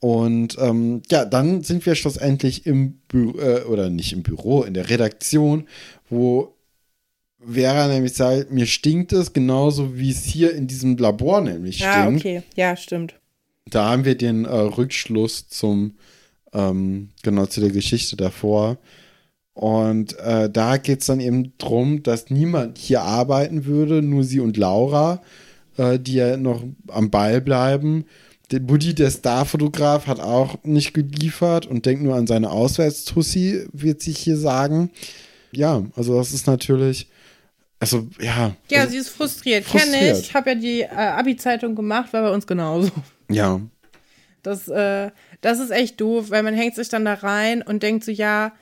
Und 0.01 0.57
ähm, 0.59 1.03
ja, 1.11 1.25
dann 1.25 1.63
sind 1.63 1.85
wir 1.87 1.95
schlussendlich 1.95 2.67
im 2.67 2.95
Büro, 3.07 3.39
äh, 3.39 3.63
oder 3.65 3.89
nicht 3.91 4.13
im 4.13 4.23
Büro, 4.23 4.63
in 4.63 4.75
der 4.75 4.91
Redaktion, 4.91 5.69
wo 6.09 6.57
Vera 7.39 7.89
nämlich 7.89 8.15
sagt, 8.15 8.51
mir 8.51 8.67
stinkt 8.67 9.13
es 9.13 9.33
genauso, 9.33 9.97
wie 9.97 10.11
es 10.11 10.25
hier 10.25 10.55
in 10.55 10.67
diesem 10.67 10.97
Labor 10.97 11.41
nämlich 11.41 11.81
Ja, 11.81 12.03
stinkt. 12.03 12.21
okay. 12.21 12.43
Ja, 12.57 12.77
stimmt. 12.77 13.15
Da 13.71 13.91
haben 13.91 14.05
wir 14.05 14.17
den 14.17 14.45
äh, 14.45 14.55
Rückschluss 14.55 15.49
zum, 15.49 15.95
ähm, 16.53 17.11
genau 17.23 17.47
zu 17.47 17.61
der 17.61 17.71
Geschichte 17.71 18.17
davor. 18.17 18.79
Und 19.55 20.19
äh, 20.19 20.49
da 20.51 20.79
geht 20.79 21.01
es 21.01 21.07
dann 21.07 21.21
eben 21.21 21.53
drum, 21.59 22.03
dass 22.03 22.31
niemand 22.31 22.79
hier 22.79 23.03
arbeiten 23.03 23.67
würde, 23.67 24.03
nur 24.03 24.25
sie 24.25 24.41
und 24.41 24.57
Laura, 24.57 25.23
äh, 25.77 25.99
die 25.99 26.15
ja 26.15 26.37
noch 26.37 26.65
am 26.89 27.11
Ball 27.11 27.41
bleiben. 27.41 28.07
Der 28.51 28.61
Buddy, 28.61 28.95
der 28.95 29.11
Starfotograf, 29.11 30.07
hat 30.07 30.21
auch 30.21 30.63
nicht 30.65 30.95
geliefert 30.95 31.67
und 31.67 31.87
denkt 31.87 32.03
nur 32.03 32.17
an 32.17 32.27
seine 32.27 32.51
Auswärtstussi, 32.51 33.67
wird 33.73 34.03
sich 34.03 34.19
hier 34.19 34.37
sagen. 34.37 34.91
Ja, 35.53 35.85
also 35.97 36.17
das 36.19 36.33
ist 36.33 36.47
natürlich, 36.47 37.09
also 37.79 38.09
ja. 38.21 38.55
Ja, 38.71 38.81
also, 38.81 38.93
sie 38.93 38.99
ist 38.99 39.09
frustriert. 39.11 39.65
frustriert. 39.65 39.93
Kenne 39.93 40.13
ich. 40.13 40.21
Ich 40.21 40.35
habe 40.35 40.51
ja 40.51 40.57
die 40.57 40.81
äh, 40.81 40.89
Abi-Zeitung 40.89 41.75
gemacht, 41.75 42.13
war 42.13 42.23
bei 42.23 42.31
uns 42.31 42.47
genauso. 42.47 42.91
Ja. 43.31 43.61
Das, 44.43 44.67
äh, 44.69 45.11
das 45.41 45.61
ist 45.61 45.71
echt 45.71 46.01
doof, 46.01 46.31
weil 46.31 46.43
man 46.43 46.55
hängt 46.55 46.75
sich 46.75 46.89
dann 46.89 47.05
da 47.05 47.15
rein 47.15 47.63
und 47.63 47.83
denkt 47.83 48.05
so, 48.05 48.11
ja, 48.11 48.53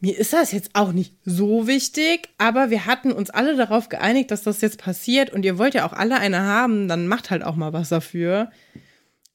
mir 0.00 0.16
ist 0.16 0.32
das 0.32 0.52
jetzt 0.52 0.70
auch 0.74 0.92
nicht 0.92 1.14
so 1.24 1.66
wichtig, 1.66 2.28
aber 2.38 2.70
wir 2.70 2.86
hatten 2.86 3.10
uns 3.10 3.30
alle 3.30 3.56
darauf 3.56 3.88
geeinigt, 3.88 4.30
dass 4.30 4.42
das 4.42 4.60
jetzt 4.60 4.78
passiert 4.78 5.30
und 5.30 5.44
ihr 5.44 5.58
wollt 5.58 5.74
ja 5.74 5.86
auch 5.86 5.92
alle 5.92 6.18
eine 6.18 6.40
haben, 6.40 6.88
dann 6.88 7.08
macht 7.08 7.30
halt 7.30 7.42
auch 7.42 7.56
mal 7.56 7.72
was 7.72 7.88
dafür. 7.88 8.50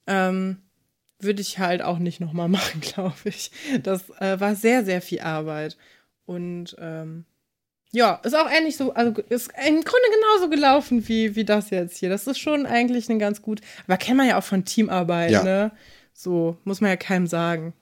Ähm, 0.07 0.57
würde 1.19 1.41
ich 1.41 1.59
halt 1.59 1.81
auch 1.81 1.99
nicht 1.99 2.19
nochmal 2.19 2.47
machen, 2.49 2.81
glaube 2.81 3.15
ich. 3.25 3.51
Das 3.81 4.09
äh, 4.19 4.39
war 4.39 4.55
sehr, 4.55 4.85
sehr 4.85 5.01
viel 5.01 5.21
Arbeit. 5.21 5.77
Und 6.25 6.75
ähm, 6.79 7.25
ja, 7.93 8.19
ist 8.23 8.35
auch 8.35 8.49
ähnlich 8.51 8.75
so, 8.75 8.93
also 8.93 9.21
ist 9.29 9.49
im 9.67 9.75
Grunde 9.75 10.07
genauso 10.19 10.49
gelaufen 10.49 11.07
wie, 11.07 11.35
wie 11.35 11.45
das 11.45 11.69
jetzt 11.69 11.97
hier. 11.97 12.09
Das 12.09 12.27
ist 12.27 12.39
schon 12.39 12.65
eigentlich 12.65 13.07
ein 13.09 13.19
ganz 13.19 13.41
gut, 13.41 13.61
aber 13.87 13.97
kennt 13.97 14.17
man 14.17 14.27
ja 14.27 14.37
auch 14.39 14.43
von 14.43 14.65
Teamarbeit, 14.65 15.31
Ja. 15.31 15.43
ne? 15.43 15.71
So, 16.13 16.57
muss 16.63 16.81
man 16.81 16.89
ja 16.89 16.95
keinem 16.97 17.27
sagen. 17.27 17.73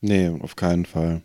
Nee, 0.00 0.30
auf 0.40 0.56
keinen 0.56 0.86
Fall. 0.86 1.22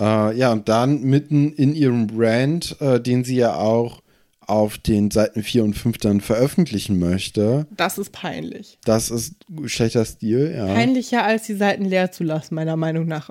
Äh, 0.00 0.36
ja, 0.36 0.52
und 0.52 0.68
dann 0.68 1.02
mitten 1.02 1.52
in 1.52 1.74
ihrem 1.74 2.06
Brand, 2.06 2.76
äh, 2.80 3.00
den 3.00 3.24
sie 3.24 3.36
ja 3.36 3.54
auch 3.56 4.02
auf 4.40 4.78
den 4.78 5.10
Seiten 5.10 5.42
4 5.42 5.64
und 5.64 5.74
5 5.74 5.98
dann 5.98 6.20
veröffentlichen 6.22 6.98
möchte. 6.98 7.66
Das 7.76 7.98
ist 7.98 8.12
peinlich. 8.12 8.78
Das 8.84 9.10
ist 9.10 9.34
schlechter 9.66 10.04
Stil, 10.06 10.54
ja. 10.56 10.66
Peinlicher 10.66 11.22
als 11.24 11.44
die 11.44 11.54
Seiten 11.54 11.84
leer 11.84 12.12
zu 12.12 12.24
lassen, 12.24 12.54
meiner 12.54 12.76
Meinung 12.76 13.06
nach. 13.06 13.30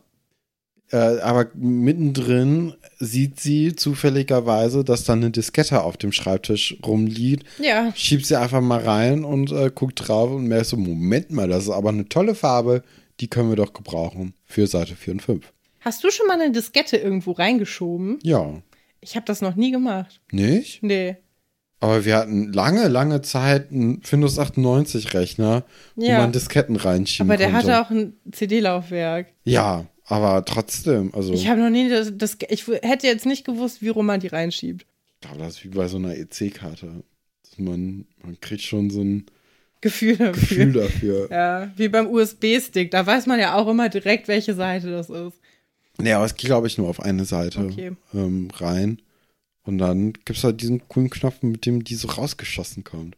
Äh, 0.92 1.20
aber 1.20 1.48
mittendrin 1.56 2.74
sieht 3.00 3.40
sie 3.40 3.76
zufälligerweise, 3.76 4.84
dass 4.84 5.04
da 5.04 5.14
eine 5.14 5.32
Diskette 5.32 5.84
auf 5.84 5.98
dem 5.98 6.12
Schreibtisch 6.12 6.78
rumliegt. 6.86 7.46
Ja, 7.60 7.92
Schiebt 7.96 8.26
sie 8.26 8.40
einfach 8.40 8.62
mal 8.62 8.80
rein 8.82 9.24
und 9.26 9.52
äh, 9.52 9.70
guckt 9.74 10.08
drauf 10.08 10.32
und 10.32 10.48
merkt 10.48 10.68
so, 10.68 10.78
Moment 10.78 11.32
mal, 11.32 11.48
das 11.50 11.64
ist 11.66 11.70
aber 11.70 11.90
eine 11.90 12.08
tolle 12.08 12.36
Farbe, 12.36 12.84
die 13.20 13.28
können 13.28 13.50
wir 13.50 13.56
doch 13.58 13.74
gebrauchen 13.74 14.34
für 14.46 14.68
Seite 14.68 14.96
4 14.96 15.14
und 15.16 15.22
5. 15.22 15.54
hast 15.82 16.04
du 16.04 16.10
schon 16.12 16.28
mal 16.28 16.40
eine 16.40 16.52
Diskette 16.52 16.98
irgendwo 16.98 17.32
reingeschoben? 17.32 18.20
Ja, 18.24 18.62
Ich 19.02 19.16
habe 19.16 19.26
das 19.26 19.42
noch 19.42 19.56
nie 19.56 19.72
gemacht. 19.72 20.22
nicht? 20.32 20.82
Nee. 20.84 21.18
Aber 21.80 22.06
wir 22.06 22.16
hatten 22.16 22.52
lange, 22.54 22.88
lange 22.88 23.22
Zeit 23.22 23.72
einen 23.72 24.02
Windows 24.10 24.40
98 24.40 25.14
Rechner, 25.14 25.64
wo 25.96 26.06
Ja. 26.06 26.20
man 26.20 26.32
Disketten 26.32 26.76
reinschieben 26.76 27.30
Aber 27.30 27.38
der 27.38 27.52
konnte. 27.52 27.74
hatte 27.76 27.86
auch 27.86 27.92
ein 27.92 28.14
CD-Laufwerk. 28.32 29.28
Ja, 29.44 29.86
aber 30.08 30.44
trotzdem, 30.46 31.14
also 31.14 31.34
Ich 31.34 31.48
habe 31.48 31.62
noch 31.62 31.70
nie 31.70 31.90
das, 31.90 32.12
das. 32.16 32.38
Ich 32.50 32.66
hätte 32.68 33.08
jetzt 33.08 33.26
nicht 33.26 33.46
gewusst, 33.46 33.82
wie 33.82 33.90
rum 33.90 34.06
man 34.08 34.20
die 34.20 34.28
reinschiebt. 34.28 34.86
ich 35.16 35.22
glaube, 35.22 35.38
das 35.40 35.56
ist 35.58 35.64
wie 35.66 35.70
bei 35.70 35.88
so 35.88 35.98
einer 35.98 36.16
EC-Karte. 36.16 37.04
Man, 37.58 38.06
man 38.24 38.40
kriegt 38.40 38.62
schon 38.62 38.90
so 38.90 39.02
ein 39.02 39.26
Gefühl 39.82 40.16
dafür. 40.18 40.32
Gefühl 40.34 40.74
dafür. 40.74 41.28
Ja, 41.32 41.72
wie 41.76 41.88
beim 41.90 42.08
USB-Stick. 42.08 42.92
Da 42.92 43.06
weiß 43.06 43.26
man 43.26 43.40
ja 43.40 43.56
auch 43.56 43.68
immer 43.68 43.90
direkt, 43.90 44.28
welche 44.28 44.54
Seite 44.54 44.92
das 44.92 45.10
ist. 45.10 45.34
Nee, 46.00 46.14
aber 46.14 46.26
es 46.26 46.36
geht, 46.36 46.46
glaube 46.46 46.68
ich, 46.68 46.78
nur 46.78 46.88
auf 46.88 47.00
eine 47.00 47.26
Seite 47.26 47.62
Okay. 47.62 47.92
ähm, 48.14 48.50
rein. 48.56 49.02
Und 49.64 49.80
dann 49.80 50.14
gibt 50.14 50.38
es 50.38 50.44
halt 50.44 50.62
diesen 50.62 50.88
coolen 50.88 51.10
Knopf, 51.10 51.42
mit 51.42 51.66
dem 51.66 51.84
die 51.84 51.96
so 51.96 52.08
rausgeschossen 52.08 52.84
kommt. 52.84 53.18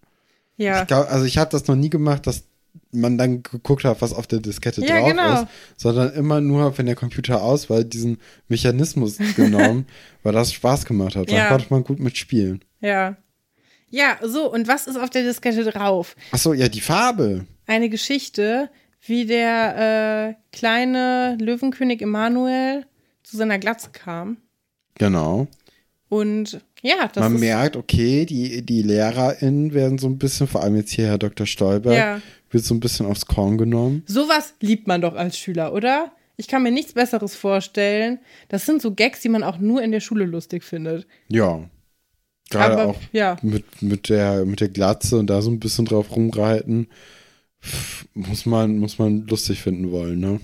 Ja. 0.58 0.82
Ich 0.82 0.88
glaub, 0.88 1.10
also 1.12 1.26
ich 1.26 1.38
habe 1.38 1.52
das 1.52 1.68
noch 1.68 1.76
nie 1.76 1.90
gemacht, 1.90 2.26
dass 2.28 2.46
man 2.92 3.18
dann 3.18 3.44
geguckt 3.44 3.84
hat, 3.84 4.02
was 4.02 4.14
auf 4.14 4.28
der 4.28 4.40
Diskette 4.40 4.82
Ja, 4.86 5.00
drauf 5.00 5.10
genau. 5.10 5.42
ist, 5.42 5.48
sondern 5.78 6.14
immer 6.14 6.42
nur, 6.42 6.78
wenn 6.78 6.86
der 6.88 6.96
Computer 6.96 7.42
aus 7.44 7.70
war, 7.70 7.84
diesen 7.84 8.18
Mechanismus 8.48 9.18
genommen, 9.36 9.86
weil 10.24 10.34
das 10.34 10.52
Spaß 10.54 10.86
gemacht 10.86 11.16
hat. 11.16 11.30
Da 11.32 11.36
Ja. 11.36 11.48
konnte 11.50 11.68
man 11.70 11.84
gut 11.84 12.00
mitspielen. 12.00 12.64
Ja. 12.82 13.16
Ja, 13.92 14.18
so, 14.24 14.52
und 14.52 14.68
was 14.68 14.86
ist 14.88 14.98
auf 14.98 15.10
der 15.10 15.24
Diskette 15.24 15.64
drauf? 15.64 16.16
Achso, 16.32 16.54
ja, 16.54 16.68
die 16.70 16.82
Farbe. 16.82 17.46
Eine 17.66 17.90
Geschichte, 17.90 18.70
wie 19.06 19.26
der 19.26 20.36
äh, 20.38 20.56
kleine 20.56 21.38
Löwenkönig 21.40 22.02
Emanuel 22.02 22.86
zu 23.24 23.38
seiner 23.38 23.58
Glatze 23.60 23.90
kam. 23.92 24.38
Genau. 24.96 25.48
Und 26.08 26.62
ja, 26.82 27.08
das 27.14 27.22
man 27.24 27.36
ist. 27.36 27.42
merkt, 27.42 27.76
okay, 27.76 28.26
die, 28.26 28.64
die 28.64 28.82
LehrerInnen 28.82 29.74
werden 29.74 29.98
so 29.98 30.08
ein 30.08 30.18
bisschen, 30.18 30.48
vor 30.48 30.64
allem 30.64 30.76
jetzt 30.76 30.92
hier 30.92 31.08
Herr 31.08 31.18
Dr. 31.18 31.46
Stolberg, 31.46 31.96
Ja. 31.96 32.22
Wird 32.52 32.64
so 32.64 32.74
ein 32.74 32.80
bisschen 32.80 33.06
aufs 33.06 33.26
Korn 33.26 33.58
genommen. 33.58 34.04
Sowas 34.08 34.54
liebt 34.62 34.88
man 34.88 35.02
doch 35.02 35.16
als 35.16 35.38
Schüler, 35.38 35.74
oder? 35.74 36.12
Ich 36.38 36.48
kann 36.48 36.64
mir 36.64 36.72
nichts 36.72 36.94
Besseres 36.94 37.36
vorstellen. 37.36 38.20
Das 38.48 38.66
sind 38.66 38.82
so 38.82 38.94
Gags, 38.94 39.20
die 39.22 39.30
man 39.30 39.44
auch 39.44 39.58
nur 39.58 39.82
in 39.84 39.92
der 39.92 40.00
Schule 40.00 40.26
lustig 40.26 40.64
findet. 40.64 41.06
Ja. 41.28 41.70
Gerade 42.50 42.74
Aber 42.74 42.86
auch 42.92 42.96
ja, 43.12 43.38
mit, 43.42 43.82
mit, 43.82 44.10
der, 44.10 44.46
mit 44.46 44.60
der 44.62 44.70
Glatze 44.70 45.18
und 45.20 45.28
da 45.28 45.42
so 45.42 45.52
ein 45.52 45.60
bisschen 45.60 45.86
drauf 45.86 46.16
rumreiten, 46.16 46.88
muss 48.14 48.46
man, 48.46 48.78
muss 48.80 48.98
man 48.98 49.28
lustig 49.28 49.62
finden 49.62 49.92
wollen, 49.92 50.20
ne? 50.20 50.40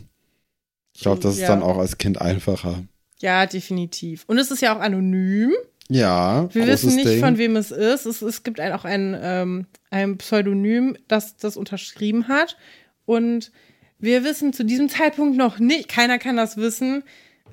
Ich 0.93 1.01
glaube, 1.01 1.21
das 1.21 1.35
ist 1.35 1.41
Ja. 1.41 1.47
dann 1.47 1.63
auch 1.63 1.77
als 1.77 1.97
Kind 1.97 2.21
einfacher. 2.21 2.83
ja, 3.21 3.45
definitiv. 3.45 4.23
Und 4.27 4.37
es 4.37 4.51
ist 4.51 4.61
ja 4.61 4.75
auch 4.75 4.81
anonym. 4.81 5.51
Ja, 5.89 6.47
Wir 6.53 6.65
wissen 6.65 6.95
nicht, 6.95 7.07
Ding. 7.07 7.19
von 7.19 7.37
wem 7.37 7.55
es 7.55 7.71
ist. 7.71 8.05
Es, 8.05 8.21
es 8.21 8.43
gibt 8.43 8.59
ein, 8.59 8.73
auch 8.73 8.85
ein, 8.85 9.17
ähm, 9.21 9.67
ein 9.91 10.17
Pseudonym, 10.17 10.97
das 11.07 11.37
das 11.37 11.57
unterschrieben 11.57 12.27
hat. 12.27 12.57
Und 13.05 13.51
wir 13.99 14.23
wissen 14.23 14.51
zu 14.51 14.65
diesem 14.65 14.89
Zeitpunkt 14.89 15.37
noch 15.37 15.59
nicht, 15.59 15.89
keiner 15.89 16.17
kann 16.17 16.37
das 16.37 16.57
wissen, 16.57 17.03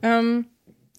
ähm, 0.03 0.47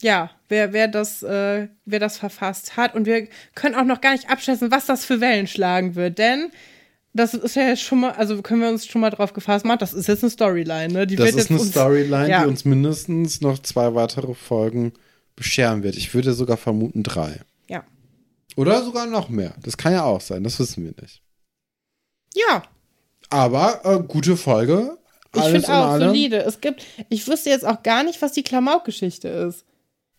ja, 0.01 0.31
wer, 0.49 0.73
wer, 0.73 0.87
das, 0.87 1.23
äh, 1.23 1.69
wer 1.85 1.99
das 1.99 2.17
verfasst 2.17 2.77
hat. 2.77 2.93
Und 2.93 3.05
wir 3.05 3.27
können 3.55 3.75
auch 3.75 3.85
noch 3.85 4.01
gar 4.01 4.11
nicht 4.11 4.29
abschätzen, 4.29 4.69
was 4.69 4.85
das 4.85 5.05
für 5.05 5.21
Wellen 5.21 5.47
schlagen 5.47 5.95
wird. 5.95 6.19
Denn 6.19 6.51
das 7.13 7.33
ist 7.33 7.55
ja 7.55 7.63
jetzt 7.63 7.81
schon 7.81 8.01
mal, 8.01 8.11
also 8.11 8.41
können 8.41 8.61
wir 8.61 8.69
uns 8.69 8.85
schon 8.85 9.01
mal 9.01 9.11
drauf 9.11 9.33
gefasst 9.33 9.65
machen, 9.65 9.79
das 9.79 9.93
ist 9.93 10.07
jetzt 10.07 10.23
eine 10.23 10.29
Storyline, 10.31 10.91
ne? 10.91 11.07
Die 11.07 11.15
das 11.15 11.31
ist 11.31 11.49
eine 11.49 11.59
uns, 11.59 11.69
Storyline, 11.69 12.29
ja. 12.29 12.43
die 12.43 12.49
uns 12.49 12.65
mindestens 12.65 13.41
noch 13.41 13.59
zwei 13.59 13.95
weitere 13.95 14.33
Folgen 14.33 14.93
bescheren 15.35 15.83
wird. 15.83 15.95
Ich 15.95 16.13
würde 16.13 16.33
sogar 16.33 16.57
vermuten 16.57 17.03
drei. 17.03 17.41
Ja. 17.67 17.83
Oder 18.55 18.83
sogar 18.83 19.05
noch 19.07 19.29
mehr. 19.29 19.55
Das 19.61 19.77
kann 19.77 19.93
ja 19.93 20.03
auch 20.03 20.21
sein, 20.21 20.43
das 20.43 20.59
wissen 20.59 20.83
wir 20.83 20.93
nicht. 21.01 21.21
Ja, 22.35 22.63
Aber 23.29 23.81
äh, 23.83 24.03
gute 24.07 24.37
Folge. 24.37 24.97
Ich 25.35 25.43
finde 25.43 25.57
in 25.59 25.65
auch 25.65 25.87
allem. 25.89 26.09
solide. 26.09 26.37
Es 26.43 26.61
gibt, 26.61 26.83
ich 27.09 27.27
wüsste 27.27 27.49
jetzt 27.49 27.65
auch 27.65 27.81
gar 27.83 28.03
nicht, 28.03 28.21
was 28.21 28.33
die 28.33 28.43
Klamauk-Geschichte 28.43 29.27
ist. 29.27 29.65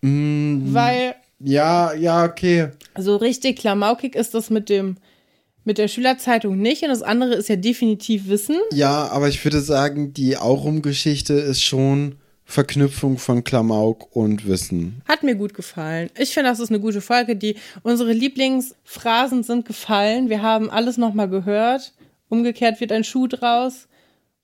Mm, 0.01 0.75
Weil 0.75 1.15
ja, 1.41 1.93
ja, 1.95 2.25
okay. 2.25 2.69
so 2.97 3.17
richtig 3.17 3.59
klamaukig 3.59 4.15
ist 4.15 4.35
das 4.35 4.51
mit 4.51 4.69
dem 4.69 4.97
mit 5.67 5.79
der 5.79 5.89
Schülerzeitung 5.89 6.59
nicht 6.59 6.83
und 6.83 6.91
das 6.91 7.03
andere 7.03 7.35
ist 7.35 7.49
ja 7.49 7.57
definitiv 7.57 8.29
Wissen. 8.29 8.57
Ja, 8.73 9.09
aber 9.09 9.29
ich 9.29 9.43
würde 9.45 9.61
sagen, 9.61 10.13
die 10.13 10.37
Aurum-Geschichte 10.37 11.33
ist 11.35 11.63
schon 11.63 12.17
Verknüpfung 12.47 13.19
von 13.19 13.43
Klamauk 13.43 14.15
und 14.15 14.47
Wissen. 14.47 15.01
Hat 15.09 15.23
mir 15.23 15.35
gut 15.35 15.55
gefallen. 15.55 16.11
Ich 16.19 16.35
finde, 16.35 16.51
das 16.51 16.61
ist 16.61 16.69
eine 16.71 16.81
gute 16.81 17.01
Folge. 17.01 17.37
Die 17.37 17.57
unsere 17.83 18.13
Lieblingsphrasen 18.13 19.43
sind 19.43 19.65
gefallen. 19.67 20.29
Wir 20.29 20.43
haben 20.43 20.71
alles 20.71 20.97
nochmal 20.99 21.29
gehört. 21.29 21.95
Umgekehrt 22.29 22.81
wird 22.81 22.93
ein 22.93 23.05
Schuh 23.05 23.27
draus. 23.29 23.89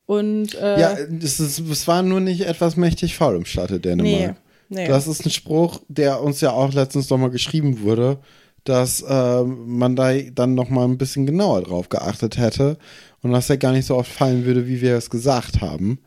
Und 0.06 0.54
äh, 0.54 0.80
Ja, 0.80 0.92
es, 0.92 1.38
ist, 1.40 1.58
es 1.60 1.86
war 1.86 2.02
nur 2.02 2.20
nicht 2.20 2.40
etwas 2.42 2.76
mächtig 2.76 3.16
faul 3.16 3.36
im 3.36 3.44
Stadte 3.44 3.78
Dänemark. 3.78 4.36
nee, 4.68 4.80
nee. 4.82 4.88
Das 4.88 5.06
ist 5.06 5.24
ein 5.24 5.30
Spruch, 5.30 5.80
der 5.88 6.22
uns 6.22 6.40
ja 6.40 6.52
auch 6.52 6.72
letztens 6.72 7.10
nochmal 7.10 7.30
geschrieben 7.30 7.82
wurde, 7.82 8.18
dass 8.64 9.02
äh, 9.02 9.42
man 9.44 9.94
da 9.94 10.12
dann 10.14 10.54
nochmal 10.54 10.86
ein 10.88 10.98
bisschen 10.98 11.26
genauer 11.26 11.62
drauf 11.62 11.88
geachtet 11.90 12.38
hätte 12.38 12.76
und 13.22 13.30
dass 13.32 13.50
er 13.50 13.58
gar 13.58 13.72
nicht 13.72 13.86
so 13.86 13.96
oft 13.96 14.10
fallen 14.10 14.44
würde, 14.46 14.66
wie 14.66 14.80
wir 14.80 14.96
es 14.96 15.10
gesagt 15.10 15.60
haben. 15.60 16.00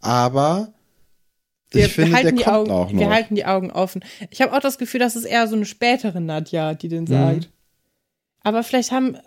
Aber 0.00 0.72
wir, 1.72 1.86
ich 1.86 1.92
finde, 1.92 2.10
wir 2.10 2.16
halten 2.16 2.26
der 2.28 2.36
die 2.36 2.42
kommt 2.44 2.56
Augen, 2.56 2.70
auch 2.70 2.92
noch. 2.92 3.00
Wir 3.00 3.10
halten 3.10 3.34
die 3.34 3.44
Augen 3.44 3.70
offen. 3.70 4.04
Ich 4.30 4.40
habe 4.42 4.52
auch 4.56 4.60
das 4.60 4.78
Gefühl, 4.78 5.00
dass 5.00 5.16
es 5.16 5.24
eher 5.24 5.46
so 5.48 5.56
eine 5.56 5.64
spätere 5.66 6.20
Nadja, 6.20 6.74
die 6.74 6.86
Mhm. 6.88 6.90
den 6.90 7.06
sagt. 7.06 7.50
Aber 8.42 8.62
vielleicht 8.62 8.90
haben 8.90 9.18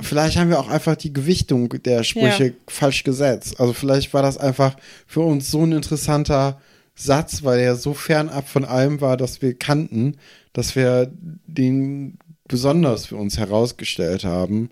Vielleicht 0.00 0.38
haben 0.38 0.48
wir 0.48 0.58
auch 0.58 0.68
einfach 0.68 0.96
die 0.96 1.12
Gewichtung 1.12 1.68
der 1.84 2.02
Sprüche 2.02 2.46
Ja. 2.46 2.52
falsch 2.66 3.04
gesetzt. 3.04 3.60
Also 3.60 3.72
vielleicht 3.74 4.14
war 4.14 4.22
das 4.22 4.38
einfach 4.38 4.76
für 5.06 5.20
uns 5.20 5.50
so 5.50 5.62
ein 5.64 5.72
interessanter 5.72 6.60
Satz, 6.94 7.42
weil 7.44 7.60
er 7.60 7.76
so 7.76 7.92
fernab 7.92 8.48
von 8.48 8.64
allem 8.64 9.00
war, 9.02 9.16
dass 9.18 9.42
wir 9.42 9.52
kannten, 9.54 10.16
dass 10.54 10.76
wir 10.76 11.10
den 11.46 12.18
besonders 12.48 13.06
für 13.06 13.16
uns 13.16 13.36
herausgestellt 13.38 14.24
haben. 14.24 14.70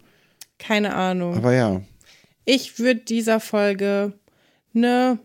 keine 0.59 0.95
Ahnung. 0.95 1.37
Aber 1.37 1.53
ja, 1.53 1.83
Ich 2.45 2.79
würde 2.79 3.01
dieser 3.01 3.41
Folge 3.41 4.13
eine 4.75 5.19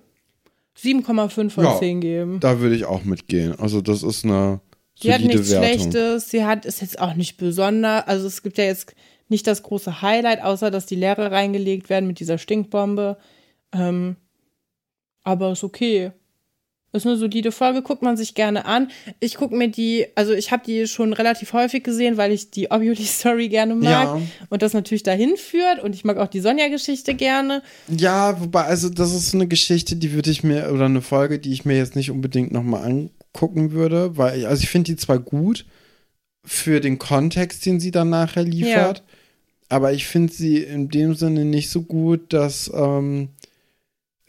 7,5 0.77 1.49
von 1.49 1.63
Ja. 1.63 1.77
10 1.77 2.01
geben. 2.01 2.39
da 2.39 2.59
würde 2.59 2.75
ich 2.75 2.85
auch 2.85 3.03
mitgehen. 3.03 3.55
Also 3.59 3.81
das 3.81 4.03
ist 4.03 4.23
eine 4.25 4.59
Sie 4.99 5.13
hat 5.13 5.21
nichts 5.21 5.49
Wertung. 5.51 5.67
Schlechtes, 5.91 6.29
sie 6.31 6.43
hat, 6.43 6.65
ist 6.65 6.81
jetzt 6.81 6.99
auch 6.99 7.13
nicht 7.13 7.37
besonders. 7.37 8.07
Also 8.07 8.25
es 8.27 8.41
gibt 8.41 8.57
ja 8.57 8.63
jetzt 8.63 8.95
nicht 9.29 9.45
das 9.45 9.61
große 9.61 10.01
Highlight, 10.01 10.41
außer 10.41 10.71
dass 10.71 10.85
die 10.87 10.95
Lehrer 10.95 11.31
reingelegt 11.31 11.89
werden 11.89 12.07
mit 12.07 12.19
dieser 12.19 12.37
Stinkbombe. 12.39 13.17
Ähm, 13.73 14.15
aber 15.23 15.51
ist 15.51 15.63
okay. 15.63 16.13
Ist 16.93 17.05
eine 17.05 17.17
solide 17.17 17.51
Folge, 17.51 17.81
guckt 17.81 18.01
man 18.01 18.15
sich 18.15 18.33
gerne 18.33 18.65
an. 18.65 18.89
Ich 19.19 19.35
gucke 19.35 19.55
mir 19.55 19.67
die, 19.67 20.05
also 20.15 20.33
ich 20.33 20.51
habe 20.51 20.63
die 20.65 20.87
schon 20.87 21.11
relativ 21.13 21.51
häufig 21.53 21.83
gesehen, 21.83 22.15
weil 22.17 22.31
ich 22.31 22.49
die 22.49 22.71
Obviously-Story 22.71 23.49
gerne 23.49 23.75
mag 23.75 23.83
Ja. 23.91 24.21
und 24.49 24.61
das 24.61 24.73
natürlich 24.73 25.03
dahin 25.03 25.35
führt 25.35 25.83
und 25.83 25.93
ich 25.93 26.05
mag 26.05 26.17
auch 26.17 26.27
die 26.27 26.39
Sonja-Geschichte 26.39 27.13
gerne. 27.13 27.61
Ja, 27.89 28.39
wobei, 28.41 28.63
also 28.63 28.89
das 28.89 29.13
ist 29.13 29.35
eine 29.35 29.47
Geschichte, 29.47 29.97
die 29.97 30.13
würde 30.13 30.31
ich 30.31 30.43
mir, 30.43 30.71
oder 30.73 30.85
eine 30.85 31.01
Folge, 31.01 31.39
die 31.39 31.51
ich 31.51 31.65
mir 31.65 31.75
jetzt 31.77 31.95
nicht 31.97 32.09
unbedingt 32.09 32.51
nochmal 32.53 32.85
angucken 32.85 33.71
würde, 33.73 34.15
weil, 34.17 34.39
ich, 34.39 34.47
also 34.47 34.63
ich 34.63 34.69
finde 34.69 34.91
die 34.91 34.97
zwar 34.97 35.19
gut 35.19 35.65
für 36.45 36.79
den 36.79 36.97
Kontext, 36.97 37.65
den 37.65 37.79
sie 37.81 37.91
dann 37.91 38.09
nachher 38.09 38.43
liefert, 38.43 39.03
aber 39.69 39.91
ich 39.91 40.07
finde 40.07 40.31
sie 40.31 40.59
in 40.59 40.87
dem 40.89 41.13
Sinne 41.15 41.43
nicht 41.43 41.69
so 41.69 41.81
gut, 41.81 42.31
dass 42.31 42.71
ähm, 42.73 43.27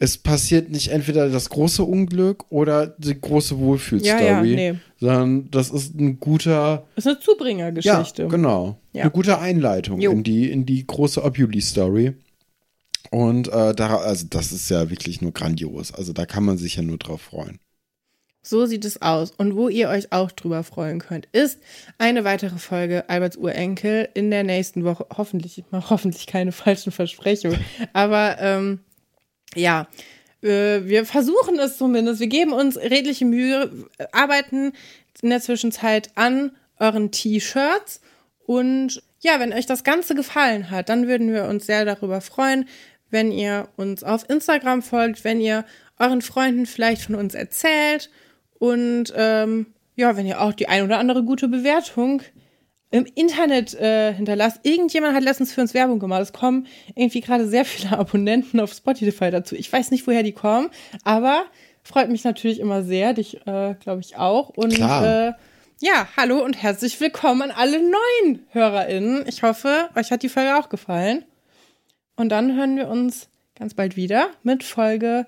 es 0.01 0.17
passiert 0.17 0.69
nicht 0.69 0.87
entweder 0.89 1.29
das 1.29 1.49
große 1.49 1.83
Unglück 1.83 2.45
oder 2.49 2.87
die 2.87 3.19
große 3.19 3.53
Ja, 3.55 3.59
Wohlfühlstory, 3.59 4.25
ja, 4.25 4.41
nee. 4.41 4.75
sondern 4.97 5.51
das 5.51 5.69
ist 5.71 5.93
ein 5.93 6.19
guter, 6.21 6.85
Ist 6.95 7.05
eine 7.07 7.19
Zubringergeschichte. 7.19 8.23
ja, 8.23 8.27
genau. 8.29 8.79
Ja. 8.93 9.03
Eine 9.03 9.11
gute 9.11 9.39
Einleitung 9.39 9.99
Jo. 9.99 10.11
in 10.11 10.23
die, 10.23 10.49
in 10.49 10.65
die 10.65 10.87
große 10.87 11.21
Obuli-Story. 11.23 12.13
Und 13.11 13.47
äh, 13.49 13.73
da, 13.75 13.97
also 13.97 14.27
das 14.29 14.51
ist 14.51 14.69
ja 14.69 14.89
wirklich 14.89 15.21
nur 15.21 15.31
grandios. 15.33 15.93
Also 15.93 16.13
da 16.13 16.25
kann 16.25 16.45
man 16.45 16.57
sich 16.57 16.75
ja 16.75 16.81
nur 16.83 16.97
drauf 16.97 17.21
freuen. 17.21 17.59
So 18.41 18.65
sieht 18.65 18.85
es 18.85 19.01
aus. 19.01 19.31
Und 19.31 19.55
wo 19.57 19.67
ihr 19.67 19.89
euch 19.89 20.13
auch 20.13 20.31
drüber 20.31 20.63
freuen 20.63 20.99
könnt, 20.99 21.27
ist 21.33 21.59
eine 21.97 22.23
weitere 22.23 22.57
Folge 22.57 23.09
Alberts 23.09 23.35
Urenkel 23.35 24.07
in 24.13 24.31
der 24.31 24.43
nächsten 24.43 24.85
Woche. 24.85 25.05
Hoffentlich, 25.17 25.57
ich 25.57 25.65
mache 25.71 25.89
hoffentlich 25.89 26.25
keine 26.25 26.51
falschen 26.53 26.91
Versprechungen. 26.93 27.59
Aber 27.93 28.37
ähm, 28.39 28.79
ja, 29.55 29.87
äh, 30.41 30.81
wir 30.83 31.05
versuchen 31.05 31.59
es 31.59 31.77
zumindest. 31.77 32.19
Wir 32.19 32.27
geben 32.27 32.53
uns 32.53 32.77
redliche 32.77 33.25
Mühe, 33.25 33.71
arbeiten 34.11 34.73
in 35.21 35.29
der 35.29 35.41
Zwischenzeit 35.41 36.11
an 36.15 36.51
euren 36.77 37.11
T-Shirts. 37.11 38.01
Und 38.45 39.03
ja, 39.21 39.39
wenn 39.39 39.53
euch 39.53 39.65
das 39.65 39.83
Ganze 39.83 40.15
gefallen 40.15 40.71
hat, 40.71 40.89
dann 40.89 41.07
würden 41.07 41.33
wir 41.33 41.45
uns 41.45 41.65
sehr 41.65 41.85
darüber 41.85 42.21
freuen, 42.21 42.67
wenn 43.09 43.31
ihr 43.31 43.67
uns 43.75 44.03
auf 44.03 44.29
Instagram 44.29 44.81
folgt, 44.81 45.23
wenn 45.23 45.41
ihr 45.41 45.65
euren 45.97 46.21
Freunden 46.21 46.65
vielleicht 46.65 47.01
von 47.01 47.15
uns 47.15 47.33
erzählt 47.33 48.09
und 48.59 49.13
ähm, 49.15 49.67
ja, 49.95 50.15
wenn 50.15 50.25
ihr 50.25 50.41
auch 50.41 50.53
die 50.53 50.69
ein 50.69 50.83
oder 50.83 50.99
andere 50.99 51.23
gute 51.23 51.47
Bewertung 51.47 52.21
im 52.91 53.05
Internet 53.15 53.73
äh, 53.75 54.13
hinterlasst. 54.13 54.59
Irgendjemand 54.63 55.15
hat 55.15 55.23
letztens 55.23 55.53
für 55.53 55.61
uns 55.61 55.73
Werbung 55.73 55.99
gemacht. 55.99 56.21
Es 56.21 56.33
kommen 56.33 56.67
irgendwie 56.95 57.21
gerade 57.21 57.47
sehr 57.47 57.65
viele 57.65 57.97
Abonnenten 57.97 58.59
auf 58.59 58.73
Spotify 58.73 59.31
dazu. 59.31 59.55
Ich 59.55 59.71
weiß 59.71 59.91
nicht, 59.91 60.07
woher 60.07 60.23
die 60.23 60.33
kommen, 60.33 60.69
aber 61.03 61.43
freut 61.83 62.09
mich 62.09 62.23
natürlich 62.23 62.59
immer 62.59 62.83
sehr. 62.83 63.13
Dich, 63.13 63.45
äh, 63.45 63.75
glaube 63.79 64.01
ich, 64.01 64.17
auch. 64.17 64.49
Und 64.49 64.73
Klar. 64.73 65.29
Äh, 65.29 65.33
ja, 65.81 66.09
hallo 66.17 66.43
und 66.43 66.61
herzlich 66.61 66.99
willkommen 66.99 67.43
an 67.43 67.51
alle 67.51 67.79
neuen 67.79 68.45
HörerInnen. 68.49 69.25
Ich 69.27 69.43
hoffe, 69.43 69.89
euch 69.95 70.11
hat 70.11 70.23
die 70.23 70.29
Folge 70.29 70.57
auch 70.57 70.67
gefallen. 70.67 71.23
Und 72.17 72.29
dann 72.29 72.57
hören 72.57 72.75
wir 72.75 72.89
uns 72.89 73.29
ganz 73.57 73.75
bald 73.75 73.95
wieder 73.95 74.29
mit 74.43 74.63
Folge 74.63 75.25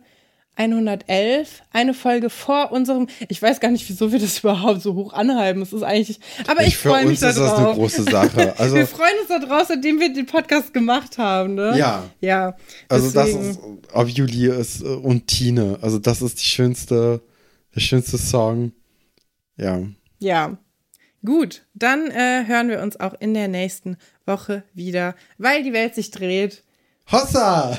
111. 0.58 1.64
Eine 1.72 1.94
Folge 1.94 2.30
vor 2.30 2.72
unserem. 2.72 3.08
Ich 3.30 3.42
weiß 3.42 3.60
gar 3.60 3.72
nicht, 3.72 3.88
wieso 3.90 4.12
wir 4.12 4.20
das 4.20 4.40
überhaupt 4.44 4.82
so 4.82 4.94
hoch 4.96 5.14
anhalten. 5.14 5.62
Es 5.62 5.74
ist 5.74 5.84
eigentlich. 5.84 6.20
Aber 6.48 6.64
ich, 6.64 6.78
für 6.78 6.90
freue 6.90 7.02
mich 7.04 7.12
uns 7.12 7.20
da 7.22 7.30
ist 7.30 7.40
das 7.40 7.54
eine 7.54 7.74
große 7.74 8.04
Sache. 8.04 8.54
Also 8.58 8.76
wir 8.76 8.88
freuen 8.88 9.14
uns 9.22 9.30
da 9.30 9.40
draus, 9.40 9.68
seitdem 9.70 10.00
wir 10.00 10.14
den 10.14 10.26
Podcast 10.26 10.74
gemacht 10.74 11.18
haben, 11.18 11.56
ne? 11.56 11.78
Ja. 11.78 12.04
Ja. 12.20 12.56
Also 12.90 13.10
deswegen- 13.12 13.38
das 13.40 13.48
ist, 13.58 13.60
ob 13.94 14.08
Julie 14.10 14.54
ist 14.54 14.82
äh, 14.82 14.86
und 14.88 15.28
Tine. 15.28 15.80
Also 15.82 16.00
das 16.00 16.22
ist 16.22 16.40
die 16.42 16.46
schönste, 16.46 17.22
der 17.76 17.80
schönste 17.80 18.18
Song. 18.18 18.72
Ja. 19.58 19.80
Ja. 20.20 20.58
Gut, 21.24 21.64
dann 21.76 22.10
äh, 22.10 22.46
hören 22.48 22.70
wir 22.70 22.82
uns 22.82 23.00
auch 23.00 23.14
in 23.20 23.34
der 23.36 23.48
nächsten 23.48 23.98
Woche 24.26 24.64
wieder, 24.74 25.14
weil 25.38 25.62
die 25.64 25.72
Welt 25.74 25.94
sich 25.94 26.10
dreht. 26.10 26.64
Hossa! 27.12 27.78